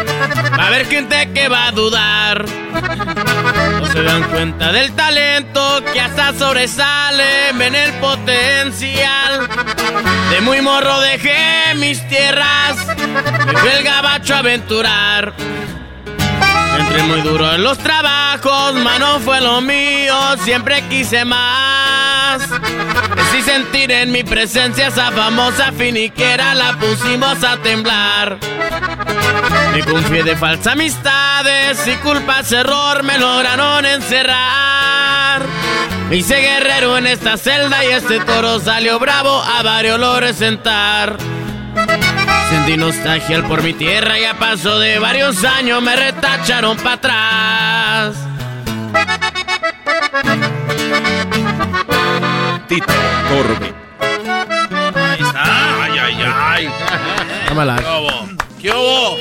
Va 0.60 0.64
a 0.64 0.68
haber 0.68 0.86
gente 0.86 1.32
que 1.34 1.48
va 1.48 1.68
a 1.68 1.72
dudar. 1.72 2.46
No 3.80 3.86
se 3.88 4.04
dan 4.04 4.24
cuenta 4.24 4.74
del 4.74 4.92
talento 4.98 5.82
que 5.94 6.02
hasta 6.02 6.34
sobresale. 6.34 7.54
Ven 7.54 7.76
el 7.76 7.94
potencial. 7.94 9.48
De 10.30 10.42
muy 10.42 10.62
morro 10.62 11.00
dejé 11.00 11.74
mis 11.76 12.06
tierras. 12.10 12.76
Me 13.46 13.54
fui 13.54 13.70
el 13.70 13.84
gabacho 13.86 14.36
a 14.36 14.40
aventurar. 14.40 15.34
Entré 16.80 17.04
muy 17.04 17.22
duro 17.22 17.54
en 17.54 17.64
los 17.64 17.78
trabajos, 17.78 18.74
mano 18.74 19.22
fue 19.22 19.40
lo 19.40 19.62
mío. 19.62 20.16
Siempre 20.44 20.84
quise 20.90 21.24
más. 21.24 22.09
Si 23.32 23.42
sentir 23.42 23.92
en 23.92 24.12
mi 24.12 24.24
presencia 24.24 24.88
esa 24.88 25.12
famosa 25.12 25.72
finiquera, 25.72 26.54
la 26.54 26.78
pusimos 26.78 27.44
a 27.44 27.58
temblar. 27.58 28.38
Me 29.74 29.84
confié 29.84 30.24
de 30.24 30.36
falsas 30.36 30.74
amistades 30.74 31.88
y 31.88 31.96
culpas, 31.98 32.52
error, 32.52 33.04
me 33.04 33.18
lograron 33.18 33.86
encerrar. 33.86 35.44
Me 36.10 36.18
hice 36.18 36.42
guerrero 36.42 36.98
en 36.98 37.08
esta 37.08 37.38
celda 37.38 37.86
y 37.86 37.90
este 37.90 38.20
toro 38.20 38.60
salió 38.60 39.00
bravo 39.00 39.42
a 39.42 39.62
varios 39.64 40.00
lo 40.00 40.20
resentar. 40.20 41.18
Sentí 42.50 42.78
nostalgia 42.78 43.44
por 43.48 43.62
mi 43.62 43.74
tierra, 43.74 44.18
ya 44.20 44.34
pasó 44.34 44.80
de 44.80 44.98
varios 44.98 45.44
años, 45.44 45.82
me 45.82 45.96
retacharon 45.96 46.78
para 46.78 46.94
atrás. 46.96 48.16
Tito 52.68 52.94
Torbe. 53.30 53.74
Ahí 54.96 55.22
está. 55.22 55.84
Ay, 55.84 55.98
ay, 55.98 56.18
ay. 56.24 56.70
Cámara. 57.48 57.78
¿Qué 58.62 58.72
hubo? 58.72 59.18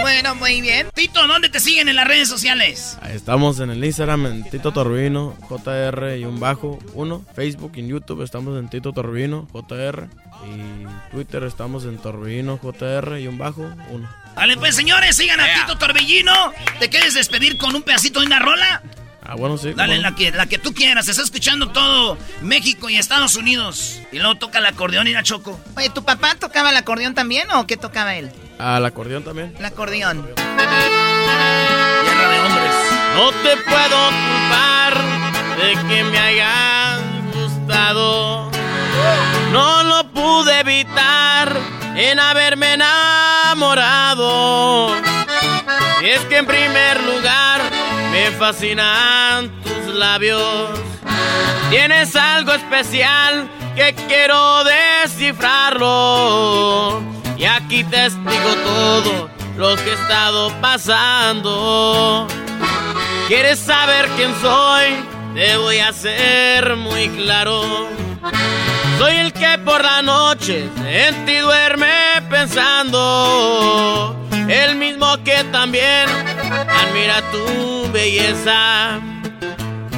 Bueno, 0.00 0.34
muy 0.34 0.60
bien. 0.60 0.88
Tito, 0.94 1.26
¿dónde 1.26 1.48
te 1.50 1.60
siguen 1.60 1.88
en 1.88 1.96
las 1.96 2.08
redes 2.08 2.28
sociales? 2.28 2.96
Ahí 3.02 3.14
estamos 3.14 3.60
en 3.60 3.70
el 3.70 3.84
Instagram 3.84 4.26
en 4.26 4.44
Tito 4.44 4.72
Torbino, 4.72 5.36
JR 5.48 6.16
y 6.18 6.24
un 6.24 6.40
bajo, 6.40 6.78
uno. 6.94 7.24
Facebook 7.34 7.72
y 7.76 7.80
en 7.80 7.88
YouTube 7.88 8.22
estamos 8.22 8.58
en 8.58 8.68
Tito 8.68 8.92
Torbino, 8.92 9.46
JR. 9.52 10.08
Y 10.46 11.10
Twitter 11.10 11.44
estamos 11.44 11.84
en 11.84 11.98
Torbellino, 11.98 12.58
JR 12.58 13.20
y 13.20 13.26
un 13.26 13.36
bajo, 13.36 13.70
uno. 13.90 14.08
Vale, 14.34 14.56
pues 14.56 14.74
señores, 14.74 15.16
sigan 15.16 15.40
a 15.40 15.44
Tito 15.52 15.76
Torbellino. 15.76 16.52
¿Te 16.78 16.88
quieres 16.88 17.14
despedir 17.14 17.58
con 17.58 17.74
un 17.74 17.82
pedacito 17.82 18.20
de 18.20 18.26
una 18.26 18.38
rola? 18.38 18.82
Ah, 19.30 19.36
bueno, 19.36 19.56
sí. 19.56 19.72
Dale, 19.74 19.94
bueno. 19.94 20.10
la 20.10 20.16
que, 20.16 20.32
la 20.32 20.46
que 20.46 20.58
tú 20.58 20.74
quieras. 20.74 21.06
Está 21.06 21.22
escuchando 21.22 21.68
todo 21.70 22.18
México 22.42 22.90
y 22.90 22.96
Estados 22.96 23.36
Unidos. 23.36 24.00
Y 24.10 24.18
luego 24.18 24.34
toca 24.34 24.58
el 24.58 24.66
acordeón 24.66 25.06
y 25.06 25.12
la 25.12 25.22
choco. 25.22 25.60
Oye, 25.76 25.88
¿tu 25.90 26.04
papá 26.04 26.34
tocaba 26.34 26.70
el 26.70 26.76
acordeón 26.76 27.14
también 27.14 27.48
o 27.52 27.64
qué 27.64 27.76
tocaba 27.76 28.16
él? 28.16 28.32
Al 28.58 28.84
acordeón 28.84 29.22
también. 29.22 29.54
El 29.56 29.64
acordeón. 29.64 30.26
Tierra 30.34 30.68
de 32.28 32.40
hombres. 32.40 32.74
No 33.14 33.30
te 33.30 33.56
puedo 33.58 34.10
culpar 34.10 34.94
de 35.58 35.74
que 35.88 36.02
me 36.02 36.18
haya 36.18 36.98
gustado. 37.32 38.50
No 39.52 39.84
lo 39.84 40.10
pude 40.12 40.58
evitar 40.58 41.56
en 41.94 42.18
haberme 42.18 42.72
enamorado. 42.74 44.10
Y 46.02 46.06
es 46.06 46.20
que 46.22 46.38
en 46.38 46.46
primer 46.46 47.00
lugar 47.04 47.60
me 48.10 48.30
fascinan 48.32 49.50
tus 49.62 49.94
labios. 49.94 50.70
Tienes 51.70 52.14
algo 52.16 52.52
especial 52.52 53.48
que 53.76 53.94
quiero 54.08 54.64
descifrarlo. 54.64 57.00
Y 57.36 57.44
aquí 57.44 57.84
te 57.84 58.10
todo 58.10 59.30
lo 59.56 59.76
que 59.76 59.90
he 59.90 59.94
estado 59.94 60.50
pasando. 60.60 62.26
¿Quieres 63.28 63.60
saber 63.60 64.08
quién 64.16 64.34
soy? 64.40 64.86
Te 65.34 65.56
voy 65.56 65.78
a 65.78 65.88
hacer 65.88 66.76
muy 66.76 67.08
claro. 67.10 67.88
Soy 68.98 69.16
el 69.16 69.32
que 69.32 69.58
por 69.64 69.82
la 69.82 70.02
noche 70.02 70.68
en 70.86 71.24
ti 71.24 71.36
duerme 71.36 72.20
pensando. 72.28 74.16
El 74.48 74.76
mismo 74.76 75.16
que 75.24 75.44
también 75.44 76.06
admira 76.68 77.22
tu 77.30 77.90
belleza. 77.92 79.00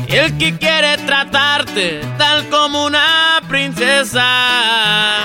El 0.06 0.36
que 0.38 0.56
quiere 0.58 0.98
tratarte 0.98 2.00
tal 2.18 2.48
como 2.48 2.84
una 2.84 3.40
princesa. 3.48 5.24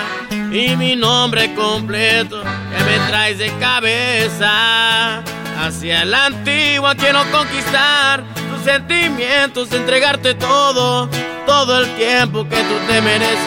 Y 0.52 0.76
mi 0.76 0.96
nombre 0.96 1.54
completo 1.54 2.42
que 2.42 2.84
me 2.84 2.98
traes 3.08 3.38
de 3.38 3.52
cabeza. 3.60 5.22
Hacia 5.60 6.06
la 6.06 6.28
antigua 6.28 6.96
quiero 6.96 7.20
conquistar 7.32 8.24
sentimientos, 8.68 9.72
entregarte 9.72 10.34
todo, 10.34 11.08
todo 11.46 11.80
el 11.80 11.96
tiempo 11.96 12.44
que 12.50 12.58
tú 12.58 12.76
te 12.86 13.02
mereces 13.02 13.38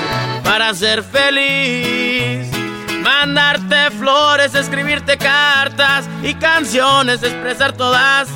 para 0.42 0.72
ser 0.72 1.02
feliz. 1.02 2.48
Mandarte 3.02 3.90
flores, 3.98 4.55
escribirte 4.55 5.18
cartas 5.18 6.09
y 6.22 6.32
canciones, 6.34 7.22
expresar 7.22 7.72
todas 7.72 8.28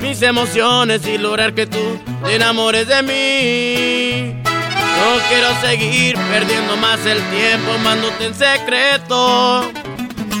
mis 0.00 0.20
emociones 0.20 1.06
y 1.06 1.16
lograr 1.16 1.54
que 1.54 1.68
tú 1.68 1.96
te 2.24 2.34
enamores 2.34 2.88
de 2.88 3.02
mí. 3.04 4.42
No 4.42 5.28
quiero 5.28 5.54
seguir 5.60 6.18
perdiendo 6.28 6.76
más 6.76 7.06
el 7.06 7.22
tiempo 7.30 7.72
amándote 7.72 8.26
en 8.26 8.34
secreto. 8.34 9.70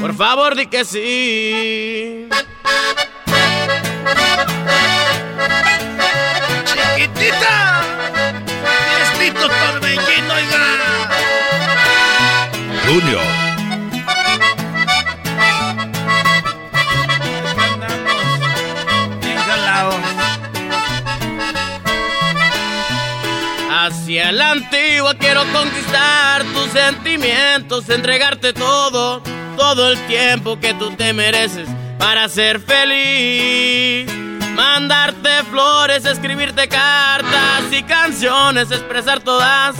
Por 0.00 0.16
favor, 0.16 0.56
di 0.56 0.66
que 0.66 0.84
sí. 0.84 2.28
¡Es 9.36 9.42
Tito 9.42 9.48
Torbellino, 9.48 10.34
oiga! 10.34 11.08
Junior. 12.86 13.22
Hacia 23.70 24.32
la 24.32 24.52
antigua 24.52 25.14
quiero 25.14 25.42
conquistar 25.52 26.42
tus 26.44 26.70
sentimientos, 26.72 27.88
entregarte 27.88 28.52
todo, 28.52 29.22
todo 29.56 29.92
el 29.92 30.06
tiempo 30.06 30.58
que 30.58 30.74
tú 30.74 30.90
te 30.92 31.12
mereces 31.12 31.68
para 31.98 32.28
ser 32.28 32.60
feliz. 32.60 34.25
Mandarte 34.56 35.44
flores, 35.50 36.06
escribirte 36.06 36.66
cartas 36.66 37.64
y 37.70 37.82
canciones, 37.82 38.70
expresar 38.70 39.20
todas 39.20 39.76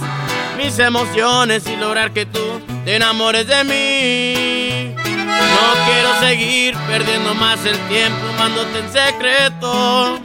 mis 0.59 0.79
emociones 0.79 1.67
y 1.67 1.77
lograr 1.77 2.13
que 2.13 2.27
tú 2.27 2.61
te 2.85 2.97
enamores 2.97 3.47
de 3.47 3.65
mí. 3.65 4.95
No 4.95 5.87
quiero 5.87 6.21
seguir 6.21 6.77
perdiendo 6.89 7.35
más 7.37 7.65
el 7.65 7.79
tiempo 7.89 8.19
amándote 8.35 8.79
en 8.81 8.93
secreto. 8.93 10.21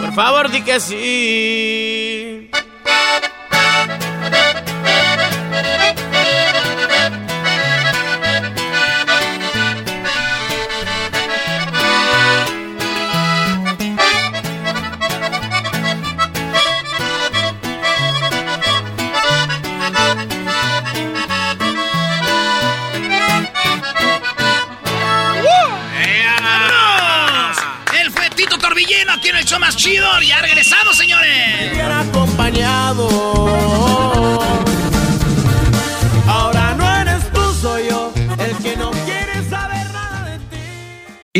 Por 0.00 0.14
favor, 0.14 0.50
di 0.50 0.62
que 0.62 0.80
sí. 0.80 2.13
Más 29.74 29.76
chido. 29.76 30.06
Ya 30.22 30.40
regresamos, 30.40 30.96
señores. 30.96 31.74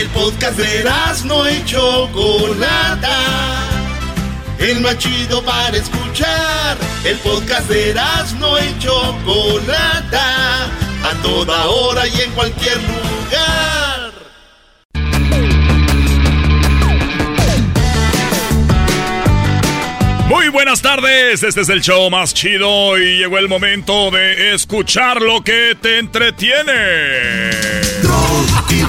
El 0.00 0.08
podcast 0.08 0.56
de 0.56 0.82
no 1.26 1.50
y 1.50 1.62
Chocolata. 1.66 3.18
El 4.58 4.80
más 4.80 4.96
chido 4.96 5.44
para 5.44 5.76
escuchar. 5.76 6.78
El 7.04 7.18
podcast 7.18 7.68
de 7.68 7.94
no 8.38 8.58
y 8.58 8.78
Chocolata. 8.78 10.64
A 11.04 11.22
toda 11.22 11.66
hora 11.66 12.08
y 12.08 12.18
en 12.18 12.30
cualquier 12.30 12.78
lugar. 12.78 14.10
Muy 20.28 20.48
buenas 20.48 20.80
tardes, 20.80 21.42
este 21.42 21.60
es 21.60 21.68
el 21.68 21.82
show 21.82 22.08
más 22.08 22.32
chido 22.32 22.96
y 22.96 23.18
llegó 23.18 23.36
el 23.36 23.48
momento 23.48 24.10
de 24.10 24.54
escuchar 24.54 25.20
lo 25.20 25.44
que 25.44 25.76
te 25.78 25.98
entretiene. 25.98 27.50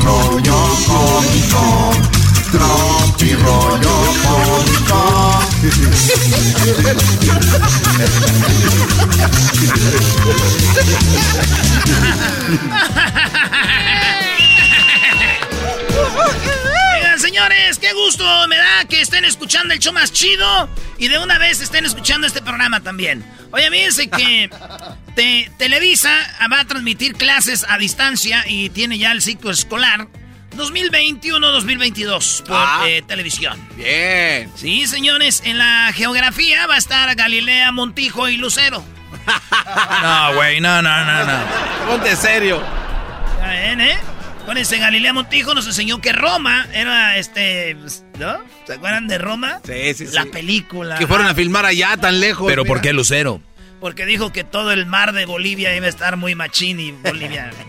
Rollo 0.04 0.51
cómico, 0.88 1.92
tropi 2.52 3.34
rollo 3.36 3.96
cómico. 4.24 5.02
Oigan, 16.96 17.20
señores, 17.20 17.80
qué 17.80 17.94
gusto 17.94 18.24
me 18.48 18.58
da 18.58 18.86
que 18.88 19.02
estén 19.02 19.26
escuchando 19.26 19.74
el 19.74 19.80
show 19.80 19.94
más 19.94 20.12
chido 20.12 20.70
y 20.98 21.08
de 21.08 21.18
una 21.20 21.38
vez 21.38 21.62
estén 21.62 21.86
escuchando 21.86 22.28
este 22.28 22.42
programa 22.42 22.82
también. 22.82 23.24
Oye, 23.52 23.70
fíjense 23.70 24.10
que 24.10 24.50
te- 25.16 25.52
Televisa 25.58 26.12
va 26.52 26.62
a 26.62 26.66
transmitir 26.66 27.16
clases 27.16 27.66
a 27.68 27.78
distancia 27.78 28.44
y 28.48 28.70
tiene 28.70 28.98
ya 28.98 29.12
el 29.12 29.22
ciclo 29.22 29.52
escolar 29.52 30.08
2021-2022 30.56 32.44
por 32.44 32.56
Ah. 32.58 32.84
eh, 32.88 33.02
televisión. 33.06 33.58
Bien. 33.76 34.52
Sí, 34.56 34.88
señores, 34.88 35.42
en 35.46 35.58
la 35.58 35.92
geografía 35.94 36.68
va 36.68 36.76
a 36.76 36.78
estar 36.78 37.14
Galilea, 37.16 37.72
Montijo 37.72 38.30
y 38.30 38.38
Lucero. 38.38 38.84
No, 40.02 40.34
güey, 40.36 40.60
no, 40.62 40.82
no, 40.82 41.06
no, 41.06 41.26
no. 41.26 41.40
Ponte 41.88 42.16
serio. 42.16 42.62
Ya 43.40 43.48
ven, 43.50 43.82
¿eh? 43.82 43.98
Acuérdense, 44.42 44.80
Galilea 44.80 45.14
Montijo 45.14 45.54
nos 45.54 45.68
enseñó 45.68 46.02
que 46.02 46.12
Roma 46.14 46.68
era, 46.74 47.18
este, 47.18 47.76
¿no? 48.18 48.38
¿Se 48.66 48.74
acuerdan 48.74 49.08
de 49.08 49.18
Roma? 49.20 49.60
Sí, 49.64 49.94
sí, 49.94 50.08
sí. 50.08 50.14
La 50.16 50.26
película. 50.26 50.98
Que 50.98 51.06
fueron 51.06 51.28
a 51.28 51.36
filmar 51.36 51.66
allá 51.66 51.96
tan 51.98 52.20
lejos. 52.20 52.48
Pero 52.48 52.66
¿por 52.66 52.82
qué 52.82 52.94
Lucero? 52.94 53.42
Porque 53.80 54.06
dijo 54.06 54.32
que 54.34 54.44
todo 54.44 54.72
el 54.72 54.86
mar 54.88 55.14
de 55.14 55.26
Bolivia 55.26 55.76
iba 55.76 55.86
a 55.86 55.90
estar 55.90 56.18
muy 56.18 56.34
machín 56.36 56.80
y 56.80 56.92
Bolivia... 56.92 57.52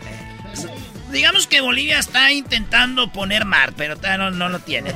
Digamos 1.12 1.47
que 1.47 1.60
Bolivia 1.60 1.98
está 1.98 2.32
intentando 2.32 3.12
poner 3.12 3.44
mar, 3.44 3.74
pero 3.76 3.97
todavía 3.97 4.18
no, 4.18 4.30
no 4.30 4.48
lo 4.48 4.59
tiene. 4.60 4.93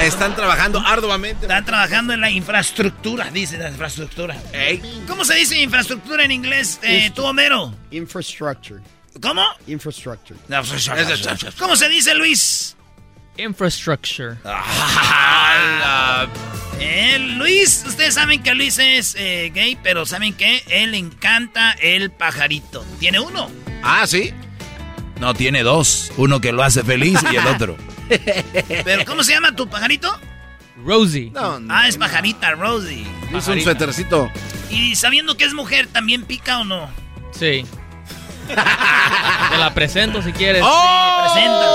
Están 0.00 0.34
trabajando 0.34 0.80
arduamente. 0.84 1.42
Están 1.46 1.64
trabajando 1.64 2.12
en 2.12 2.20
la 2.20 2.30
infraestructura, 2.30 3.30
dice 3.30 3.56
la 3.56 3.70
infraestructura. 3.70 4.36
¿Cómo 5.06 5.24
se 5.24 5.34
dice 5.34 5.60
infraestructura 5.60 6.24
en 6.24 6.32
inglés, 6.32 6.80
eh, 6.82 7.10
tú, 7.14 7.24
Homero? 7.24 7.74
Infrastructure. 7.92 8.82
¿Cómo? 9.22 9.44
Infrastructure. 9.66 10.38
¿Cómo 11.58 11.76
se 11.76 11.88
dice, 11.88 12.14
Luis? 12.14 12.76
Infrastructure. 13.38 14.36
Eh, 16.78 17.18
Luis, 17.18 17.84
ustedes 17.86 18.14
saben 18.14 18.42
que 18.42 18.54
Luis 18.54 18.78
es 18.78 19.14
eh, 19.18 19.50
gay, 19.54 19.78
pero 19.82 20.04
¿saben 20.06 20.34
qué? 20.34 20.62
Él 20.68 20.94
encanta 20.94 21.72
el 21.72 22.10
pajarito. 22.10 22.84
Tiene 22.98 23.20
uno. 23.20 23.50
Ah, 23.82 24.06
¿sí? 24.06 24.34
No, 25.20 25.34
tiene 25.34 25.62
dos. 25.62 26.12
Uno 26.16 26.40
que 26.40 26.52
lo 26.52 26.62
hace 26.62 26.82
feliz 26.82 27.18
y 27.32 27.36
el 27.36 27.46
otro. 27.46 27.76
¿Pero 28.84 29.04
cómo 29.04 29.24
se 29.24 29.32
llama 29.32 29.54
tu 29.56 29.68
pajarito? 29.68 30.18
Rosie. 30.84 31.30
No, 31.32 31.58
no, 31.58 31.74
Ah, 31.74 31.88
es 31.88 31.96
pajarita, 31.96 32.52
Rosie. 32.52 33.04
Hizo 33.36 33.52
un 33.52 33.60
suétercito. 33.60 34.30
Y 34.70 34.94
sabiendo 34.96 35.36
que 35.36 35.44
es 35.44 35.54
mujer, 35.54 35.86
¿también 35.86 36.24
pica 36.24 36.58
o 36.60 36.64
no? 36.64 36.88
Sí. 37.32 37.64
Te 38.48 39.58
la 39.58 39.72
presento 39.74 40.22
si 40.22 40.32
quieres. 40.32 40.62
Sí, 40.64 40.70
presenta. 41.22 41.66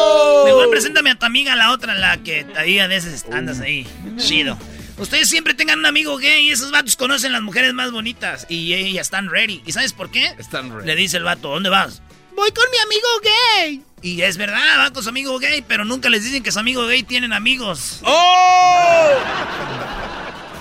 Mejor 0.45 0.69
preséntame 0.69 1.09
a 1.11 1.15
tu 1.15 1.25
amiga, 1.25 1.55
la 1.55 1.71
otra, 1.71 1.95
la 1.95 2.17
que 2.17 2.45
ahí 2.57 2.79
a 2.79 2.87
veces 2.87 3.25
andas 3.31 3.59
ahí. 3.59 3.85
Chido. 4.17 4.57
Ustedes 4.97 5.27
siempre 5.29 5.53
tengan 5.55 5.79
un 5.79 5.85
amigo 5.87 6.17
gay 6.17 6.47
y 6.47 6.51
esos 6.51 6.71
vatos 6.71 6.95
conocen 6.95 7.31
las 7.31 7.41
mujeres 7.41 7.73
más 7.73 7.91
bonitas 7.91 8.45
y 8.49 8.73
ellas 8.73 9.07
están 9.07 9.29
ready. 9.29 9.61
¿Y 9.65 9.71
sabes 9.71 9.93
por 9.93 10.11
qué? 10.11 10.25
Están 10.37 10.69
ready. 10.71 10.85
Le 10.85 10.95
dice 10.95 11.17
el 11.17 11.23
vato, 11.23 11.49
¿dónde 11.49 11.69
vas? 11.69 12.01
Voy 12.35 12.51
con 12.51 12.65
mi 12.71 12.77
amigo 12.77 13.07
gay. 13.23 13.83
Y 14.01 14.21
es 14.21 14.37
verdad, 14.37 14.79
va 14.79 14.91
con 14.91 15.03
su 15.03 15.09
amigo 15.09 15.37
gay, 15.39 15.63
pero 15.67 15.85
nunca 15.85 16.09
les 16.09 16.23
dicen 16.23 16.41
que 16.41 16.51
su 16.51 16.59
amigo 16.59 16.85
gay 16.87 17.03
tienen 17.03 17.33
amigos. 17.33 17.99
¡Oh! 18.03 19.09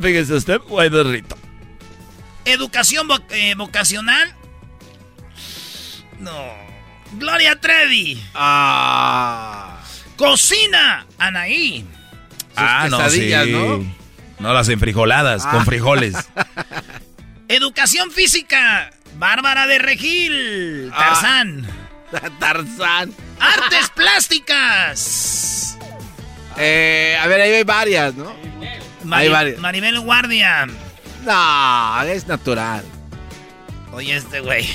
Fíjese 0.00 0.34
usted, 0.34 0.60
guay 0.68 0.88
de 0.90 1.02
Rito. 1.04 1.36
educación 2.44 3.08
vo- 3.08 3.22
eh, 3.30 3.54
vocacional. 3.56 4.34
No. 6.20 6.32
Gloria 7.12 7.58
Trevi. 7.60 8.22
Ah. 8.34 9.80
Cocina, 10.16 11.06
Anaí. 11.18 11.86
Ah, 12.56 12.88
no, 12.90 13.08
sí. 13.08 13.30
¿no? 13.50 13.84
No 14.40 14.52
las 14.52 14.68
enfrijoladas, 14.68 15.44
Ah. 15.46 15.50
con 15.52 15.64
frijoles. 15.64 16.14
Educación 17.48 18.10
física, 18.10 18.90
Bárbara 19.16 19.66
de 19.66 19.78
Regil. 19.78 20.90
Ah. 20.94 20.98
Tarzán. 21.14 21.66
Tarzán. 22.38 23.14
Artes 23.40 23.88
plásticas. 23.94 25.78
Eh, 26.56 27.16
a 27.20 27.26
ver, 27.26 27.40
ahí 27.40 27.52
hay 27.52 27.64
varias, 27.64 28.14
¿no? 28.14 28.34
Mari- 29.04 29.22
Hay 29.26 29.28
varias. 29.28 29.58
Maribel 29.60 30.00
Guardia. 30.00 30.66
No, 31.24 32.02
es 32.02 32.26
natural. 32.26 32.84
Oye, 33.92 34.16
este 34.16 34.40
güey. 34.40 34.68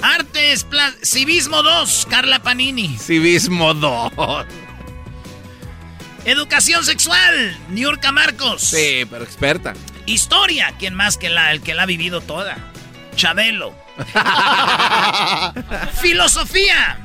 Artes, 0.00 0.64
pla- 0.64 0.94
Civismo 1.04 1.62
2, 1.62 2.06
Carla 2.10 2.40
Panini. 2.42 2.96
Civismo 2.98 3.74
2. 3.74 4.12
Educación 6.24 6.84
sexual, 6.84 7.56
Niurka 7.70 8.12
Marcos. 8.12 8.62
Sí, 8.62 9.04
pero 9.10 9.24
experta. 9.24 9.74
Historia, 10.06 10.74
¿quién 10.78 10.94
más 10.94 11.16
que 11.16 11.30
la, 11.30 11.52
el 11.52 11.62
que 11.62 11.74
la 11.74 11.84
ha 11.84 11.86
vivido 11.86 12.20
toda? 12.20 12.56
Chabelo. 13.16 13.74
Filosofía, 16.00 16.98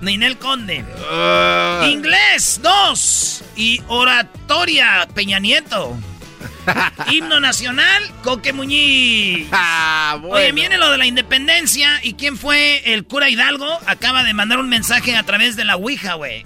Ninel 0.00 0.38
Conde. 0.38 0.84
Ah. 1.10 1.86
Inglés 1.88 2.60
2 2.62 3.44
y 3.56 3.82
orato 3.88 4.34
historia, 4.44 5.08
Peña 5.14 5.38
Nieto. 5.38 5.96
Himno 7.10 7.40
nacional, 7.40 8.10
Coque 8.22 8.52
Muñiz. 8.52 9.48
Ah, 9.52 10.18
Oye, 10.22 10.52
viene 10.52 10.76
lo 10.76 10.90
de 10.90 10.98
la 10.98 11.06
independencia. 11.06 11.98
¿Y 12.02 12.12
quién 12.12 12.36
fue 12.36 12.92
el 12.92 13.04
cura 13.04 13.30
Hidalgo? 13.30 13.66
Acaba 13.86 14.22
de 14.22 14.34
mandar 14.34 14.58
un 14.58 14.68
mensaje 14.68 15.16
a 15.16 15.22
través 15.22 15.56
de 15.56 15.64
la 15.64 15.76
Ouija, 15.76 16.14
güey. 16.14 16.44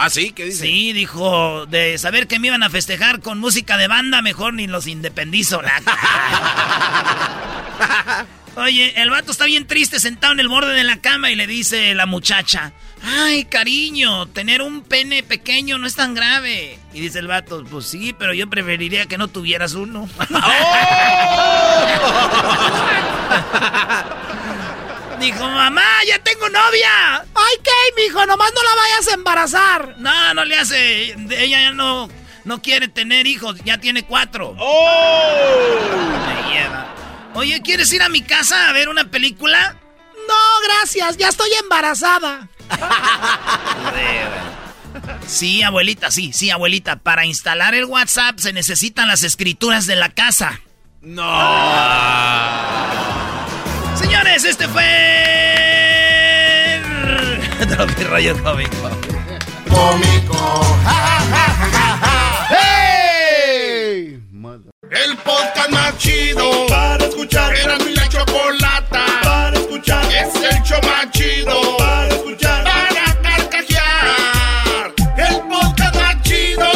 Ah, 0.00 0.10
sí, 0.10 0.30
¿qué 0.30 0.44
dice? 0.44 0.64
Sí, 0.64 0.92
dijo, 0.92 1.66
de 1.66 1.98
saber 1.98 2.28
que 2.28 2.38
me 2.38 2.46
iban 2.46 2.62
a 2.62 2.70
festejar 2.70 3.18
con 3.20 3.40
música 3.40 3.76
de 3.76 3.88
banda, 3.88 4.22
mejor 4.22 4.54
ni 4.54 4.68
los 4.68 4.86
independizo. 4.86 5.60
la- 5.60 5.82
Oye, 8.56 9.00
el 9.02 9.10
vato 9.10 9.30
está 9.32 9.44
bien 9.44 9.66
triste 9.66 10.00
sentado 10.00 10.32
en 10.32 10.40
el 10.40 10.48
borde 10.48 10.72
de 10.74 10.82
la 10.84 10.96
cama 10.98 11.30
y 11.30 11.36
le 11.36 11.46
dice 11.46 11.94
la 11.94 12.06
muchacha, 12.06 12.72
ay, 13.02 13.44
cariño, 13.44 14.26
tener 14.26 14.62
un 14.62 14.82
pene 14.82 15.22
pequeño 15.22 15.78
no 15.78 15.86
es 15.86 15.94
tan 15.94 16.14
grave. 16.14 16.78
Y 16.92 17.00
dice 17.00 17.20
el 17.20 17.28
vato, 17.28 17.62
pues 17.64 17.86
sí, 17.86 18.14
pero 18.18 18.34
yo 18.34 18.48
preferiría 18.50 19.06
que 19.06 19.16
no 19.18 19.28
tuvieras 19.28 19.74
uno. 19.74 20.08
Dijo, 25.20 25.48
mamá, 25.48 25.82
ya 26.06 26.18
tengo 26.20 26.48
novia. 26.48 27.24
Ay, 27.34 27.56
¿qué, 27.62 27.70
mijo? 28.02 28.24
Nomás 28.26 28.52
no 28.54 28.62
la 28.62 28.74
vayas 28.76 29.08
a 29.08 29.14
embarazar. 29.14 29.94
No, 29.98 30.34
no 30.34 30.44
le 30.44 30.56
hace. 30.56 31.12
Ella 31.12 31.60
ya 31.62 31.72
no, 31.72 32.08
no 32.44 32.62
quiere 32.62 32.88
tener 32.88 33.26
hijos, 33.26 33.56
ya 33.64 33.78
tiene 33.78 34.04
cuatro. 34.04 34.54
Me 34.54 36.52
lleva. 36.52 36.94
Oye, 37.34 37.60
¿quieres 37.62 37.92
ir 37.92 38.02
a 38.02 38.08
mi 38.08 38.22
casa 38.22 38.68
a 38.68 38.72
ver 38.72 38.88
una 38.88 39.10
película? 39.10 39.76
No, 40.28 40.68
gracias, 40.68 41.16
ya 41.16 41.28
estoy 41.28 41.50
embarazada. 41.62 42.48
Sí, 45.26 45.62
abuelita, 45.62 46.10
sí, 46.10 46.32
sí, 46.32 46.50
abuelita. 46.50 46.96
Para 46.96 47.26
instalar 47.26 47.74
el 47.74 47.84
WhatsApp 47.84 48.38
se 48.38 48.54
necesitan 48.54 49.08
las 49.08 49.22
escrituras 49.22 49.86
de 49.86 49.94
la 49.94 50.08
casa. 50.08 50.60
No. 51.02 51.22
Señores, 53.98 54.44
este 54.44 54.68
fue. 54.68 54.82
Tropi 57.68 58.04
rollo 58.04 58.42
cómico. 58.42 58.90
Cómico. 59.68 60.76
¡Hey! 62.50 64.22
El 64.90 65.16
podcast 65.18 65.70
más 65.70 65.98
chido 65.98 66.66
para 66.68 67.04
escuchar. 67.04 67.54
Era 67.56 67.76
mi 67.78 67.94
la 67.94 68.08
chocolata 68.08 69.04
para 69.22 69.58
escuchar. 69.58 70.04
Es 70.06 70.34
el 70.36 70.62
show 70.62 70.80
más 70.82 71.10
chido 71.10 71.76
para 71.76 72.08
escuchar. 72.08 72.64
Para 72.64 73.14
carcajear. 73.22 74.94
El 75.16 75.40
podcast 75.48 75.94
más 75.96 76.22
chido. 76.22 76.70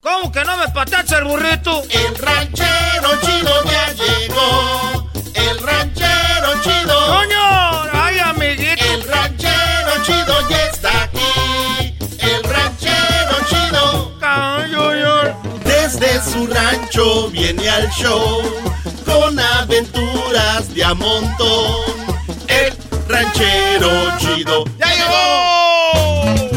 ¿Cómo 0.00 0.32
que 0.32 0.44
no 0.44 0.56
me 0.56 0.68
patacha 0.68 1.18
el 1.18 1.24
burrito? 1.24 1.82
El 1.90 2.16
ranchero 2.16 3.20
chido 3.20 3.71
Desde 15.92 16.22
su 16.22 16.46
rancho 16.46 17.28
viene 17.28 17.68
al 17.68 17.86
show 17.90 18.40
con 19.04 19.38
aventuras 19.38 20.72
de 20.74 20.82
a. 20.82 21.84
El 22.48 22.72
ranchero 23.06 23.90
chido 24.18 24.64
ya 24.78 24.86
llegó. 24.86 26.51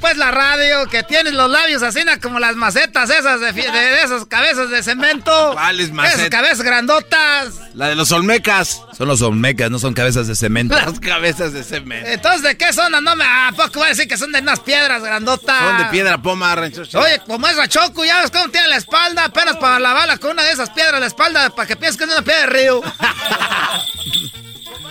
Pues 0.00 0.16
la 0.16 0.30
radio, 0.30 0.86
que 0.88 1.02
tienes 1.02 1.32
los 1.32 1.50
labios 1.50 1.82
así 1.82 2.00
como 2.22 2.38
las 2.38 2.56
macetas 2.56 3.10
esas 3.10 3.40
de, 3.40 3.52
de- 3.52 3.62
de 3.70 4.02
esas 4.02 4.24
cabezas 4.26 4.70
de 4.70 4.82
cemento. 4.82 5.50
¿Cuáles 5.52 5.90
macetas? 5.92 6.18
Esas 6.20 6.30
cabezas 6.30 6.62
grandotas. 6.62 7.54
La 7.74 7.88
de 7.88 7.94
los 7.96 8.12
olmecas. 8.12 8.80
Son 8.96 9.08
los 9.08 9.20
olmecas, 9.22 9.70
no 9.70 9.78
son 9.78 9.92
cabezas 9.94 10.26
de 10.26 10.34
cemento. 10.36 10.74
Las 10.86 10.98
cabezas 11.00 11.52
de 11.52 11.62
cemento. 11.62 12.08
Entonces, 12.08 12.42
¿de 12.42 12.56
qué 12.56 12.72
son? 12.72 12.92
No 12.92 13.16
me... 13.16 13.24
¿A 13.24 13.52
poco 13.54 13.80
voy 13.80 13.86
a 13.86 13.88
decir 13.90 14.08
que 14.08 14.16
son 14.16 14.32
de 14.32 14.40
unas 14.40 14.60
piedras 14.60 15.02
grandotas? 15.02 15.58
Son 15.58 15.78
de 15.78 15.84
piedra 15.86 16.16
poma, 16.22 16.56
chido. 16.70 17.00
Oye, 17.00 17.20
como 17.26 17.46
es 17.48 17.56
Rachoco, 17.56 18.04
ya 18.04 18.22
ves 18.22 18.30
cómo 18.30 18.48
tiene 18.48 18.68
la 18.68 18.76
espalda, 18.76 19.24
apenas 19.26 19.56
para 19.56 19.78
lavarla 19.78 20.16
con 20.18 20.30
una 20.32 20.42
de 20.44 20.52
esas 20.52 20.70
piedras 20.70 21.00
la 21.00 21.06
espalda, 21.06 21.50
para 21.50 21.66
que 21.68 21.76
pienses 21.76 21.98
que 21.98 22.04
es 22.04 22.10
una 22.10 22.22
piedra 22.22 22.40
de 22.42 22.46
río. 22.46 22.82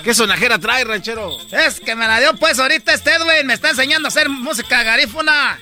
¿Qué 0.05 0.13
sonajera 0.13 0.57
trae, 0.59 0.83
ranchero? 0.83 1.35
Es 1.51 1.79
que 1.79 1.95
me 1.95 2.05
la 2.05 2.19
dio 2.19 2.35
pues 2.35 2.59
ahorita 2.59 2.93
este 2.93 3.09
Edwin, 3.11 3.47
me 3.47 3.55
está 3.55 3.71
enseñando 3.71 4.07
a 4.07 4.09
hacer 4.09 4.29
música 4.29 4.83
garífuna. 4.83 5.59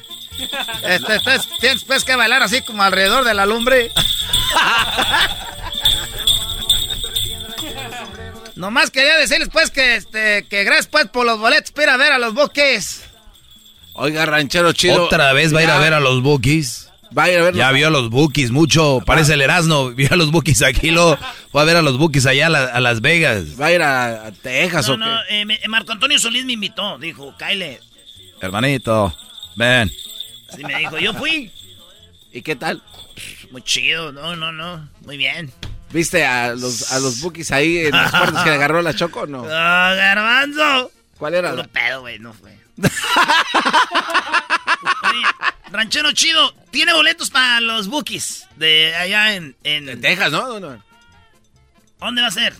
Este, 0.83 1.15
este, 1.15 1.39
tienes 1.61 1.85
pues 1.85 2.03
que 2.03 2.17
bailar 2.17 2.43
así 2.43 2.61
como 2.61 2.83
alrededor 2.83 3.23
de 3.23 3.33
la 3.33 3.45
lumbre. 3.45 3.89
Nomás 8.55 8.91
quería 8.91 9.15
decirles 9.15 9.47
pues 9.49 9.69
que 9.69 9.95
este, 9.95 10.45
que 10.49 10.65
gracias 10.65 10.87
pues 10.87 11.07
por 11.07 11.25
los 11.25 11.39
boletos 11.39 11.71
para 11.71 11.83
ir 11.83 11.89
a 11.91 11.97
ver 11.97 12.11
a 12.11 12.17
los 12.17 12.33
buques. 12.33 13.05
Oiga, 13.93 14.25
ranchero 14.25 14.73
chido. 14.73 15.05
Otra 15.05 15.31
vez 15.31 15.55
va 15.55 15.59
a 15.59 15.63
ir 15.63 15.71
a 15.71 15.77
ver 15.77 15.93
a 15.93 16.01
los 16.01 16.21
bookies. 16.21 16.89
Va 17.17 17.23
a 17.25 17.31
ir 17.31 17.39
a 17.39 17.43
ver 17.43 17.53
Ya 17.55 17.71
vio 17.71 17.87
a 17.87 17.89
los 17.91 18.09
bookies 18.09 18.51
mucho. 18.51 19.01
Parece 19.05 19.33
el 19.35 19.41
Erasmo. 19.41 19.89
Vio 19.95 20.09
a 20.11 20.15
los 20.15 20.31
bookies 20.31 20.61
aquí. 20.63 20.89
Lo 20.91 21.17
fue 21.51 21.61
a 21.61 21.65
ver 21.65 21.77
a 21.77 21.81
los 21.81 21.97
bookies 21.97 22.25
allá 22.25 22.47
a, 22.47 22.49
la- 22.49 22.65
a 22.65 22.79
Las 22.79 23.01
Vegas. 23.01 23.59
¿Va 23.59 23.67
a 23.67 23.71
ir 23.71 23.81
a, 23.83 24.25
a 24.27 24.31
Texas 24.31 24.87
No, 24.87 24.93
o 24.93 24.97
qué? 24.97 25.03
no, 25.05 25.19
eh, 25.29 25.45
me- 25.45 25.59
Marco 25.67 25.91
Antonio 25.91 26.17
Solís 26.19 26.45
me 26.45 26.53
invitó, 26.53 26.97
dijo, 26.97 27.35
Kyle. 27.37 27.79
Hermanito, 28.41 29.15
ven. 29.55 29.91
Así 30.51 30.63
me 30.63 30.75
dijo, 30.77 30.97
yo 30.97 31.13
fui. 31.13 31.51
¿Y 32.31 32.41
qué 32.41 32.55
tal? 32.55 32.81
Muy 33.51 33.61
chido, 33.61 34.11
no, 34.11 34.35
no, 34.35 34.51
no, 34.51 34.89
muy 35.05 35.17
bien. 35.17 35.51
¿Viste 35.91 36.25
a 36.25 36.55
los, 36.55 36.91
a 36.91 36.97
los 36.99 37.21
bookies 37.21 37.51
ahí 37.51 37.77
en 37.85 37.91
las 37.91 38.09
puertas 38.11 38.43
que 38.43 38.49
le 38.49 38.55
agarró 38.55 38.81
la 38.81 38.95
choco 38.95 39.21
o 39.21 39.27
no? 39.27 39.45
¡Ah, 39.47 39.93
garbanzo! 39.95 40.91
¿Cuál 41.19 41.35
era? 41.35 41.51
Puro 41.51 41.67
pedo, 41.67 42.01
güey, 42.01 42.17
no 42.17 42.33
fue. 42.33 42.57
Ranchero 45.71 46.11
chido, 46.11 46.53
tiene 46.71 46.93
boletos 46.93 47.29
para 47.29 47.59
los 47.59 47.87
bookies 47.87 48.47
de 48.57 48.95
allá 48.95 49.33
en... 49.33 49.55
En, 49.63 49.99
Texas, 50.01 50.31
¿no? 50.31 50.59
¿Dónde 51.99 52.21
va 52.21 52.27
a 52.27 52.31
ser? 52.31 52.53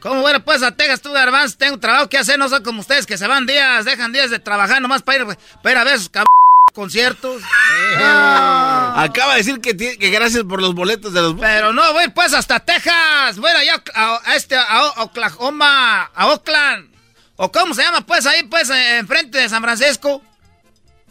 ¿Cómo 0.00 0.22
bueno 0.22 0.42
pues 0.44 0.62
a 0.62 0.70
Texas 0.72 1.02
tú, 1.02 1.12
garbanzo? 1.12 1.56
Tengo 1.58 1.78
trabajo 1.78 2.08
que 2.08 2.18
hacer, 2.18 2.38
no 2.38 2.48
soy 2.48 2.62
como 2.62 2.80
ustedes 2.80 3.06
que 3.06 3.18
se 3.18 3.26
van 3.26 3.46
días, 3.46 3.84
dejan 3.84 4.12
días 4.12 4.30
de 4.30 4.38
trabajar 4.38 4.80
nomás 4.80 5.02
para 5.02 5.24
ir, 5.24 5.38
para 5.62 5.72
ir 5.72 5.78
a 5.78 5.84
ver 5.84 5.98
sus 5.98 6.08
cab... 6.08 6.24
conciertos. 6.72 7.42
Ah. 7.98 8.94
Acaba 8.96 9.32
de 9.32 9.38
decir 9.38 9.60
que, 9.60 9.72
gracias 10.10 10.44
por 10.44 10.62
los 10.62 10.74
boletos 10.74 11.12
de 11.12 11.20
los 11.20 11.34
bookies. 11.34 11.50
Pero 11.50 11.72
no, 11.72 11.92
voy 11.92 12.08
pues 12.08 12.32
hasta 12.32 12.60
Texas. 12.60 13.38
Voy 13.38 13.50
allá 13.50 13.82
a, 13.94 14.20
a 14.24 14.36
este, 14.36 14.56
a 14.56 15.02
Oklahoma, 15.02 16.04
a 16.14 16.28
Oakland. 16.28 16.90
¿O 17.36 17.50
cómo 17.50 17.74
se 17.74 17.82
llama 17.82 18.02
pues 18.02 18.26
ahí 18.26 18.42
pues 18.44 18.68
eh, 18.70 18.98
enfrente 18.98 19.38
de 19.38 19.48
San 19.48 19.62
Francisco? 19.62 20.22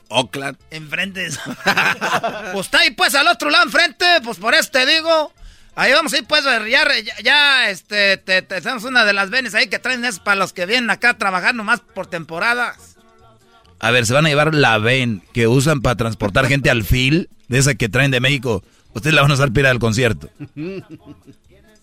Oakland. 0.10 0.58
Enfrente 0.72 1.22
de 1.22 1.30
Pues 2.54 2.66
está 2.68 2.80
ahí 2.80 2.92
pues 2.92 3.16
al 3.16 3.28
otro 3.28 3.50
lado 3.50 3.64
enfrente, 3.66 4.06
pues 4.24 4.38
por 4.38 4.54
eso 4.54 4.70
te 4.72 4.86
digo. 4.86 5.34
Ahí 5.76 5.94
vamos 5.94 6.12
a 6.14 6.18
ir 6.18 6.26
pues 6.26 6.44
ya, 6.44 6.68
ya, 6.68 6.84
ya, 7.24 7.70
este, 7.70 8.18
te, 8.18 8.42
te- 8.42 8.60
tenemos 8.62 8.84
una 8.84 9.06
de 9.06 9.14
las 9.14 9.30
venes 9.30 9.56
ahí 9.56 9.68
que 9.68 9.80
traen 9.80 10.04
es 10.04 10.20
para 10.20 10.36
los 10.36 10.52
que 10.52 10.66
vienen 10.66 10.90
acá 10.90 11.12
a 11.12 11.18
trabajar 11.18 11.56
nomás 11.56 11.80
por 11.80 12.08
temporadas. 12.08 12.98
A 13.80 13.92
ver, 13.92 14.06
se 14.06 14.14
van 14.14 14.26
a 14.26 14.30
llevar 14.30 14.54
la 14.54 14.78
VEN 14.78 15.24
que 15.32 15.48
usan 15.48 15.80
para 15.82 15.96
transportar 15.96 16.48
gente 16.48 16.70
al 16.70 16.84
fil, 16.84 17.30
de 17.48 17.60
esa 17.60 17.76
que 17.76 17.88
traen 17.88 18.12
de 18.12 18.20
México. 18.20 18.62
Ustedes 18.94 19.14
la 19.14 19.22
van 19.22 19.32
a 19.32 19.36
usar 19.36 19.50
para 19.50 19.60
ir 19.62 19.68
al 19.68 19.80
concierto. 19.80 20.30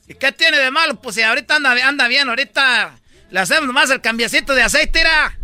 ¿Y 0.08 0.14
qué 0.14 0.30
tiene 0.32 0.58
de 0.58 0.70
malo? 0.70 1.00
Pues 1.00 1.14
si 1.14 1.22
ahorita 1.22 1.56
anda, 1.56 1.70
anda 1.88 2.06
bien, 2.06 2.28
ahorita 2.28 2.98
le 3.30 3.40
hacemos 3.40 3.66
nomás 3.66 3.88
el 3.90 4.00
cambiecito 4.02 4.54
de 4.54 4.62
aceite, 4.62 5.00
era. 5.00 5.38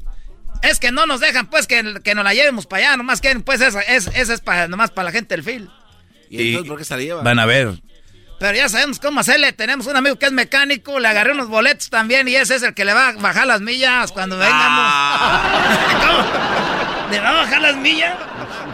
Es 0.62 0.78
que 0.78 0.92
no 0.92 1.06
nos 1.06 1.20
dejan, 1.20 1.48
pues, 1.48 1.66
que, 1.66 2.00
que 2.02 2.14
nos 2.14 2.24
la 2.24 2.34
llevemos 2.34 2.66
para 2.66 2.86
allá, 2.86 2.96
nomás 2.96 3.20
que, 3.20 3.38
pues, 3.40 3.60
esa 3.60 3.80
es, 3.80 4.08
esa 4.14 4.34
es 4.34 4.40
para, 4.40 4.68
nomás 4.68 4.90
para 4.90 5.06
la 5.06 5.12
gente 5.12 5.34
del 5.34 5.44
fil. 5.44 5.68
¿Y 6.30 6.48
entonces 6.48 6.68
por 6.68 6.78
qué 6.78 6.84
se 6.84 6.96
la 6.96 7.02
lleva? 7.02 7.22
Van 7.22 7.38
a 7.38 7.46
ver. 7.46 7.74
Pero 8.38 8.56
ya 8.56 8.68
sabemos 8.68 8.98
cómo 8.98 9.20
hacerle, 9.20 9.52
tenemos 9.52 9.86
un 9.86 9.94
amigo 9.94 10.18
que 10.18 10.26
es 10.26 10.32
mecánico, 10.32 10.98
le 10.98 11.06
agarré 11.06 11.32
unos 11.32 11.48
boletos 11.48 11.90
también 11.90 12.26
y 12.26 12.34
ese 12.34 12.56
es 12.56 12.62
el 12.64 12.74
que 12.74 12.84
le 12.84 12.92
va 12.92 13.10
a 13.10 13.12
bajar 13.12 13.46
las 13.46 13.60
millas 13.60 14.10
cuando 14.10 14.36
vengamos. 14.36 14.58
¿Le 17.12 17.20
va 17.20 17.28
a 17.28 17.32
bajar 17.34 17.60
las 17.60 17.76
millas? 17.76 18.16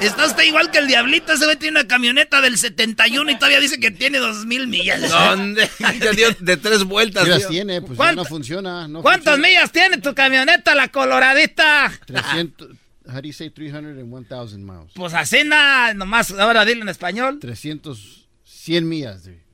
Está 0.00 0.26
usted 0.26 0.44
igual 0.44 0.70
que 0.70 0.78
el 0.78 0.86
diablito, 0.86 1.32
ese 1.32 1.44
güey 1.44 1.56
tiene 1.56 1.80
una 1.80 1.88
camioneta 1.88 2.40
del 2.40 2.56
71 2.56 3.30
y 3.32 3.34
todavía 3.36 3.58
dice 3.60 3.80
que 3.80 3.90
tiene 3.90 4.18
dos 4.18 4.46
mil 4.46 4.66
millas. 4.68 5.08
¿Dónde? 5.10 5.68
Ya 6.00 6.12
dio 6.12 6.28
de 6.38 6.56
tres 6.56 6.84
vueltas. 6.84 7.24
¿Qué 7.24 7.30
las 7.30 7.48
tiene? 7.48 7.80
Pues 7.80 7.92
ya 7.92 7.96
¿Cuánto- 7.96 8.22
no 8.22 8.28
funciona. 8.28 8.86
No 8.88 9.02
¿Cuántas 9.02 9.34
funciona. 9.34 9.48
millas 9.48 9.72
tiene 9.72 9.98
tu 9.98 10.14
camioneta, 10.14 10.74
la 10.74 10.88
coloradita? 10.88 11.90
300, 12.06 12.68
how 13.06 13.14
do 13.20 13.26
you 13.26 13.32
say 13.32 13.50
300 13.50 13.98
and 13.98 14.08
1000 14.08 14.58
miles? 14.64 14.92
Pues 14.94 15.14
así 15.14 15.42
nada, 15.44 15.94
nomás, 15.94 16.30
ahora 16.30 16.64
dilo 16.64 16.82
en 16.82 16.88
español. 16.88 17.38
300 17.40 18.28
100 18.44 18.88
millas. 18.88 19.24
Dude. 19.24 19.47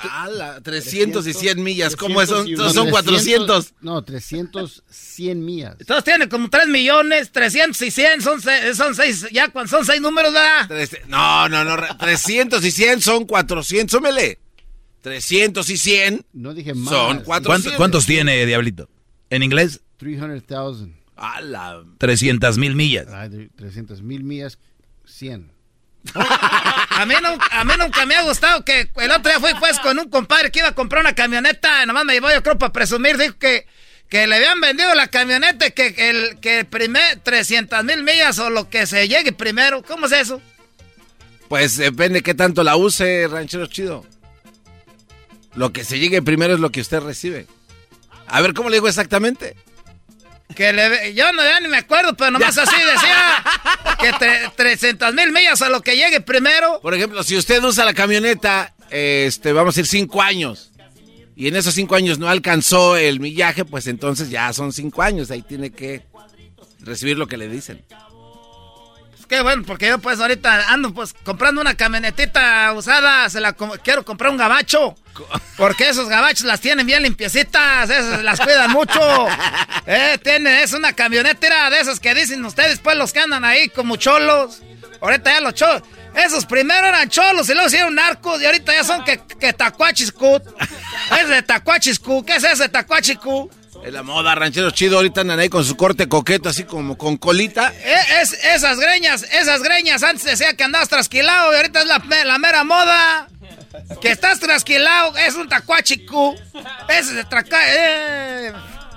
Ala, 0.00 0.60
300 0.62 1.26
y 1.26 1.32
100 1.34 1.62
millas, 1.62 1.96
¿cómo 1.96 2.20
300 2.20 2.38
son? 2.38 2.48
y- 2.70 2.74
Son 2.74 2.90
400. 2.90 3.74
No, 3.80 4.02
300, 4.02 4.82
100 4.90 5.44
millas. 5.44 5.76
Entonces 5.78 6.04
tiene 6.04 6.28
como 6.28 6.48
3 6.48 6.66
millones, 6.68 7.30
300 7.32 7.80
y 7.82 7.90
100, 7.90 8.22
son, 8.22 8.40
se- 8.40 8.74
son 8.74 8.94
6, 8.94 9.26
ya 9.32 9.48
cuando 9.50 9.68
son 9.70 9.84
6 9.84 10.00
números, 10.00 10.32
¿verdad? 10.32 10.68
No, 11.08 11.48
no, 11.48 11.64
no, 11.64 11.76
re- 11.76 11.88
300 11.98 12.64
y 12.64 12.70
100 12.70 13.00
son 13.00 13.24
400, 13.26 13.90
súmele. 13.98 14.38
300 15.02 15.68
y 15.70 15.76
100 15.76 16.24
No 16.32 16.54
dije 16.54 16.74
más. 16.74 16.92
son 16.94 17.20
400. 17.22 17.46
¿Cuántos, 17.46 17.72
cuántos 17.74 18.06
tiene, 18.06 18.46
Diablito? 18.46 18.88
¿En 19.30 19.42
inglés? 19.42 19.80
300,000. 19.98 20.94
Ala. 21.16 21.84
300 21.98 22.58
mil 22.58 22.74
millas. 22.74 23.06
Ay, 23.12 23.28
de 23.28 23.48
300 23.50 24.02
mil 24.02 24.24
millas, 24.24 24.58
100. 25.04 25.51
A 26.14 27.06
mí, 27.06 27.14
nunca 27.78 28.06
me 28.06 28.16
ha 28.16 28.22
gustado 28.22 28.64
que 28.64 28.90
el 28.96 29.10
otro 29.10 29.30
día 29.30 29.40
fui 29.40 29.52
pues 29.58 29.78
con 29.78 29.98
un 29.98 30.10
compadre 30.10 30.50
que 30.50 30.58
iba 30.58 30.68
a 30.68 30.74
comprar 30.74 31.02
una 31.02 31.14
camioneta, 31.14 31.86
nomás 31.86 32.04
me 32.04 32.14
llevó 32.14 32.30
yo 32.30 32.42
creo 32.42 32.58
para 32.58 32.72
presumir, 32.72 33.16
dijo 33.16 33.38
que, 33.38 33.66
que 34.08 34.26
le 34.26 34.36
habían 34.36 34.60
vendido 34.60 34.94
la 34.94 35.08
camioneta, 35.08 35.70
que 35.70 35.94
el 36.10 36.40
que 36.40 36.64
primer 36.64 37.20
300 37.20 37.84
mil 37.84 38.02
millas 38.02 38.38
o 38.38 38.50
lo 38.50 38.68
que 38.68 38.86
se 38.86 39.08
llegue 39.08 39.32
primero, 39.32 39.82
¿cómo 39.82 40.06
es 40.06 40.12
eso? 40.12 40.42
Pues 41.48 41.76
depende 41.76 42.22
qué 42.22 42.34
tanto 42.34 42.62
la 42.64 42.76
use, 42.76 43.28
ranchero 43.28 43.66
chido. 43.66 44.04
Lo 45.54 45.72
que 45.72 45.84
se 45.84 45.98
llegue 45.98 46.22
primero 46.22 46.54
es 46.54 46.60
lo 46.60 46.70
que 46.70 46.80
usted 46.80 47.00
recibe. 47.00 47.46
A 48.26 48.40
ver, 48.40 48.54
¿cómo 48.54 48.70
le 48.70 48.76
digo 48.76 48.88
exactamente? 48.88 49.54
Que 50.54 50.72
le, 50.72 51.14
yo 51.14 51.32
no, 51.32 51.42
ya 51.42 51.60
ni 51.60 51.68
me 51.68 51.78
acuerdo, 51.78 52.14
pero 52.16 52.30
nomás 52.30 52.56
así 52.58 52.76
decía 52.76 53.44
que 54.00 54.10
tre- 54.12 54.52
300 54.54 55.14
mil 55.14 55.32
millas 55.32 55.60
o 55.62 55.68
lo 55.68 55.80
que 55.82 55.96
llegue 55.96 56.20
primero. 56.20 56.80
Por 56.80 56.94
ejemplo, 56.94 57.22
si 57.22 57.36
usted 57.36 57.62
usa 57.62 57.84
la 57.84 57.94
camioneta, 57.94 58.74
este, 58.90 59.52
vamos 59.52 59.74
a 59.76 59.80
decir 59.80 59.86
cinco 59.86 60.20
años, 60.22 60.72
y 61.34 61.48
en 61.48 61.56
esos 61.56 61.74
cinco 61.74 61.94
años 61.94 62.18
no 62.18 62.28
alcanzó 62.28 62.96
el 62.96 63.18
millaje, 63.20 63.64
pues 63.64 63.86
entonces 63.86 64.28
ya 64.30 64.52
son 64.52 64.72
cinco 64.72 65.02
años, 65.02 65.30
ahí 65.30 65.42
tiene 65.42 65.70
que 65.70 66.02
recibir 66.80 67.16
lo 67.16 67.26
que 67.26 67.36
le 67.36 67.48
dicen. 67.48 67.84
Que 69.32 69.40
bueno, 69.40 69.62
porque 69.66 69.88
yo 69.88 69.98
pues 69.98 70.20
ahorita 70.20 70.70
ando 70.70 70.92
pues 70.92 71.14
comprando 71.24 71.62
una 71.62 71.74
camionetita 71.74 72.70
usada, 72.74 73.30
se 73.30 73.40
la 73.40 73.54
quiero 73.54 74.04
comprar 74.04 74.30
un 74.30 74.36
gabacho. 74.36 74.94
Porque 75.56 75.88
esos 75.88 76.06
gabachos 76.06 76.44
las 76.44 76.60
tienen 76.60 76.86
bien 76.86 77.02
limpiecitas, 77.02 77.88
esas 77.88 78.22
las 78.22 78.38
cuidan 78.38 78.70
mucho. 78.70 79.00
Eh, 79.86 80.18
tiene, 80.22 80.62
es 80.62 80.74
una 80.74 80.92
camionetera 80.92 81.70
de 81.70 81.80
esas 81.80 81.98
que 81.98 82.14
dicen 82.14 82.44
ustedes, 82.44 82.78
pues 82.78 82.96
los 82.96 83.12
que 83.12 83.20
andan 83.20 83.44
ahí 83.44 83.68
como 83.70 83.96
cholos. 83.96 84.60
Ahorita 85.00 85.32
ya 85.32 85.40
los 85.40 85.54
cholos. 85.54 85.82
Esos 86.14 86.44
primero 86.44 86.86
eran 86.86 87.08
cholos 87.08 87.48
y 87.48 87.54
luego 87.54 87.68
hicieron 87.68 87.94
narcos 87.94 88.40
y 88.40 88.44
ahorita 88.44 88.72
ya 88.74 88.84
son 88.84 89.02
que, 89.02 89.18
que 89.40 89.54
tacuachiscu. 89.54 90.42
Es 91.22 91.28
de 91.28 91.42
tacuachiscu. 91.42 92.22
¿Qué 92.24 92.36
es 92.36 92.44
ese 92.44 92.68
tacuachiscu? 92.68 93.50
Es 93.84 93.92
la 93.92 94.02
moda, 94.04 94.34
ranchero 94.36 94.70
chido, 94.70 94.96
ahorita 94.96 95.22
andan 95.22 95.40
ahí 95.40 95.48
con 95.48 95.64
su 95.64 95.76
corte 95.76 96.08
coqueto, 96.08 96.48
así 96.48 96.64
como 96.64 96.96
con 96.96 97.16
colita. 97.16 97.72
Eh, 97.74 98.20
es, 98.20 98.32
esas 98.44 98.78
greñas, 98.78 99.24
esas 99.32 99.62
greñas, 99.62 100.02
antes 100.04 100.24
decía 100.24 100.54
que 100.54 100.62
andabas 100.62 100.88
trasquilado 100.88 101.52
y 101.52 101.56
ahorita 101.56 101.80
es 101.80 101.86
la, 101.86 102.02
la 102.24 102.38
mera 102.38 102.62
moda. 102.62 103.28
Que 104.00 104.10
estás 104.12 104.38
trasquilado, 104.38 105.16
es 105.18 105.34
un 105.34 105.48
tacuachicu. 105.48 106.36
Ese 106.88 107.14
de 107.14 107.24
traca... 107.24 107.58
Eh, 107.66 108.52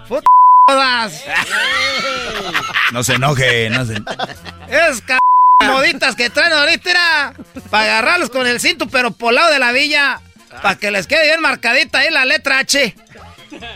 puta 0.07 0.27
modas. 0.67 1.23
No 2.91 3.03
se 3.03 3.13
enoje, 3.13 3.69
no 3.69 3.85
se 3.85 3.95
Es 4.67 4.97
c... 4.97 5.17
moditas 5.63 6.15
que 6.15 6.29
traen 6.29 6.53
ahorita 6.53 6.91
era 6.91 7.33
para 7.69 7.85
agarrarlos 7.85 8.29
con 8.29 8.45
el 8.45 8.59
cinto, 8.59 8.87
pero 8.87 9.11
por 9.11 9.33
lado 9.33 9.51
de 9.51 9.59
la 9.59 9.71
villa. 9.71 10.21
Para 10.61 10.75
que 10.75 10.91
les 10.91 11.07
quede 11.07 11.23
bien 11.23 11.41
marcadita 11.41 11.99
ahí 11.99 12.11
la 12.11 12.25
letra 12.25 12.59
H. 12.59 12.95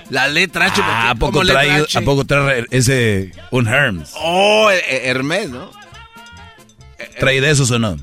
La 0.10 0.28
letra 0.28 0.66
H. 0.66 0.82
Ah, 0.84 1.10
¿a 1.12 1.14
¿cómo 1.16 1.32
poco 1.32 1.44
letra 1.44 1.62
trae, 1.64 1.82
H? 1.84 1.98
¿a 1.98 2.02
poco 2.02 2.26
trae 2.26 2.66
ese, 2.72 3.32
un 3.52 3.68
Hermes? 3.68 4.12
Oh, 4.16 4.70
eh, 4.72 4.82
eh, 4.88 5.02
Hermes, 5.06 5.50
¿no? 5.50 5.72
¿Trae 7.20 7.40
de 7.42 7.52
esos 7.52 7.70
o 7.72 7.80
no? 7.80 7.98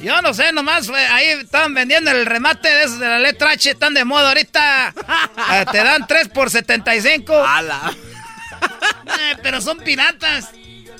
Yo 0.00 0.20
no 0.20 0.34
sé, 0.34 0.52
nomás 0.52 0.86
fue- 0.86 1.06
ahí 1.06 1.26
estaban 1.28 1.72
vendiendo 1.72 2.10
el 2.10 2.26
remate 2.26 2.68
de 2.68 2.82
esos 2.84 2.98
de 3.00 3.08
la 3.08 3.18
letra 3.18 3.50
H, 3.52 3.70
están 3.70 3.94
de 3.94 4.04
moda 4.04 4.28
ahorita. 4.28 4.94
Eh, 5.52 5.64
te 5.72 5.78
dan 5.78 6.06
3 6.06 6.28
por 6.28 6.50
75. 6.50 7.32
Eh, 9.06 9.36
pero 9.42 9.60
son 9.60 9.78
piratas. 9.78 10.50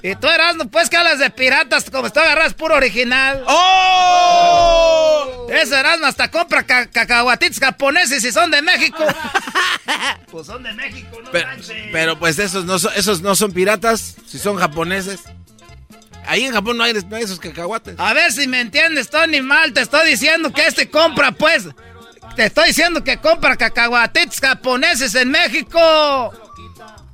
Y 0.06 0.14
tú 0.16 0.28
eras, 0.28 0.54
no 0.56 0.68
puedes 0.68 0.90
que 0.90 0.98
hablas 0.98 1.18
de 1.18 1.30
piratas 1.30 1.88
como 1.90 2.12
tú 2.12 2.20
agarras 2.20 2.52
puro 2.52 2.74
original. 2.74 3.42
¡Oh! 3.46 5.46
Ese 5.50 5.80
Erasmo 5.80 6.04
hasta 6.04 6.30
compra 6.30 6.62
ca- 6.62 6.90
cacahuatitos 6.90 7.58
japoneses 7.58 8.22
y 8.22 8.30
son 8.30 8.50
de 8.50 8.60
México. 8.60 9.02
pues 10.30 10.46
son 10.46 10.62
de 10.62 10.74
México, 10.74 11.16
no 11.24 11.30
Pero, 11.30 11.48
pero, 11.90 12.18
pues 12.18 12.38
esos 12.38 12.66
no, 12.66 12.78
son, 12.78 12.92
esos 12.96 13.22
no 13.22 13.34
son 13.34 13.52
piratas, 13.52 14.16
si 14.26 14.38
son 14.38 14.58
japoneses. 14.58 15.20
Ahí 16.26 16.44
en 16.44 16.52
Japón 16.52 16.76
no 16.76 16.84
hay, 16.84 16.92
no 16.92 17.16
hay 17.16 17.22
esos 17.22 17.40
cacahuates. 17.40 17.94
A 17.98 18.12
ver 18.12 18.30
si 18.30 18.46
me 18.46 18.60
entiendes, 18.60 19.08
Tony 19.08 19.40
Mal. 19.40 19.72
Te 19.72 19.80
estoy 19.80 20.06
diciendo 20.10 20.52
que 20.52 20.66
este 20.66 20.90
compra, 20.90 21.32
pues. 21.32 21.66
Te 22.36 22.44
estoy 22.44 22.68
diciendo 22.68 23.02
que 23.02 23.22
compra 23.22 23.56
cacahuatitos 23.56 24.38
japoneses 24.38 25.14
en 25.14 25.30
México. 25.30 26.30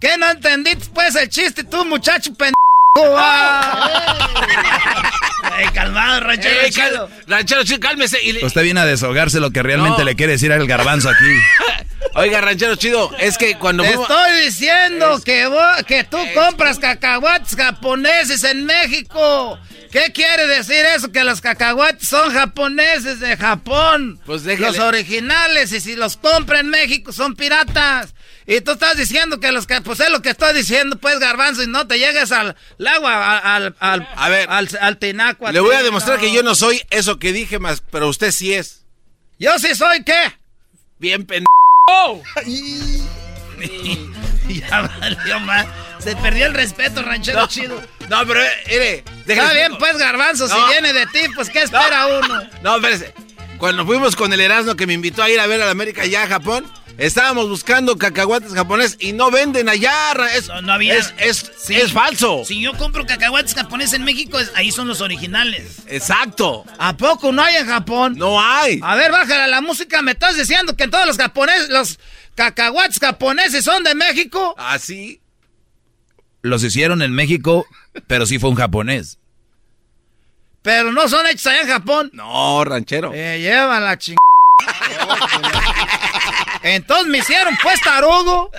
¿Qué 0.01 0.17
no 0.19 0.29
entendiste, 0.29 0.87
pues, 0.93 1.15
el 1.15 1.29
chiste, 1.29 1.63
tú, 1.63 1.85
muchacho 1.85 2.35
pendejo? 2.35 2.55
Ey, 5.59 5.67
calmado, 5.75 6.21
ranchero 6.21 6.61
Ey, 6.61 6.71
cal- 6.71 6.91
chido. 6.91 7.11
ranchero 7.27 7.65
chido, 7.65 7.81
cálmese. 7.81 8.23
y 8.23 8.33
le- 8.33 8.45
Usted 8.45 8.63
viene 8.63 8.81
a 8.81 8.87
desahogarse 8.87 9.41
lo 9.41 9.51
que 9.51 9.63
realmente 9.63 9.99
No. 9.99 10.05
le 10.05 10.17
quiere 10.17 10.33
decir 10.33 10.53
al 10.53 10.67
garbanzo 10.67 11.09
aquí. 11.11 11.25
Oiga, 12.15 12.41
ranchero 12.41 12.75
chido, 12.77 13.11
es 13.19 13.37
que 13.39 13.57
cuando... 13.57 13.83
Te 13.83 13.91
fuimos- 13.91 14.09
estoy 14.11 14.45
diciendo 14.45 15.21
que, 15.25 15.47
vos- 15.47 15.83
que 15.87 16.05
tú 16.05 16.19
compras 16.35 16.79
cacahuates 16.79 17.55
japoneses 17.57 18.43
en 18.45 18.65
México. 18.65 19.59
¿Qué 19.93 20.13
quiere 20.13 20.47
decir 20.47 20.85
eso? 20.97 21.11
Que 21.13 21.25
los 21.25 21.41
cacahuates 21.41 22.07
son 22.09 22.33
japoneses 22.33 23.19
de 23.21 23.37
Japón. 23.37 24.21
Pues 24.25 24.45
déjale. 24.45 24.69
Los 24.69 24.79
originales. 24.79 25.73
Y 25.73 25.81
si 25.81 25.97
los 25.97 26.17
compra 26.17 26.61
en 26.61 26.71
México 26.71 27.13
son 27.13 27.35
piratas. 27.35 28.15
Y 28.51 28.61
tú 28.63 28.73
estás 28.73 28.97
diciendo 28.97 29.39
que 29.39 29.53
los 29.53 29.65
que... 29.69 29.81
Pues 29.81 30.01
es 30.01 30.11
lo 30.11 30.23
que 30.23 30.31
estoy 30.31 30.53
diciendo, 30.53 30.99
pues, 30.99 31.21
garbanzo. 31.21 31.63
Y 31.63 31.69
no 31.69 31.87
te 31.87 32.01
llegues 32.01 32.33
al, 32.33 32.57
al 32.81 32.87
agua, 32.89 33.39
al... 33.39 33.77
al, 33.79 34.09
A 34.17 34.29
ver. 34.29 34.51
Al, 34.51 34.69
al 34.81 34.99
tinaco. 34.99 35.49
Le 35.53 35.61
voy 35.61 35.77
a 35.77 35.85
demostrar 35.85 36.19
que 36.19 36.33
yo 36.33 36.43
no 36.43 36.57
soy 36.57 36.83
eso 36.91 37.21
que 37.21 37.33
dije 37.33 37.61
más, 37.61 37.81
pero 37.93 38.09
usted 38.09 38.33
sí 38.33 38.53
es. 38.53 38.83
¿Yo 39.39 39.57
sí 39.61 39.73
soy 39.77 40.03
qué? 40.03 40.33
Bien 40.99 41.25
pendejo. 41.25 41.47
ya 44.49 44.91
valió 45.01 45.39
más. 45.41 45.67
Se 46.01 46.17
perdió 46.17 46.47
el 46.47 46.55
respeto, 46.55 47.03
ranchero 47.03 47.43
No. 47.43 47.47
chido. 47.47 47.81
No, 48.09 48.27
pero, 48.27 48.43
eh, 48.43 48.51
mire, 48.67 49.05
Está 49.29 49.53
bien, 49.53 49.79
pues, 49.79 49.97
garbanzo, 49.97 50.49
No. 50.49 50.57
si 50.57 50.73
viene 50.73 50.93
de 50.93 51.07
ti, 51.07 51.21
pues, 51.37 51.51
¿qué 51.51 51.63
espera 51.63 52.09
uno? 52.19 52.43
No, 52.63 52.77
espérese. 52.79 53.15
Cuando 53.59 53.87
fuimos 53.87 54.17
con 54.17 54.33
el 54.33 54.41
Erasmo 54.41 54.75
que 54.75 54.89
me 54.89 54.95
invitó 54.95 55.23
a 55.23 55.31
ir 55.31 55.39
a 55.39 55.47
ver 55.47 55.63
a 55.63 55.67
la 55.67 55.71
América 55.71 56.03
allá 56.03 56.25
a 56.25 56.27
Japón, 56.27 56.65
estábamos 57.07 57.49
buscando 57.49 57.97
cacahuates 57.97 58.53
japoneses 58.55 58.97
y 59.01 59.13
no 59.13 59.31
venden 59.31 59.69
allá. 59.69 60.13
Es, 60.35 60.49
No, 60.49 60.63
no 60.63 60.73
había. 60.75 60.97
Es, 60.97 61.13
es, 61.19 61.51
Sí. 61.59 61.75
es 61.75 61.93
falso. 61.93 62.43
Si 62.45 62.61
yo 62.61 62.73
compro 62.77 63.05
cacahuates 63.07 63.55
japoneses 63.55 63.95
en 63.95 64.05
México, 64.05 64.39
es- 64.39 64.53
ahí 64.55 64.71
son 64.71 64.87
los 64.89 65.01
originales. 65.01 65.79
Exacto. 65.87 66.65
¿A 66.79 66.97
poco 66.97 67.33
no 67.33 67.43
hay 67.43 67.57
en 67.57 67.67
Japón? 67.67 68.15
No 68.17 68.41
hay. 68.41 68.81
A 68.83 68.95
ver, 68.95 69.11
bájala 69.13 69.47
la 69.47 69.61
música. 69.61 70.03
¿Me 70.03 70.13
estás 70.13 70.37
diciendo 70.37 70.77
que 70.77 70.89
todos 70.89 71.07
los 71.07 71.17
japoneses, 71.17 71.69
los 71.71 71.99
cacahuates 72.35 72.99
japoneses 73.01 73.65
son 73.65 73.83
de 73.83 73.95
México? 73.95 74.55
Así. 74.59 75.21
Los 76.43 76.63
hicieron 76.65 77.03
en 77.03 77.13
México, 77.13 77.67
pero 78.07 78.25
sí 78.27 78.39
fue 78.39 78.51
un 78.51 78.57
japonés. 78.57 79.19
Pero 80.63 80.93
no 80.93 81.09
son 81.09 81.27
hechos 81.27 81.47
allá 81.47 81.63
en 81.63 81.69
Japón. 81.69 82.11
No, 82.13 82.63
ranchero. 82.65 83.13
Eh, 83.15 83.41
llevan 83.41 83.85
la 83.85 83.97
ching... 83.99 84.17
Entonces 86.63 87.07
me 87.07 87.19
hicieron 87.19 87.57
pues 87.63 87.81
tarugo. 87.81 88.51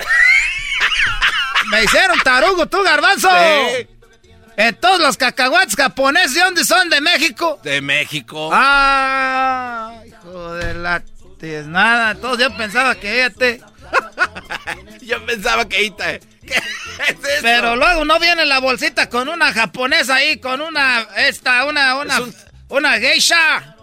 Me 1.70 1.84
hicieron 1.84 2.20
tarugo, 2.22 2.66
tú, 2.68 2.82
garbanzo. 2.84 3.30
Sí. 3.30 3.88
Entonces 4.58 5.00
los 5.00 5.18
cacahuates 5.18 5.76
japoneses, 5.76 6.34
¿de 6.34 6.42
dónde 6.42 6.66
son? 6.66 6.90
¿De 6.90 7.02
México? 7.02 7.60
De 7.64 7.82
México. 7.82 8.50
Ah, 8.52 9.94
hijo 10.06 10.54
de 10.54 10.74
la 10.76 11.02
nada. 11.66 12.12
Entonces 12.12 12.48
yo 12.48 12.58
pensaba 12.58 12.96
que 12.96 13.12
fíjate. 13.14 13.62
Yo 15.02 15.26
pensaba 15.26 15.68
que 15.68 15.84
Ita. 15.84 16.20
¿Qué 16.20 16.54
es 16.54 17.18
eso? 17.18 17.42
Pero 17.42 17.76
luego 17.76 18.06
no 18.06 18.20
viene 18.20 18.46
la 18.46 18.60
bolsita 18.60 19.10
con 19.10 19.28
una 19.28 19.52
japonesa 19.52 20.16
ahí, 20.16 20.40
con 20.40 20.62
una, 20.62 21.06
esta, 21.18 21.66
una, 21.66 21.96
una, 21.96 22.14
Es 22.14 22.20
un- 22.22 22.36
una 22.70 22.94
geisha. 23.00 23.76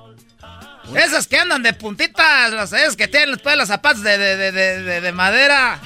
Esas 0.96 1.26
que 1.26 1.38
andan 1.38 1.62
de 1.62 1.72
puntitas, 1.72 2.52
las 2.52 2.72
esas 2.72 2.96
que 2.96 3.08
tienen 3.08 3.32
después 3.32 3.56
los 3.56 3.68
zapatos 3.68 4.02
de, 4.02 4.18
de, 4.18 4.36
de, 4.36 4.52
de, 4.52 4.82
de- 4.82 5.00
de 5.00 5.12
madera. 5.12 5.80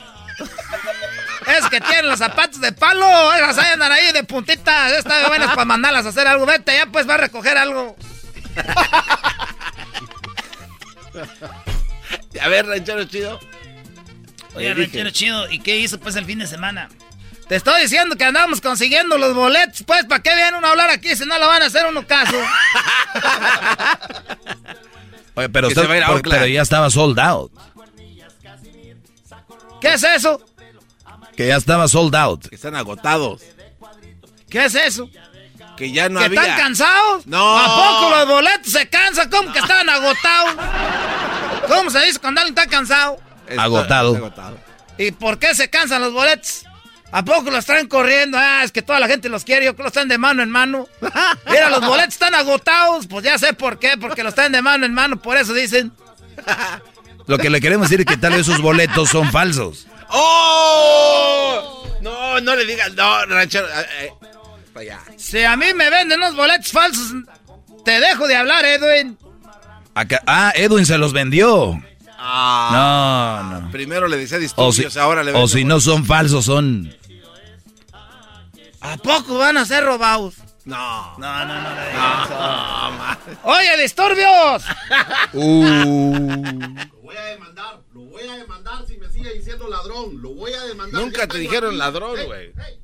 Es 1.47 1.69
que 1.69 1.81
tienen 1.81 2.09
los 2.09 2.19
zapatos 2.21 2.61
de 2.61 2.73
palo, 2.73 3.33
esas 3.35 3.59
ahí 3.59 3.73
andan 3.73 3.91
ahí 3.93 4.13
de 4.13 4.23
puntitas. 4.25 4.93
Están 4.93 5.27
buenas 5.29 5.49
para 5.51 5.65
mandarlas 5.65 6.07
a 6.07 6.11
hacer 6.11 6.27
algo. 6.29 6.47
Vete, 6.47 6.75
ya 6.77 6.87
pues 6.87 7.09
va 7.09 7.15
a 7.15 7.19
recoger 7.19 7.57
algo. 7.59 7.97
A 12.41 12.49
ver, 12.49 12.67
ranchero 12.67 13.05
chido. 13.05 13.39
Oye, 14.55 14.69
Le 14.69 14.75
dije. 14.75 14.87
ranchero 14.99 15.11
chido, 15.11 15.51
¿y 15.51 15.59
qué 15.61 15.77
hizo 15.77 15.99
pues 16.01 16.17
el 16.17 16.25
fin 16.25 16.39
de 16.39 16.47
semana? 16.47 16.89
Te 17.49 17.57
estoy 17.57 17.83
diciendo 17.83 18.17
que 18.17 18.25
andamos 18.25 18.61
consiguiendo 18.61 19.19
los 19.19 19.35
boletos, 19.35 19.83
pues, 19.87 20.05
¿para 20.07 20.23
qué 20.23 20.35
vienen 20.35 20.55
uno 20.55 20.67
a 20.67 20.71
hablar 20.71 20.91
aquí 20.91 21.15
si 21.17 21.27
no 21.27 21.39
lo 21.39 21.47
van 21.49 21.63
a 21.63 21.67
hacer 21.67 21.85
uno 21.87 22.07
caso? 22.07 22.37
Oye, 25.35 25.49
pero, 25.49 25.69
usted- 25.69 25.87
por- 26.07 26.23
pero 26.23 26.47
ya 26.47 26.63
estaba 26.63 26.91
sold 26.91 27.19
out. 27.19 27.53
¿Qué 29.81 29.95
es 29.95 30.03
eso? 30.03 30.41
Que 31.37 31.49
ya 31.49 31.57
estaba 31.57 31.89
sold 31.89 32.15
out. 32.15 32.47
Que 32.49 32.55
están 32.55 32.77
agotados. 32.77 33.43
¿Qué 34.49 34.65
es 34.67 34.75
eso? 34.75 35.09
Que 35.77 35.91
ya 35.91 36.09
no 36.09 36.21
¿Que 36.21 36.27
había. 36.27 36.43
están 36.43 36.57
cansados? 36.59 37.27
No. 37.27 37.59
¿A 37.59 37.65
poco 37.65 38.11
los 38.17 38.29
boletos 38.29 38.73
se 38.73 38.89
cansan? 38.89 39.31
¿Cómo 39.31 39.53
que 39.53 39.59
estaban 39.59 39.89
agotados? 39.89 40.55
¿Cómo 41.69 41.91
se 41.91 42.01
dice 42.05 42.19
cuando 42.21 42.41
alguien 42.43 42.57
está 42.57 42.71
cansado? 42.71 43.19
Está- 43.49 43.63
Agotado. 43.63 44.09
está 44.15 44.27
agotado. 44.27 44.59
¿Y 44.99 45.11
por 45.13 45.39
qué 45.39 45.55
se 45.55 45.71
cansan 45.71 46.03
los 46.03 46.13
boletos? 46.13 46.65
¿A 47.13 47.23
poco 47.25 47.51
los 47.51 47.65
traen 47.67 47.89
corriendo? 47.89 48.39
Ah, 48.41 48.63
es 48.65 48.73
que 48.73 48.81
toda 48.83 48.99
la 48.99 49.07
gente 49.07 49.29
los 49.29 49.45
quiere, 49.45 49.67
yo 49.67 49.73
creo 49.75 49.77
que 49.77 49.83
los 49.85 49.93
traen 49.93 50.09
de 50.09 50.17
mano 50.19 50.43
en 50.43 50.51
mano. 50.51 50.89
Mira, 51.51 51.69
los 51.71 51.81
boletos 51.87 52.15
están 52.15 52.35
agotados. 52.35 53.07
Pues 53.07 53.23
ya 53.25 53.39
sé 53.39 53.53
por 53.53 53.79
qué, 53.79 53.97
porque 54.01 54.23
los 54.25 54.35
traen 54.35 54.53
de 54.53 54.63
mano 54.63 54.87
en 54.87 54.95
mano, 54.95 55.21
por 55.21 55.37
eso 55.37 55.53
dicen. 55.53 55.93
Lo 57.27 57.39
que 57.39 57.51
le 57.51 57.61
queremos 57.61 57.89
decir 57.89 58.01
es 58.01 58.07
que 58.07 58.17
tal 58.17 58.33
vez 58.33 58.41
esos 58.49 58.61
boletos 58.61 59.11
son 59.11 59.31
falsos. 59.31 59.87
¡Oh! 60.09 61.87
No, 62.01 62.41
no 62.41 62.57
le 62.57 62.65
digas. 62.65 62.93
No, 62.95 63.25
ranchero. 63.27 63.67
eh, 63.69 63.87
eh, 64.01 64.13
allá. 64.75 65.01
Si 65.17 65.43
a 65.45 65.57
mí 65.57 65.67
me 65.75 65.89
venden 65.91 66.19
unos 66.19 66.35
boletos 66.35 66.73
falsos, 66.73 67.13
te 67.85 68.01
dejo 68.01 68.27
de 68.27 68.37
hablar, 68.37 68.65
Edwin. 68.65 69.17
Acá- 69.95 70.23
ah, 70.27 70.53
Edwin 70.57 70.87
se 70.87 70.99
los 70.99 71.13
vendió. 71.13 71.81
Ah, 72.19 73.41
No, 73.53 73.61
no. 73.61 73.71
Primero 73.71 74.07
le 74.09 74.17
decía 74.17 74.39
O 74.39 74.41
disturbios, 74.41 74.93
si, 74.93 74.99
ahora 74.99 75.23
le 75.23 75.33
o 75.33 75.47
si 75.49 75.65
no 75.65 75.81
son 75.81 76.05
falsos, 76.07 76.45
son... 76.45 76.95
¿A 78.83 78.97
poco 78.97 79.39
van 79.39 79.57
a 79.57 79.65
ser 79.65 79.85
robados? 79.85 80.35
No. 80.65 81.17
No, 81.19 81.45
no, 81.47 81.55
no 81.55 81.71
No, 81.71 82.93
ma. 82.99 83.19
¡Oye, 83.45 83.83
disturbios! 83.83 84.65
Lo 85.33 87.01
voy 87.03 87.17
a 87.17 87.25
demandar, 87.27 87.81
lo 87.93 88.01
voy 88.03 88.29
a 88.29 88.37
demandar 88.37 88.87
si 88.87 88.97
me 88.97 89.09
sigue 89.11 89.33
diciendo 89.35 89.69
ladrón. 89.69 90.21
Lo 90.23 90.35
voy 90.35 90.53
a 90.53 90.63
demandar. 90.65 91.01
Nunca 91.01 91.27
te 91.27 91.39
dijeron 91.39 91.71
aquí. 91.71 91.79
ladrón, 91.79 92.17
Hey, 92.19 92.27
güey. 92.27 92.53
hey, 92.57 92.81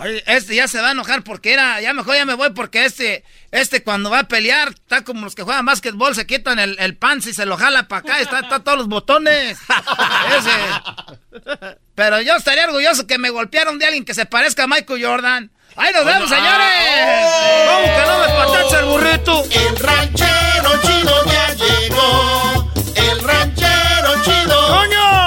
Oye, 0.00 0.22
este 0.26 0.54
ya 0.54 0.68
se 0.68 0.80
va 0.80 0.88
a 0.88 0.92
enojar 0.92 1.24
porque 1.24 1.52
era, 1.52 1.80
ya 1.80 1.92
mejor 1.92 2.14
ya 2.14 2.24
me 2.24 2.34
voy 2.34 2.50
porque 2.50 2.84
este, 2.84 3.24
este 3.50 3.82
cuando 3.82 4.10
va 4.10 4.20
a 4.20 4.28
pelear, 4.28 4.68
está 4.68 5.02
como 5.02 5.24
los 5.24 5.34
que 5.34 5.42
juegan 5.42 5.66
básquetbol, 5.66 6.14
se 6.14 6.26
quitan 6.26 6.60
el, 6.60 6.76
el 6.78 6.96
pants 6.96 7.26
y 7.26 7.34
se 7.34 7.46
lo 7.46 7.56
jala 7.56 7.88
para 7.88 8.00
acá, 8.00 8.20
está, 8.20 8.40
está 8.40 8.60
todos 8.60 8.78
los 8.78 8.88
botones. 8.88 9.58
Ese. 10.38 11.58
Pero 11.96 12.20
yo 12.20 12.36
estaría 12.36 12.66
orgulloso 12.66 13.08
que 13.08 13.18
me 13.18 13.30
golpearon 13.30 13.78
de 13.80 13.86
alguien 13.86 14.04
que 14.04 14.14
se 14.14 14.24
parezca 14.24 14.64
a 14.64 14.68
Michael 14.68 15.04
Jordan. 15.04 15.50
¡Ahí 15.74 15.92
nos 15.92 16.04
vemos, 16.04 16.28
señores! 16.28 17.26
¡Vamos 17.66 17.90
que 17.90 18.06
no 18.06 18.18
me 18.18 18.28
patacha 18.34 18.80
el 18.80 18.84
burrito! 18.86 19.44
El 19.50 19.76
ranchero 19.78 20.82
chido 20.82 21.24
ya 21.26 21.54
llegó. 21.54 22.72
El 22.94 23.20
ranchero 23.20 24.24
chido. 24.24 24.68
¡Coño! 24.68 25.17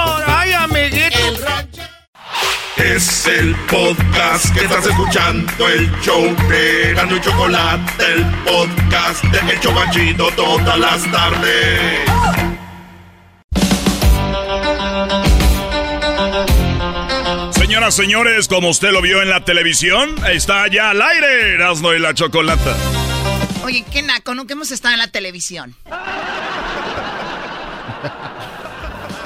Es 2.83 3.27
el 3.27 3.55
podcast 3.67 4.53
que 4.55 4.61
estás 4.61 4.87
escuchando, 4.87 5.67
el 5.67 5.91
show 6.01 6.35
de 6.49 6.93
Gano 6.95 7.15
y 7.15 7.21
Chocolate, 7.21 8.05
el 8.13 8.25
podcast 8.43 9.23
de 9.25 9.53
Hecho 9.53 9.71
Banchito 9.71 10.31
todas 10.31 10.79
las 10.79 11.11
tardes. 11.11 11.99
Señoras, 17.51 17.93
señores, 17.93 18.47
como 18.47 18.69
usted 18.69 18.91
lo 18.91 19.01
vio 19.01 19.21
en 19.21 19.29
la 19.29 19.45
televisión, 19.45 20.15
está 20.27 20.67
ya 20.67 20.89
al 20.89 21.01
aire 21.01 21.53
Erasmo 21.53 21.93
y 21.93 21.99
la 21.99 22.15
Chocolata. 22.15 22.75
Oye, 23.63 23.85
qué 23.91 24.01
naco, 24.01 24.33
nunca 24.33 24.53
hemos 24.53 24.71
estado 24.71 24.93
en 24.93 24.99
la 24.99 25.07
televisión. 25.07 25.75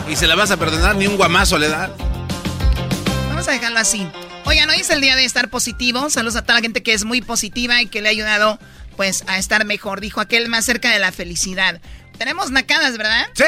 Y 0.08 0.16
se 0.16 0.28
la 0.28 0.36
vas 0.36 0.52
a 0.52 0.58
perdonar, 0.58 0.96
ni 0.96 1.08
un 1.08 1.18
guamazo 1.18 1.58
le 1.58 1.68
da. 1.68 1.90
Vamos 3.46 3.58
a 3.60 3.62
dejarlo 3.62 3.80
así. 3.80 4.08
Oigan, 4.46 4.68
hoy 4.72 4.78
es 4.78 4.90
el 4.90 5.02
día 5.02 5.16
de 5.16 5.24
estar 5.24 5.50
positivo. 5.52 6.10
Saludos 6.10 6.36
a 6.36 6.42
toda 6.42 6.56
la 6.56 6.62
gente 6.62 6.82
que 6.82 6.94
es 6.94 7.06
muy 7.06 7.22
positiva 7.22 7.80
y 7.80 7.86
que 7.86 8.02
le 8.02 8.08
ha 8.08 8.12
ayudado, 8.12 8.58
pues, 8.98 9.24
a 9.28 9.38
estar 9.38 9.66
mejor. 9.66 10.02
Dijo 10.02 10.20
aquel 10.20 10.50
más 10.50 10.66
cerca 10.66 10.90
de 10.90 10.98
la 10.98 11.12
felicidad. 11.12 11.80
Tenemos 12.18 12.50
nacadas, 12.50 12.98
¿verdad? 12.98 13.28
¡Sí! 13.36 13.44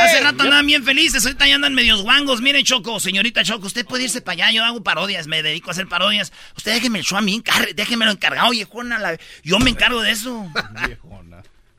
Hace 0.00 0.20
rato 0.22 0.44
andaban 0.44 0.66
bien 0.66 0.82
felices, 0.82 1.26
ahorita 1.26 1.46
ya 1.46 1.56
andan 1.56 1.74
medios 1.74 2.00
guangos. 2.00 2.40
Miren, 2.40 2.64
Choco, 2.64 3.00
señorita 3.00 3.44
Choco, 3.44 3.66
usted 3.66 3.84
puede 3.84 4.04
irse 4.04 4.22
para 4.22 4.46
allá, 4.46 4.50
yo 4.52 4.64
hago 4.64 4.82
parodias, 4.82 5.26
me 5.26 5.42
dedico 5.42 5.68
a 5.68 5.72
hacer 5.72 5.88
parodias. 5.88 6.32
Usted 6.56 6.72
déjeme 6.72 7.00
el 7.00 7.04
show 7.04 7.18
a 7.18 7.20
mí, 7.20 7.34
encar- 7.38 7.74
déjemelo 7.74 8.12
encargado, 8.12 8.48
viejona. 8.50 8.98
la- 8.98 9.18
Yo 9.44 9.58
me 9.58 9.68
encargo 9.68 10.00
de 10.00 10.12
eso. 10.12 10.46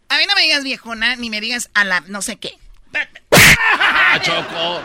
A 0.10 0.18
mí 0.20 0.24
no 0.30 0.36
me 0.36 0.44
digas 0.44 0.64
viejona, 0.64 1.16
ni 1.16 1.32
me 1.32 1.42
digas 1.42 1.72
a 1.74 1.84
la 1.84 2.02
no 2.02 2.22
sé 2.22 2.36
qué. 2.36 2.54
Choco. 4.22 4.84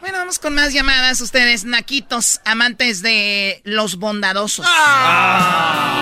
Bueno, 0.00 0.18
vamos 0.18 0.38
con 0.38 0.54
más 0.54 0.72
llamadas. 0.72 1.20
Ustedes, 1.20 1.64
naquitos, 1.64 2.40
amantes 2.44 3.02
de 3.02 3.60
los 3.64 3.96
bondadosos. 3.96 4.66
Ay, 4.68 6.00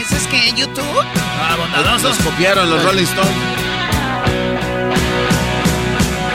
¿Eso 0.00 0.16
es 0.16 0.26
que 0.26 0.52
YouTube? 0.56 1.04
Ah, 1.40 1.56
bondadosos. 1.58 2.02
los 2.02 2.18
copiaron 2.26 2.68
los 2.70 2.82
Rolling 2.84 3.04
Stones. 3.04 3.32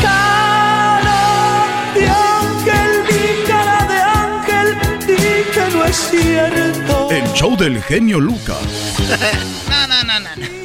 Cara 0.02 1.92
de 1.94 2.08
ángel, 2.08 3.04
mi 3.08 3.48
cara 3.48 3.86
de 3.88 4.00
ángel, 4.02 4.78
di 5.08 5.44
que 5.52 5.64
no 5.76 5.86
es 5.86 5.98
cierto. 6.10 7.10
El 7.12 7.34
show 7.34 7.58
del 7.58 7.82
genio 7.84 8.20
Lucas. 8.20 8.58
No, 9.72 9.88
no, 9.88 10.04
no, 10.04 10.20
no. 10.20 10.61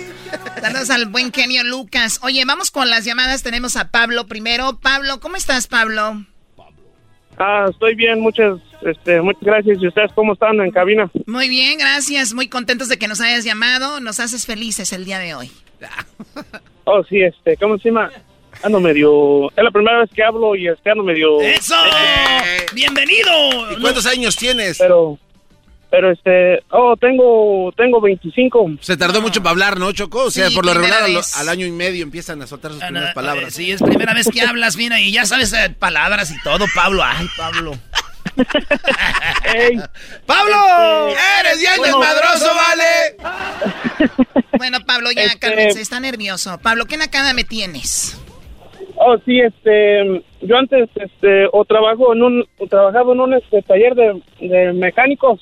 Saludos 0.60 0.90
al 0.90 1.06
buen 1.06 1.32
genio 1.32 1.64
Lucas. 1.64 2.20
Oye, 2.22 2.44
vamos 2.44 2.70
con 2.70 2.90
las 2.90 3.04
llamadas. 3.04 3.42
Tenemos 3.42 3.76
a 3.76 3.90
Pablo 3.90 4.26
primero. 4.26 4.78
Pablo, 4.80 5.20
¿cómo 5.20 5.36
estás, 5.36 5.66
Pablo? 5.66 6.24
Ah, 7.38 7.66
estoy 7.70 7.94
bien, 7.94 8.20
muchas, 8.20 8.58
este, 8.82 9.20
muchas 9.20 9.42
gracias. 9.42 9.78
¿Y 9.80 9.88
ustedes 9.88 10.10
cómo 10.14 10.32
están 10.32 10.60
en 10.60 10.70
cabina? 10.70 11.10
Muy 11.26 11.48
bien, 11.48 11.78
gracias. 11.78 12.32
Muy 12.32 12.48
contentos 12.48 12.88
de 12.88 12.98
que 12.98 13.08
nos 13.08 13.20
hayas 13.20 13.44
llamado. 13.44 14.00
Nos 14.00 14.20
haces 14.20 14.46
felices 14.46 14.92
el 14.92 15.04
día 15.04 15.18
de 15.18 15.34
hoy. 15.34 15.50
Oh, 16.88 17.02
sí, 17.02 17.20
este, 17.20 17.56
¿cómo 17.56 17.78
llama? 17.78 18.12
Ando 18.62 18.78
medio, 18.78 19.50
es 19.50 19.56
la 19.64 19.72
primera 19.72 19.98
vez 19.98 20.10
que 20.14 20.22
hablo 20.22 20.54
y 20.54 20.68
este 20.68 20.88
ando 20.88 21.02
medio... 21.02 21.40
¡Eso! 21.40 21.74
Eh. 21.74 22.64
¡Bienvenido! 22.72 23.72
¿Y 23.72 23.80
cuántos 23.80 24.06
años 24.06 24.36
tienes? 24.36 24.78
Pero, 24.78 25.18
pero 25.96 26.12
este, 26.12 26.62
oh, 26.72 26.94
tengo, 27.00 27.72
tengo 27.74 28.02
25. 28.02 28.72
Se 28.80 28.98
tardó 28.98 29.22
mucho 29.22 29.40
para 29.42 29.52
hablar, 29.52 29.78
¿no, 29.78 29.90
Choco? 29.92 30.24
O 30.24 30.30
sea, 30.30 30.50
Sí, 30.50 30.54
por 30.54 30.66
lo 30.66 30.74
regular 30.74 31.04
al, 31.38 31.48
año 31.48 31.64
y 31.64 31.70
medio 31.70 32.02
empiezan 32.02 32.42
a 32.42 32.46
soltar 32.46 32.72
sus 32.72 32.82
Ah, 32.82 32.88
no, 32.88 32.88
primeras 32.90 33.10
eh, 33.12 33.14
palabras. 33.14 33.54
Sí, 33.54 33.70
es 33.72 33.82
primera 33.82 34.12
vez 34.12 34.28
que 34.28 34.42
hablas, 34.42 34.76
mira, 34.76 35.00
y 35.00 35.10
ya 35.10 35.24
sabes 35.24 35.54
eh, 35.54 35.70
palabras 35.70 36.30
y 36.30 36.42
todo, 36.42 36.66
Pablo. 36.74 37.02
Ay, 37.02 37.26
Pablo. 37.38 37.72
Ey, 39.54 39.80
¡Pablo! 40.26 41.08
¡Eres 41.40 41.62
ya 41.62 41.78
Bueno, 41.78 41.98
desmadroso, 41.98 42.50
vale! 42.54 44.10
Bueno, 44.58 44.78
Pablo, 44.86 45.12
ya 45.12 45.22
Este- 45.22 45.38
cálmense, 45.38 45.80
está 45.80 45.98
nervioso. 45.98 46.58
Pablo, 46.58 46.84
¿qué 46.84 46.98
nacada 46.98 47.32
me 47.32 47.44
tienes? 47.44 48.20
oh, 48.96 49.16
sí, 49.24 49.40
este, 49.40 50.22
yo 50.42 50.56
antes, 50.58 50.90
este, 50.96 51.46
o 51.52 51.64
trabajo 51.64 52.12
en 52.12 52.22
un, 52.22 52.44
o 52.58 52.66
trabajaba 52.66 53.14
en 53.14 53.20
un 53.20 53.32
este, 53.34 53.62
taller 53.62 53.94
de, 53.94 54.22
de 54.40 54.72
mecánicos. 54.74 55.40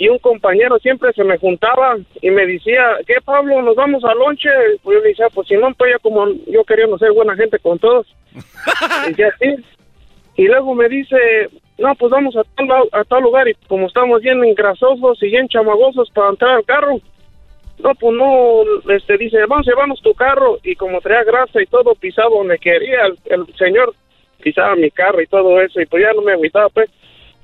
Y 0.00 0.08
un 0.08 0.18
compañero 0.18 0.78
siempre 0.78 1.12
se 1.12 1.22
me 1.22 1.36
juntaba 1.36 1.94
y 2.22 2.30
me 2.30 2.46
decía, 2.46 2.96
¿qué 3.06 3.16
Pablo? 3.22 3.60
¿Nos 3.60 3.76
vamos 3.76 4.02
al 4.02 4.16
lonche? 4.16 4.48
Pues 4.82 4.96
yo 4.96 5.02
le 5.02 5.08
decía, 5.10 5.26
pues 5.34 5.46
si 5.46 5.56
no, 5.58 5.70
pues 5.74 5.92
ya 5.92 5.98
como 5.98 6.26
yo 6.46 6.64
queriendo 6.64 6.96
ser 6.96 7.12
buena 7.12 7.36
gente 7.36 7.58
con 7.58 7.78
todos. 7.78 8.06
Decía. 9.06 9.30
Y 10.36 10.46
luego 10.46 10.74
me 10.74 10.88
dice, 10.88 11.50
no, 11.76 11.94
pues 11.96 12.10
vamos 12.10 12.34
a 12.34 12.44
tal, 12.44 13.18
a 13.18 13.20
lugar 13.20 13.46
y 13.46 13.52
como 13.68 13.88
estamos 13.88 14.22
bien 14.22 14.42
engrasosos 14.42 15.22
y 15.22 15.26
bien 15.26 15.48
chamagosos 15.48 16.08
para 16.14 16.30
entrar 16.30 16.56
al 16.56 16.64
carro. 16.64 16.98
No, 17.80 17.94
pues 17.94 18.16
no, 18.16 18.62
este, 18.94 19.18
dice, 19.18 19.36
vamos, 19.46 19.66
llevamos 19.66 20.00
tu 20.00 20.14
carro 20.14 20.56
y 20.64 20.76
como 20.76 21.02
traía 21.02 21.24
grasa 21.24 21.60
y 21.60 21.66
todo 21.66 21.94
pisado 21.94 22.30
donde 22.30 22.58
quería, 22.58 23.04
el, 23.04 23.18
el 23.26 23.54
señor 23.54 23.94
pisaba 24.40 24.76
mi 24.76 24.90
carro 24.90 25.20
y 25.20 25.26
todo 25.26 25.60
eso 25.60 25.78
y 25.78 25.84
pues 25.84 26.02
ya 26.02 26.14
no 26.14 26.22
me 26.22 26.32
agüitaba, 26.32 26.70
pues. 26.70 26.88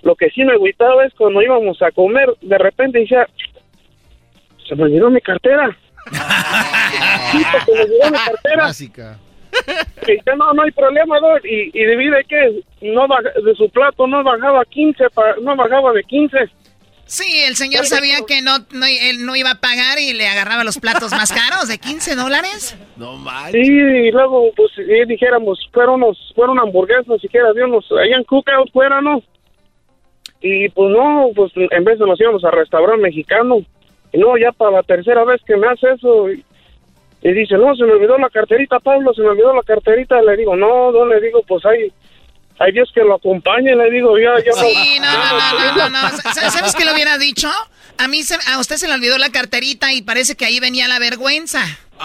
Lo 0.06 0.14
que 0.14 0.30
sí 0.30 0.44
me 0.44 0.52
agüitaba 0.52 1.04
es 1.04 1.12
cuando 1.14 1.42
íbamos 1.42 1.82
a 1.82 1.90
comer, 1.90 2.28
de 2.40 2.58
repente 2.58 3.00
decía, 3.00 3.26
se 4.68 4.76
me 4.76 4.84
olvidó 4.84 5.10
mi 5.10 5.20
cartera. 5.20 5.76
Sí, 7.32 7.42
se 7.42 7.72
me 7.74 7.80
olvidó 7.82 8.10
mi 8.12 8.16
cartera. 8.18 8.54
Clásica. 8.54 9.18
Y 10.06 10.12
dice, 10.12 10.30
no, 10.36 10.52
no 10.52 10.62
hay 10.62 10.70
problema, 10.70 11.18
Doc. 11.18 11.44
Y, 11.44 11.70
y 11.76 11.84
divide 11.86 12.24
que 12.28 12.62
no 12.82 13.08
baja- 13.08 13.32
de 13.44 13.54
su 13.56 13.68
plato 13.70 14.06
no 14.06 14.22
bajaba 14.22 14.64
15, 14.66 15.10
pa- 15.10 15.34
no 15.42 15.56
bajaba 15.56 15.92
de 15.92 16.04
15. 16.04 16.36
Sí, 17.06 17.42
el 17.48 17.56
señor 17.56 17.84
sabía 17.86 18.18
que 18.26 18.42
no, 18.42 18.58
no- 18.70 18.86
él 18.86 19.26
no 19.26 19.34
iba 19.34 19.50
a 19.52 19.60
pagar 19.60 19.98
y 19.98 20.12
le 20.12 20.28
agarraba 20.28 20.62
los 20.62 20.78
platos 20.78 21.10
más 21.12 21.32
caros 21.32 21.66
de 21.68 21.78
15 21.78 22.14
dólares. 22.14 22.76
No 22.96 23.14
manches. 23.16 23.66
Sí, 23.66 23.72
y 23.72 24.10
luego, 24.12 24.50
pues, 24.56 24.70
y 24.78 25.04
dijéramos, 25.08 25.58
fueron 25.72 26.02
unos, 26.04 26.32
fueron 26.36 26.58
hamburguesas, 26.60 27.20
siquiera 27.20 27.52
de 27.52 27.64
unos, 27.64 27.84
allá 27.90 28.16
en 28.16 28.24
Cookout 28.24 28.70
fuera, 28.72 29.00
¿no? 29.00 29.20
Y 30.40 30.68
pues 30.68 30.90
no, 30.90 31.28
pues 31.34 31.52
en 31.56 31.84
vez 31.84 31.98
de 31.98 32.06
nos 32.06 32.20
íbamos 32.20 32.44
a 32.44 32.50
restaurante 32.50 33.02
mexicano. 33.02 33.58
Y 34.12 34.18
no, 34.18 34.36
ya 34.38 34.52
para 34.52 34.70
la 34.72 34.82
tercera 34.82 35.24
vez 35.24 35.40
que 35.46 35.56
me 35.56 35.66
hace 35.66 35.90
eso. 35.92 36.30
Y, 36.30 36.44
y 37.22 37.32
dice, 37.32 37.56
no, 37.56 37.74
se 37.74 37.84
me 37.84 37.92
olvidó 37.92 38.16
la 38.18 38.30
carterita, 38.30 38.78
Pablo, 38.78 39.12
se 39.14 39.22
me 39.22 39.28
olvidó 39.28 39.54
la 39.54 39.62
carterita. 39.62 40.20
Le 40.22 40.36
digo, 40.36 40.54
no, 40.56 40.92
no, 40.92 41.06
le 41.06 41.20
digo, 41.20 41.42
pues 41.48 41.64
hay, 41.66 41.90
hay 42.58 42.72
Dios 42.72 42.90
que 42.94 43.02
lo 43.02 43.14
acompañe, 43.16 43.74
le 43.74 43.90
digo, 43.90 44.16
ya, 44.18 44.34
ya. 44.44 44.52
Sí, 44.52 44.98
no, 45.00 45.12
no, 45.12 45.38
no, 45.38 45.58
no, 45.58 45.74
no, 45.76 45.88
no. 46.02 46.08
Sa- 46.32 46.50
¿Sabes 46.50 46.74
qué 46.76 46.84
lo 46.84 46.92
hubiera 46.94 47.18
dicho? 47.18 47.48
A 47.98 48.08
mí, 48.08 48.22
se- 48.22 48.38
a 48.52 48.58
usted 48.60 48.76
se 48.76 48.86
le 48.88 48.94
olvidó 48.94 49.16
la 49.18 49.30
carterita 49.30 49.92
y 49.92 50.02
parece 50.02 50.36
que 50.36 50.44
ahí 50.44 50.60
venía 50.60 50.86
la 50.86 50.98
vergüenza. 50.98 51.60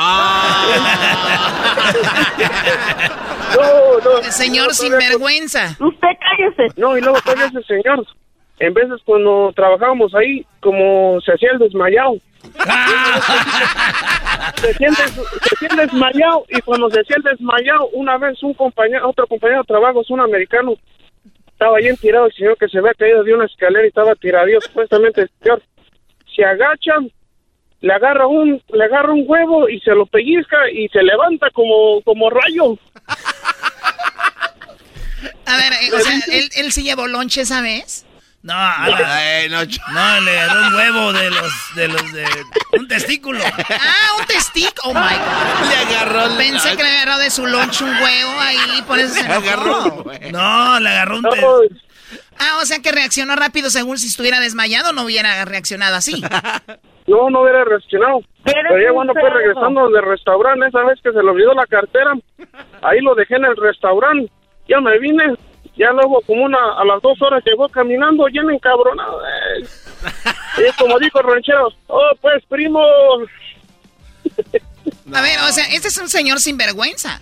No, 3.56 4.00
no. 4.00 4.18
El 4.20 4.32
señor 4.32 4.68
No, 4.70 4.74
sin 4.74 4.92
vergüenza. 4.94 5.76
Usted 5.80 6.08
cállese. 6.20 6.74
No, 6.80 6.98
y 6.98 7.02
luego 7.02 7.20
todavía 7.22 7.48
ese 7.48 7.62
señor, 7.64 8.06
en 8.62 8.74
veces 8.76 9.02
cuando 9.04 9.52
trabajábamos 9.56 10.14
ahí, 10.14 10.46
como 10.60 11.20
se 11.22 11.32
hacía 11.32 11.50
el 11.54 11.60
desmayado. 11.60 12.14
se, 14.62 14.74
siente, 14.76 15.02
se 15.08 15.56
siente 15.58 15.82
desmayado 15.82 16.46
y 16.48 16.62
cuando 16.62 16.88
se 16.92 17.02
hacía 17.02 17.16
el 17.18 17.24
desmayado, 17.24 17.90
una 17.94 18.20
vez 18.20 18.42
un 18.44 18.54
compañero, 18.54 19.10
otro 19.10 19.26
compañero 19.26 19.62
de 19.62 19.68
trabajo, 19.68 20.02
es 20.02 20.12
un 20.12 20.22
americano, 20.22 20.76
estaba 21.48 21.78
bien 21.78 21.98
tirado 21.98 22.28
el 22.28 22.34
señor 22.34 22.56
que 22.58 22.68
se 22.68 22.78
había 22.78 22.94
caído 22.94 23.24
de 23.24 23.34
una 23.34 23.46
escalera 23.46 23.84
y 23.84 23.88
estaba 23.88 24.14
tiradío, 24.14 24.62
supuestamente 24.62 25.22
el 25.22 25.32
señor. 25.42 25.64
Se 26.36 26.46
agacha, 26.46 26.94
le 27.82 27.94
agarra 27.94 28.28
un, 28.28 28.62
le 28.72 28.84
agarra 28.84 29.12
un 29.12 29.24
huevo 29.26 29.70
y 29.70 29.80
se 29.80 29.96
lo 29.96 30.06
pellizca 30.06 30.70
y 30.72 30.88
se 30.90 31.02
levanta 31.02 31.50
como, 31.52 32.00
como 32.04 32.30
rayo. 32.30 32.78
A 35.48 35.58
ver, 35.58 35.74
eh, 35.82 35.92
o 35.96 36.00
sea, 36.00 36.14
¿él, 36.32 36.48
él 36.56 36.72
sí 36.72 36.84
llevó 36.84 37.08
lonche 37.08 37.42
esa 37.42 37.64
vez? 37.64 38.06
No, 38.44 38.54
no, 38.54 40.22
le 40.22 40.40
agarró 40.40 40.68
un 40.68 40.74
huevo 40.74 41.14
de 41.14 41.30
los, 41.30 41.76
de 41.76 41.88
los 41.88 42.12
de 42.12 42.26
un 42.80 42.88
testículo. 42.88 43.40
Ah, 43.70 44.20
un 44.20 44.26
testículo. 44.26 44.82
Oh 44.86 44.94
my 44.94 45.00
God. 45.00 45.70
Le 45.70 45.96
agarró. 45.96 46.38
Pensé 46.38 46.76
que 46.76 46.84
le 46.84 46.90
agarró 46.90 47.20
de 47.20 47.30
su 47.30 47.46
lonche 47.46 47.84
un 47.84 47.92
huevo 47.92 48.40
ahí, 48.40 48.82
por 48.88 48.98
eso 48.98 49.14
se 49.14 49.20
enojó. 49.22 50.04
No, 50.32 50.80
le 50.80 50.90
agarró 50.90 51.18
un 51.18 51.22
No, 51.22 51.30
Ah, 52.40 52.58
o 52.60 52.66
sea 52.66 52.80
que 52.82 52.92
reaccionó 52.92 53.36
rápido 53.36 53.70
según 53.70 54.00
si 54.00 54.08
estuviera 54.08 54.40
desmayado, 54.40 54.94
no 54.94 55.04
hubiera 55.04 55.46
reaccionado 55.46 55.96
así. 55.96 56.24
No, 57.08 57.30
no 57.32 57.42
hubiera 57.42 57.66
reaccionado. 57.66 58.22
Pero 58.46 58.80
ya 58.80 58.94
cuando 58.94 59.14
fue 59.14 59.30
regresando 59.30 59.90
del 59.90 60.06
restaurante, 60.06 60.68
esa 60.68 60.84
vez 60.84 61.00
que 61.04 61.12
se 61.12 61.22
le 61.22 61.30
olvidó 61.30 61.54
la 61.54 61.66
cartera, 61.66 62.14
ahí 62.84 63.02
lo 63.02 63.16
dejé 63.16 63.36
en 63.36 63.46
el 63.46 63.58
restaurante. 63.58 64.32
Ya 64.70 64.80
me 64.80 64.98
vine, 65.00 65.34
ya 65.82 65.92
luego 65.92 66.22
como 66.22 66.44
una, 66.44 66.58
a 66.80 66.86
las 66.86 67.02
dos 67.02 67.22
horas 67.22 67.44
llegó 67.46 67.68
caminando, 67.70 68.26
bien 68.26 68.50
encabronado. 68.50 69.22
eh. 69.26 69.66
Y 70.70 70.72
como 70.78 70.98
dijo 71.00 71.20
el 71.22 71.28
ranchero, 71.28 71.70
oh, 71.88 72.10
pues, 72.22 72.44
primo. 72.50 72.82
A 75.14 75.22
ver, 75.22 75.40
o 75.42 75.52
sea, 75.52 75.66
este 75.74 75.88
es 75.90 75.98
un 75.98 76.10
señor 76.10 76.40
sin 76.40 76.58
vergüenza. 76.58 77.22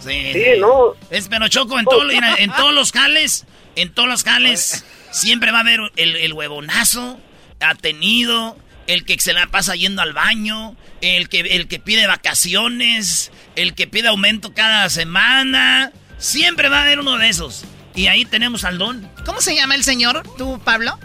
Sí, 0.00 0.32
Sí, 0.32 0.44
no. 0.58 0.94
Es 1.10 1.28
pero 1.28 1.48
Choco, 1.48 1.78
en, 1.78 1.84
todo- 1.84 2.10
en 2.10 2.50
todos 2.52 2.72
los 2.74 2.90
jales, 2.92 3.46
en 3.76 3.92
todos 3.92 4.08
los 4.08 4.24
jales, 4.24 4.84
siempre 5.10 5.52
va 5.52 5.58
a 5.58 5.60
haber 5.60 5.80
el, 5.96 6.16
el 6.16 6.32
huevonazo, 6.32 7.18
atenido, 7.60 8.56
el 8.86 9.04
que 9.04 9.18
se 9.20 9.32
la 9.34 9.46
pasa 9.48 9.74
yendo 9.76 10.00
al 10.02 10.12
baño, 10.14 10.74
el 11.02 11.28
que, 11.28 11.40
el 11.40 11.68
que 11.68 11.78
pide 11.78 12.06
vacaciones, 12.06 13.30
el 13.56 13.74
que 13.74 13.86
pide 13.86 14.08
aumento 14.08 14.52
cada 14.54 14.88
semana. 14.88 15.92
Siempre 16.20 16.68
va 16.68 16.80
a 16.80 16.82
haber 16.82 17.00
uno 17.00 17.16
de 17.18 17.28
esos. 17.28 17.64
Y 17.94 18.06
ahí 18.06 18.24
tenemos 18.24 18.64
al 18.64 18.78
don. 18.78 19.10
¿Cómo 19.26 19.40
se 19.40 19.56
llama 19.56 19.74
el 19.74 19.82
señor, 19.82 20.22
tú, 20.36 20.60
Pablo? 20.62 20.98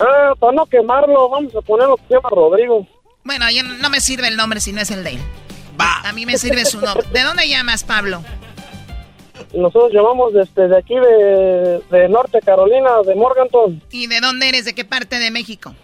Ah, 0.00 0.32
para 0.38 0.52
no 0.52 0.64
quemarlo, 0.66 1.28
vamos 1.28 1.54
a 1.54 1.60
poner 1.60 1.88
lo 1.88 1.96
que 1.96 2.04
se 2.08 2.14
llama 2.14 2.30
Rodrigo. 2.30 2.86
Bueno, 3.24 3.50
yo 3.50 3.62
no 3.62 3.90
me 3.90 4.00
sirve 4.00 4.28
el 4.28 4.36
nombre 4.36 4.60
si 4.60 4.72
no 4.72 4.80
es 4.80 4.90
el 4.90 5.04
de 5.04 5.10
él. 5.10 5.20
A 5.78 6.12
mí 6.12 6.24
me 6.24 6.38
sirve 6.38 6.64
su 6.64 6.80
nombre. 6.80 7.06
¿De 7.12 7.22
dónde 7.22 7.48
llamas, 7.48 7.84
Pablo? 7.84 8.22
Nosotros 9.54 9.92
llamamos 9.92 10.32
desde 10.32 10.68
de 10.68 10.78
aquí 10.78 10.94
de, 10.94 11.80
de 11.90 12.08
Norte 12.08 12.40
Carolina, 12.44 12.90
de 13.04 13.14
Morganton. 13.14 13.82
¿Y 13.90 14.06
de 14.06 14.20
dónde 14.20 14.48
eres? 14.48 14.64
¿De 14.64 14.74
qué 14.74 14.84
parte 14.84 15.18
de 15.18 15.30
México? 15.30 15.74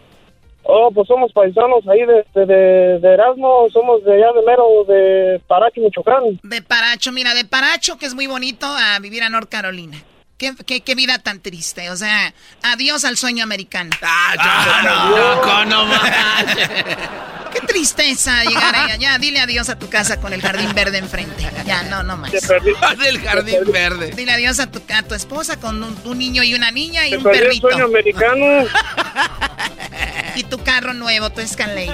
Oh, 0.70 0.90
pues 0.94 1.08
somos 1.08 1.32
paisanos 1.32 1.82
ahí 1.88 2.00
de, 2.00 2.26
de, 2.34 2.44
de, 2.44 2.98
de 2.98 3.14
Erasmo, 3.14 3.68
somos 3.72 4.04
de 4.04 4.12
allá 4.12 4.26
de 4.34 4.42
mero, 4.46 4.84
de 4.86 5.40
Parachi, 5.46 5.80
Michoacán. 5.80 6.38
De 6.42 6.60
Paracho, 6.60 7.10
mira, 7.10 7.32
de 7.32 7.46
Paracho, 7.46 7.96
que 7.96 8.04
es 8.04 8.14
muy 8.14 8.26
bonito, 8.26 8.66
a 8.66 8.98
vivir 8.98 9.22
a 9.22 9.30
North 9.30 9.48
Carolina. 9.48 9.96
Qué, 10.36 10.52
qué, 10.66 10.82
qué 10.82 10.94
vida 10.94 11.18
tan 11.20 11.40
triste, 11.40 11.88
o 11.88 11.96
sea, 11.96 12.34
adiós 12.62 13.06
al 13.06 13.16
sueño 13.16 13.44
americano. 13.44 13.90
Ah, 14.02 15.64
no, 15.64 15.64
no, 15.64 15.90
Qué 17.50 17.60
tristeza 17.66 18.44
llegar 18.44 18.76
allá. 18.76 18.96
Ya, 18.96 19.18
dile 19.18 19.40
adiós 19.40 19.70
a 19.70 19.78
tu 19.78 19.88
casa 19.88 20.20
con 20.20 20.34
el 20.34 20.42
jardín 20.42 20.74
verde 20.74 20.98
enfrente. 20.98 21.48
Ya, 21.64 21.82
no, 21.84 22.02
no 22.02 22.18
más. 22.18 22.30
Del 22.98 23.20
jardín 23.20 23.72
verde. 23.72 24.10
Dile 24.14 24.32
adiós 24.32 24.60
a 24.60 24.70
tu, 24.70 24.82
a 24.94 25.02
tu 25.02 25.14
esposa 25.14 25.58
con 25.58 25.82
un, 25.82 25.96
un 26.04 26.18
niño 26.18 26.42
y 26.42 26.52
una 26.54 26.70
niña 26.70 27.08
y 27.08 27.14
un 27.14 27.22
perdió 27.22 27.40
el 27.40 27.46
perrito. 27.48 27.70
sueño 27.70 27.84
americano. 27.86 28.66
Y 30.38 30.44
tu 30.44 30.58
carro 30.62 30.94
nuevo, 30.94 31.30
tu 31.30 31.40
Escalade. 31.40 31.90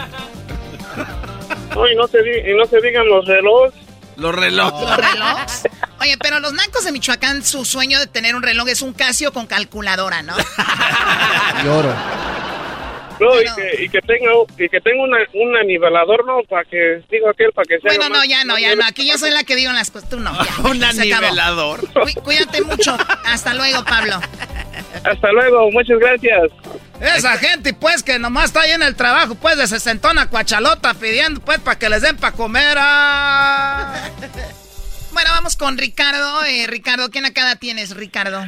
No, 1.74 1.88
y 1.88 1.96
no 1.96 2.06
se, 2.06 2.18
y 2.18 2.54
no 2.54 2.66
se 2.66 2.78
digan 2.80 3.08
los 3.08 3.24
relojes. 3.26 3.72
Los 4.16 4.34
relojes. 4.34 4.80
¿Los 4.88 4.96
relojes? 5.12 5.62
Oye, 6.00 6.16
pero 6.18 6.38
los 6.40 6.52
nancos 6.52 6.84
de 6.84 6.92
Michoacán, 6.92 7.42
su 7.42 7.64
sueño 7.64 7.98
de 7.98 8.06
tener 8.06 8.34
un 8.36 8.42
reloj 8.42 8.68
es 8.68 8.82
un 8.82 8.92
Casio 8.92 9.32
con 9.32 9.46
calculadora, 9.46 10.22
¿no? 10.22 10.36
Lloro. 11.64 11.92
No, 13.20 13.40
y 13.40 13.44
que, 13.44 13.84
y 13.84 13.88
que 13.88 14.00
tenga, 14.02 14.30
y 14.58 14.68
que 14.68 14.80
tenga 14.80 15.02
una, 15.02 15.16
un 15.34 15.56
anivelador, 15.56 16.26
¿no? 16.26 16.40
Para 16.48 16.64
que, 16.64 17.00
digo 17.10 17.30
aquel, 17.30 17.50
para 17.52 17.64
que 17.64 17.78
sea. 17.80 17.96
Bueno, 17.96 18.14
no, 18.16 18.24
ya 18.24 18.44
no, 18.44 18.58
ya 18.58 18.74
no. 18.76 18.84
Aquí 18.84 19.08
yo 19.08 19.16
soy 19.16 19.30
la 19.30 19.44
que 19.44 19.56
digo 19.56 19.72
las 19.72 19.90
cosas. 19.90 20.10
Tú 20.10 20.20
no. 20.20 20.32
ya. 20.34 20.50
Un 20.68 20.84
acabó. 20.84 21.00
anivelador. 21.00 21.80
Cuí- 21.94 22.14
Cuídate 22.22 22.60
mucho. 22.62 22.96
Hasta 23.24 23.54
luego, 23.54 23.82
Pablo. 23.84 24.20
Hasta 25.04 25.32
luego, 25.32 25.70
muchas 25.70 25.98
gracias. 25.98 26.50
Esa 27.00 27.36
gente, 27.38 27.74
pues, 27.74 28.02
que 28.02 28.18
nomás 28.18 28.46
está 28.46 28.62
ahí 28.62 28.70
en 28.70 28.82
el 28.82 28.94
trabajo, 28.94 29.34
pues, 29.34 29.56
de 29.56 29.66
sesentona 29.66 30.28
cuachalota 30.28 30.94
pidiendo, 30.94 31.40
pues, 31.40 31.58
para 31.58 31.78
que 31.78 31.88
les 31.88 32.02
den 32.02 32.16
para 32.16 32.34
comer. 32.34 32.76
ah. 32.78 34.10
Bueno, 35.12 35.30
vamos 35.32 35.54
con 35.56 35.78
Ricardo. 35.78 36.42
Eh, 36.44 36.66
Ricardo, 36.66 37.08
¿qué 37.08 37.20
nacada 37.20 37.54
tienes, 37.54 37.94
Ricardo? 37.94 38.44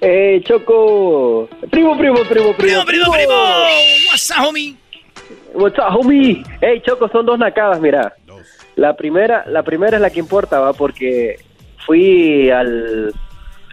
Eh, 0.00 0.40
Choco. 0.44 1.48
Primo, 1.72 1.98
primo, 1.98 2.22
primo, 2.22 2.54
primo. 2.56 2.56
Primo, 2.56 2.84
primo, 2.84 3.12
primo. 3.12 3.34
What's 4.08 4.30
up, 4.30 4.46
homie? 4.46 4.76
What's 5.54 5.76
up, 5.80 5.92
homie? 5.98 6.44
Hey, 6.60 6.80
Choco, 6.86 7.08
son 7.08 7.26
dos 7.26 7.36
nacadas, 7.36 7.80
mira. 7.80 8.14
La 8.76 8.94
primera, 8.96 9.44
la 9.48 9.64
primera 9.64 9.96
es 9.96 10.00
la 10.00 10.10
que 10.10 10.20
importa, 10.20 10.60
va, 10.60 10.72
porque 10.72 11.40
fui 11.84 12.48
al, 12.48 13.12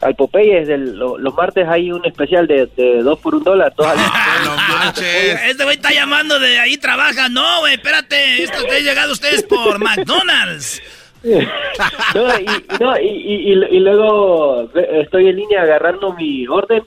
al 0.02 0.16
Popeyes 0.16 0.68
del- 0.68 0.98
lo- 0.98 1.18
los 1.18 1.34
martes 1.34 1.68
hay 1.68 1.92
un 1.92 2.06
especial 2.06 2.48
de, 2.48 2.68
de 2.78 3.02
dos 3.04 3.20
por 3.20 3.36
un 3.36 3.44
dólar. 3.44 3.74
Dos 3.76 3.88
al- 3.88 3.98
Este 5.50 5.64
güey 5.64 5.76
está 5.76 5.92
llamando 5.92 6.40
de 6.40 6.60
ahí 6.60 6.78
trabaja. 6.78 7.30
No, 7.30 7.60
güey, 7.62 7.74
espérate. 7.76 8.44
Esto 8.44 8.60
ustedes 8.60 8.84
llegado 8.84 9.12
ustedes 9.14 9.44
por 9.44 9.80
McDonald's. 9.84 10.82
no, 11.24 12.40
y, 12.40 12.46
no, 12.80 13.00
y, 13.00 13.08
y, 13.08 13.52
y- 13.54 13.76
y 13.76 13.80
luego 13.82 14.70
estoy 14.74 15.28
en 15.28 15.36
línea 15.36 15.64
agarrando 15.64 16.14
mi 16.14 16.48
orden 16.48 16.84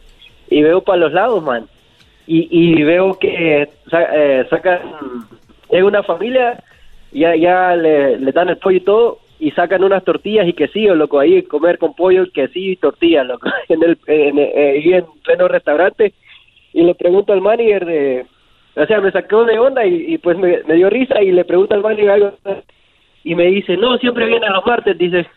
y 0.48 0.62
veo 0.62 0.80
para 0.82 0.98
los 0.98 1.12
lados, 1.12 1.42
man. 1.42 1.66
Y, 2.26 2.48
y 2.50 2.82
veo 2.82 3.18
que 3.18 3.68
sa- 3.90 4.08
eh, 4.14 4.46
sacan, 4.48 4.80
llega 5.70 5.84
una 5.84 6.02
familia, 6.02 6.62
ya, 7.12 7.36
ya 7.36 7.76
le, 7.76 8.18
le 8.18 8.32
dan 8.32 8.48
el 8.48 8.56
pollo 8.56 8.76
y 8.76 8.80
todo, 8.80 9.18
y 9.42 9.50
sacan 9.50 9.82
unas 9.82 10.04
tortillas 10.04 10.46
y 10.46 10.52
quesillo, 10.52 10.94
loco, 10.94 11.18
ahí 11.18 11.42
comer 11.42 11.76
con 11.76 11.96
pollo, 11.96 12.30
quesillo 12.32 12.70
y 12.72 12.76
tortillas, 12.76 13.26
loco, 13.26 13.50
en 13.68 13.82
el, 13.82 13.98
en, 14.06 14.38
eh, 14.38 14.74
ahí 14.76 14.94
en 14.94 15.04
pleno 15.24 15.48
restaurante. 15.48 16.14
Y 16.72 16.84
le 16.84 16.94
pregunto 16.94 17.32
al 17.32 17.40
manager 17.40 17.84
de, 17.84 18.26
o 18.76 18.86
sea, 18.86 19.00
me 19.00 19.10
sacó 19.10 19.44
de 19.44 19.58
onda 19.58 19.84
y, 19.84 20.14
y 20.14 20.18
pues 20.18 20.38
me, 20.38 20.62
me 20.62 20.74
dio 20.76 20.88
risa 20.88 21.20
y 21.20 21.32
le 21.32 21.44
pregunto 21.44 21.74
al 21.74 21.82
manager 21.82 22.10
algo 22.10 22.38
y 23.24 23.34
me 23.34 23.46
dice, 23.46 23.76
no, 23.76 23.98
siempre 23.98 24.26
viene 24.26 24.48
los 24.48 24.64
martes, 24.64 24.96
dice. 24.96 25.26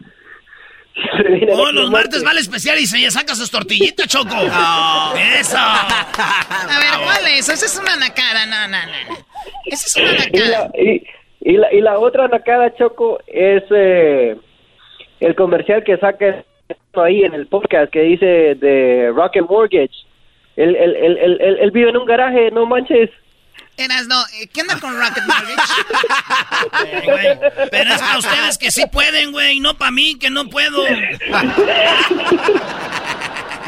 Siempre 0.94 1.34
viene 1.38 1.52
Oh, 1.54 1.72
los 1.72 1.90
martes 1.90 2.24
vale 2.24 2.42
especial 2.42 2.78
y 2.80 2.86
se 2.86 3.10
saca 3.10 3.34
sus 3.34 3.50
tortillitas, 3.50 4.08
Choco. 4.08 4.36
Eso. 5.40 5.58
A 5.58 6.80
ver, 6.80 7.04
¿cuál 7.04 7.26
es? 7.34 7.50
Esa 7.50 7.66
es 7.66 7.80
una 7.82 7.96
nacada. 7.98 8.46
No, 8.46 8.68
no, 8.68 8.78
no. 8.86 8.86
no. 9.10 9.18
Esa 9.66 9.88
es 9.88 9.96
una 9.98 10.12
Y 10.12 10.16
nacada. 10.16 10.72
la, 10.74 10.82
y, 10.82 11.04
y 11.46 11.54
la, 11.58 11.72
y 11.74 11.80
la 11.80 11.98
otra 12.00 12.28
nacada, 12.28 12.76
Choco, 12.76 13.20
es, 13.28 13.64
eh, 13.74 14.36
el 15.22 15.36
comercial 15.36 15.84
que 15.86 15.96
saca 15.98 16.44
ahí 16.96 17.24
en 17.24 17.34
el 17.34 17.48
podcast 17.48 17.92
que 17.92 18.02
dice 18.02 18.26
de 18.56 19.12
Rocket 19.16 19.46
Mortgage. 19.48 19.94
Él, 20.58 20.76
él, 20.76 20.96
él, 20.96 21.18
él, 21.40 21.58
él 21.62 21.72
vive 21.72 21.90
en 21.92 21.98
un 21.98 22.06
garaje, 22.06 22.50
no 22.52 22.66
manches. 22.66 23.10
Eras, 23.78 24.08
no, 24.08 24.16
eh, 24.42 24.48
¿qué 24.54 24.62
onda 24.62 24.80
con 24.80 24.98
Rocket 24.98 25.24
Mortgage? 25.28 25.74
pero 27.72 27.94
es 27.94 28.00
para 28.02 28.18
ustedes 28.18 28.58
que 28.58 28.72
sí 28.72 28.86
pueden, 28.92 29.32
güey, 29.34 29.60
no 29.60 29.78
para 29.78 29.92
mí 29.92 30.18
que 30.18 30.30
no 30.30 30.50
puedo. 30.50 30.82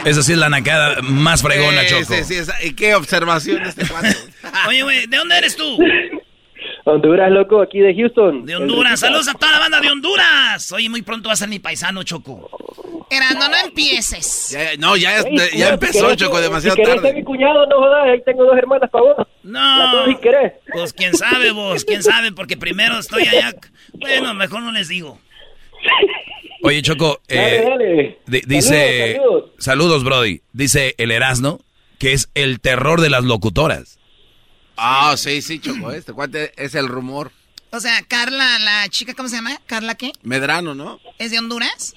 Esa 0.06 0.22
sí 0.24 0.32
es 0.32 0.38
la 0.38 0.50
nacada 0.50 1.02
más 1.02 1.42
fregona, 1.42 1.82
Sí, 1.82 1.88
Choco. 1.90 2.14
sí, 2.14 2.24
sí, 2.24 2.36
esa- 2.36 2.64
¿Y 2.64 2.74
qué 2.74 2.96
observación 2.96 3.64
de 3.64 3.70
este 3.70 3.86
cuate? 3.88 4.16
Oye, 4.68 4.84
güey, 4.84 5.08
¿de 5.08 5.18
dónde 5.18 5.38
eres 5.38 5.56
tú? 5.58 5.78
Honduras, 6.86 7.32
loco, 7.32 7.62
aquí 7.62 7.80
de 7.80 7.94
Houston. 7.96 8.46
De 8.46 8.56
Honduras. 8.56 9.00
Saludos 9.00 9.28
a 9.28 9.34
toda 9.34 9.52
la 9.54 9.60
banda 9.60 9.80
de 9.82 9.90
Honduras. 9.90 10.72
Oye, 10.72 10.90
muy 10.90 11.02
pronto 11.02 11.28
va 11.30 11.34
a 11.34 11.38
ser 11.38 11.50
mi 11.50 11.60
paisano, 11.60 12.04
Choco. 12.04 12.50
Erasno, 13.10 13.48
no 13.50 13.56
empieces. 13.66 14.50
Ya, 14.52 14.76
no, 14.78 14.98
ya, 14.98 15.20
Ey, 15.22 15.38
ya 15.58 15.70
empezó, 15.70 16.00
si 16.00 16.06
querés- 16.06 16.16
Choco, 16.18 16.42
demasiado 16.42 16.76
si 16.76 16.84
tarde. 16.84 17.02
ser 17.02 17.16
mi 17.16 17.24
cuñado, 17.24 17.66
no 17.68 17.78
jodas, 17.78 18.06
ahí 18.08 18.22
tengo 18.26 18.44
dos 18.46 18.58
hermanas 18.58 18.90
para 18.90 19.04
vos. 19.04 19.28
No. 19.44 20.06
Si 20.08 20.16
querés. 20.18 20.54
Pues 20.74 20.92
quién 20.94 21.14
sabe 21.16 21.52
vos, 21.52 21.86
quién 21.86 22.04
sabe, 22.04 22.32
porque 22.34 22.58
primero 22.58 23.00
estoy 23.00 23.24
allá. 23.28 23.54
Bueno, 23.94 24.34
mejor 24.34 24.62
no 24.62 24.72
les 24.74 24.90
digo. 24.90 25.20
Oye, 26.64 26.82
Choco, 26.82 27.22
Dale, 27.30 27.58
eh, 27.60 28.18
dale. 28.26 28.42
dice... 28.48 29.14
Saludos, 29.18 29.52
Saludos, 29.60 30.04
Brody. 30.04 30.42
Dice 30.54 30.96
el 30.98 31.12
Erasno 31.12 31.60
que 32.00 32.14
es 32.14 32.30
el 32.36 32.60
terror 32.60 33.00
de 33.02 33.10
las 33.10 33.24
locutoras. 33.24 34.00
Ah, 34.78 35.16
sí, 35.18 35.42
sí, 35.42 35.60
Choco, 35.60 35.92
este 35.92 36.14
cuate 36.14 36.54
es 36.56 36.76
el 36.76 36.88
rumor. 36.88 37.32
O 37.72 37.80
sea, 37.80 38.02
Carla, 38.04 38.60
la 38.60 38.88
chica, 38.90 39.14
¿cómo 39.14 39.28
se 39.28 39.36
llama? 39.36 39.60
¿Carla 39.66 39.96
qué? 39.96 40.14
Medrano, 40.22 40.74
¿no? 40.76 41.00
¿Es 41.18 41.32
de 41.32 41.40
Honduras? 41.40 41.94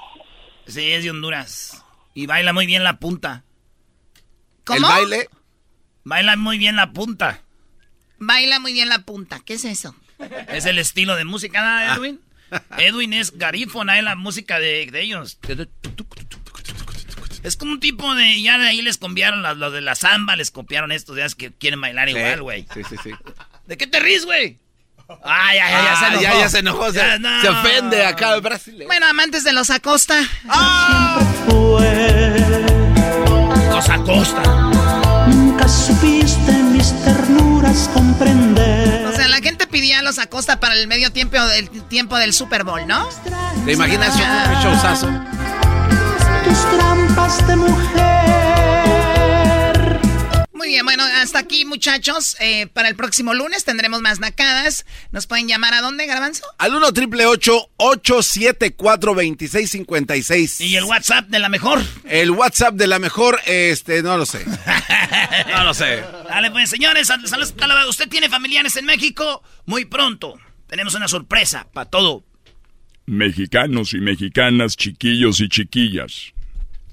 Sí, 0.66 0.90
es 0.90 1.04
de 1.04 1.10
Honduras. 1.10 1.84
Y 2.14 2.26
baila 2.26 2.52
muy 2.52 2.66
bien 2.66 2.82
la 2.82 2.98
punta. 2.98 3.44
¿Cómo? 4.64 4.78
El 4.78 4.82
baile. 4.84 5.28
Baila 6.04 6.36
muy 6.36 6.58
bien 6.58 6.76
la 6.76 6.92
punta. 6.92 7.42
Baila 8.18 8.58
muy 8.58 8.72
bien 8.72 8.88
la 8.88 9.04
punta. 9.04 9.40
¿Qué 9.40 9.54
es 9.54 9.64
eso? 9.64 9.94
Es 10.48 10.66
el 10.66 10.78
estilo 10.78 11.16
de 11.16 11.24
música, 11.24 11.62
¿no, 11.62 11.94
Edwin? 11.94 12.20
Edwin 12.78 13.12
es 13.12 13.36
garífona, 13.38 13.98
es 13.98 14.04
la 14.04 14.16
música 14.16 14.58
de, 14.58 14.86
de 14.90 15.02
ellos. 15.02 15.38
Es 17.42 17.56
como 17.56 17.72
un 17.72 17.80
tipo 17.80 18.14
de. 18.14 18.42
Ya 18.42 18.58
de 18.58 18.68
ahí 18.68 18.82
les 18.82 18.98
copiaron 18.98 19.42
los, 19.42 19.56
los 19.56 19.72
de 19.72 19.80
la 19.80 19.94
samba, 19.94 20.36
les 20.36 20.50
copiaron 20.50 20.92
estos 20.92 21.16
es 21.18 21.34
que 21.34 21.52
quieren 21.52 21.80
bailar 21.80 22.08
Sí, 22.08 22.16
igual, 22.16 22.42
güey. 22.42 22.66
Sí, 22.74 22.82
sí, 22.88 22.96
sí. 23.02 23.10
¿De 23.66 23.76
qué 23.76 23.86
te 23.86 24.00
ríes, 24.00 24.24
güey? 24.26 24.58
Ah, 25.24 25.52
ya, 25.54 25.68
ya, 25.70 25.84
ya 25.84 25.96
se 25.96 26.04
Ah, 26.04 26.08
enojó. 26.08 26.22
ya, 26.22 26.38
ya 26.38 26.48
se 26.48 26.58
enojó, 26.60 26.92
se, 26.92 26.96
Ya, 26.98 27.18
no. 27.18 27.40
se 27.40 27.48
ofende 27.48 28.04
acá 28.06 28.34
el 28.34 28.40
Brasil. 28.42 28.82
Bueno, 28.86 29.06
amantes 29.06 29.42
de 29.42 29.52
los 29.52 29.70
Acosta. 29.70 30.22
Los 33.70 33.88
Acosta. 33.88 34.42
Nunca 35.28 35.68
supiste 35.68 36.52
mis 36.52 36.92
ternuras 37.04 37.88
comprender. 37.94 39.06
O 39.06 39.12
sea, 39.12 39.28
la 39.28 39.38
gente 39.40 39.66
pedía 39.66 40.00
a 40.00 40.02
los 40.02 40.18
Acosta 40.18 40.60
para 40.60 40.74
el 40.74 40.86
medio 40.88 41.10
tiempo 41.12 41.36
del 41.38 41.68
tiempo 41.88 42.16
del 42.16 42.32
Super 42.32 42.64
Bowl, 42.64 42.86
¿no? 42.86 43.08
¿Te 43.64 43.72
imaginas 43.72 44.14
un 44.16 44.22
un 44.56 44.62
showzazo? 44.62 45.08
Tus 46.50 46.58
trampas 46.76 47.46
de 47.46 47.54
mujer. 47.56 48.00
Muy 50.52 50.66
bien, 50.68 50.84
bueno, 50.84 51.04
hasta 51.22 51.38
aquí, 51.38 51.64
muchachos. 51.64 52.36
Eh, 52.40 52.66
para 52.66 52.88
el 52.88 52.96
próximo 52.96 53.34
lunes 53.34 53.64
tendremos 53.64 54.00
más 54.00 54.18
nacadas. 54.18 54.84
¿Nos 55.12 55.26
pueden 55.28 55.46
llamar 55.46 55.74
a 55.74 55.80
dónde, 55.80 56.06
Garbanzo? 56.06 56.42
Al 56.58 56.74
1 56.74 56.92
triple 56.92 57.24
874 57.26 59.14
2656 59.14 60.60
¿Y 60.60 60.74
el 60.76 60.82
WhatsApp 60.84 61.28
de 61.28 61.38
la 61.38 61.48
mejor? 61.48 61.80
El 62.04 62.32
WhatsApp 62.32 62.74
de 62.74 62.88
la 62.88 62.98
mejor, 62.98 63.40
este, 63.46 64.02
no 64.02 64.16
lo 64.18 64.26
sé. 64.26 64.44
No 65.48 65.62
lo 65.64 65.72
sé. 65.74 66.02
Dale, 66.28 66.50
pues, 66.50 66.68
señores, 66.70 67.06
sal- 67.06 67.26
saludos. 67.26 67.54
¿Usted 67.88 68.08
tiene 68.08 68.28
familiares 68.28 68.74
en 68.76 68.84
México? 68.86 69.42
Muy 69.66 69.84
pronto. 69.84 70.34
Tenemos 70.66 70.94
una 70.96 71.06
sorpresa 71.08 71.66
para 71.72 71.88
todo. 71.88 72.24
Mexicanos 73.06 73.94
y 73.94 73.98
mexicanas, 74.00 74.76
chiquillos 74.76 75.40
y 75.40 75.48
chiquillas. 75.48 76.32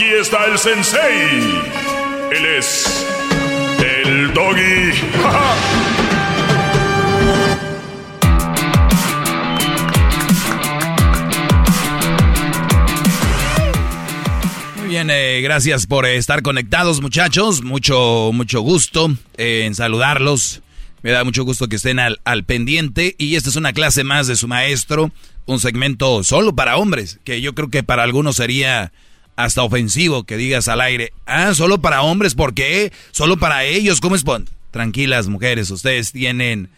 Aquí 0.00 0.14
está 0.14 0.46
el 0.46 0.56
sensei. 0.56 1.60
Él 2.32 2.46
es 2.56 3.06
el 3.80 4.32
doggy. 4.32 4.94
Muy 14.78 14.88
bien, 14.88 15.10
eh, 15.10 15.42
gracias 15.42 15.86
por 15.86 16.06
estar 16.06 16.40
conectados, 16.40 17.02
muchachos. 17.02 17.62
Mucho, 17.62 18.30
mucho 18.32 18.62
gusto 18.62 19.14
eh, 19.36 19.64
en 19.66 19.74
saludarlos. 19.74 20.62
Me 21.02 21.10
da 21.10 21.24
mucho 21.24 21.44
gusto 21.44 21.68
que 21.68 21.76
estén 21.76 21.98
al, 21.98 22.22
al 22.24 22.44
pendiente. 22.44 23.16
Y 23.18 23.36
esta 23.36 23.50
es 23.50 23.56
una 23.56 23.74
clase 23.74 24.02
más 24.02 24.26
de 24.26 24.36
su 24.36 24.48
maestro. 24.48 25.10
Un 25.44 25.60
segmento 25.60 26.24
solo 26.24 26.56
para 26.56 26.78
hombres, 26.78 27.20
que 27.22 27.42
yo 27.42 27.54
creo 27.54 27.68
que 27.68 27.82
para 27.82 28.02
algunos 28.02 28.36
sería 28.36 28.92
hasta 29.44 29.62
ofensivo 29.62 30.24
que 30.24 30.36
digas 30.36 30.68
al 30.68 30.80
aire, 30.80 31.12
ah, 31.26 31.54
solo 31.54 31.80
para 31.80 32.02
hombres, 32.02 32.34
¿por 32.34 32.54
qué? 32.54 32.92
Solo 33.10 33.36
para 33.36 33.64
ellos, 33.64 34.00
¿cómo 34.00 34.16
es? 34.16 34.24
Tranquilas 34.70 35.28
mujeres, 35.28 35.70
ustedes 35.70 36.12
tienen 36.12 36.68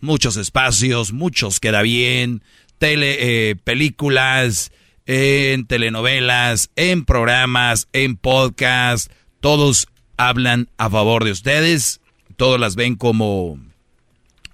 muchos 0.00 0.36
espacios, 0.36 1.12
muchos 1.12 1.60
queda 1.60 1.82
bien, 1.82 2.42
tele, 2.78 3.50
eh, 3.50 3.56
películas, 3.56 4.70
en 5.06 5.66
telenovelas, 5.66 6.70
en 6.76 7.04
programas, 7.04 7.88
en 7.92 8.16
podcast, 8.16 9.10
todos 9.40 9.88
hablan 10.16 10.68
a 10.76 10.90
favor 10.90 11.24
de 11.24 11.30
ustedes, 11.30 12.00
todos 12.36 12.60
las 12.60 12.76
ven 12.76 12.96
como, 12.96 13.58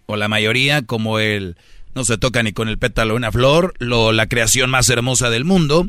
o 0.07 0.17
la 0.17 0.29
mayoría, 0.29 0.83
como 0.83 1.19
el, 1.19 1.57
no 1.95 2.05
se 2.05 2.19
toca 2.19 2.43
ni 2.43 2.53
con 2.53 2.69
el 2.69 2.79
pétalo 2.79 3.17
una 3.17 3.33
flor, 3.33 3.75
lo, 3.79 4.13
la 4.13 4.29
creación 4.29 4.71
más 4.71 4.89
hermosa 4.89 5.31
del 5.31 5.45
mundo. 5.45 5.89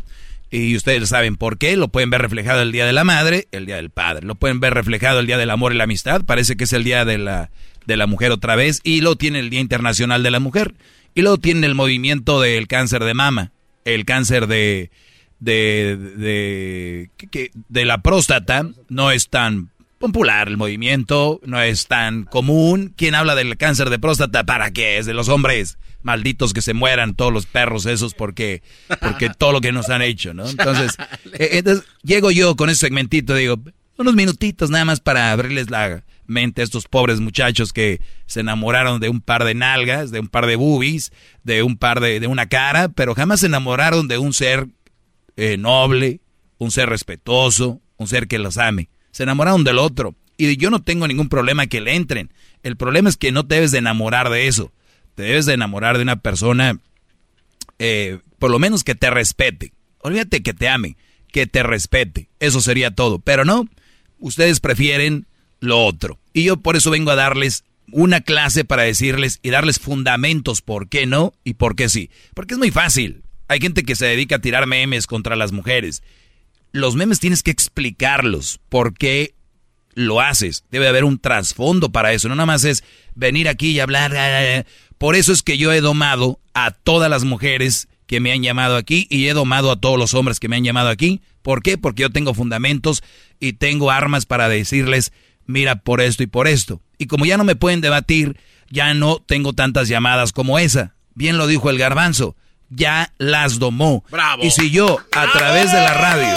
Y 0.56 0.74
ustedes 0.78 1.10
saben 1.10 1.36
por 1.36 1.58
qué, 1.58 1.76
lo 1.76 1.90
pueden 1.90 2.10
ver 2.10 2.22
reflejado 2.22 2.62
el 2.62 2.72
Día 2.72 2.86
de 2.86 2.94
la 2.94 3.04
Madre, 3.04 3.50
el 3.52 3.66
Día 3.66 3.76
del 3.76 3.90
Padre, 3.90 4.26
lo 4.26 4.36
pueden 4.36 4.62
ver 4.62 4.74
reflejado 4.74 5.20
el 5.20 5.28
Día 5.28 5.38
del 5.38 5.50
Amor 5.50 5.74
y 5.74 5.76
la 5.76 5.84
Amistad, 5.84 6.24
parece 6.24 6.56
que 6.56 6.64
es 6.64 6.72
el 6.72 6.86
Día 6.86 7.04
de 7.04 7.18
la, 7.18 7.52
de 7.86 7.98
la 7.98 8.08
Mujer 8.08 8.32
otra 8.32 8.56
vez, 8.56 8.80
y 8.86 9.02
luego 9.02 9.18
tiene 9.18 9.40
el 9.40 9.50
Día 9.50 9.60
Internacional 9.60 10.24
de 10.24 10.32
la 10.32 10.40
Mujer, 10.40 10.76
y 11.14 11.24
luego 11.24 11.40
tiene 11.40 11.68
el 11.68 11.76
movimiento 11.76 12.40
del 12.40 12.70
cáncer 12.70 13.04
de 13.04 13.14
mama, 13.14 13.52
el 13.84 14.06
cáncer 14.06 14.48
de, 14.48 14.92
de, 15.42 15.98
de, 15.98 17.10
que- 17.32 17.52
de 17.68 17.84
la 17.84 17.98
próstata, 18.02 18.66
no 18.88 19.12
es 19.12 19.28
tan 19.28 19.72
popular 20.00 20.48
el 20.48 20.58
movimiento, 20.58 21.40
no 21.46 21.62
es 21.62 21.88
tan 21.88 22.26
común. 22.26 22.94
¿Quién 22.96 23.16
habla 23.16 23.36
del 23.36 23.58
cáncer 23.58 23.90
de 23.90 24.00
próstata? 24.00 24.44
¿Para 24.46 24.72
qué? 24.72 24.98
Es 24.98 25.06
de 25.06 25.14
los 25.14 25.30
hombres 25.30 25.78
malditos 26.02 26.54
que 26.54 26.62
se 26.62 26.74
mueran 26.74 27.16
todos 27.16 27.34
los 27.34 27.48
perros 27.48 27.86
esos 27.86 28.14
porque, 28.14 28.62
porque 29.02 29.30
todo 29.30 29.52
lo 29.52 29.62
que 29.62 29.72
nos 29.72 29.90
han 29.90 30.02
hecho, 30.02 30.34
¿no? 30.34 30.48
Entonces, 30.48 30.96
eh, 31.34 31.50
entonces 31.54 31.86
llego 32.04 32.30
yo 32.32 32.56
con 32.56 32.70
ese 32.70 32.82
segmentito, 32.82 33.34
digo, 33.34 33.60
Unos 33.98 34.14
minutitos 34.14 34.70
nada 34.70 34.84
más 34.84 35.00
para 35.00 35.32
abrirles 35.32 35.70
la 35.70 36.04
mente 36.28 36.62
a 36.62 36.64
estos 36.66 36.86
pobres 36.86 37.22
muchachos 37.22 37.72
que 37.72 38.02
se 38.26 38.42
enamoraron 38.42 39.00
de 39.00 39.08
un 39.08 39.22
par 39.22 39.46
de 39.46 39.56
nalgas, 39.56 40.12
de 40.12 40.20
un 40.20 40.28
par 40.28 40.48
de 40.48 40.58
boobies, 40.58 41.14
de 41.44 41.64
un 41.64 41.78
par 41.78 42.02
de, 42.02 42.20
de 42.20 42.28
una 42.28 42.48
cara, 42.48 42.90
pero 42.90 43.16
jamás 43.16 43.40
se 43.40 43.46
enamoraron 43.46 44.10
de 44.10 44.18
un 44.18 44.34
ser 44.34 44.68
eh, 45.38 45.56
noble, 45.58 46.20
un 46.58 46.72
ser 46.72 46.90
respetuoso, 46.90 47.82
un 47.98 48.08
ser 48.08 48.28
que 48.28 48.38
los 48.38 48.58
ame. 48.58 48.90
Se 49.16 49.24
enamoraron 49.24 49.64
del 49.64 49.78
otro. 49.78 50.14
Y 50.36 50.58
yo 50.58 50.70
no 50.70 50.82
tengo 50.82 51.08
ningún 51.08 51.30
problema 51.30 51.68
que 51.68 51.80
le 51.80 51.96
entren. 51.96 52.34
El 52.64 52.76
problema 52.76 53.08
es 53.08 53.16
que 53.16 53.32
no 53.32 53.48
te 53.48 53.56
debes 53.56 53.72
de 53.72 53.78
enamorar 53.78 54.30
de 54.30 54.48
eso. 54.48 54.74
Te 55.16 55.24
debes 55.24 55.46
de 55.46 55.54
enamorar 55.54 55.96
de 55.96 56.04
una 56.04 56.18
persona, 56.18 56.82
eh, 57.80 58.20
por 58.40 58.52
lo 58.52 58.60
menos 58.60 58.84
que 58.84 58.94
te 58.94 59.10
respete. 59.10 59.72
Olvídate 60.00 60.44
que 60.44 60.54
te 60.54 60.68
ame, 60.68 60.98
que 61.32 61.48
te 61.48 61.64
respete. 61.64 62.28
Eso 62.42 62.60
sería 62.60 62.92
todo. 62.92 63.20
Pero 63.20 63.46
no, 63.46 63.70
ustedes 64.20 64.60
prefieren 64.60 65.28
lo 65.62 65.86
otro. 65.86 66.20
Y 66.34 66.44
yo 66.44 66.58
por 66.58 66.76
eso 66.76 66.92
vengo 66.92 67.12
a 67.12 67.16
darles 67.16 67.64
una 67.94 68.20
clase 68.20 68.66
para 68.66 68.84
decirles 68.84 69.40
y 69.42 69.50
darles 69.50 69.80
fundamentos 69.80 70.62
por 70.62 70.90
qué 70.90 71.06
no 71.06 71.34
y 71.46 71.54
por 71.54 71.78
qué 71.78 71.88
sí. 71.88 72.10
Porque 72.34 72.56
es 72.56 72.58
muy 72.58 72.72
fácil. 72.72 73.24
Hay 73.48 73.62
gente 73.62 73.84
que 73.84 73.96
se 73.96 74.08
dedica 74.08 74.36
a 74.36 74.42
tirar 74.42 74.68
memes 74.68 75.08
contra 75.08 75.38
las 75.38 75.54
mujeres. 75.54 76.04
Los 76.76 76.98
memes 76.98 77.22
tienes 77.22 77.42
que 77.42 77.52
explicarlos. 77.52 78.60
¿Por 78.68 78.96
qué 78.96 79.34
lo 79.94 80.20
haces? 80.20 80.66
Debe 80.72 80.90
haber 80.90 81.06
un 81.06 81.20
trasfondo 81.20 81.94
para 81.94 82.12
eso. 82.12 82.28
No 82.28 82.36
nada 82.36 82.48
más 82.48 82.66
es 82.66 82.84
venir 83.14 83.48
aquí 83.48 83.70
y 83.70 83.80
hablar. 83.80 84.66
Por 84.98 85.16
eso 85.16 85.32
es 85.32 85.42
que 85.42 85.58
yo 85.58 85.72
he 85.72 85.80
domado 85.80 86.42
a 86.54 86.72
todas 86.72 87.10
las 87.10 87.24
mujeres 87.24 87.88
que 88.08 88.20
me 88.20 88.34
han 88.34 88.44
llamado 88.44 88.76
aquí 88.76 89.08
y 89.10 89.28
he 89.28 89.34
domado 89.34 89.72
a 89.72 89.80
todos 89.80 89.98
los 89.98 90.14
hombres 90.16 90.42
que 90.42 90.50
me 90.50 90.58
han 90.58 90.66
llamado 90.66 90.90
aquí. 90.90 91.22
¿Por 91.44 91.64
qué? 91.64 91.78
Porque 91.78 92.02
yo 92.02 92.10
tengo 92.10 92.34
fundamentos 92.34 93.04
y 93.40 93.54
tengo 93.54 93.90
armas 93.90 94.26
para 94.26 94.50
decirles, 94.50 95.14
mira, 95.46 95.78
por 95.78 96.02
esto 96.02 96.24
y 96.24 96.28
por 96.28 96.46
esto. 96.46 96.82
Y 96.98 97.06
como 97.06 97.26
ya 97.26 97.38
no 97.38 97.46
me 97.46 97.56
pueden 97.56 97.80
debatir, 97.80 98.38
ya 98.70 98.94
no 98.94 99.24
tengo 99.26 99.54
tantas 99.54 99.88
llamadas 99.88 100.34
como 100.34 100.60
esa. 100.60 100.98
Bien 101.14 101.38
lo 101.38 101.48
dijo 101.48 101.70
el 101.70 101.78
garbanzo 101.78 102.36
ya 102.70 103.14
las 103.18 103.60
domó. 103.60 104.04
Bravo. 104.10 104.44
Y 104.44 104.52
si 104.52 104.72
yo 104.72 105.00
a 105.12 105.32
través 105.32 105.72
de 105.72 105.80
la 105.80 105.94
radio, 105.94 106.36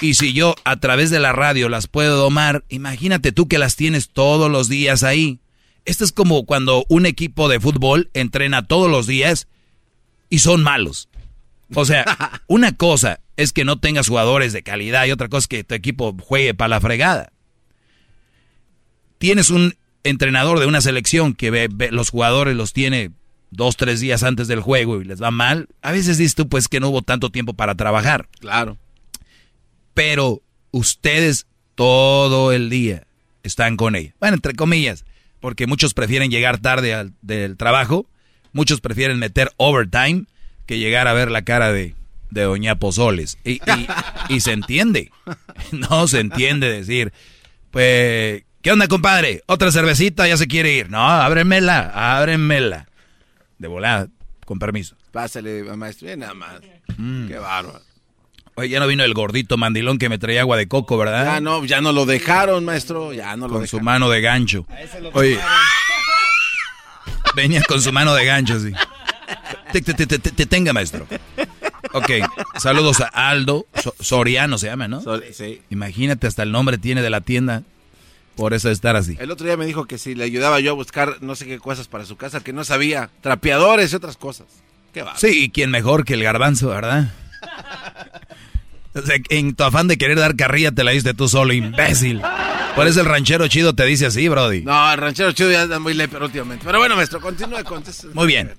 y 0.00 0.14
si 0.14 0.32
yo 0.32 0.54
a 0.64 0.76
través 0.76 1.10
de 1.10 1.20
la 1.20 1.32
radio 1.32 1.68
las 1.68 1.86
puedo 1.86 2.16
domar, 2.16 2.64
imagínate 2.68 3.32
tú 3.32 3.48
que 3.48 3.58
las 3.58 3.76
tienes 3.76 4.08
todos 4.08 4.50
los 4.50 4.68
días 4.68 5.02
ahí. 5.02 5.40
Esto 5.84 6.04
es 6.04 6.12
como 6.12 6.44
cuando 6.46 6.84
un 6.88 7.06
equipo 7.06 7.48
de 7.48 7.60
fútbol 7.60 8.10
entrena 8.14 8.66
todos 8.66 8.90
los 8.90 9.06
días 9.06 9.48
y 10.28 10.38
son 10.38 10.62
malos. 10.62 11.08
O 11.74 11.84
sea, 11.84 12.42
una 12.46 12.76
cosa 12.76 13.20
es 13.36 13.52
que 13.52 13.64
no 13.64 13.78
tengas 13.78 14.08
jugadores 14.08 14.52
de 14.52 14.62
calidad 14.62 15.06
y 15.06 15.12
otra 15.12 15.28
cosa 15.28 15.44
es 15.44 15.48
que 15.48 15.64
tu 15.64 15.74
equipo 15.74 16.16
juegue 16.20 16.54
para 16.54 16.68
la 16.68 16.80
fregada. 16.80 17.32
Tienes 19.18 19.50
un 19.50 19.76
entrenador 20.02 20.60
de 20.60 20.66
una 20.66 20.80
selección 20.80 21.34
que 21.34 21.50
ve, 21.50 21.68
los 21.90 22.10
jugadores 22.10 22.56
los 22.56 22.72
tiene 22.72 23.10
dos, 23.50 23.76
tres 23.76 24.00
días 24.00 24.22
antes 24.22 24.48
del 24.48 24.60
juego 24.60 25.00
y 25.00 25.04
les 25.04 25.22
va 25.22 25.30
mal, 25.30 25.68
a 25.82 25.92
veces 25.92 26.18
dices 26.18 26.34
tú 26.34 26.48
pues 26.48 26.68
que 26.68 26.80
no 26.80 26.88
hubo 26.88 27.02
tanto 27.02 27.30
tiempo 27.30 27.54
para 27.54 27.74
trabajar. 27.74 28.28
Claro. 28.40 28.78
Pero 29.94 30.42
ustedes 30.70 31.46
todo 31.74 32.52
el 32.52 32.70
día 32.70 33.06
están 33.42 33.76
con 33.76 33.96
ella. 33.96 34.14
Bueno, 34.20 34.36
entre 34.36 34.54
comillas, 34.54 35.04
porque 35.40 35.66
muchos 35.66 35.94
prefieren 35.94 36.30
llegar 36.30 36.58
tarde 36.58 36.94
al, 36.94 37.12
del 37.22 37.56
trabajo, 37.56 38.06
muchos 38.52 38.80
prefieren 38.80 39.18
meter 39.18 39.50
overtime 39.56 40.24
que 40.66 40.78
llegar 40.78 41.08
a 41.08 41.12
ver 41.12 41.30
la 41.30 41.42
cara 41.42 41.72
de, 41.72 41.94
de 42.30 42.42
Doña 42.42 42.78
Pozoles. 42.78 43.38
Y, 43.44 43.60
y, 44.28 44.40
se 44.40 44.52
entiende, 44.52 45.10
no 45.72 46.06
se 46.06 46.20
entiende 46.20 46.70
decir, 46.70 47.12
pues, 47.70 48.44
¿qué 48.62 48.72
onda, 48.72 48.86
compadre? 48.86 49.42
¿Otra 49.46 49.72
cervecita? 49.72 50.28
Ya 50.28 50.36
se 50.36 50.46
quiere 50.46 50.72
ir. 50.74 50.90
No, 50.90 51.00
ábremela, 51.00 51.90
ábremela. 52.18 52.89
De 53.60 53.68
volada, 53.68 54.08
con 54.46 54.58
permiso. 54.58 54.96
Pásale, 55.12 55.62
maestro. 55.76 56.06
Bien, 56.06 56.20
nada 56.20 56.32
más. 56.32 56.60
Mm. 56.96 57.28
Qué 57.28 57.36
bárbaro. 57.36 57.82
Oye, 58.54 58.70
ya 58.70 58.80
no 58.80 58.86
vino 58.86 59.04
el 59.04 59.12
gordito 59.12 59.58
mandilón 59.58 59.98
que 59.98 60.08
me 60.08 60.16
traía 60.18 60.40
agua 60.40 60.56
de 60.56 60.66
coco, 60.66 60.96
¿verdad? 60.96 61.26
Ya 61.26 61.40
no, 61.40 61.62
ya 61.66 61.82
no 61.82 61.92
lo 61.92 62.06
dejaron, 62.06 62.64
maestro. 62.64 63.12
Ya 63.12 63.36
no 63.36 63.48
lo 63.48 63.54
Con 63.54 63.68
su 63.68 63.80
mano 63.80 64.08
de 64.08 64.22
gancho. 64.22 64.66
Oye. 65.12 65.38
Venía 67.36 67.62
con 67.68 67.82
su 67.82 67.92
mano 67.92 68.14
de 68.14 68.24
gancho, 68.24 68.58
sí. 68.58 68.72
Te, 69.72 69.82
te, 69.82 70.46
tenga, 70.46 70.72
maestro. 70.72 71.06
Ok, 71.92 72.10
saludos 72.58 73.02
a 73.02 73.08
Aldo. 73.08 73.66
Soriano 74.00 74.56
se 74.56 74.68
llama, 74.68 74.88
¿no? 74.88 75.02
sí. 75.32 75.60
Imagínate, 75.68 76.26
hasta 76.26 76.42
el 76.42 76.50
nombre 76.50 76.78
tiene 76.78 77.02
de 77.02 77.10
la 77.10 77.20
tienda. 77.20 77.62
Por 78.40 78.54
eso 78.54 78.70
estar 78.70 78.96
así. 78.96 79.18
El 79.20 79.30
otro 79.30 79.44
día 79.44 79.58
me 79.58 79.66
dijo 79.66 79.84
que 79.84 79.98
si 79.98 80.14
le 80.14 80.24
ayudaba 80.24 80.60
yo 80.60 80.70
a 80.70 80.74
buscar 80.74 81.18
no 81.20 81.34
sé 81.34 81.44
qué 81.44 81.58
cosas 81.58 81.88
para 81.88 82.06
su 82.06 82.16
casa, 82.16 82.40
que 82.40 82.54
no 82.54 82.64
sabía, 82.64 83.10
trapeadores 83.20 83.92
y 83.92 83.96
otras 83.96 84.16
cosas. 84.16 84.46
Qué 84.94 85.02
va. 85.02 85.14
Sí, 85.18 85.44
y 85.44 85.50
quién 85.50 85.70
mejor 85.70 86.06
que 86.06 86.14
el 86.14 86.22
garbanzo, 86.22 86.68
¿verdad? 86.68 87.12
o 88.94 89.02
sea, 89.02 89.16
en 89.28 89.54
tu 89.54 89.62
afán 89.62 89.88
de 89.88 89.98
querer 89.98 90.18
dar 90.18 90.36
carrilla 90.36 90.72
te 90.72 90.84
la 90.84 90.92
diste 90.92 91.12
tú 91.12 91.28
solo, 91.28 91.52
imbécil. 91.52 92.22
Por 92.74 92.86
eso 92.86 93.00
el 93.00 93.06
ranchero 93.08 93.46
chido 93.46 93.74
te 93.74 93.84
dice 93.84 94.06
así, 94.06 94.26
Brody. 94.26 94.62
No, 94.62 94.90
el 94.90 94.96
ranchero 94.96 95.32
chido 95.32 95.52
ya 95.52 95.60
anda 95.60 95.78
muy 95.78 95.92
leper 95.92 96.22
últimamente. 96.22 96.64
Pero 96.64 96.78
bueno, 96.78 96.96
maestro, 96.96 97.20
continúe 97.20 97.62
con 97.64 97.84
Muy 98.14 98.26
bien. 98.26 98.54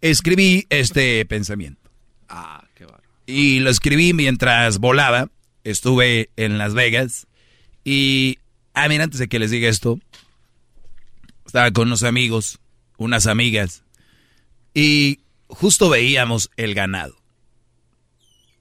Escribí 0.00 0.66
este 0.70 1.24
pensamiento. 1.24 1.88
Ah, 2.28 2.64
qué 2.74 2.84
barro. 2.84 3.04
Y 3.26 3.60
lo 3.60 3.70
escribí 3.70 4.12
mientras 4.12 4.78
volaba. 4.78 5.28
Estuve 5.62 6.30
en 6.34 6.58
Las 6.58 6.74
Vegas 6.74 7.28
y 7.84 8.38
Ah, 8.74 8.88
mira, 8.88 9.04
antes 9.04 9.18
de 9.18 9.28
que 9.28 9.38
les 9.38 9.50
diga 9.50 9.68
esto, 9.68 9.98
estaba 11.44 11.70
con 11.72 11.88
unos 11.88 12.02
amigos, 12.02 12.60
unas 12.96 13.26
amigas, 13.26 13.84
y 14.74 15.20
justo 15.48 15.88
veíamos 15.88 16.50
el 16.56 16.74
ganado. 16.74 17.16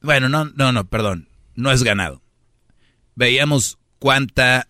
Bueno, 0.02 0.30
no, 0.30 0.46
no, 0.46 0.72
no, 0.72 0.86
perdón, 0.86 1.28
no 1.56 1.72
es 1.72 1.84
ganado. 1.84 2.22
Veíamos 3.16 3.78
cuánta, 4.00 4.70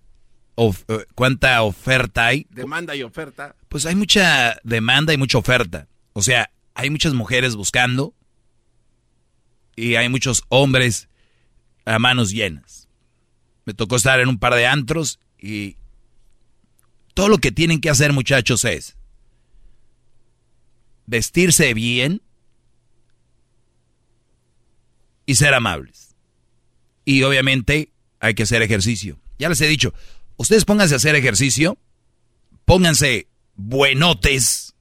eh, 0.57 1.05
cuánta 1.15 1.61
oferta 1.61 2.27
hay. 2.27 2.47
Demanda 2.49 2.95
y 2.95 3.03
oferta. 3.03 3.55
Pues 3.69 3.85
hay 3.85 3.95
mucha 3.95 4.59
demanda 4.63 5.13
y 5.13 5.17
mucha 5.17 5.37
oferta. 5.37 5.87
O 6.13 6.21
sea, 6.21 6.51
hay 6.73 6.89
muchas 6.89 7.13
mujeres 7.13 7.55
buscando 7.55 8.13
y 9.75 9.95
hay 9.95 10.09
muchos 10.09 10.43
hombres 10.49 11.07
a 11.85 11.99
manos 11.99 12.31
llenas. 12.31 12.87
Me 13.65 13.73
tocó 13.73 13.95
estar 13.95 14.19
en 14.19 14.27
un 14.27 14.39
par 14.39 14.55
de 14.55 14.65
antros 14.65 15.19
y 15.39 15.77
todo 17.13 17.29
lo 17.29 17.37
que 17.37 17.51
tienen 17.51 17.81
que 17.81 17.89
hacer 17.89 18.13
muchachos 18.13 18.65
es 18.65 18.95
vestirse 21.05 21.73
bien 21.73 22.21
y 25.25 25.35
ser 25.35 25.53
amables. 25.53 26.15
Y 27.05 27.23
obviamente 27.23 27.91
hay 28.19 28.35
que 28.35 28.43
hacer 28.43 28.61
ejercicio. 28.61 29.19
Ya 29.37 29.49
les 29.49 29.59
he 29.61 29.67
dicho, 29.67 29.93
ustedes 30.37 30.65
pónganse 30.65 30.93
a 30.93 30.97
hacer 30.97 31.15
ejercicio, 31.15 31.77
pónganse 32.65 33.27
buenotes 33.55 34.75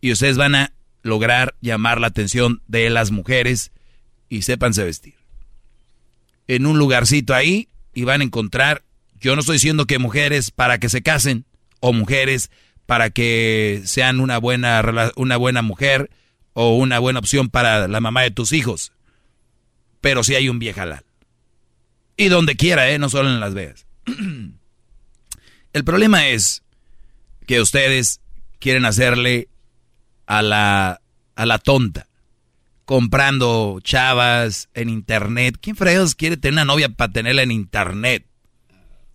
y 0.00 0.12
ustedes 0.12 0.36
van 0.36 0.54
a 0.54 0.72
lograr 1.02 1.56
llamar 1.60 2.00
la 2.00 2.08
atención 2.08 2.62
de 2.66 2.90
las 2.90 3.10
mujeres 3.10 3.72
y 4.28 4.42
sépanse 4.42 4.84
vestir. 4.84 5.14
En 6.46 6.66
un 6.66 6.78
lugarcito 6.78 7.34
ahí 7.34 7.68
y 7.94 8.04
van 8.04 8.20
a 8.20 8.24
encontrar 8.24 8.84
yo 9.20 9.34
no 9.34 9.40
estoy 9.40 9.56
diciendo 9.56 9.86
que 9.86 9.98
mujeres 9.98 10.50
para 10.50 10.78
que 10.78 10.88
se 10.88 11.02
casen 11.02 11.44
o 11.80 11.92
mujeres 11.92 12.50
para 12.86 13.10
que 13.10 13.82
sean 13.84 14.20
una 14.20 14.38
buena, 14.38 14.82
una 15.16 15.36
buena 15.36 15.62
mujer 15.62 16.10
o 16.54 16.76
una 16.76 16.98
buena 16.98 17.18
opción 17.18 17.50
para 17.50 17.86
la 17.86 18.00
mamá 18.00 18.22
de 18.22 18.30
tus 18.30 18.52
hijos. 18.52 18.92
Pero 20.00 20.24
sí 20.24 20.34
hay 20.34 20.48
un 20.48 20.58
viejalal. 20.58 21.04
Y 22.16 22.28
donde 22.28 22.56
quiera, 22.56 22.90
¿eh? 22.90 22.98
No 22.98 23.08
solo 23.08 23.28
en 23.28 23.40
Las 23.40 23.54
Vegas. 23.54 23.86
El 25.72 25.84
problema 25.84 26.28
es 26.28 26.62
que 27.46 27.60
ustedes 27.60 28.20
quieren 28.58 28.84
hacerle 28.84 29.48
a 30.26 30.42
la, 30.42 31.00
a 31.36 31.46
la 31.46 31.58
tonta. 31.58 32.06
Comprando 32.84 33.80
chavas 33.82 34.68
en 34.74 34.88
internet. 34.88 35.58
¿Quién 35.60 35.76
fregados 35.76 36.14
quiere 36.14 36.36
tener 36.36 36.54
una 36.54 36.64
novia 36.64 36.88
para 36.88 37.12
tenerla 37.12 37.42
en 37.42 37.50
internet? 37.50 38.24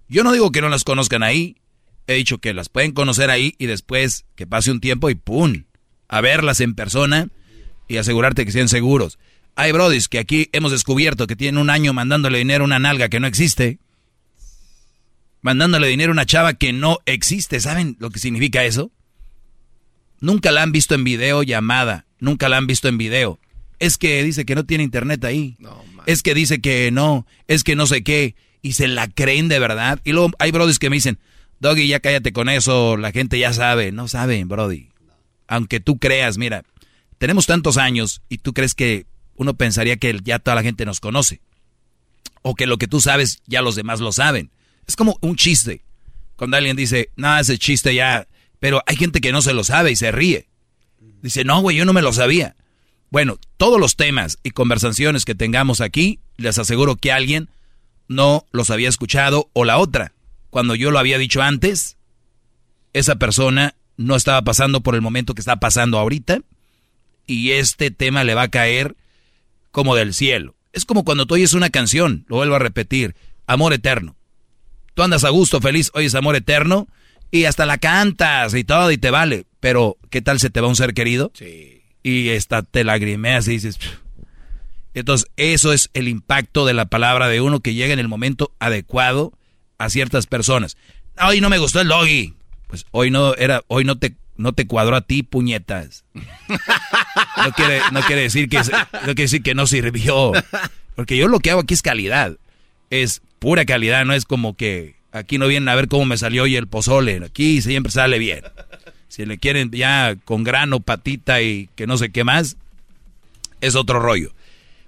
Yo 0.08 0.24
no 0.24 0.32
digo 0.32 0.52
que 0.52 0.62
no 0.62 0.70
las 0.70 0.84
conozcan 0.84 1.24
ahí. 1.24 1.58
He 2.08 2.16
dicho 2.16 2.40
que 2.40 2.54
las 2.54 2.70
pueden 2.70 2.92
conocer 2.92 3.30
ahí 3.30 3.56
y 3.58 3.66
después 3.66 4.26
que 4.36 4.46
pase 4.46 4.72
un 4.72 4.82
tiempo 4.82 5.10
y 5.10 5.16
¡pum! 5.16 5.64
A 6.08 6.22
verlas 6.22 6.60
en 6.60 6.76
persona 6.76 7.30
y 7.88 7.98
asegurarte 7.98 8.46
que 8.46 8.52
sean 8.52 8.70
seguros. 8.70 9.18
Hay 9.56 9.72
brodis 9.72 10.10
que 10.10 10.20
aquí 10.20 10.50
hemos 10.52 10.72
descubierto 10.72 11.28
que 11.28 11.36
tienen 11.36 11.62
un 11.62 11.70
año 11.70 11.94
mandándole 11.94 12.40
dinero 12.40 12.64
a 12.64 12.66
una 12.66 12.80
nalga 12.80 13.10
que 13.10 13.20
no 13.20 13.28
existe. 13.28 13.80
Mandándole 15.42 15.88
dinero 15.88 16.12
a 16.12 16.14
una 16.14 16.26
chava 16.26 16.54
que 16.54 16.74
no 16.74 17.00
existe. 17.06 17.60
¿Saben 17.60 17.96
lo 18.00 18.10
que 18.10 18.20
significa 18.20 18.64
eso? 18.64 18.92
Nunca 20.20 20.52
la 20.52 20.64
han 20.64 20.72
visto 20.72 20.96
en 20.96 21.04
video 21.04 21.44
llamada. 21.44 22.06
Nunca 22.20 22.50
la 22.50 22.58
han 22.58 22.68
visto 22.68 22.88
en 22.88 22.98
video. 22.98 23.40
Es 23.80 23.98
que 23.98 24.24
dice 24.24 24.46
que 24.46 24.56
no 24.56 24.66
tiene 24.66 24.84
internet 24.84 25.24
ahí. 25.26 25.58
es 26.06 26.24
que 26.24 26.34
dice 26.34 26.62
que 26.62 26.92
no. 26.92 27.28
Es 27.48 27.64
que 27.64 27.76
no 27.76 27.86
sé 27.86 28.04
qué 28.04 28.36
y 28.64 28.74
se 28.74 28.88
la 28.88 29.08
creen 29.08 29.50
de 29.50 29.60
verdad. 29.60 30.00
Y 30.04 30.14
luego 30.14 30.32
hay 30.40 30.50
brodis 30.50 30.80
que 30.80 30.90
me 30.90 30.96
dicen, 30.96 31.20
Doggy, 31.60 31.88
ya 31.88 32.00
cállate 32.00 32.34
con 32.34 32.50
eso, 32.50 32.98
la 32.98 33.12
gente 33.12 33.38
ya 33.38 33.54
sabe. 33.54 33.92
No 33.92 34.08
saben, 34.08 34.48
Brody. 34.48 34.90
Aunque 35.48 35.80
tú 35.80 36.00
creas, 36.00 36.40
mira, 36.40 36.64
tenemos 37.20 37.46
tantos 37.46 37.78
años 37.78 38.24
y 38.30 38.40
tú 38.40 38.54
crees 38.54 38.74
que 38.74 39.06
uno 39.36 39.54
pensaría 39.54 39.98
que 39.98 40.20
ya 40.24 40.40
toda 40.40 40.56
la 40.56 40.64
gente 40.64 40.86
nos 40.86 41.00
conoce. 41.00 41.42
O 42.42 42.56
que 42.56 42.66
lo 42.66 42.78
que 42.78 42.88
tú 42.88 43.02
sabes 43.02 43.42
ya 43.46 43.62
los 43.62 43.76
demás 43.76 44.00
lo 44.00 44.12
saben. 44.12 44.50
Es 44.88 44.96
como 44.96 45.18
un 45.22 45.36
chiste. 45.36 45.84
Cuando 46.38 46.58
alguien 46.58 46.76
dice, 46.76 47.12
nada, 47.16 47.42
ese 47.42 47.58
chiste 47.58 47.94
ya... 47.94 48.28
Pero 48.60 48.82
hay 48.88 48.96
gente 48.96 49.20
que 49.20 49.34
no 49.34 49.42
se 49.42 49.54
lo 49.54 49.66
sabe 49.66 49.92
y 49.92 49.98
se 49.98 50.12
ríe. 50.12 50.48
Dice, 51.22 51.44
no, 51.44 51.62
güey, 51.62 51.76
yo 51.76 51.86
no 51.86 51.94
me 51.94 52.02
lo 52.02 52.14
sabía. 52.14 52.56
Bueno, 53.10 53.38
todos 53.58 53.80
los 53.80 53.98
temas 53.98 54.40
y 54.42 54.52
conversaciones 54.52 55.26
que 55.26 55.36
tengamos 55.36 55.82
aquí, 55.82 56.20
les 56.38 56.58
aseguro 56.58 56.96
que 56.96 57.12
alguien 57.12 57.50
no 58.14 58.46
los 58.52 58.70
había 58.70 58.90
escuchado 58.90 59.50
o 59.54 59.66
la 59.66 59.78
otra. 59.78 60.14
Cuando 60.50 60.76
yo 60.76 60.92
lo 60.92 61.00
había 61.00 61.18
dicho 61.18 61.42
antes, 61.42 61.98
esa 62.94 63.16
persona 63.16 63.76
no 63.98 64.16
estaba 64.16 64.42
pasando 64.44 64.82
por 64.82 64.96
el 64.96 65.02
momento 65.02 65.34
que 65.34 65.42
está 65.42 65.58
pasando 65.58 66.00
ahorita 66.00 66.40
y 67.28 67.52
este 67.52 67.92
tema 67.92 68.24
le 68.24 68.36
va 68.36 68.44
a 68.44 68.48
caer 68.50 68.96
como 69.72 69.96
del 69.96 70.14
cielo. 70.14 70.56
Es 70.72 70.86
como 70.86 71.04
cuando 71.04 71.26
tú 71.26 71.36
oyes 71.36 71.54
una 71.54 71.70
canción, 71.70 72.26
lo 72.28 72.38
vuelvo 72.38 72.56
a 72.56 72.60
repetir, 72.60 73.16
amor 73.48 73.74
eterno. 73.74 74.16
Tú 74.94 75.04
andas 75.04 75.24
a 75.24 75.30
gusto, 75.30 75.60
feliz, 75.62 75.92
oyes 75.94 76.16
amor 76.16 76.36
eterno 76.36 76.88
y 77.32 77.46
hasta 77.46 77.66
la 77.66 77.78
cantas 77.78 78.54
y 78.54 78.64
todo 78.64 78.92
y 78.92 78.98
te 78.98 79.10
vale. 79.10 79.46
Pero, 79.60 79.98
¿qué 80.10 80.22
tal 80.22 80.40
se 80.40 80.50
te 80.50 80.62
va 80.62 80.68
un 80.68 80.76
ser 80.76 80.94
querido? 80.94 81.32
Sí. 81.34 81.82
Y 82.04 82.30
esta 82.30 82.62
te 82.64 82.84
lagrimeas 82.84 83.48
y 83.48 83.52
dices... 83.52 83.80
Entonces, 84.94 85.30
eso 85.38 85.74
es 85.74 85.90
el 85.94 86.08
impacto 86.08 86.66
de 86.66 86.74
la 86.74 86.86
palabra 86.86 87.28
de 87.28 87.42
uno 87.42 87.62
que 87.62 87.74
llega 87.74 87.94
en 87.94 88.00
el 88.00 88.08
momento 88.08 88.54
adecuado 88.60 89.34
a 89.78 89.90
ciertas 89.90 90.28
personas. 90.28 90.78
Hoy 91.20 91.42
no 91.42 91.50
me 91.50 91.58
gustó 91.58 91.82
el 91.82 91.88
doggy. 91.88 92.34
Pues 92.68 92.86
hoy 92.92 93.12
no 93.12 93.36
era, 93.36 93.62
hoy 93.68 93.84
no 93.84 93.98
te, 93.98 94.16
no 94.38 94.54
te 94.54 94.68
cuadró 94.68 94.96
a 94.96 95.02
ti, 95.02 95.24
puñetas. 95.24 96.06
No 97.36 97.52
quiere, 97.52 97.82
no 97.92 98.02
quiere 98.02 98.22
decir 98.24 98.48
que, 98.50 98.58
no 98.58 98.64
quiere 99.02 99.24
decir 99.24 99.44
que 99.44 99.56
no 99.56 99.68
sirvió. 99.68 100.32
Porque 100.96 101.18
yo 101.18 101.28
lo 101.28 101.40
que 101.40 101.52
hago 101.52 101.62
aquí 101.62 101.74
es 101.74 101.82
calidad. 101.82 102.38
Es 102.90 103.22
pura 103.40 103.66
calidad, 103.66 104.06
no 104.06 104.14
es 104.14 104.26
como 104.26 104.56
que 104.56 104.96
aquí 105.12 105.38
no 105.38 105.48
vienen 105.48 105.70
a 105.70 105.76
ver 105.76 105.88
cómo 105.88 106.06
me 106.06 106.18
salió 106.18 106.44
hoy 106.44 106.56
el 106.56 106.68
pozole. 106.68 107.22
Aquí 107.26 107.62
siempre 107.62 107.92
sale 107.92 108.20
bien. 108.20 108.44
Si 109.08 109.26
le 109.26 109.38
quieren 109.38 109.72
ya 109.72 110.16
con 110.26 110.44
grano, 110.44 110.80
patita 110.80 111.42
y 111.42 111.70
que 111.76 111.86
no 111.88 111.98
sé 111.98 112.12
qué 112.12 112.24
más, 112.24 112.58
es 113.62 113.76
otro 113.76 114.00
rollo. 114.00 114.34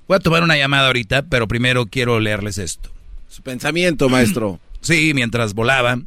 Voy 0.07 0.17
a 0.17 0.19
tomar 0.19 0.43
una 0.43 0.57
llamada 0.57 0.87
ahorita, 0.87 1.23
pero 1.23 1.47
primero 1.47 1.85
quiero 1.87 2.19
leerles 2.19 2.57
esto. 2.57 2.91
Su 3.29 3.41
pensamiento, 3.41 4.09
maestro. 4.09 4.59
Sí, 4.81 5.15
mientras 5.15 5.55
volaba, 5.55 5.99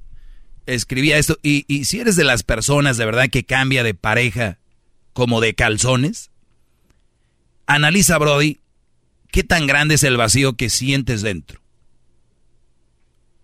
escribía 0.64 1.18
esto. 1.18 1.36
Y, 1.42 1.64
y 1.66 1.86
si 1.86 1.98
eres 1.98 2.14
de 2.14 2.22
las 2.22 2.44
personas 2.44 2.96
de 2.96 3.06
verdad 3.06 3.28
que 3.28 3.42
cambia 3.42 3.82
de 3.82 3.92
pareja 3.92 4.58
como 5.12 5.40
de 5.40 5.54
calzones, 5.54 6.30
analiza, 7.66 8.16
Brody, 8.18 8.60
qué 9.32 9.42
tan 9.42 9.66
grande 9.66 9.96
es 9.96 10.04
el 10.04 10.16
vacío 10.16 10.52
que 10.52 10.70
sientes 10.70 11.22
dentro 11.22 11.60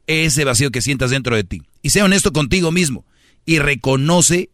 ese 0.06 0.44
vacío 0.44 0.70
que 0.70 0.82
sientas 0.82 1.10
dentro 1.10 1.36
de 1.36 1.44
ti. 1.44 1.62
Y 1.82 1.90
sea 1.90 2.05
honesto 2.05 2.32
contigo 2.32 2.72
mismo 2.72 3.05
y 3.47 3.59
reconoce 3.59 4.51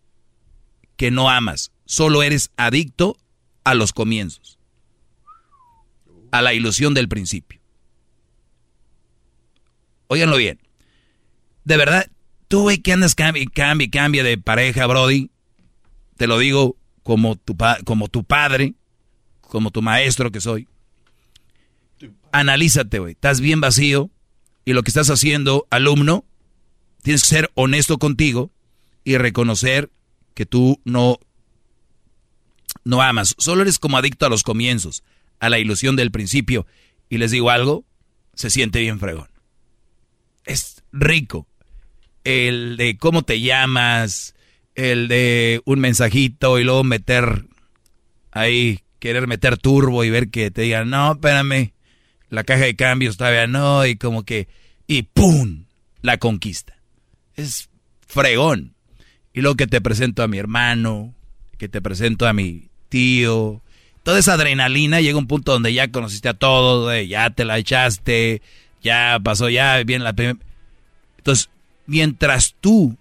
que 0.97 1.11
no 1.11 1.31
amas, 1.31 1.73
solo 1.87 2.23
eres 2.23 2.51
adicto 2.57 3.17
a 3.65 3.75
los 3.75 3.93
comienzos, 3.93 4.59
a 6.31 6.43
la 6.43 6.55
ilusión 6.55 6.95
del 6.95 7.09
principio. 7.09 7.61
Óiganlo 10.07 10.37
bien. 10.37 10.59
De 11.65 11.77
verdad, 11.77 12.11
tú 12.49 12.67
ve 12.67 12.83
que 12.83 12.93
andas 12.93 13.15
cambia, 13.15 13.45
cambia, 13.53 13.89
cambia 13.91 14.25
de 14.25 14.39
pareja, 14.39 14.87
Brody. 14.87 15.31
Te 16.17 16.27
lo 16.27 16.39
digo 16.39 16.77
como 17.03 17.37
tu, 17.37 17.57
como 17.85 18.09
tu 18.09 18.25
padre, 18.25 18.75
como 19.41 19.71
tu 19.71 19.83
maestro 19.83 20.31
que 20.31 20.41
soy. 20.41 20.67
Analízate, 22.33 22.99
güey. 22.99 23.13
Estás 23.13 23.41
bien 23.41 23.61
vacío 23.61 24.11
y 24.65 24.73
lo 24.73 24.83
que 24.83 24.91
estás 24.91 25.11
haciendo, 25.11 25.67
alumno, 25.71 26.25
tienes 27.03 27.23
que 27.23 27.29
ser 27.29 27.51
honesto 27.55 27.99
contigo 27.99 28.51
y 29.05 29.17
reconocer 29.17 29.91
que 30.35 30.47
tú 30.47 30.81
no, 30.85 31.19
no 32.85 33.03
amas. 33.03 33.35
Solo 33.39 33.63
eres 33.63 33.79
como 33.79 33.97
adicto 33.97 34.27
a 34.27 34.31
los 34.31 34.43
comienzos, 34.43 35.03
a 35.41 35.51
la 35.51 35.59
ilusión 35.59 35.97
del 35.97 36.13
principio. 36.13 36.67
Y 37.09 37.19
les 37.19 37.33
digo 37.33 37.51
algo, 37.51 37.85
se 38.35 38.51
siente 38.51 38.81
bien 38.81 39.01
fregón. 39.01 39.29
Es 40.45 40.83
rico. 40.93 41.47
El 42.23 42.77
de 42.77 42.97
cómo 42.99 43.23
te 43.23 43.41
llamas, 43.41 44.35
el 44.75 45.09
de 45.09 45.63
un 45.65 45.81
mensajito 45.81 46.59
y 46.59 46.65
luego 46.65 46.85
meter 46.85 47.47
ahí, 48.31 48.81
querer 48.99 49.27
meter 49.27 49.57
turbo 49.57 50.05
y 50.05 50.11
ver 50.11 50.31
que 50.31 50.51
te 50.51 50.63
digan, 50.63 50.91
no, 50.91 51.13
espérame, 51.13 51.73
la 52.29 52.45
caja 52.45 52.65
de 52.65 52.77
cambios 52.77 53.17
todavía 53.17 53.47
no, 53.47 53.85
y 53.87 53.97
como 53.97 54.25
que, 54.25 54.49
y 54.87 55.03
¡pum! 55.03 55.65
La 56.03 56.19
conquista. 56.19 56.77
Es 57.35 57.69
fregón. 58.07 58.75
Y 59.33 59.41
luego 59.41 59.57
que 59.57 59.67
te 59.67 59.81
presento 59.81 60.23
a 60.23 60.29
mi 60.29 60.39
hermano, 60.39 61.15
que 61.59 61.69
te 61.69 61.81
presento 61.81 62.27
a 62.27 62.33
mi 62.33 62.71
tío, 62.89 63.63
toda 64.03 64.19
esa 64.19 64.35
adrenalina 64.35 65.01
llega 65.01 65.17
a 65.17 65.21
un 65.21 65.27
punto 65.27 65.53
donde 65.53 65.73
ya 65.73 65.91
conociste 65.91 66.29
a 66.29 66.35
todos, 66.35 66.93
ya 67.07 67.31
te 67.31 67.45
la 67.45 67.59
echaste, 67.59 68.43
ya 68.83 69.19
pasó 69.23 69.49
ya 69.49 69.83
bien 69.85 70.05
la 70.05 70.13
primera. 70.13 70.39
Entonces, 71.19 71.51
mientras 71.87 72.55
tú 72.61 72.97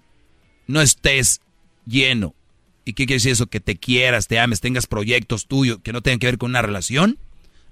no 0.67 0.81
estés 0.81 1.41
lleno, 1.85 2.34
¿y 2.85 2.93
qué 2.93 3.05
quiere 3.05 3.15
decir 3.15 3.31
eso? 3.31 3.47
Que 3.47 3.59
te 3.59 3.77
quieras, 3.77 4.27
te 4.27 4.39
ames, 4.39 4.61
tengas 4.61 4.88
proyectos 4.88 5.47
tuyos 5.47 5.80
que 5.84 5.93
no 5.93 6.01
tengan 6.01 6.19
que 6.19 6.27
ver 6.27 6.38
con 6.38 6.51
una 6.51 6.61
relación, 6.61 7.17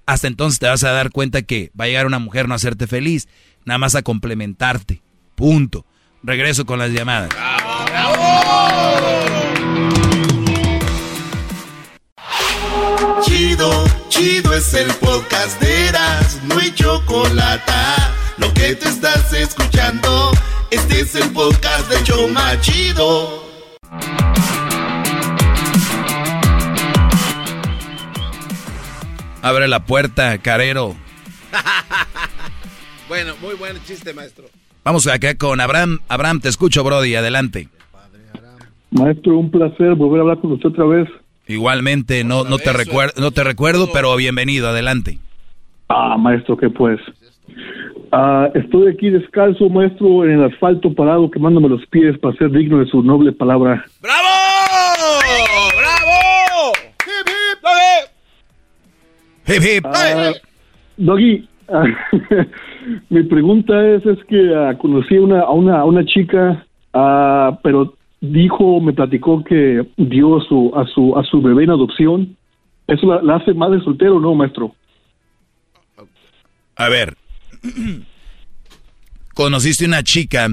hasta 0.06 0.28
entonces 0.28 0.60
te 0.60 0.68
vas 0.68 0.84
a 0.84 0.92
dar 0.92 1.12
cuenta 1.12 1.42
que 1.42 1.72
va 1.80 1.86
a 1.86 1.88
llegar 1.88 2.06
una 2.06 2.20
mujer 2.20 2.48
no 2.48 2.54
a 2.54 2.58
hacerte 2.58 2.88
feliz, 2.88 3.28
nada 3.66 3.78
más 3.78 3.96
a 3.96 4.04
complementarte. 4.04 5.02
Punto. 5.36 5.86
Regreso 6.24 6.66
con 6.66 6.80
las 6.80 6.92
llamadas. 6.92 7.30
Chido, 13.22 13.70
chido 14.10 14.54
es 14.54 14.74
el 14.74 14.88
podcast 14.96 15.60
de 15.60 15.88
Eras, 15.88 16.42
no 16.48 16.58
hay 16.60 16.72
chocolate. 16.72 17.72
Lo 18.38 18.54
que 18.54 18.76
te 18.76 18.88
estás 18.88 19.34
escuchando, 19.34 20.32
este 20.70 21.02
es 21.02 21.16
el 21.16 21.32
podcast 21.32 21.90
de 21.90 22.04
Choma 22.04 22.60
Chido. 22.62 23.44
Abre 29.42 29.68
la 29.68 29.86
puerta, 29.86 30.38
carero. 30.38 30.96
bueno, 33.10 33.34
muy 33.42 33.56
buen 33.56 33.82
chiste, 33.84 34.14
maestro. 34.14 34.46
Vamos 34.84 35.08
acá 35.08 35.36
con 35.36 35.60
Abraham. 35.60 36.00
Abraham, 36.08 36.40
te 36.40 36.50
escucho, 36.50 36.84
Brody. 36.84 37.16
Adelante. 37.16 37.70
Maestro, 38.92 39.38
un 39.38 39.52
placer 39.52 39.96
volver 39.96 40.20
a 40.20 40.22
hablar 40.22 40.40
con 40.40 40.52
usted 40.52 40.70
otra 40.70 40.86
vez. 40.86 41.10
Igualmente, 41.48 42.24
no, 42.24 42.44
no, 42.44 42.58
te, 42.58 42.74
recuerdo, 42.74 43.22
no 43.22 43.32
te 43.32 43.44
recuerdo, 43.44 43.90
pero 43.94 44.16
bienvenido, 44.16 44.68
adelante. 44.68 45.20
Ah, 45.88 46.18
maestro, 46.18 46.58
¿qué 46.58 46.70
pues? 46.70 47.00
Ah, 48.12 48.50
estoy 48.54 48.90
aquí 48.90 49.10
descalzo, 49.10 49.70
maestro, 49.70 50.26
en 50.26 50.40
el 50.40 50.44
asfalto 50.46 50.94
parado, 50.94 51.32
quemándome 51.32 51.70
los 51.70 51.86
pies 51.88 52.18
para 52.20 52.36
ser 52.38 52.52
digno 52.52 52.80
de 52.80 52.86
su 52.88 53.02
noble 53.02 53.32
palabra. 53.32 53.86
¡Bravo! 54.02 54.28
¡Bravo! 55.78 56.74
¡Hip, 57.06 57.28
hip! 57.28 57.60
Hip, 59.56 59.64
hip. 59.64 59.86
Ah, 59.86 60.34
Doggy, 60.98 61.48
ah, 61.70 61.86
mi 63.10 63.24
pregunta 63.24 63.88
es, 63.88 64.06
es 64.06 64.22
que 64.26 64.54
ah, 64.54 64.78
conocí 64.78 65.18
una, 65.18 65.40
a, 65.42 65.52
una, 65.52 65.80
a 65.80 65.86
una 65.86 66.04
chica, 66.06 66.66
ah, 66.94 67.58
pero 67.64 67.97
dijo, 68.22 68.80
me 68.82 68.94
platicó 68.94 69.44
que 69.44 69.88
dio 69.98 70.40
su, 70.42 70.72
a, 70.76 70.86
su, 70.88 71.18
a 71.18 71.24
su 71.24 71.42
bebé 71.42 71.66
en 71.66 71.72
adopción. 71.72 72.38
¿Eso 72.88 73.06
la, 73.08 73.22
la 73.22 73.36
hace 73.36 73.54
madre 73.54 73.82
soltero 73.82 74.18
o 74.18 74.20
no, 74.20 74.34
maestro? 74.36 74.74
A 76.76 76.90
ver, 76.90 77.18
conociste 79.34 79.86
una 79.86 80.04
chica 80.04 80.48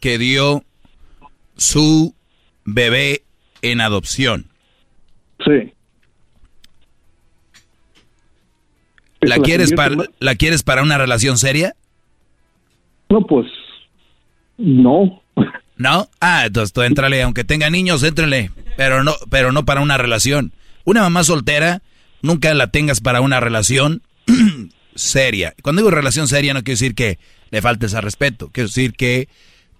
que 0.00 0.18
dio 0.18 0.62
su 1.56 2.14
bebé 2.64 3.22
en 3.60 3.80
adopción. 3.80 4.46
Sí. 5.44 5.72
¿La 9.20 9.36
¿Eso 9.36 9.36
la 9.36 9.38
quieres, 9.38 9.72
para? 9.72 9.96
¿La 10.18 10.34
quieres 10.36 10.62
para 10.62 10.82
una 10.82 10.98
relación 10.98 11.38
seria? 11.38 11.74
No, 13.08 13.26
pues, 13.26 13.46
no. 14.56 15.21
¿No? 15.76 16.08
Ah, 16.20 16.46
entonces 16.46 16.72
tú 16.72 16.82
entrale, 16.82 17.22
aunque 17.22 17.44
tenga 17.44 17.70
niños, 17.70 18.02
éntrale, 18.02 18.50
pero 18.76 19.02
no, 19.02 19.14
pero 19.30 19.52
no 19.52 19.64
para 19.64 19.80
una 19.80 19.98
relación. 19.98 20.52
Una 20.84 21.02
mamá 21.02 21.24
soltera, 21.24 21.82
nunca 22.20 22.52
la 22.54 22.68
tengas 22.68 23.00
para 23.00 23.20
una 23.20 23.40
relación, 23.40 24.02
seria. 24.94 25.54
Cuando 25.62 25.80
digo 25.80 25.90
relación 25.90 26.28
seria 26.28 26.54
no 26.54 26.62
quiero 26.62 26.78
decir 26.78 26.94
que 26.94 27.18
le 27.50 27.62
faltes 27.62 27.94
al 27.94 28.02
respeto, 28.02 28.50
quiero 28.52 28.68
decir 28.68 28.92
que 28.92 29.28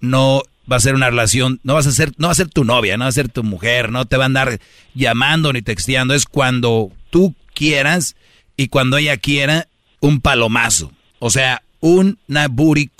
no 0.00 0.42
va 0.70 0.76
a 0.76 0.80
ser 0.80 0.94
una 0.94 1.10
relación, 1.10 1.60
no 1.64 1.74
vas 1.74 1.86
a 1.86 1.92
ser, 1.92 2.12
no 2.18 2.28
va 2.28 2.32
a 2.32 2.36
ser 2.36 2.48
tu 2.48 2.64
novia, 2.64 2.96
no 2.96 3.04
va 3.04 3.08
a 3.08 3.12
ser 3.12 3.28
tu 3.28 3.42
mujer, 3.42 3.90
no 3.90 4.04
te 4.04 4.16
va 4.16 4.24
a 4.24 4.26
andar 4.26 4.60
llamando 4.94 5.52
ni 5.52 5.62
texteando, 5.62 6.14
es 6.14 6.26
cuando 6.26 6.90
tú 7.10 7.34
quieras 7.54 8.16
y 8.56 8.68
cuando 8.68 8.96
ella 8.96 9.16
quiera 9.16 9.68
un 10.00 10.20
palomazo, 10.20 10.92
o 11.18 11.30
sea, 11.30 11.62
una 11.80 12.48
booty. 12.48 12.90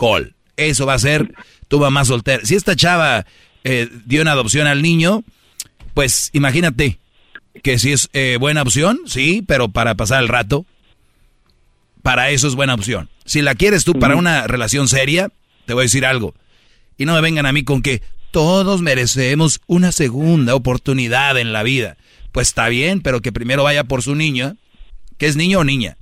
Eso 0.57 0.87
va 0.87 0.95
a 0.95 0.99
ser 0.99 1.35
tu 1.73 1.81
mamá 1.81 2.05
soltera. 2.05 2.45
Si 2.45 2.55
esta 2.55 2.77
chava 2.77 3.25
eh, 3.65 3.89
dio 4.05 4.21
una 4.21 4.33
adopción 4.33 4.67
al 4.67 4.83
niño, 4.83 5.25
pues 5.95 6.29
imagínate 6.35 6.99
que 7.63 7.79
si 7.79 7.93
es 7.93 8.11
eh, 8.13 8.37
buena 8.39 8.61
opción, 8.61 9.01
sí, 9.07 9.43
pero 9.49 9.71
para 9.71 9.95
pasar 9.95 10.23
el 10.23 10.29
rato, 10.29 10.67
para 12.03 12.29
eso 12.29 12.47
es 12.47 12.57
buena 12.57 12.75
opción. 12.75 13.09
Si 13.25 13.41
la 13.41 13.55
quieres 13.55 13.85
tú 13.85 13.95
para 13.95 14.17
una 14.17 14.47
relación 14.47 14.87
seria, 14.87 15.31
te 15.65 15.73
voy 15.73 15.81
a 15.81 15.85
decir 15.85 16.05
algo. 16.05 16.35
Y 16.99 17.07
no 17.07 17.15
me 17.15 17.23
vengan 17.23 17.47
a 17.47 17.53
mí 17.55 17.65
con 17.65 17.81
que 17.81 18.03
todos 18.33 18.83
merecemos 18.83 19.63
una 19.67 19.93
segunda 19.93 20.55
oportunidad 20.55 21.39
en 21.39 21.55
la 21.55 21.63
vida. 21.63 21.97
Pues 22.33 22.49
está 22.49 22.69
bien, 22.69 23.01
pero 23.01 23.23
que 23.23 23.33
primero 23.33 23.63
vaya 23.63 23.85
por 23.85 24.03
su 24.03 24.15
niño. 24.15 24.59
¿Que 25.17 25.25
es 25.25 25.37
niño 25.37 25.61
o 25.61 25.65
niña? 25.65 25.97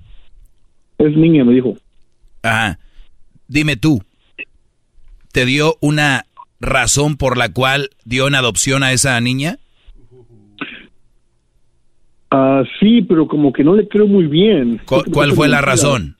Es 0.98 1.16
niña, 1.16 1.44
me 1.44 1.54
dijo. 1.54 1.76
Ajá. 2.42 2.80
Dime 3.46 3.76
tú, 3.76 4.02
¿te 5.32 5.44
dio 5.44 5.76
una 5.80 6.24
razón 6.60 7.16
por 7.16 7.36
la 7.36 7.52
cual 7.52 7.90
dio 8.04 8.28
en 8.28 8.34
adopción 8.34 8.82
a 8.82 8.92
esa 8.92 9.20
niña? 9.20 9.58
Ah, 12.30 12.62
sí, 12.78 13.02
pero 13.02 13.26
como 13.26 13.52
que 13.52 13.64
no 13.64 13.74
le 13.74 13.88
creo 13.88 14.06
muy 14.06 14.26
bien. 14.26 14.80
¿Cuál, 14.84 15.32
fue 15.32 15.48
la 15.48 15.60
razón? 15.60 16.16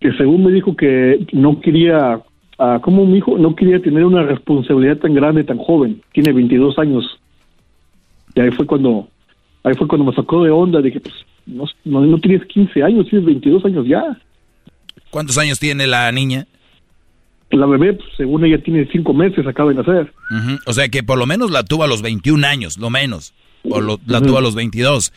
Que 0.00 0.12
según 0.12 0.44
me 0.44 0.52
dijo 0.52 0.74
que 0.74 1.26
no 1.32 1.60
quería, 1.60 2.22
uh, 2.58 2.80
¿cómo 2.80 3.04
me 3.04 3.14
dijo? 3.14 3.36
No 3.36 3.54
quería 3.54 3.80
tener 3.80 4.04
una 4.04 4.22
responsabilidad 4.22 4.96
tan 4.96 5.14
grande, 5.14 5.44
tan 5.44 5.58
joven. 5.58 6.00
Tiene 6.12 6.32
22 6.32 6.78
años. 6.78 7.04
Y 8.34 8.40
ahí 8.40 8.50
fue 8.52 8.64
cuando, 8.66 9.08
ahí 9.64 9.74
fue 9.74 9.86
cuando 9.86 10.10
me 10.10 10.16
sacó 10.16 10.42
de 10.44 10.50
onda 10.50 10.82
que 10.82 10.98
pues, 10.98 11.14
no, 11.44 11.66
no, 11.84 12.18
tienes 12.18 12.46
15 12.46 12.82
años, 12.82 13.06
tienes 13.08 13.26
22 13.26 13.64
años 13.66 13.86
ya. 13.86 14.02
¿Cuántos 15.10 15.36
años 15.36 15.58
tiene 15.58 15.86
la 15.86 16.10
niña? 16.10 16.46
La 17.52 17.66
bebé, 17.66 17.92
pues, 17.92 18.08
según 18.16 18.44
ella, 18.44 18.62
tiene 18.62 18.88
5 18.90 19.14
meses, 19.14 19.46
acaba 19.46 19.70
de 19.70 19.76
nacer. 19.76 20.12
O 20.66 20.72
sea 20.72 20.88
que 20.88 21.02
por 21.02 21.18
lo 21.18 21.26
menos 21.26 21.50
la 21.50 21.62
tuvo 21.62 21.84
a 21.84 21.86
los 21.86 22.02
21 22.02 22.46
años, 22.46 22.78
lo 22.78 22.90
menos 22.90 23.34
o 23.68 23.80
la 24.06 24.20
tuvo 24.20 24.38
a 24.38 24.42
los 24.42 24.54
22. 24.54 25.12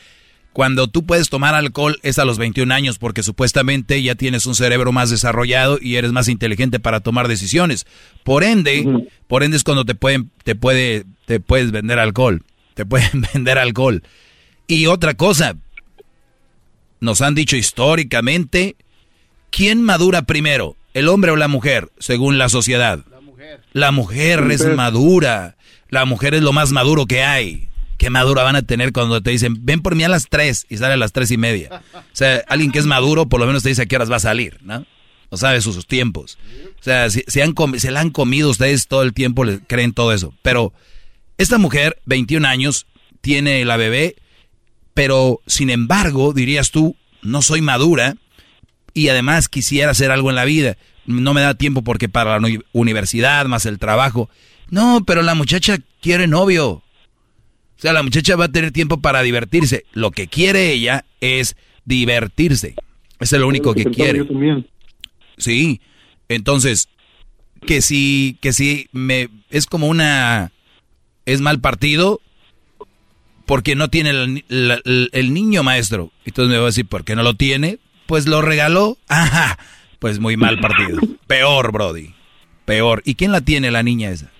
Cuando 0.53 0.88
tú 0.88 1.06
puedes 1.06 1.30
tomar 1.30 1.53
alcohol 1.53 1.99
es 2.02 2.18
a 2.18 2.24
los 2.24 2.38
21 2.38 2.74
años 2.74 2.98
porque 2.98 3.24
supuestamente 3.24 4.02
ya 4.02 4.16
tienes 4.16 4.45
un 4.45 4.56
cerebro 4.56 4.94
más 4.94 5.10
desarrollado 5.10 5.78
y 5.82 5.95
eres 5.95 6.14
más 6.14 6.30
inteligente 6.30 6.80
para 6.80 7.02
tomar 7.02 7.28
decisiones. 7.28 7.86
Por 8.24 8.44
ende, 8.44 9.10
por 9.28 9.44
ende 9.44 9.57
es 9.57 9.64
cuando 9.64 9.84
te 9.84 9.95
pueden 9.95 10.32
te 10.44 10.56
puede 10.56 11.03
te 11.26 11.41
puedes 11.41 11.72
vender 11.72 11.99
alcohol, 11.99 12.44
te 12.74 12.86
pueden 12.86 13.26
vender 13.34 13.57
alcohol. 13.57 14.03
Y 14.68 14.86
otra 14.86 15.14
cosa, 15.16 15.57
nos 17.02 17.22
han 17.22 17.36
dicho 17.36 17.57
históricamente 17.57 18.78
quién 19.52 19.84
madura 19.84 20.22
primero, 20.22 20.78
el 20.95 21.07
hombre 21.09 21.30
o 21.30 21.35
la 21.35 21.47
mujer, 21.47 21.91
según 21.99 22.39
la 22.39 22.49
sociedad. 22.49 23.05
La 23.11 23.22
mujer. 23.22 23.61
La 23.72 23.91
mujer 23.91 24.47
es 24.49 24.65
madura. 24.65 25.57
La 25.89 26.05
mujer 26.05 26.34
es 26.34 26.41
lo 26.41 26.51
más 26.51 26.72
maduro 26.72 27.05
que 27.05 27.22
hay 27.22 27.69
qué 27.97 28.09
madura 28.09 28.43
van 28.43 28.55
a 28.55 28.61
tener 28.61 28.91
cuando 28.91 29.22
te 29.22 29.31
dicen, 29.31 29.65
ven 29.65 29.81
por 29.81 29.95
mí 29.95 30.03
a 30.03 30.09
las 30.09 30.27
3 30.30 30.67
y 30.69 30.77
sale 30.77 30.93
a 30.93 30.97
las 30.97 31.11
tres 31.11 31.31
y 31.31 31.38
media. 31.38 31.81
O 31.93 32.01
sea, 32.11 32.43
alguien 32.47 32.72
que 32.72 32.80
es 32.80 32.85
maduro 32.85 33.27
por 33.27 33.39
lo 33.39 33.47
menos 33.47 33.63
te 33.63 33.69
dice 33.69 33.84
a 33.84 33.85
qué 33.85 33.95
horas 33.95 34.11
va 34.11 34.17
a 34.17 34.19
salir, 34.19 34.59
¿no? 34.63 34.85
O 35.30 35.38
sabe 35.38 35.59
sus, 35.61 35.88
tiempos. 35.88 36.38
O 36.80 36.84
sea, 36.84 37.09
si, 37.09 37.41
han 37.41 37.55
se 37.77 37.91
la 37.91 38.01
han 38.01 38.11
comido 38.11 38.49
ustedes 38.49 38.88
todo 38.88 39.01
el 39.01 39.13
tiempo, 39.13 39.43
le 39.43 39.59
creen 39.59 39.93
todo 39.93 40.13
eso. 40.13 40.34
Pero 40.43 40.72
esta 41.38 41.57
mujer, 41.57 41.97
21 42.05 42.47
años, 42.47 42.85
tiene 43.22 43.65
la 43.65 43.76
bebé, 43.76 44.15
pero 44.93 45.41
sin 45.47 45.69
embargo, 45.69 46.31
dirías 46.31 46.72
tú, 46.72 46.95
no 47.22 47.41
soy 47.41 47.61
madura 47.61 48.15
y 48.95 49.09
además 49.09 49.47
quisiera 49.49 49.91
hacer 49.91 50.09
algo 50.09 50.31
en 50.31 50.38
la 50.38 50.45
vida. 50.45 50.77
No 51.05 51.35
me 51.35 51.41
da 51.41 51.53
tiempo 51.53 51.84
porque 51.84 52.09
para 52.09 52.39
la 52.39 52.47
universidad, 52.72 53.45
más 53.45 53.67
el 53.67 53.77
trabajo. 53.77 54.30
No, 54.72 55.03
pero 55.05 55.22
la 55.22 55.35
muchacha 55.35 55.77
quiere 56.01 56.26
novio. 56.26 56.69
O 56.69 56.84
sea, 57.77 57.93
la 57.93 58.01
muchacha 58.01 58.35
va 58.35 58.45
a 58.45 58.51
tener 58.51 58.72
tiempo 58.72 59.01
para 59.01 59.22
divertirse. 59.22 59.85
Lo 59.93 60.09
que 60.09 60.27
quiere 60.27 60.72
ella 60.72 61.05
es 61.22 61.55
divertirse. 61.84 62.73
Eso 63.19 63.35
es 63.35 63.39
lo 63.41 63.47
único 63.47 63.76
que 63.76 63.85
quiere. 63.85 64.26
Sí. 65.38 65.81
Entonces, 66.30 66.88
que 67.67 67.81
si, 67.81 68.38
que 68.41 68.53
si 68.53 68.88
me, 68.93 69.30
es 69.49 69.67
como 69.67 69.88
una, 69.88 70.53
es 71.26 71.41
mal 71.41 71.59
partido 71.59 72.22
porque 73.45 73.76
no 73.76 73.89
tiene 73.89 74.09
el, 74.09 75.09
el, 75.11 75.34
niño 75.34 75.63
maestro. 75.63 76.11
Entonces 76.23 76.49
me 76.49 76.57
va 76.57 76.63
a 76.63 76.67
decir, 76.67 76.85
¿por 76.88 77.03
qué 77.03 77.15
no 77.15 77.23
lo 77.23 77.35
tiene? 77.35 77.77
Pues 78.06 78.27
lo 78.27 78.41
regaló. 78.41 78.98
Ajá. 79.07 79.57
Pues 79.99 80.19
muy 80.19 80.38
mal 80.38 80.60
partido. 80.60 80.99
Peor, 81.27 81.72
Brody. 81.72 82.14
Peor. 82.65 83.02
¿Y 83.06 83.15
quién 83.15 83.32
la 83.32 83.41
tiene 83.41 83.72
la 83.72 83.84
niña 83.84 84.10
esa? 84.10 84.32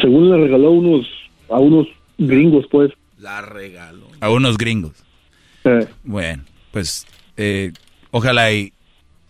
Según 0.00 0.30
le 0.30 0.36
regaló 0.36 0.70
unos 0.70 1.06
a 1.48 1.58
unos 1.58 1.86
gringos, 2.18 2.66
pues. 2.70 2.92
La 3.18 3.42
regalo. 3.42 4.08
A 4.20 4.30
unos 4.30 4.56
gringos. 4.56 4.92
Bueno, 6.04 6.42
pues 6.70 7.06
eh, 7.36 7.72
ojalá 8.10 8.52
y... 8.52 8.72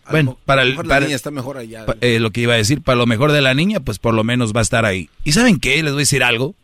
Bueno, 0.09 0.37
para 0.45 0.63
el... 0.63 0.75
la 0.75 0.99
niña 0.99 1.15
está 1.15 1.31
mejor 1.31 1.57
allá. 1.57 1.85
Eh, 2.01 2.19
lo 2.19 2.31
que 2.31 2.41
iba 2.41 2.53
a 2.53 2.57
decir, 2.57 2.81
para 2.81 2.97
lo 2.97 3.05
mejor 3.05 3.31
de 3.31 3.41
la 3.41 3.53
niña, 3.53 3.79
pues 3.79 3.99
por 3.99 4.13
lo 4.13 4.23
menos 4.23 4.53
va 4.53 4.59
a 4.59 4.63
estar 4.63 4.85
ahí. 4.85 5.09
¿Y 5.23 5.33
saben 5.33 5.59
qué? 5.59 5.81
Les 5.83 5.91
voy 5.91 5.99
a 5.99 6.07
decir 6.07 6.23
algo. 6.23 6.55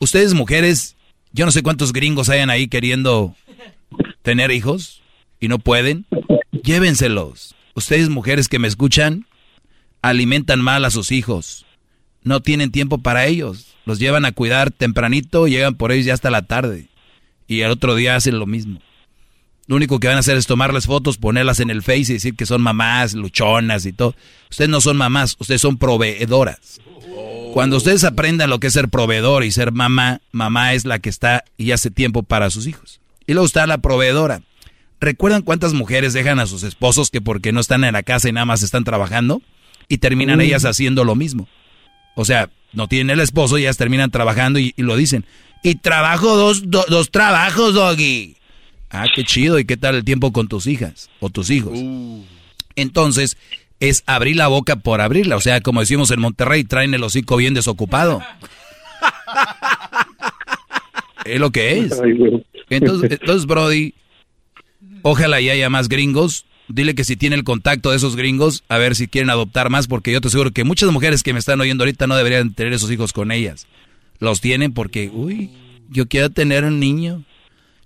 Ustedes 0.00 0.34
mujeres, 0.34 0.96
yo 1.32 1.44
no 1.44 1.50
sé 1.50 1.62
cuántos 1.62 1.92
gringos 1.92 2.28
hayan 2.28 2.50
ahí 2.50 2.68
queriendo 2.68 3.34
tener 4.22 4.50
hijos 4.50 5.02
y 5.40 5.48
no 5.48 5.58
pueden. 5.58 6.06
Llévenselos. 6.62 7.54
Ustedes 7.74 8.08
mujeres 8.08 8.48
que 8.48 8.58
me 8.58 8.68
escuchan, 8.68 9.26
alimentan 10.02 10.60
mal 10.60 10.84
a 10.84 10.90
sus 10.90 11.12
hijos. 11.12 11.66
No 12.22 12.40
tienen 12.40 12.70
tiempo 12.70 12.98
para 12.98 13.26
ellos 13.26 13.68
los 13.88 13.98
llevan 13.98 14.26
a 14.26 14.32
cuidar 14.32 14.70
tempranito, 14.70 15.48
llegan 15.48 15.74
por 15.74 15.92
ellos 15.92 16.04
ya 16.04 16.12
hasta 16.12 16.30
la 16.30 16.42
tarde. 16.42 16.88
Y 17.46 17.62
el 17.62 17.70
otro 17.70 17.94
día 17.94 18.16
hacen 18.16 18.38
lo 18.38 18.44
mismo. 18.44 18.80
Lo 19.66 19.76
único 19.76 19.98
que 19.98 20.08
van 20.08 20.18
a 20.18 20.20
hacer 20.20 20.36
es 20.36 20.46
tomarles 20.46 20.84
fotos, 20.84 21.16
ponerlas 21.16 21.58
en 21.60 21.70
el 21.70 21.82
Face 21.82 22.12
y 22.12 22.14
decir 22.14 22.36
que 22.36 22.44
son 22.44 22.60
mamás, 22.60 23.14
luchonas 23.14 23.86
y 23.86 23.94
todo. 23.94 24.14
Ustedes 24.50 24.68
no 24.68 24.82
son 24.82 24.98
mamás, 24.98 25.36
ustedes 25.38 25.62
son 25.62 25.78
proveedoras. 25.78 26.82
Cuando 27.54 27.78
ustedes 27.78 28.04
aprendan 28.04 28.50
lo 28.50 28.60
que 28.60 28.66
es 28.66 28.74
ser 28.74 28.90
proveedor 28.90 29.42
y 29.42 29.52
ser 29.52 29.72
mamá, 29.72 30.20
mamá 30.32 30.74
es 30.74 30.84
la 30.84 30.98
que 30.98 31.08
está 31.08 31.44
y 31.56 31.70
hace 31.70 31.90
tiempo 31.90 32.22
para 32.22 32.50
sus 32.50 32.66
hijos. 32.66 33.00
Y 33.26 33.32
luego 33.32 33.46
está 33.46 33.66
la 33.66 33.78
proveedora. 33.78 34.42
¿Recuerdan 35.00 35.42
cuántas 35.42 35.74
mujeres 35.74 36.12
dejan 36.12 36.40
a 36.40 36.46
sus 36.46 36.64
esposos 36.64 37.10
que 37.10 37.20
porque 37.20 37.52
no 37.52 37.60
están 37.60 37.84
en 37.84 37.92
la 37.92 38.02
casa 38.02 38.28
y 38.28 38.32
nada 38.32 38.46
más 38.46 38.62
están 38.62 38.84
trabajando? 38.84 39.42
Y 39.88 39.98
terminan 39.98 40.40
ellas 40.40 40.64
haciendo 40.64 41.04
lo 41.04 41.14
mismo. 41.14 41.48
O 42.14 42.24
sea, 42.24 42.50
no 42.72 42.88
tienen 42.88 43.10
el 43.10 43.20
esposo 43.20 43.58
y 43.58 43.62
ellas 43.62 43.76
terminan 43.76 44.10
trabajando 44.10 44.58
y, 44.58 44.74
lo 44.76 44.96
dicen. 44.96 45.24
Y 45.62 45.76
trabajo 45.76 46.36
dos, 46.36 46.68
dos 46.68 47.10
trabajos, 47.10 47.74
Doggy. 47.74 48.36
Ah, 48.90 49.06
qué 49.14 49.24
chido. 49.24 49.58
¿Y 49.58 49.64
qué 49.64 49.76
tal 49.76 49.94
el 49.94 50.04
tiempo 50.04 50.32
con 50.32 50.48
tus 50.48 50.66
hijas 50.66 51.08
o 51.20 51.30
tus 51.30 51.50
hijos? 51.50 51.72
Uh. 51.74 52.24
Entonces, 52.74 53.36
es 53.80 54.02
abrir 54.06 54.36
la 54.36 54.48
boca 54.48 54.76
por 54.76 55.00
abrirla. 55.00 55.36
O 55.36 55.40
sea, 55.40 55.60
como 55.60 55.80
decimos 55.80 56.10
en 56.10 56.20
Monterrey, 56.20 56.64
traen 56.64 56.94
el 56.94 57.02
hocico 57.02 57.36
bien 57.36 57.54
desocupado. 57.54 58.20
es 61.24 61.40
lo 61.40 61.50
que 61.50 61.78
es. 61.78 62.00
Entonces, 62.70 63.12
entonces, 63.12 63.46
Brody, 63.46 63.94
ojalá 65.02 65.40
y 65.40 65.50
haya 65.50 65.70
más 65.70 65.88
gringos 65.88 66.46
dile 66.68 66.94
que 66.94 67.04
si 67.04 67.16
tiene 67.16 67.36
el 67.36 67.44
contacto 67.44 67.90
de 67.90 67.96
esos 67.96 68.16
gringos, 68.16 68.64
a 68.68 68.78
ver 68.78 68.94
si 68.94 69.08
quieren 69.08 69.30
adoptar 69.30 69.70
más, 69.70 69.88
porque 69.88 70.12
yo 70.12 70.20
te 70.20 70.28
aseguro 70.28 70.50
que 70.50 70.64
muchas 70.64 70.92
mujeres 70.92 71.22
que 71.22 71.32
me 71.32 71.38
están 71.38 71.60
oyendo 71.60 71.84
ahorita 71.84 72.06
no 72.06 72.16
deberían 72.16 72.54
tener 72.54 72.72
esos 72.72 72.90
hijos 72.92 73.12
con 73.12 73.32
ellas. 73.32 73.66
Los 74.20 74.40
tienen 74.40 74.72
porque, 74.72 75.10
uy, 75.12 75.50
yo 75.90 76.06
quiero 76.06 76.30
tener 76.30 76.64
un 76.64 76.78
niño, 76.78 77.22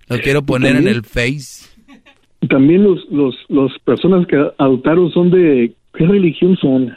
lo 0.09 0.19
quiero 0.19 0.43
poner 0.43 0.75
en 0.75 0.87
el 0.87 1.03
Face. 1.03 1.69
También 2.49 2.83
los, 2.83 2.99
los, 3.09 3.35
los 3.47 3.71
personas 3.85 4.27
que 4.27 4.35
adoptaron 4.57 5.11
son 5.11 5.31
de, 5.31 5.73
¿qué 5.93 6.05
religión 6.05 6.57
son? 6.57 6.93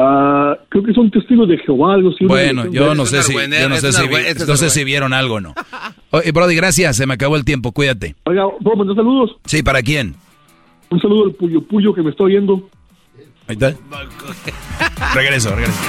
Ah, 0.00 0.56
creo 0.68 0.84
que 0.84 0.94
son 0.94 1.10
testigos 1.10 1.48
de 1.48 1.58
Jehová, 1.58 1.94
algo 1.94 2.10
así. 2.10 2.24
Bueno, 2.24 2.70
yo 2.70 2.94
no 2.94 3.04
sé 3.04 3.20
si, 3.24 3.32
yo 3.32 3.68
no 3.68 3.76
sé 3.78 3.92
si, 3.92 4.46
no 4.46 4.56
sé 4.56 4.70
si 4.70 4.84
vieron 4.84 5.12
algo 5.12 5.34
o 5.36 5.40
no. 5.40 5.54
Oye, 6.10 6.30
Brody, 6.30 6.54
gracias, 6.54 6.96
se 6.96 7.04
me 7.04 7.14
acabó 7.14 7.34
el 7.34 7.44
tiempo, 7.44 7.72
cuídate. 7.72 8.14
Oiga, 8.24 8.44
¿puedo 8.62 8.76
mandar 8.76 8.94
saludos? 8.94 9.36
Sí, 9.46 9.64
¿para 9.64 9.82
quién? 9.82 10.14
Un 10.90 11.00
saludo 11.00 11.24
al 11.24 11.32
Puyo 11.32 11.62
Puyo 11.62 11.92
que 11.92 12.02
me 12.02 12.10
está 12.10 12.22
oyendo. 12.22 12.68
Ahí 13.48 13.56
está. 13.58 13.74
regreso, 15.14 15.50
regreso. 15.56 15.80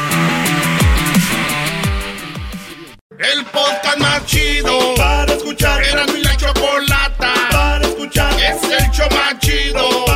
El 3.11 3.45
podcast 3.45 3.99
más 3.99 4.25
chido 4.25 4.95
para 4.97 5.31
escuchar. 5.33 5.83
Era 5.83 6.05
mi 6.07 6.23
la 6.23 6.35
chocolata 6.35 7.33
para 7.51 7.85
escuchar. 7.85 8.33
Es 8.39 8.61
show 8.91 9.07
más 9.11 9.37
chido. 9.39 10.08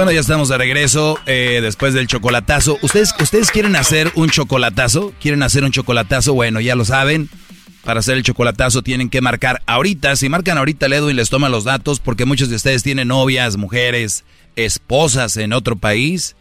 Bueno, 0.00 0.12
ya 0.12 0.20
estamos 0.20 0.48
de 0.48 0.56
regreso 0.56 1.18
eh, 1.26 1.58
después 1.60 1.92
del 1.92 2.06
chocolatazo. 2.06 2.78
¿Ustedes, 2.80 3.14
¿Ustedes 3.20 3.50
quieren 3.50 3.76
hacer 3.76 4.10
un 4.14 4.30
chocolatazo? 4.30 5.12
¿Quieren 5.20 5.42
hacer 5.42 5.62
un 5.62 5.72
chocolatazo? 5.72 6.32
Bueno, 6.32 6.58
ya 6.62 6.74
lo 6.74 6.86
saben. 6.86 7.28
Para 7.84 8.00
hacer 8.00 8.16
el 8.16 8.22
chocolatazo 8.22 8.80
tienen 8.80 9.10
que 9.10 9.20
marcar 9.20 9.60
ahorita. 9.66 10.16
Si 10.16 10.30
marcan 10.30 10.56
ahorita, 10.56 10.86
el 10.86 11.10
y 11.10 11.12
les 11.12 11.28
toma 11.28 11.50
los 11.50 11.64
datos 11.64 12.00
porque 12.00 12.24
muchos 12.24 12.48
de 12.48 12.56
ustedes 12.56 12.82
tienen 12.82 13.08
novias, 13.08 13.58
mujeres, 13.58 14.24
esposas 14.56 15.36
en 15.36 15.52
otro 15.52 15.76
país. 15.76 16.34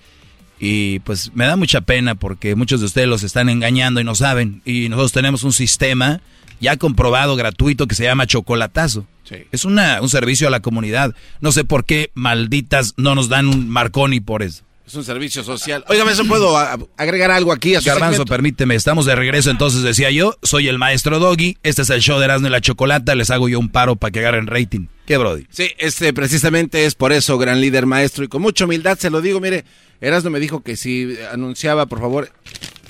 Y 0.58 1.00
pues 1.00 1.32
me 1.34 1.46
da 1.46 1.58
mucha 1.58 1.82
pena 1.82 2.16
porque 2.16 2.56
muchos 2.56 2.80
de 2.80 2.86
ustedes 2.86 3.10
los 3.10 3.24
están 3.24 3.50
engañando 3.50 4.00
y 4.00 4.06
no 4.06 4.16
saben. 4.16 4.62
Y 4.64 4.88
nosotros 4.88 5.12
tenemos 5.12 5.44
un 5.44 5.52
sistema 5.52 6.22
ya 6.60 6.78
comprobado, 6.78 7.36
gratuito, 7.36 7.88
que 7.88 7.96
se 7.96 8.04
llama 8.04 8.28
Chocolatazo. 8.28 9.06
Es 9.52 9.66
una, 9.66 10.02
un 10.02 10.10
servicio 10.10 10.48
a 10.48 10.52
la 10.52 10.60
comunidad. 10.60 11.14
No 11.40 11.52
sé 11.52 11.64
por 11.64 11.86
qué 11.86 12.12
malditas 12.16 12.94
no 12.98 13.14
nos 13.16 13.30
dan 13.30 13.48
un 13.48 13.70
marconi 13.70 14.20
por 14.20 14.42
eso. 14.42 14.64
Es 14.90 14.96
un 14.96 15.04
servicio 15.04 15.44
social. 15.44 15.86
Oigan, 15.88 16.10
¿eso 16.10 16.26
puedo 16.26 16.58
agregar 16.98 17.30
algo 17.30 17.52
aquí 17.52 17.76
a 17.76 17.80
su 17.80 17.88
Garbanzo, 17.88 18.26
permíteme, 18.26 18.74
estamos 18.74 19.06
de 19.06 19.14
regreso, 19.14 19.52
entonces 19.52 19.84
decía 19.84 20.10
yo, 20.10 20.36
soy 20.42 20.68
el 20.68 20.80
maestro 20.80 21.20
Doggy, 21.20 21.58
este 21.62 21.84
es 21.84 21.92
el 21.92 22.02
show 22.02 22.18
de 22.18 22.26
Erasmo 22.26 22.48
y 22.48 22.50
la 22.50 22.60
Chocolata, 22.60 23.14
les 23.14 23.30
hago 23.30 23.48
yo 23.48 23.60
un 23.60 23.70
paro 23.70 23.98
para 23.98 24.10
que 24.10 24.18
agarren 24.18 24.48
rating. 24.48 24.88
¿Qué, 25.06 25.18
Brody? 25.18 25.46
Sí, 25.52 25.70
este 25.78 26.12
precisamente 26.12 26.86
es 26.86 26.96
por 26.96 27.14
eso, 27.14 27.38
gran 27.38 27.62
líder 27.62 27.86
maestro, 27.86 28.24
y 28.24 28.30
con 28.30 28.42
mucha 28.42 28.66
humildad 28.66 28.98
se 28.98 29.12
lo 29.12 29.22
digo, 29.22 29.40
mire, 29.40 29.64
Erasmo 30.02 30.32
me 30.32 30.40
dijo 30.40 30.64
que 30.64 30.76
si 30.76 31.16
anunciaba, 31.32 31.86
por 31.86 32.00
favor, 32.00 32.32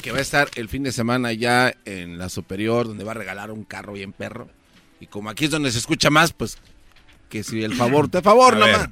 que 0.01 0.11
va 0.11 0.19
a 0.19 0.21
estar 0.21 0.49
el 0.55 0.69
fin 0.69 0.83
de 0.83 0.91
semana 0.91 1.33
ya 1.33 1.73
en 1.85 2.17
la 2.17 2.29
superior, 2.29 2.87
donde 2.87 3.03
va 3.03 3.11
a 3.11 3.15
regalar 3.15 3.51
un 3.51 3.63
carro 3.63 3.93
bien 3.93 4.13
perro. 4.13 4.49
Y 4.99 5.07
como 5.07 5.29
aquí 5.29 5.45
es 5.45 5.51
donde 5.51 5.71
se 5.71 5.77
escucha 5.77 6.09
más, 6.09 6.33
pues 6.33 6.57
que 7.29 7.43
si 7.43 7.63
el 7.63 7.75
favor, 7.75 8.09
te 8.09 8.21
favor 8.21 8.57
nomás. 8.57 8.89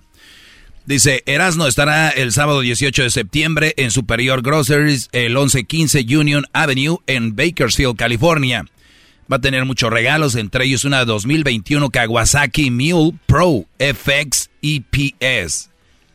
Dice, 0.85 1.21
Erasno 1.25 1.67
estará 1.67 2.09
el 2.09 2.31
sábado 2.31 2.61
18 2.61 3.03
de 3.03 3.09
septiembre 3.09 3.73
en 3.75 3.91
Superior 3.91 4.41
Groceries, 4.41 5.09
el 5.11 5.33
1115 5.33 6.17
Union 6.17 6.45
Avenue 6.53 6.99
en 7.07 7.35
Bakersfield, 7.35 7.97
California. 7.97 8.65
Va 9.29 9.35
a 9.35 9.41
tener 9.41 9.65
muchos 9.65 9.91
regalos, 9.91 10.35
entre 10.35 10.63
ellos 10.63 10.85
una 10.85 11.03
2021 11.03 11.89
Kawasaki 11.89 12.71
Mule 12.71 13.17
Pro 13.25 13.65
FX 13.77 14.49
EPS. 14.61 15.69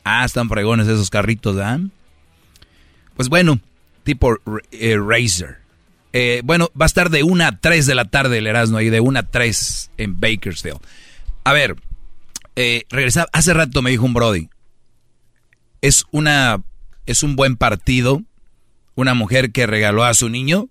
Ah, 0.04 0.24
están 0.24 0.48
fregones 0.48 0.88
esos 0.88 1.10
carritos, 1.10 1.58
¿ah? 1.58 1.78
Pues 3.14 3.28
bueno, 3.28 3.60
tipo 4.02 4.39
eh, 4.70 4.97
Razer. 4.98 5.58
Eh, 6.12 6.42
bueno, 6.44 6.70
va 6.78 6.84
a 6.84 6.86
estar 6.86 7.10
de 7.10 7.22
1 7.22 7.44
a 7.44 7.58
3 7.58 7.86
de 7.86 7.94
la 7.94 8.05
tarde 8.05 8.39
el 8.39 8.47
Erasmo 8.47 8.78
ahí, 8.78 8.90
de 8.90 9.00
1 9.00 9.18
a 9.18 9.22
3 9.22 9.90
en 9.97 10.20
Bakersfield. 10.20 10.81
A 11.44 11.52
ver, 11.52 11.76
eh, 12.56 12.84
regresaba, 12.90 13.28
hace 13.32 13.55
rato 13.55 13.82
me 13.82 13.90
dijo 13.90 14.05
un 14.05 14.14
Brody, 14.14 14.50
es 15.81 16.05
una 16.10 16.62
es 17.06 17.22
un 17.22 17.34
buen 17.34 17.56
partido 17.56 18.22
una 18.94 19.14
mujer 19.14 19.52
que 19.52 19.66
regaló 19.66 20.05
a 20.05 20.14
su 20.14 20.28
niño. 20.28 20.68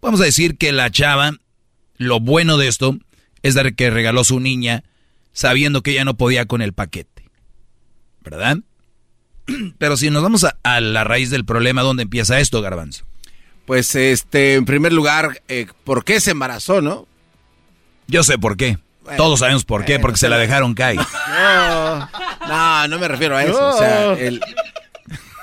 Vamos 0.00 0.20
a 0.20 0.24
decir 0.24 0.56
que 0.56 0.72
la 0.72 0.90
chava, 0.90 1.32
lo 1.96 2.20
bueno 2.20 2.56
de 2.56 2.68
esto 2.68 2.98
es 3.42 3.54
dar 3.54 3.74
que 3.74 3.90
regaló 3.90 4.20
a 4.20 4.24
su 4.24 4.40
niña 4.40 4.84
sabiendo 5.32 5.82
que 5.82 5.92
ella 5.92 6.04
no 6.04 6.16
podía 6.16 6.46
con 6.46 6.62
el 6.62 6.72
paquete. 6.72 7.24
¿Verdad? 8.22 8.58
Pero 9.78 9.96
si 9.96 10.10
nos 10.10 10.22
vamos 10.22 10.44
a, 10.44 10.80
la 10.80 11.04
raíz 11.04 11.30
del 11.30 11.44
problema, 11.44 11.82
¿dónde 11.82 12.02
empieza 12.02 12.40
esto, 12.40 12.62
Garbanzo? 12.62 13.04
Pues, 13.66 13.94
este, 13.94 14.54
en 14.54 14.64
primer 14.64 14.92
lugar, 14.92 15.42
eh, 15.48 15.66
¿por 15.84 16.04
qué 16.04 16.20
se 16.20 16.30
embarazó, 16.30 16.80
no? 16.80 17.06
Yo 18.06 18.22
sé 18.22 18.38
por 18.38 18.56
qué. 18.56 18.78
Todos 19.16 19.40
sabemos 19.40 19.64
por 19.64 19.84
qué, 19.84 19.98
porque 19.98 20.18
se 20.18 20.28
la 20.28 20.38
dejaron 20.38 20.74
caer. 20.74 21.00
No, 22.48 22.88
no, 22.88 22.98
me 22.98 23.08
refiero 23.08 23.36
a 23.36 23.44
eso. 23.44 23.74
O 23.74 23.78
sea, 23.78 24.12
el... 24.14 24.40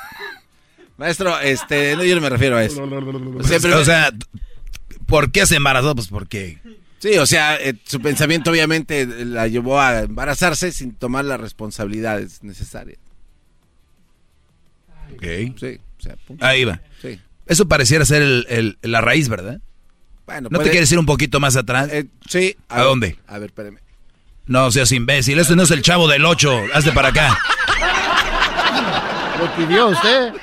Maestro, 0.97 1.39
este, 1.39 1.95
no, 1.95 2.03
yo 2.03 2.15
no 2.15 2.21
me 2.21 2.31
refiero 2.31 2.57
a 2.57 2.63
eso. 2.63 2.81
O 2.83 3.85
sea, 3.85 4.11
¿por 5.05 5.31
qué 5.31 5.45
se 5.45 5.57
embarazó? 5.57 5.93
Pues 5.93 6.07
porque... 6.07 6.57
Sí, 6.97 7.15
o 7.19 7.27
sea, 7.27 7.57
eh, 7.57 7.75
su 7.85 8.01
pensamiento 8.01 8.49
obviamente 8.49 9.05
la 9.05 9.47
llevó 9.47 9.79
a 9.79 9.99
embarazarse 9.99 10.71
sin 10.71 10.95
tomar 10.95 11.25
las 11.25 11.39
responsabilidades 11.39 12.41
necesarias. 12.41 12.97
Ok. 15.13 15.57
Sí, 15.59 15.79
o 15.99 16.01
sea, 16.01 16.15
Ahí 16.39 16.65
va. 16.65 16.81
Sí. 17.01 17.19
Eso 17.45 17.67
pareciera 17.67 18.05
ser 18.05 18.21
el, 18.21 18.77
la 18.81 19.01
raíz, 19.01 19.29
¿verdad? 19.29 19.59
Bueno, 20.25 20.49
¿No 20.51 20.59
te 20.59 20.71
quieres 20.71 20.91
ir 20.91 20.97
un 20.97 21.05
poquito 21.05 21.39
más 21.39 21.55
atrás? 21.55 21.89
Eh, 21.91 22.05
sí. 22.27 22.57
¿A, 22.67 22.81
dónde? 22.81 23.17
A 23.27 23.37
ver, 23.37 23.49
espérame. 23.49 23.79
No 24.47 24.71
seas 24.71 24.91
imbécil, 24.91 25.39
este 25.39 25.55
no 25.55 25.63
es 25.63 25.71
el 25.71 25.81
chavo 25.81 26.07
del 26.07 26.25
8, 26.25 26.65
hazte 26.73 26.91
para 26.91 27.09
acá. 27.09 27.37
Lo 29.39 29.55
pidió 29.55 29.87
usted. 29.87 30.33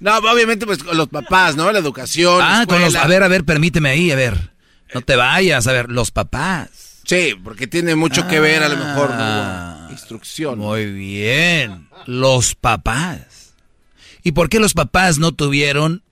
No, 0.00 0.18
obviamente 0.18 0.66
pues 0.66 0.82
con 0.82 0.96
los 0.96 1.08
papás, 1.08 1.56
¿no? 1.56 1.70
La 1.70 1.78
educación. 1.78 2.40
Ah, 2.42 2.64
con 2.68 2.80
los... 2.80 2.94
A 2.96 3.06
ver, 3.06 3.22
a 3.22 3.28
ver, 3.28 3.44
permíteme 3.44 3.90
ahí, 3.90 4.10
a 4.10 4.16
ver. 4.16 4.52
No 4.92 5.00
te 5.00 5.16
vayas, 5.16 5.66
a 5.66 5.72
ver, 5.72 5.90
los 5.90 6.10
papás. 6.10 7.00
Sí, 7.04 7.34
porque 7.42 7.66
tiene 7.66 7.94
mucho 7.94 8.26
que 8.28 8.40
ver 8.40 8.62
a 8.62 8.68
lo 8.68 8.76
mejor 8.76 9.10
ah, 9.12 9.88
instrucción. 9.90 10.58
Muy 10.58 10.86
bien, 10.92 11.88
los 12.06 12.54
papás. 12.54 13.41
¿Y 14.22 14.32
por 14.32 14.48
qué 14.48 14.60
los 14.60 14.74
papás 14.74 15.18
no 15.18 15.32
tuvieron 15.32 16.02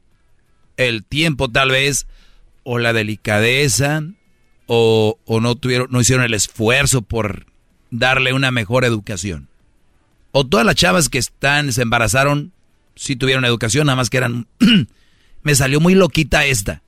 el 0.76 1.04
tiempo 1.04 1.48
tal 1.48 1.70
vez 1.70 2.06
o 2.64 2.78
la 2.78 2.92
delicadeza 2.92 4.02
o, 4.66 5.18
no 5.40 5.56
tuvieron, 5.56 5.88
no 5.90 6.00
hicieron 6.00 6.24
el 6.24 6.34
esfuerzo 6.34 7.02
por 7.02 7.46
darle 7.90 8.32
una 8.32 8.52
mejor 8.52 8.84
educación. 8.84 9.48
O 10.30 10.46
todas 10.46 10.64
las 10.64 10.76
chavas 10.76 11.08
que 11.08 11.18
están, 11.18 11.72
se 11.72 11.82
embarazaron, 11.82 12.52
sí 12.94 13.16
tuvieron 13.16 13.44
educación, 13.44 13.86
nada 13.86 13.96
más 13.96 14.10
que 14.10 14.18
eran... 14.18 14.46
me 15.42 15.54
salió 15.56 15.80
muy 15.80 15.94
loquita 15.94 16.46
esta. 16.46 16.82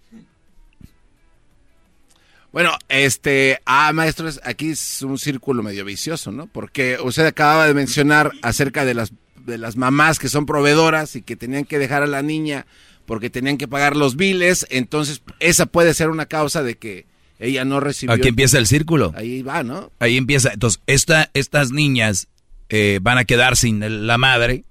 Bueno, 2.52 2.76
este, 2.88 3.60
ah, 3.64 3.92
maestros, 3.92 4.40
aquí 4.44 4.70
es 4.70 5.02
un 5.02 5.18
círculo 5.18 5.62
medio 5.62 5.84
vicioso, 5.84 6.30
¿no? 6.30 6.46
Porque 6.46 6.98
usted 7.02 7.26
acababa 7.26 7.66
de 7.66 7.74
mencionar 7.74 8.30
acerca 8.42 8.84
de 8.84 8.94
las, 8.94 9.12
de 9.44 9.58
las 9.58 9.76
mamás 9.76 10.18
que 10.18 10.28
son 10.28 10.46
proveedoras 10.46 11.16
y 11.16 11.22
que 11.22 11.36
tenían 11.36 11.64
que 11.64 11.78
dejar 11.78 12.02
a 12.02 12.06
la 12.06 12.22
niña 12.22 12.66
porque 13.06 13.30
tenían 13.30 13.58
que 13.58 13.68
pagar 13.68 13.96
los 13.96 14.16
biles, 14.16 14.66
entonces 14.70 15.22
esa 15.40 15.66
puede 15.66 15.94
ser 15.94 16.08
una 16.08 16.26
causa 16.26 16.62
de 16.62 16.76
que 16.76 17.06
ella 17.38 17.64
no 17.64 17.80
recibió. 17.80 18.14
Aquí 18.14 18.28
empieza 18.28 18.58
el 18.58 18.66
círculo. 18.66 19.12
Ahí 19.16 19.42
va, 19.42 19.62
¿no? 19.62 19.90
Ahí 19.98 20.16
empieza. 20.16 20.52
Entonces, 20.52 20.80
esta, 20.86 21.30
estas 21.34 21.72
niñas 21.72 22.28
eh, 22.68 23.00
van 23.02 23.18
a 23.18 23.24
quedar 23.24 23.56
sin 23.56 24.06
la 24.06 24.16
madre. 24.16 24.64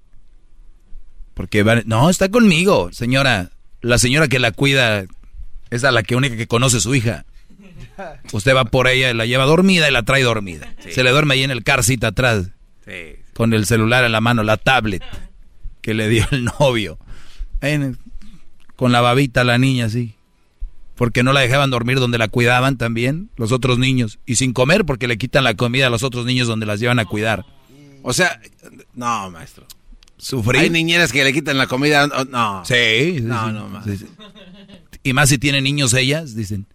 Porque 1.34 1.62
van, 1.62 1.82
no, 1.86 2.08
está 2.08 2.30
conmigo, 2.30 2.90
señora. 2.92 3.50
La 3.80 3.98
señora 3.98 4.28
que 4.28 4.38
la 4.38 4.52
cuida 4.52 5.04
es 5.70 5.82
la 5.82 6.02
que 6.02 6.16
única 6.16 6.36
que 6.36 6.46
conoce 6.46 6.80
su 6.80 6.94
hija. 6.94 7.26
Usted 8.32 8.54
va 8.54 8.64
por 8.64 8.88
ella, 8.88 9.12
la 9.12 9.26
lleva 9.26 9.44
dormida 9.44 9.88
y 9.88 9.92
la 9.92 10.02
trae 10.02 10.22
dormida. 10.22 10.74
Se 10.90 11.02
le 11.02 11.10
duerme 11.10 11.34
ahí 11.34 11.42
en 11.42 11.50
el 11.50 11.64
carcita 11.64 12.08
atrás. 12.08 12.50
Sí. 12.84 13.21
Con 13.42 13.54
el 13.54 13.66
celular 13.66 14.04
en 14.04 14.12
la 14.12 14.20
mano, 14.20 14.44
la 14.44 14.56
tablet 14.56 15.02
que 15.80 15.94
le 15.94 16.08
dio 16.08 16.24
el 16.30 16.44
novio. 16.60 16.96
con 18.76 18.92
la 18.92 19.00
babita 19.00 19.42
la 19.42 19.58
niña 19.58 19.86
así 19.86 20.14
porque 20.94 21.24
no 21.24 21.32
la 21.32 21.40
dejaban 21.40 21.68
dormir 21.68 21.98
donde 21.98 22.18
la 22.18 22.28
cuidaban 22.28 22.78
también 22.78 23.30
los 23.36 23.50
otros 23.50 23.80
niños 23.80 24.20
y 24.26 24.36
sin 24.36 24.52
comer 24.52 24.84
porque 24.84 25.08
le 25.08 25.18
quitan 25.18 25.42
la 25.42 25.54
comida 25.54 25.88
a 25.88 25.90
los 25.90 26.04
otros 26.04 26.24
niños 26.24 26.46
donde 26.46 26.66
las 26.66 26.78
llevan 26.78 27.00
a 27.00 27.04
cuidar. 27.04 27.44
O 28.04 28.12
sea, 28.12 28.40
no, 28.94 29.28
maestro. 29.32 29.66
Sufrir. 30.18 30.60
Hay 30.60 30.70
niñeras 30.70 31.10
que 31.10 31.24
le 31.24 31.32
quitan 31.32 31.58
la 31.58 31.66
comida, 31.66 32.06
no. 32.06 32.64
Sí. 32.64 33.18
No, 33.22 33.50
no, 33.50 33.66
más. 33.66 33.84
Y 35.02 35.12
más 35.14 35.30
si 35.30 35.38
tienen 35.38 35.64
niños 35.64 35.92
ellas, 35.94 36.36
dicen, 36.36 36.68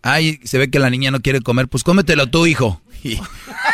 ay, 0.00 0.40
se 0.44 0.56
ve 0.56 0.70
que 0.70 0.78
la 0.78 0.88
niña 0.88 1.10
no 1.10 1.20
quiere 1.20 1.42
comer, 1.42 1.68
pues 1.68 1.84
cómetelo 1.84 2.30
tú, 2.30 2.46
hijo. 2.46 2.80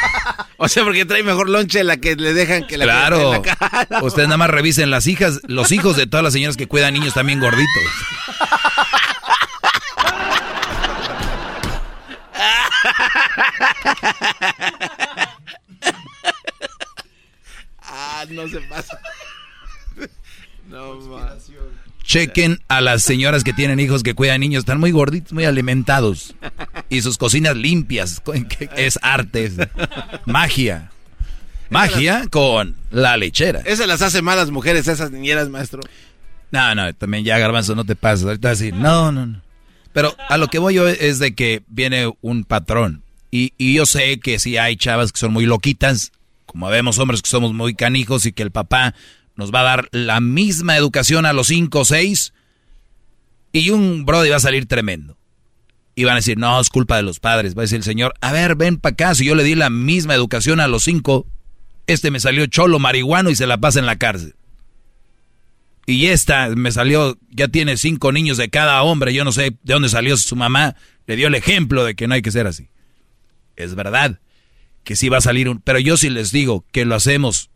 o 0.62 0.68
sea, 0.68 0.84
porque 0.84 1.06
trae 1.06 1.22
mejor 1.22 1.48
lonche 1.48 1.82
la 1.84 1.96
que 1.96 2.16
le 2.16 2.34
dejan 2.34 2.66
que 2.66 2.76
la 2.76 2.84
Claro. 2.84 3.34
En 3.34 3.42
la 3.88 4.02
Ustedes 4.02 4.28
nada 4.28 4.36
más 4.36 4.50
revisen 4.50 4.90
las 4.90 5.06
hijas, 5.06 5.40
los 5.44 5.72
hijos 5.72 5.96
de 5.96 6.06
todas 6.06 6.22
las 6.22 6.34
señoras 6.34 6.58
que 6.58 6.68
cuidan 6.68 6.92
niños 6.92 7.14
también 7.14 7.40
gorditos. 7.40 7.66
ah, 17.78 18.26
no 18.28 18.46
se 18.46 18.60
pasa. 18.60 19.00
No 20.66 20.96
más. 20.96 21.50
Chequen 22.10 22.58
a 22.66 22.80
las 22.80 23.04
señoras 23.04 23.44
que 23.44 23.52
tienen 23.52 23.78
hijos 23.78 24.02
que 24.02 24.14
cuidan 24.14 24.40
niños, 24.40 24.62
están 24.62 24.80
muy 24.80 24.90
gorditos, 24.90 25.32
muy 25.32 25.44
alimentados. 25.44 26.34
Y 26.88 27.02
sus 27.02 27.18
cocinas 27.18 27.56
limpias, 27.56 28.20
es 28.76 28.98
arte, 29.00 29.44
es 29.44 29.54
magia. 30.24 30.90
Magia 31.68 32.26
con 32.28 32.74
la 32.90 33.16
lechera. 33.16 33.60
¿Esas 33.60 33.86
las 33.86 34.02
hace 34.02 34.22
malas 34.22 34.50
mujeres, 34.50 34.88
esas 34.88 35.12
niñeras, 35.12 35.50
maestro? 35.50 35.82
No, 36.50 36.74
no, 36.74 36.92
también 36.94 37.22
ya 37.22 37.38
garbanzo, 37.38 37.76
no 37.76 37.84
te 37.84 37.94
pases. 37.94 38.26
Ahorita 38.26 38.50
así, 38.50 38.72
no, 38.72 39.12
no, 39.12 39.26
no. 39.26 39.40
Pero 39.92 40.12
a 40.28 40.36
lo 40.36 40.48
que 40.48 40.58
voy 40.58 40.74
yo 40.74 40.88
es 40.88 41.20
de 41.20 41.36
que 41.36 41.62
viene 41.68 42.12
un 42.22 42.42
patrón. 42.42 43.04
Y, 43.30 43.52
y 43.56 43.74
yo 43.74 43.86
sé 43.86 44.18
que 44.18 44.40
sí 44.40 44.56
hay 44.56 44.74
chavas 44.74 45.12
que 45.12 45.20
son 45.20 45.32
muy 45.32 45.46
loquitas, 45.46 46.10
como 46.44 46.68
vemos 46.70 46.98
hombres 46.98 47.22
que 47.22 47.30
somos 47.30 47.54
muy 47.54 47.74
canijos 47.74 48.26
y 48.26 48.32
que 48.32 48.42
el 48.42 48.50
papá 48.50 48.96
nos 49.40 49.52
va 49.52 49.60
a 49.60 49.64
dar 49.64 49.88
la 49.90 50.20
misma 50.20 50.76
educación 50.76 51.26
a 51.26 51.32
los 51.32 51.48
cinco 51.48 51.80
o 51.80 51.84
seis. 51.84 52.32
Y 53.52 53.70
un 53.70 54.04
brody 54.06 54.30
va 54.30 54.36
a 54.36 54.40
salir 54.40 54.66
tremendo. 54.66 55.18
Y 55.96 56.04
van 56.04 56.12
a 56.12 56.16
decir, 56.16 56.38
no, 56.38 56.60
es 56.60 56.68
culpa 56.68 56.96
de 56.96 57.02
los 57.02 57.18
padres. 57.18 57.56
Va 57.56 57.62
a 57.62 57.64
decir 57.64 57.78
el 57.78 57.82
señor, 57.82 58.14
a 58.20 58.30
ver, 58.30 58.54
ven 58.54 58.76
para 58.76 58.92
acá, 58.92 59.14
si 59.16 59.24
yo 59.24 59.34
le 59.34 59.42
di 59.42 59.56
la 59.56 59.70
misma 59.70 60.14
educación 60.14 60.60
a 60.60 60.68
los 60.68 60.84
cinco, 60.84 61.26
este 61.88 62.12
me 62.12 62.20
salió 62.20 62.46
cholo 62.46 62.78
marihuano 62.78 63.30
y 63.30 63.34
se 63.34 63.46
la 63.46 63.58
pasa 63.58 63.80
en 63.80 63.86
la 63.86 63.96
cárcel. 63.96 64.36
Y 65.86 66.06
esta 66.06 66.50
me 66.50 66.70
salió, 66.70 67.18
ya 67.30 67.48
tiene 67.48 67.76
cinco 67.76 68.12
niños 68.12 68.36
de 68.36 68.48
cada 68.48 68.80
hombre, 68.82 69.12
yo 69.12 69.24
no 69.24 69.32
sé 69.32 69.42
de 69.42 69.56
dónde 69.64 69.88
salió 69.88 70.16
su 70.16 70.36
mamá, 70.36 70.76
le 71.06 71.16
dio 71.16 71.26
el 71.26 71.34
ejemplo 71.34 71.84
de 71.84 71.96
que 71.96 72.06
no 72.06 72.14
hay 72.14 72.22
que 72.22 72.30
ser 72.30 72.46
así. 72.46 72.68
Es 73.56 73.74
verdad 73.74 74.20
que 74.84 74.96
sí 74.96 75.08
va 75.08 75.18
a 75.18 75.22
salir 75.22 75.48
un... 75.48 75.60
Pero 75.60 75.78
yo 75.78 75.96
sí 75.96 76.08
les 76.10 76.30
digo 76.30 76.64
que 76.70 76.84
lo 76.84 76.94
hacemos 76.94 77.50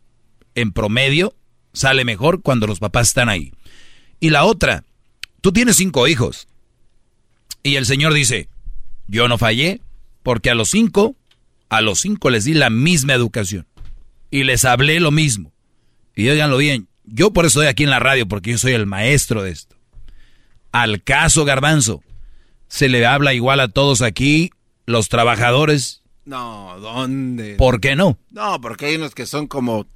en 0.54 0.72
promedio, 0.72 1.34
sale 1.74 2.04
mejor 2.04 2.40
cuando 2.40 2.66
los 2.66 2.78
papás 2.78 3.08
están 3.08 3.28
ahí. 3.28 3.52
Y 4.20 4.30
la 4.30 4.44
otra, 4.44 4.84
tú 5.42 5.52
tienes 5.52 5.76
cinco 5.76 6.08
hijos. 6.08 6.48
Y 7.62 7.76
el 7.76 7.84
Señor 7.84 8.14
dice, 8.14 8.48
yo 9.06 9.28
no 9.28 9.36
fallé 9.36 9.80
porque 10.22 10.50
a 10.50 10.54
los 10.54 10.70
cinco, 10.70 11.14
a 11.68 11.82
los 11.82 12.00
cinco 12.00 12.30
les 12.30 12.44
di 12.44 12.54
la 12.54 12.70
misma 12.70 13.12
educación. 13.12 13.66
Y 14.30 14.44
les 14.44 14.64
hablé 14.64 15.00
lo 15.00 15.10
mismo. 15.10 15.52
Y 16.16 16.28
oiganlo 16.28 16.56
bien, 16.56 16.88
yo 17.04 17.32
por 17.32 17.44
eso 17.44 17.60
estoy 17.60 17.70
aquí 17.70 17.84
en 17.84 17.90
la 17.90 18.00
radio, 18.00 18.26
porque 18.26 18.52
yo 18.52 18.58
soy 18.58 18.72
el 18.72 18.86
maestro 18.86 19.42
de 19.42 19.50
esto. 19.50 19.76
Al 20.72 21.02
caso 21.02 21.44
garbanzo, 21.44 22.02
se 22.68 22.88
le 22.88 23.04
habla 23.06 23.34
igual 23.34 23.60
a 23.60 23.68
todos 23.68 24.02
aquí, 24.02 24.50
los 24.86 25.08
trabajadores. 25.08 26.02
No, 26.24 26.78
¿dónde? 26.80 27.56
¿Por 27.56 27.80
qué 27.80 27.96
no? 27.96 28.18
No, 28.30 28.60
porque 28.60 28.86
hay 28.86 28.96
unos 28.96 29.14
que 29.14 29.26
son 29.26 29.46
como 29.46 29.86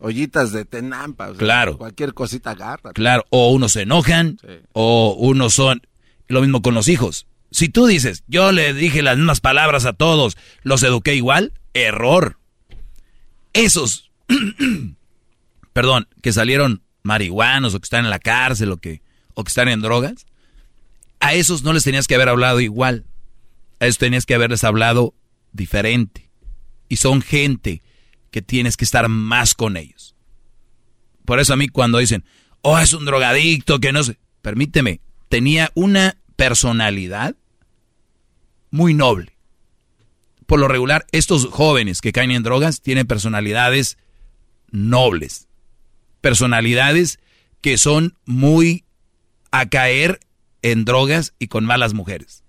ollitas 0.00 0.52
de 0.52 0.64
tenampa. 0.64 1.32
claro. 1.34 1.78
Cualquier 1.78 2.14
cosita 2.14 2.50
agarra. 2.50 2.92
Claro, 2.92 3.24
o 3.30 3.50
unos 3.50 3.72
se 3.72 3.82
enojan, 3.82 4.38
o 4.72 5.14
unos 5.18 5.54
son... 5.54 5.82
Lo 6.26 6.42
mismo 6.42 6.62
con 6.62 6.74
los 6.74 6.86
hijos. 6.86 7.26
Si 7.50 7.68
tú 7.68 7.86
dices, 7.86 8.22
yo 8.28 8.52
le 8.52 8.72
dije 8.72 9.02
las 9.02 9.16
mismas 9.16 9.40
palabras 9.40 9.84
a 9.84 9.92
todos, 9.92 10.36
los 10.62 10.84
eduqué 10.84 11.16
igual, 11.16 11.52
error. 11.74 12.38
Esos 13.52 14.12
perdón, 15.72 16.08
que 16.22 16.32
salieron 16.32 16.82
marihuanos 17.02 17.74
o 17.74 17.80
que 17.80 17.84
están 17.84 18.04
en 18.04 18.10
la 18.10 18.18
cárcel 18.18 18.72
o 18.72 18.76
que, 18.78 19.02
o 19.34 19.44
que 19.44 19.48
están 19.48 19.68
en 19.68 19.80
drogas, 19.80 20.26
a 21.20 21.34
esos 21.34 21.62
no 21.62 21.72
les 21.72 21.84
tenías 21.84 22.06
que 22.06 22.14
haber 22.14 22.28
hablado 22.28 22.60
igual. 22.60 23.04
A 23.78 23.86
esos 23.86 23.98
tenías 23.98 24.26
que 24.26 24.34
haberles 24.34 24.64
hablado 24.64 25.14
diferente. 25.52 26.30
Y 26.88 26.96
son 26.96 27.22
gente 27.22 27.82
que 28.30 28.42
tienes 28.42 28.76
que 28.76 28.84
estar 28.84 29.08
más 29.08 29.54
con 29.54 29.76
ellos. 29.76 30.14
Por 31.24 31.40
eso 31.40 31.52
a 31.52 31.56
mí 31.56 31.68
cuando 31.68 31.98
dicen, 31.98 32.24
oh, 32.62 32.78
es 32.78 32.92
un 32.92 33.04
drogadicto, 33.04 33.78
que 33.78 33.92
no 33.92 34.02
sé, 34.02 34.18
permíteme, 34.42 35.00
tenía 35.28 35.70
una 35.74 36.16
personalidad 36.36 37.36
muy 38.70 38.94
noble. 38.94 39.36
Por 40.46 40.58
lo 40.58 40.68
regular, 40.68 41.06
estos 41.12 41.46
jóvenes 41.46 42.00
que 42.00 42.12
caen 42.12 42.30
en 42.32 42.42
drogas 42.42 42.80
tienen 42.80 43.06
personalidades 43.06 43.98
nobles 44.70 45.48
personalidades 46.20 47.18
que 47.60 47.78
son 47.78 48.16
muy 48.24 48.84
a 49.50 49.68
caer 49.68 50.20
en 50.62 50.84
drogas 50.84 51.34
y 51.38 51.48
con 51.48 51.64
malas 51.64 51.94
mujeres. 51.94 52.44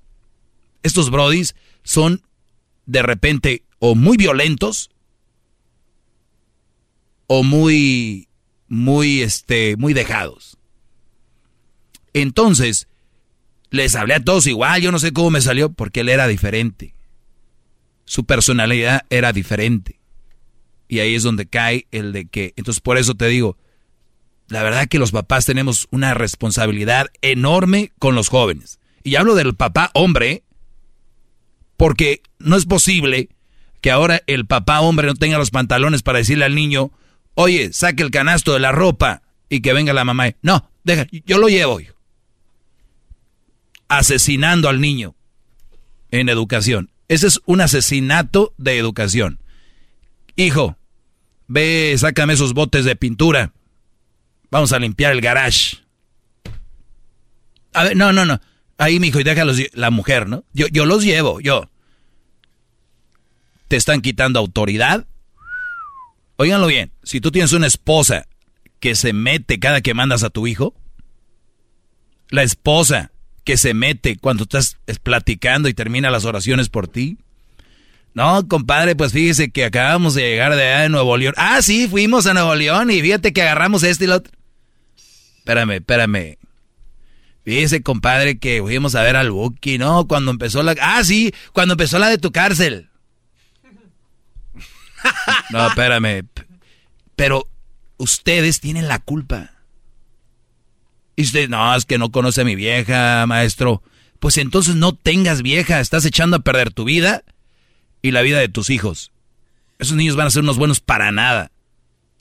Estos 0.84 1.10
brodis 1.10 1.56
son 1.84 2.22
de 2.86 3.02
repente 3.02 3.64
o 3.80 3.96
muy 3.96 4.18
violentos 4.18 4.92
o 7.34 7.44
muy 7.44 8.28
muy 8.68 9.22
este 9.22 9.78
muy 9.78 9.94
dejados. 9.94 10.58
Entonces, 12.12 12.90
les 13.70 13.96
hablé 13.96 14.16
a 14.16 14.20
todos 14.20 14.48
igual, 14.48 14.82
yo 14.82 14.92
no 14.92 15.00
sé 15.00 15.14
cómo 15.14 15.30
me 15.30 15.40
salió 15.40 15.72
porque 15.72 16.02
él 16.02 16.10
era 16.10 16.28
diferente. 16.28 16.94
Su 18.04 18.26
personalidad 18.26 19.06
era 19.10 19.32
diferente. 19.32 20.02
Y 20.90 21.00
ahí 21.00 21.16
es 21.16 21.24
donde 21.24 21.46
cae 21.46 21.88
el 21.92 22.12
de 22.12 22.26
que, 22.26 22.54
entonces 22.58 22.82
por 22.82 22.98
eso 22.98 23.16
te 23.16 23.30
digo, 23.30 23.58
la 24.50 24.62
verdad 24.62 24.90
que 24.90 25.00
los 25.00 25.14
papás 25.14 25.46
tenemos 25.46 25.88
una 25.90 26.14
responsabilidad 26.14 27.08
enorme 27.22 27.94
con 27.98 28.14
los 28.14 28.28
jóvenes. 28.28 28.82
Y 29.04 29.16
hablo 29.16 29.36
del 29.36 29.56
papá 29.56 29.90
hombre, 29.94 30.44
porque 31.78 32.24
no 32.40 32.58
es 32.58 32.66
posible 32.66 33.30
que 33.80 33.90
ahora 33.90 34.22
el 34.28 34.46
papá 34.46 34.82
hombre 34.82 35.08
no 35.08 35.16
tenga 35.16 35.38
los 35.38 35.50
pantalones 35.52 36.04
para 36.04 36.18
decirle 36.18 36.44
al 36.44 36.56
niño, 36.56 36.92
oye, 37.36 37.74
saque 37.74 38.04
el 38.04 38.12
canasto 38.12 38.54
de 38.54 38.60
la 38.60 38.72
ropa 38.72 39.24
y 39.50 39.62
que 39.62 39.74
venga 39.74 39.94
la 39.94 40.06
mamá. 40.06 40.32
No, 40.42 40.70
deja, 40.84 41.08
yo 41.26 41.38
lo 41.38 41.48
llevo. 41.48 41.80
Asesinando 43.88 44.70
al 44.70 44.80
niño 44.80 45.16
en 46.12 46.30
educación. 46.30 46.92
Ese 47.08 47.28
es 47.28 47.42
un 47.46 47.62
asesinato 47.62 48.54
de 48.58 48.78
educación. 48.78 49.40
Hijo, 50.38 50.78
Ve, 51.54 51.94
sácame 51.98 52.32
esos 52.32 52.54
botes 52.54 52.86
de 52.86 52.96
pintura. 52.96 53.52
Vamos 54.52 54.72
a 54.72 54.80
limpiar 54.80 55.12
el 55.12 55.20
garage. 55.20 55.80
A 57.74 57.84
ver, 57.84 57.98
no, 57.98 58.14
no, 58.14 58.24
no. 58.24 58.40
Ahí, 58.78 59.02
mijo, 59.02 59.20
y 59.20 59.26
déjalos, 59.26 59.58
la 59.74 59.92
mujer, 59.92 60.30
¿no? 60.30 60.46
Yo, 60.54 60.68
yo 60.68 60.86
los 60.86 61.04
llevo, 61.04 61.42
yo. 61.42 61.70
¿Te 63.68 63.76
están 63.76 64.00
quitando 64.00 64.40
autoridad? 64.40 65.06
Óiganlo 66.42 66.66
bien, 66.66 66.92
si 67.04 67.22
tú 67.22 67.30
tienes 67.30 67.54
una 67.54 67.68
esposa 67.68 68.26
que 68.80 68.96
se 68.96 69.14
mete 69.14 69.60
cada 69.60 69.82
que 69.82 69.94
mandas 69.94 70.24
a 70.24 70.32
tu 70.32 70.48
hijo, 70.48 70.74
la 72.32 72.42
esposa 72.42 73.12
que 73.44 73.58
se 73.58 73.76
mete 73.76 74.18
cuando 74.18 74.42
estás 74.42 74.80
platicando 75.04 75.70
y 75.70 75.76
termina 75.76 76.10
las 76.10 76.26
oraciones 76.26 76.68
por 76.70 76.88
ti, 76.88 77.20
no, 78.16 78.48
compadre, 78.48 78.96
pues 78.96 79.12
fíjese 79.12 79.52
que 79.52 79.66
acabamos 79.66 80.16
de 80.16 80.24
llegar 80.24 80.56
de 80.56 80.64
allá 80.64 80.82
de 80.82 80.90
Nuevo 80.90 81.16
León. 81.16 81.36
Ah, 81.38 81.62
sí, 81.62 81.88
fuimos 81.88 82.26
a 82.26 82.34
Nuevo 82.34 82.56
León 82.56 82.90
y 82.90 83.00
fíjate 83.02 83.34
que 83.34 83.44
agarramos 83.44 83.84
este 83.84 84.06
y 84.06 84.08
lo 84.08 84.16
otro. 84.16 84.34
Espérame, 85.38 85.74
espérame. 85.74 86.40
Fíjese, 87.46 87.84
compadre, 87.84 88.40
que 88.40 88.62
fuimos 88.64 88.96
a 88.96 89.04
ver 89.04 89.16
al 89.16 89.30
Buki, 89.30 89.78
¿no? 89.78 90.08
Cuando 90.08 90.32
empezó 90.32 90.64
la... 90.64 90.76
Ah, 90.82 91.04
sí, 91.04 91.36
cuando 91.54 91.76
empezó 91.76 92.00
la 92.00 92.10
de 92.10 92.18
tu 92.18 92.32
cárcel. 92.32 92.90
No, 95.52 95.68
espérame. 95.68 96.28
Pero 97.16 97.48
ustedes 97.98 98.60
tienen 98.60 98.88
la 98.88 99.00
culpa. 99.00 99.52
Y 101.16 101.24
usted, 101.24 101.50
no, 101.50 101.76
es 101.76 101.86
que 101.86 101.98
no 101.98 102.12
conoce 102.12 102.42
a 102.42 102.46
mi 102.46 102.56
vieja, 102.56 103.26
maestro. 103.28 103.84
Pues 104.20 104.38
entonces 104.38 104.76
no 104.76 104.94
tengas 104.96 105.42
vieja, 105.42 105.80
estás 105.80 106.06
echando 106.06 106.38
a 106.38 106.42
perder 106.42 106.72
tu 106.72 106.84
vida 106.84 107.24
y 108.02 108.12
la 108.12 108.22
vida 108.22 108.40
de 108.40 108.50
tus 108.50 108.70
hijos. 108.70 109.12
Esos 109.80 109.98
niños 109.98 110.16
van 110.16 110.28
a 110.28 110.32
ser 110.32 110.44
unos 110.44 110.58
buenos 110.58 110.80
para 110.80 111.12
nada. 111.12 111.52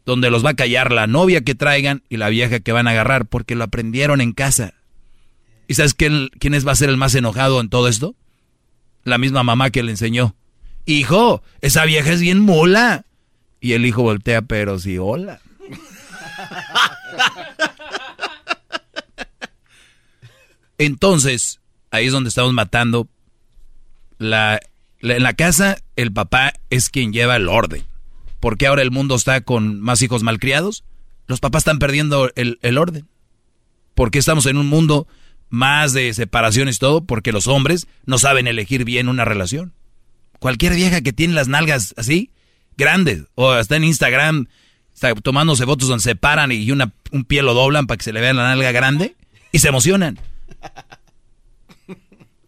Donde 0.07 0.31
los 0.31 0.45
va 0.45 0.51
a 0.51 0.55
callar 0.55 0.93
la 0.93 1.07
novia 1.07 1.43
que 1.43 1.55
traigan 1.55 2.03
y 2.09 2.17
la 2.17 2.31
vieja 2.31 2.61
que 2.61 2.73
van 2.73 2.89
a 2.89 2.91
agarrar 2.91 3.27
porque 3.27 3.55
lo 3.55 3.65
aprendieron 3.65 4.21
en 4.21 4.33
casa. 4.33 4.75
¿Y 5.69 5.75
sabes 5.75 5.95
quién, 5.95 6.31
quién 6.41 6.55
es, 6.55 6.67
va 6.67 6.73
a 6.73 6.77
ser 6.77 6.89
el 6.89 6.97
más 6.97 7.15
enojado 7.15 7.61
en 7.61 7.69
todo 7.69 7.87
esto? 7.87 8.17
La 9.05 9.19
misma 9.19 9.43
mamá 9.43 9.71
que 9.71 9.83
le 9.83 9.93
enseñó. 9.93 10.35
Hijo, 10.87 11.43
esa 11.61 11.85
vieja 11.85 12.13
es 12.13 12.21
bien 12.21 12.41
mula. 12.41 13.05
Y 13.61 13.73
el 13.75 13.85
hijo 13.85 14.03
voltea, 14.03 14.43
pero 14.43 14.79
sí, 14.79 14.99
hola. 14.99 15.41
Entonces, 20.79 21.61
ahí 21.91 22.07
es 22.07 22.13
donde 22.13 22.29
estamos 22.29 22.55
matando 22.55 23.09
la 24.19 24.61
en 25.03 25.23
la 25.23 25.33
casa, 25.35 25.79
el 25.97 26.13
papá 26.13 26.53
es 26.69 26.91
quien 26.91 27.13
lleva 27.13 27.37
el 27.37 27.49
orden. 27.49 27.85
¿Por 28.39 28.57
qué 28.57 28.67
ahora 28.67 28.83
el 28.83 28.91
mundo 28.91 29.15
está 29.15 29.41
con 29.41 29.81
más 29.81 30.03
hijos 30.03 30.23
malcriados? 30.23 30.85
Los 31.27 31.41
papás 31.41 31.61
están 31.61 31.79
perdiendo 31.79 32.31
el, 32.35 32.59
el 32.63 32.79
orden. 32.79 33.09
¿Por 33.95 34.11
qué 34.11 34.19
estamos 34.19 34.47
en 34.47 34.57
un 34.57 34.67
mundo 34.67 35.07
más 35.49 35.93
de 35.93 36.13
separaciones 36.15 36.77
y 36.77 36.81
todo? 36.81 37.05
Porque 37.05 37.33
los 37.33 37.47
hombres 37.47 37.87
no 38.05 38.19
saben 38.19 38.47
elegir 38.47 38.85
bien 38.85 39.09
una 39.09 39.25
relación. 39.25 39.73
Cualquier 40.41 40.75
vieja 40.75 41.03
que 41.03 41.13
tiene 41.13 41.35
las 41.35 41.49
nalgas 41.49 41.95
así, 41.97 42.31
grandes, 42.77 43.25
o 43.37 43.55
está 43.55 43.77
en 43.77 43.85
Instagram, 43.85 44.49
está 44.93 45.15
tomándose 45.15 45.67
fotos 45.67 45.87
donde 45.87 46.03
se 46.03 46.17
paran 46.17 46.51
y 46.51 46.71
una, 46.73 46.93
un 47.13 47.25
pie 47.25 47.43
lo 47.43 47.55
doblan 47.55 47.87
para 47.87 47.99
que 47.99 48.05
se 48.05 48.13
le 48.13 48.21
vea 48.21 48.33
la 48.33 48.45
nalga 48.45 48.73
grande 48.73 49.17
y 49.53 49.59
se 49.61 49.69
emocionan. 49.69 50.19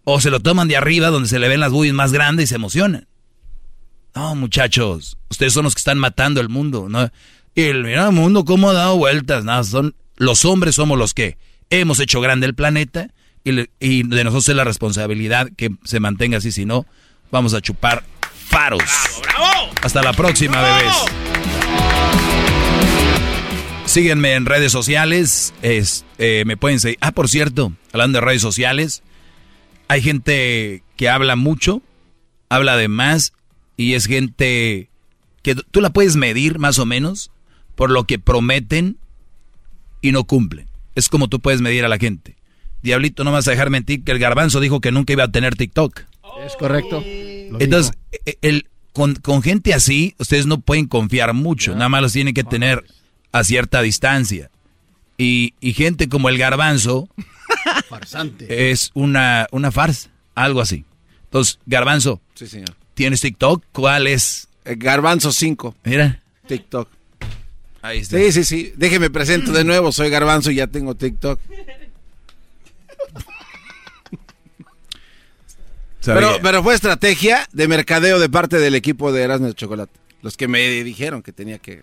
O 0.05 0.21
se 0.21 0.31
lo 0.31 0.41
toman 0.41 0.67
de 0.67 0.77
arriba 0.77 1.09
donde 1.09 1.29
se 1.29 1.39
le 1.39 1.49
ven 1.49 1.61
las 1.61 1.71
boobies 1.71 1.95
más 1.95 2.12
grandes 2.12 2.45
y 2.45 2.47
se 2.49 2.55
emocionan. 2.57 3.07
No, 4.15 4.35
muchachos, 4.35 5.17
ustedes 5.31 5.53
son 5.53 5.65
los 5.65 5.75
que 5.75 5.81
están 5.81 5.99
matando 5.99 6.41
el 6.41 6.49
mundo, 6.49 6.89
¿no? 6.89 7.11
Y 7.55 7.62
el, 7.62 7.85
mira 7.85 8.07
el 8.07 8.12
mundo 8.12 8.45
cómo 8.45 8.71
ha 8.71 8.73
dado 8.73 8.97
vueltas, 8.97 9.45
no, 9.45 9.62
son 9.65 9.95
Los 10.17 10.45
hombres 10.45 10.75
somos 10.75 10.99
los 10.99 11.15
que 11.15 11.39
hemos 11.71 12.01
hecho 12.01 12.21
grande 12.21 12.47
el 12.47 12.55
planeta 12.55 13.11
y, 13.45 13.61
y 13.81 14.03
de 14.03 14.25
nosotros 14.25 14.49
es 14.49 14.57
la 14.57 14.65
responsabilidad 14.65 15.51
que 15.57 15.71
se 15.85 16.01
mantenga 16.01 16.39
así, 16.39 16.53
si 16.53 16.65
no, 16.65 16.87
vamos 17.33 17.55
a 17.55 17.61
chupar 17.61 18.05
faros. 18.20 18.85
Hasta 19.83 20.02
la 20.02 20.12
próxima, 20.12 20.62
bebés. 20.62 20.94
Síguenme 23.86 24.35
en 24.35 24.47
redes 24.47 24.70
sociales. 24.70 25.52
Es, 25.62 26.05
eh, 26.19 26.44
me 26.47 26.57
pueden 26.57 26.78
seguir. 26.78 26.99
Ah, 27.01 27.11
por 27.11 27.28
cierto, 27.28 27.73
hablando 27.93 28.20
de 28.20 28.25
redes 28.25 28.43
sociales, 28.43 29.02
hay 29.89 30.02
gente 30.02 30.85
que 30.97 31.09
habla 31.09 31.35
mucho, 31.35 31.83
habla 32.49 32.77
de 32.77 32.86
más, 32.86 33.33
y 33.77 33.94
es 33.94 34.07
gente 34.07 34.89
que 35.43 35.57
tú 35.57 35.81
la 35.81 35.91
puedes 35.91 36.15
medir 36.15 36.61
más 36.61 36.78
o 36.78 36.86
menos 36.86 37.33
por 37.75 37.91
lo 37.91 38.05
que 38.05 38.19
prometen 38.20 38.99
y 40.01 40.12
no 40.12 40.25
cumplen. 40.25 40.69
Es 40.94 41.09
como 41.09 41.28
tú 41.28 41.41
puedes 41.41 41.62
medir 41.62 41.85
a 41.85 41.89
la 41.89 41.99
gente. 41.99 42.36
Diablito, 42.83 43.25
no 43.25 43.33
vas 43.33 43.49
a 43.49 43.52
dejar 43.52 43.70
mentir 43.70 44.05
que 44.05 44.12
el 44.12 44.19
garbanzo 44.19 44.61
dijo 44.61 44.81
que 44.81 44.93
nunca 44.93 45.12
iba 45.12 45.25
a 45.25 45.33
tener 45.33 45.57
TikTok. 45.57 46.12
Es 46.45 46.57
correcto. 46.57 47.03
Entonces, 47.05 47.93
e, 48.27 48.39
el, 48.43 48.69
con, 48.93 49.15
con, 49.17 49.43
gente 49.43 49.75
así, 49.75 50.15
ustedes 50.19 50.47
no 50.47 50.61
pueden 50.61 50.87
confiar 50.87 51.35
mucho. 51.35 51.75
Nada 51.75 51.89
más 51.89 52.03
los 52.03 52.12
tienen 52.12 52.35
que 52.35 52.45
tener 52.45 52.85
a 53.33 53.45
cierta 53.45 53.83
distancia. 53.83 54.51
Y, 55.19 55.55
y 55.61 55.73
gente 55.75 56.09
como 56.09 56.29
el 56.29 56.39
garbanzo 56.39 57.09
Farsante. 57.89 58.71
es 58.71 58.91
una, 58.95 59.47
una 59.53 59.71
farsa, 59.71 60.11
algo 60.35 60.61
así. 60.61 60.85
Entonces, 61.25 61.59
garbanzo. 61.67 62.21
Sí, 62.35 62.47
señor. 62.47 62.75
¿Tienes 62.95 63.21
TikTok? 63.21 63.65
¿Cuál 63.73 64.07
es? 64.07 64.49
El 64.65 64.77
garbanzo 64.77 65.33
5. 65.33 65.75
Mira. 65.85 66.21
TikTok. 66.47 66.89
Ahí 67.81 67.99
está. 67.99 68.19
Sí, 68.19 68.33
sí, 68.33 68.45
sí. 68.45 68.73
Déjeme 68.77 69.11
presento 69.11 69.53
de 69.53 69.65
nuevo. 69.65 69.93
Soy 69.93 70.11
garbanzo 70.11 70.51
y 70.51 70.57
ya 70.57 70.67
tengo 70.67 70.95
TikTok. 70.95 71.41
Pero, 76.05 76.39
pero, 76.43 76.63
fue 76.63 76.75
estrategia 76.75 77.47
de 77.53 77.69
mercadeo 77.69 78.19
de 78.19 78.29
parte 78.29 78.59
del 78.59 78.75
equipo 78.75 79.13
de 79.13 79.23
Erasmus 79.23 79.51
de 79.51 79.55
Chocolate. 79.55 79.93
Los 80.23 80.37
que 80.37 80.49
me 80.49 80.61
dijeron 80.83 81.23
que 81.23 81.33
tenía 81.33 81.59
que. 81.59 81.83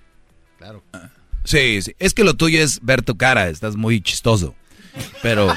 Claro. 0.58 0.84
Sí, 1.44 1.82
sí. 1.82 1.94
Es 2.00 2.14
que 2.14 2.24
lo 2.24 2.34
tuyo 2.34 2.62
es 2.62 2.80
ver 2.82 3.02
tu 3.02 3.18
cara. 3.18 3.50
Estás 3.50 3.76
muy 3.76 4.02
chistoso. 4.02 4.56
Pero. 5.22 5.54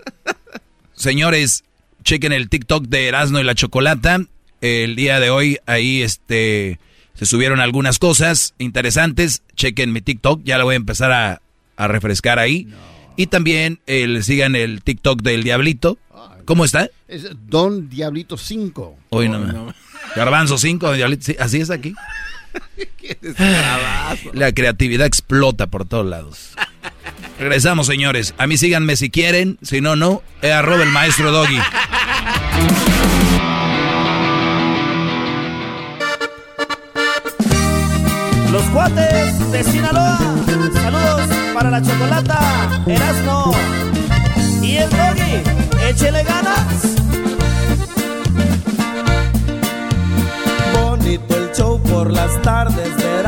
señores, 0.94 1.64
chequen 2.02 2.32
el 2.32 2.48
TikTok 2.48 2.86
de 2.86 3.08
Erasmo 3.08 3.38
y 3.38 3.44
la 3.44 3.54
Chocolata. 3.54 4.20
El 4.60 4.96
día 4.96 5.18
de 5.18 5.30
hoy 5.30 5.58
ahí 5.66 6.02
este 6.02 6.78
se 7.14 7.26
subieron 7.26 7.60
algunas 7.60 7.98
cosas 7.98 8.54
interesantes. 8.58 9.42
Chequen 9.54 9.92
mi 9.92 10.00
TikTok. 10.00 10.42
Ya 10.44 10.58
lo 10.58 10.64
voy 10.64 10.74
a 10.74 10.76
empezar 10.76 11.12
a, 11.12 11.42
a 11.76 11.88
refrescar 11.88 12.38
ahí. 12.38 12.64
No. 12.64 12.92
Y 13.16 13.26
también 13.26 13.80
el, 13.86 14.24
sigan 14.24 14.56
el 14.56 14.82
TikTok 14.82 15.22
del 15.22 15.44
Diablito. 15.44 15.98
¿Cómo 16.44 16.64
está? 16.64 16.90
Es 17.08 17.28
Don 17.46 17.88
Diablito 17.88 18.36
5. 18.36 18.98
Hoy 19.10 19.28
no, 19.28 19.38
no, 19.38 19.52
no. 19.52 19.74
Garbanzo 20.16 20.58
5, 20.58 20.92
Diablito. 20.92 21.24
Sí, 21.24 21.36
así 21.38 21.60
es 21.60 21.70
aquí. 21.70 21.94
La 24.32 24.52
creatividad 24.52 25.06
explota 25.06 25.68
por 25.68 25.86
todos 25.86 26.06
lados. 26.06 26.50
Regresamos, 27.38 27.86
señores. 27.86 28.34
A 28.38 28.46
mí 28.46 28.56
síganme 28.56 28.96
si 28.96 29.10
quieren. 29.10 29.58
Si 29.62 29.80
no, 29.80 29.96
no. 29.96 30.22
Es 30.42 30.52
arroba 30.52 30.82
el 30.82 30.90
maestro 30.90 31.30
Doggy. 31.30 31.58
Los 38.50 38.62
cuates 38.64 39.50
de 39.52 39.64
Sinaloa. 39.64 40.18
Saludos 40.74 41.22
para 41.54 41.70
la 41.70 41.82
chocolata, 41.82 42.82
Erasmo 42.86 43.54
y 44.62 44.76
el 44.76 44.90
Doggy. 44.90 45.42
Échele 45.88 46.22
ganas. 46.22 46.96
Bonito 50.74 51.36
el 51.36 51.52
show 51.52 51.82
por 51.82 52.10
las 52.10 52.40
tardes 52.42 52.96
de 52.96 53.22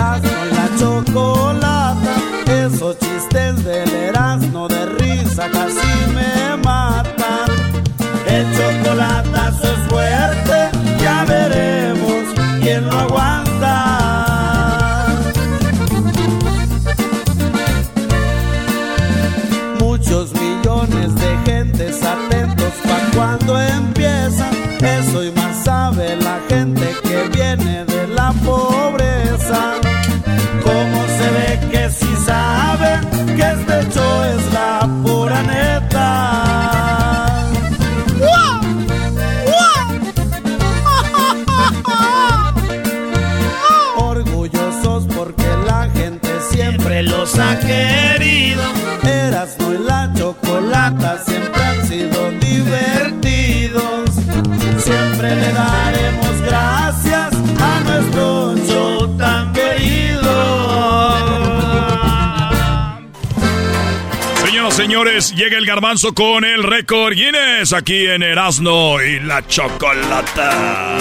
señores, 64.94 65.34
llega 65.34 65.58
el 65.58 65.66
garbanzo 65.66 66.14
con 66.14 66.44
el 66.44 66.62
récord 66.62 67.14
Guinness 67.14 67.72
aquí 67.72 68.06
en 68.06 68.22
Erasmo 68.22 69.02
y 69.02 69.18
la 69.18 69.44
chocolata. 69.44 70.96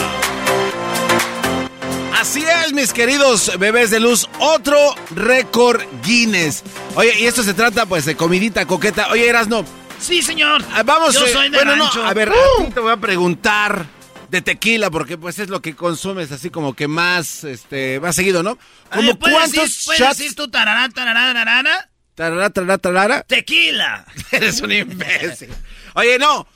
Así 2.19 2.43
es, 2.43 2.73
mis 2.73 2.91
queridos 2.91 3.51
bebés 3.59 3.91
de 3.91 3.99
luz, 3.99 4.27
otro 4.39 4.79
récord 5.13 5.83
Guinness. 6.03 6.63
Oye, 6.95 7.19
y 7.19 7.25
esto 7.27 7.43
se 7.43 7.53
trata 7.53 7.85
pues 7.85 8.05
de 8.05 8.15
comidita 8.15 8.65
coqueta. 8.65 9.09
Oye, 9.11 9.29
Erasno. 9.29 9.63
Sí, 9.99 10.23
señor. 10.23 10.63
Vamos, 10.83 11.13
Yo 11.13 11.27
eh, 11.27 11.31
soy 11.31 11.49
de 11.49 11.57
bueno, 11.57 11.75
rancho. 11.75 12.01
no, 12.01 12.09
a 12.09 12.13
ver, 12.15 12.29
Uh. 12.29 12.63
a 12.63 12.65
ti 12.65 12.71
te 12.73 12.79
voy 12.79 12.93
a 12.93 12.97
preguntar 12.97 13.85
de 14.31 14.41
tequila 14.41 14.89
porque 14.89 15.19
pues 15.19 15.37
es 15.37 15.49
lo 15.49 15.61
que 15.61 15.75
consumes 15.75 16.31
así 16.31 16.49
como 16.49 16.73
que 16.73 16.87
más 16.87 17.43
este 17.43 17.99
más 17.99 18.15
seguido, 18.15 18.41
¿no? 18.41 18.57
Como 18.91 19.09
ver, 19.09 19.19
¿puedes 19.19 19.37
cuántos 19.37 19.55
decir, 19.65 19.83
puedes 19.85 20.01
shots 20.01 20.17
decir 20.17 20.35
tú 20.35 20.49
tarará, 20.49 20.89
tarará, 20.89 21.31
tarará? 21.31 21.89
Tarara, 22.15 22.49
tarara, 22.49 22.77
tarara? 22.77 23.23
Tequila. 23.23 24.05
Eres 24.31 24.61
un 24.61 24.71
imbécil. 24.71 25.49
Oye, 25.95 26.17
no. 26.19 26.47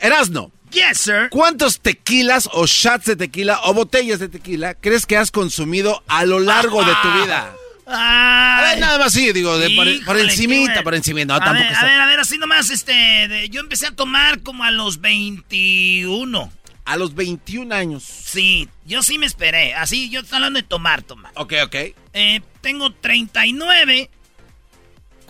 Erasno. 0.00 0.50
Yes, 0.70 0.98
sir. 0.98 1.28
¿Cuántos 1.30 1.80
tequilas 1.80 2.48
o 2.52 2.64
shots 2.66 3.04
de 3.06 3.16
tequila 3.16 3.60
o 3.64 3.74
botellas 3.74 4.20
de 4.20 4.28
tequila 4.28 4.74
crees 4.74 5.04
que 5.04 5.16
has 5.16 5.30
consumido 5.32 6.02
a 6.06 6.24
lo 6.24 6.38
largo 6.38 6.84
de 6.84 6.92
tu 7.02 7.12
vida? 7.24 7.52
A 7.92 8.60
ver, 8.70 8.78
nada 8.78 8.98
más 8.98 9.12
sí, 9.12 9.32
digo, 9.32 9.58
de 9.58 9.68
Híjole, 9.68 10.22
encimita, 10.22 10.74
qué 10.74 10.82
por 10.84 10.94
encimita. 10.94 11.26
No, 11.26 11.34
a, 11.34 11.40
tampoco 11.40 11.64
ver, 11.64 11.72
está- 11.72 11.80
a 11.86 11.88
ver, 11.88 12.00
a 12.00 12.06
ver, 12.06 12.20
así 12.20 12.38
nomás, 12.38 12.70
este, 12.70 12.92
de- 12.92 13.48
yo 13.48 13.60
empecé 13.60 13.88
a 13.88 13.90
tomar 13.90 14.42
como 14.42 14.62
a 14.62 14.70
los 14.70 15.00
21. 15.00 16.52
A 16.84 16.96
los 16.96 17.14
21 17.16 17.74
años. 17.74 18.04
Sí, 18.04 18.68
yo 18.86 19.02
sí 19.02 19.18
me 19.18 19.26
esperé, 19.26 19.74
así, 19.74 20.08
yo 20.08 20.20
estoy 20.20 20.36
hablando 20.36 20.58
de 20.60 20.66
tomar, 20.66 21.02
tomar. 21.02 21.32
Ok, 21.34 21.54
ok. 21.64 21.74
Eh, 22.12 22.40
tengo 22.60 22.92
39. 22.92 24.08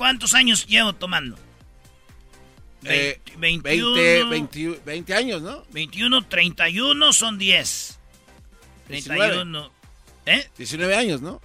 ¿Cuántos 0.01 0.33
años 0.33 0.67
llevo 0.67 0.95
tomando? 0.95 1.37
Eh, 2.85 3.21
21, 3.37 3.93
20, 3.95 4.25
20, 4.25 4.81
20 4.83 5.15
años, 5.15 5.43
¿no? 5.43 5.63
21, 5.73 6.27
31 6.27 7.13
son 7.13 7.37
10. 7.37 7.99
31. 8.87 9.71
¿Eh? 10.25 10.49
19 10.57 10.97
años, 10.97 11.21
¿no? 11.21 11.43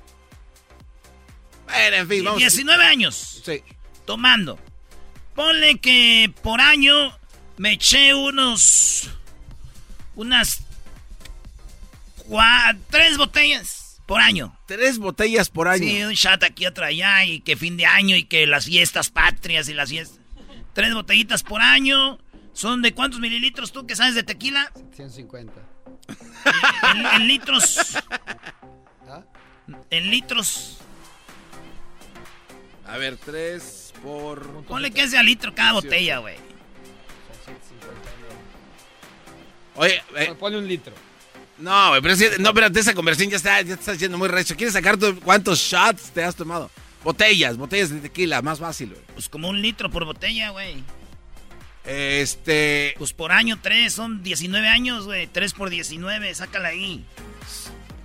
Bueno, 1.66 1.95
en 1.98 2.08
fin, 2.08 2.24
vamos. 2.24 2.40
19 2.40 2.82
años. 2.85 3.42
Sí. 3.45 3.61
Tomando. 4.06 4.58
Ponle 5.35 5.77
que 5.80 6.34
por 6.42 6.61
año 6.61 7.11
me 7.58 7.74
eché 7.74 8.14
unos. 8.14 9.09
Unas. 10.16 10.61
cua- 12.30 12.77
tres 12.90 13.17
botellas 13.17 13.84
por 14.06 14.22
año. 14.22 14.58
Tres 14.66 14.98
botellas 14.98 15.50
por 15.50 15.67
año. 15.67 15.84
Sí, 15.84 16.03
un 16.03 16.14
shot 16.14 16.43
aquí, 16.43 16.66
otro 16.66 16.85
allá, 16.85 17.25
y 17.25 17.40
que 17.42 17.56
fin 17.56 17.77
de 17.77 17.85
año, 17.85 18.16
y 18.16 18.24
que 18.24 18.45
las 18.48 18.66
fiestas 18.66 19.09
patrias 19.09 19.67
y 19.69 19.74
las 19.74 19.90
fiestas. 19.90 20.19
Tres 20.74 20.93
botellitas 20.93 21.43
por 21.43 21.61
año. 21.61 22.19
¿Son 22.53 22.82
de 22.82 22.93
cuántos 22.93 23.19
mililitros 23.19 23.72
tú 23.72 23.85
que 23.85 23.95
sabes 23.95 24.16
de 24.16 24.24
tequila? 24.24 24.72
150. 24.95 25.53
En, 26.93 27.06
en 27.06 27.27
litros. 27.27 27.98
En 29.90 30.09
litros. 30.09 30.77
A 32.85 32.93
A 32.93 32.98
ver, 32.98 33.17
tres 33.17 33.93
por... 34.03 34.64
Ponle 34.66 34.92
que 34.92 35.08
sea 35.08 35.24
litro 35.24 35.53
cada 35.56 35.74
botella, 35.74 36.19
güey. 36.19 36.35
Oye, 39.75 40.01
eh, 40.16 40.34
Ponle 40.40 40.59
un 40.59 40.67
litro. 40.67 40.93
No, 41.58 41.90
güey, 41.90 42.01
pero 42.01 42.16
si- 42.16 42.25
no, 42.40 42.50
espérate, 42.50 42.80
esa 42.80 42.93
conversación 42.93 43.30
ya 43.32 43.38
está, 43.38 43.61
ya 43.61 43.75
te 43.75 43.80
está 43.80 43.92
haciendo 43.93 44.17
muy 44.17 44.27
recho. 44.27 44.56
¿Quieres 44.56 44.74
sacar 44.74 44.98
tu- 44.98 45.19
cuántos 45.22 45.59
shots 45.59 46.11
te 46.14 46.24
has 46.24 46.35
tomado? 46.35 46.69
Botellas, 47.03 47.56
botellas 47.58 47.90
de 47.92 48.00
tequila, 48.00 48.42
más 48.42 48.59
fácil, 48.59 48.90
güey. 48.90 49.01
Pues 49.14 49.30
como 49.30 49.48
un 49.50 49.61
litro 49.61 49.90
por 49.92 50.06
botella, 50.06 50.50
güey. 50.50 50.84
Este... 51.85 52.95
Pues 52.98 53.14
por 53.14 53.32
año 53.32 53.59
tres, 53.61 53.93
son 53.93 54.24
19 54.24 54.67
años, 54.67 55.06
güey. 55.06 55.27
3 55.27 55.53
por 55.53 55.69
19, 55.69 56.34
sácala 56.34 56.69
ahí. 56.69 57.06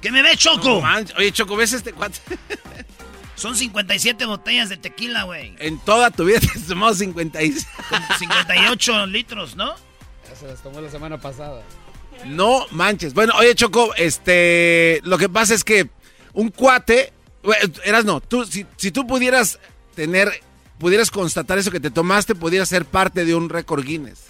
¿Qué 0.02 0.10
me 0.10 0.22
ve, 0.22 0.36
Choco? 0.36 0.82
No. 0.82 1.04
Oye, 1.16 1.32
Choco, 1.32 1.56
¿ves 1.56 1.72
este 1.72 1.92
cuate? 1.92 2.18
Son 3.36 3.56
57 3.56 4.26
botellas 4.26 4.68
de 4.68 4.76
tequila, 4.76 5.22
güey. 5.22 5.54
En 5.60 5.78
toda 5.78 6.10
tu 6.10 6.26
vida 6.26 6.40
te 6.40 6.46
has 6.48 6.66
tomado 6.66 6.92
56. 6.94 7.66
Con 7.88 8.02
58 8.18 9.06
litros, 9.06 9.56
¿no? 9.56 9.74
Ya 10.28 10.36
se 10.38 10.46
las 10.46 10.62
tomó 10.62 10.78
la 10.82 10.90
semana 10.90 11.16
pasada. 11.18 11.62
No 12.26 12.66
manches. 12.70 13.14
Bueno, 13.14 13.34
oye, 13.38 13.54
Choco, 13.54 13.94
este. 13.96 15.00
Lo 15.04 15.18
que 15.18 15.28
pasa 15.28 15.54
es 15.54 15.64
que 15.64 15.88
un 16.32 16.50
cuate. 16.50 17.12
Eras 17.84 18.04
no, 18.04 18.20
tú, 18.20 18.44
si, 18.44 18.64
tú 18.90 19.06
pudieras 19.06 19.58
tener. 19.94 20.42
Pudieras 20.78 21.10
constatar 21.10 21.58
eso 21.58 21.70
que 21.70 21.80
te 21.80 21.90
tomaste, 21.90 22.34
pudieras 22.34 22.70
ser 22.70 22.86
parte 22.86 23.26
de 23.26 23.34
un 23.34 23.50
récord 23.50 23.84
Guinness. 23.84 24.28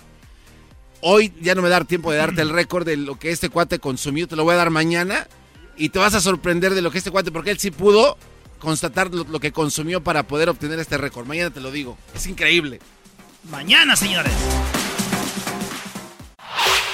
Hoy 1.00 1.32
ya 1.40 1.54
no 1.54 1.62
me 1.62 1.68
da 1.68 1.84
tiempo 1.84 2.10
de 2.10 2.18
darte 2.18 2.42
el 2.42 2.50
récord 2.50 2.84
de 2.84 2.96
lo 2.96 3.20
que 3.20 3.30
este 3.30 3.50
cuate 3.50 3.78
consumió, 3.78 4.26
te 4.26 4.34
lo 4.34 4.42
voy 4.42 4.54
a 4.54 4.56
dar 4.56 4.70
mañana. 4.70 5.28
Y 5.76 5.90
te 5.90 6.00
vas 6.00 6.14
a 6.14 6.20
sorprender 6.20 6.74
de 6.74 6.82
lo 6.82 6.90
que 6.90 6.98
este 6.98 7.12
cuate, 7.12 7.30
porque 7.30 7.52
él 7.52 7.58
sí 7.60 7.70
pudo 7.70 8.18
constatar 8.58 9.14
lo, 9.14 9.24
lo 9.24 9.38
que 9.38 9.52
consumió 9.52 10.02
para 10.02 10.24
poder 10.24 10.48
obtener 10.48 10.80
este 10.80 10.98
récord. 10.98 11.24
Mañana 11.24 11.50
te 11.50 11.60
lo 11.60 11.70
digo. 11.70 11.96
Es 12.14 12.26
increíble. 12.26 12.80
Mañana, 13.48 13.94
señores. 13.94 14.32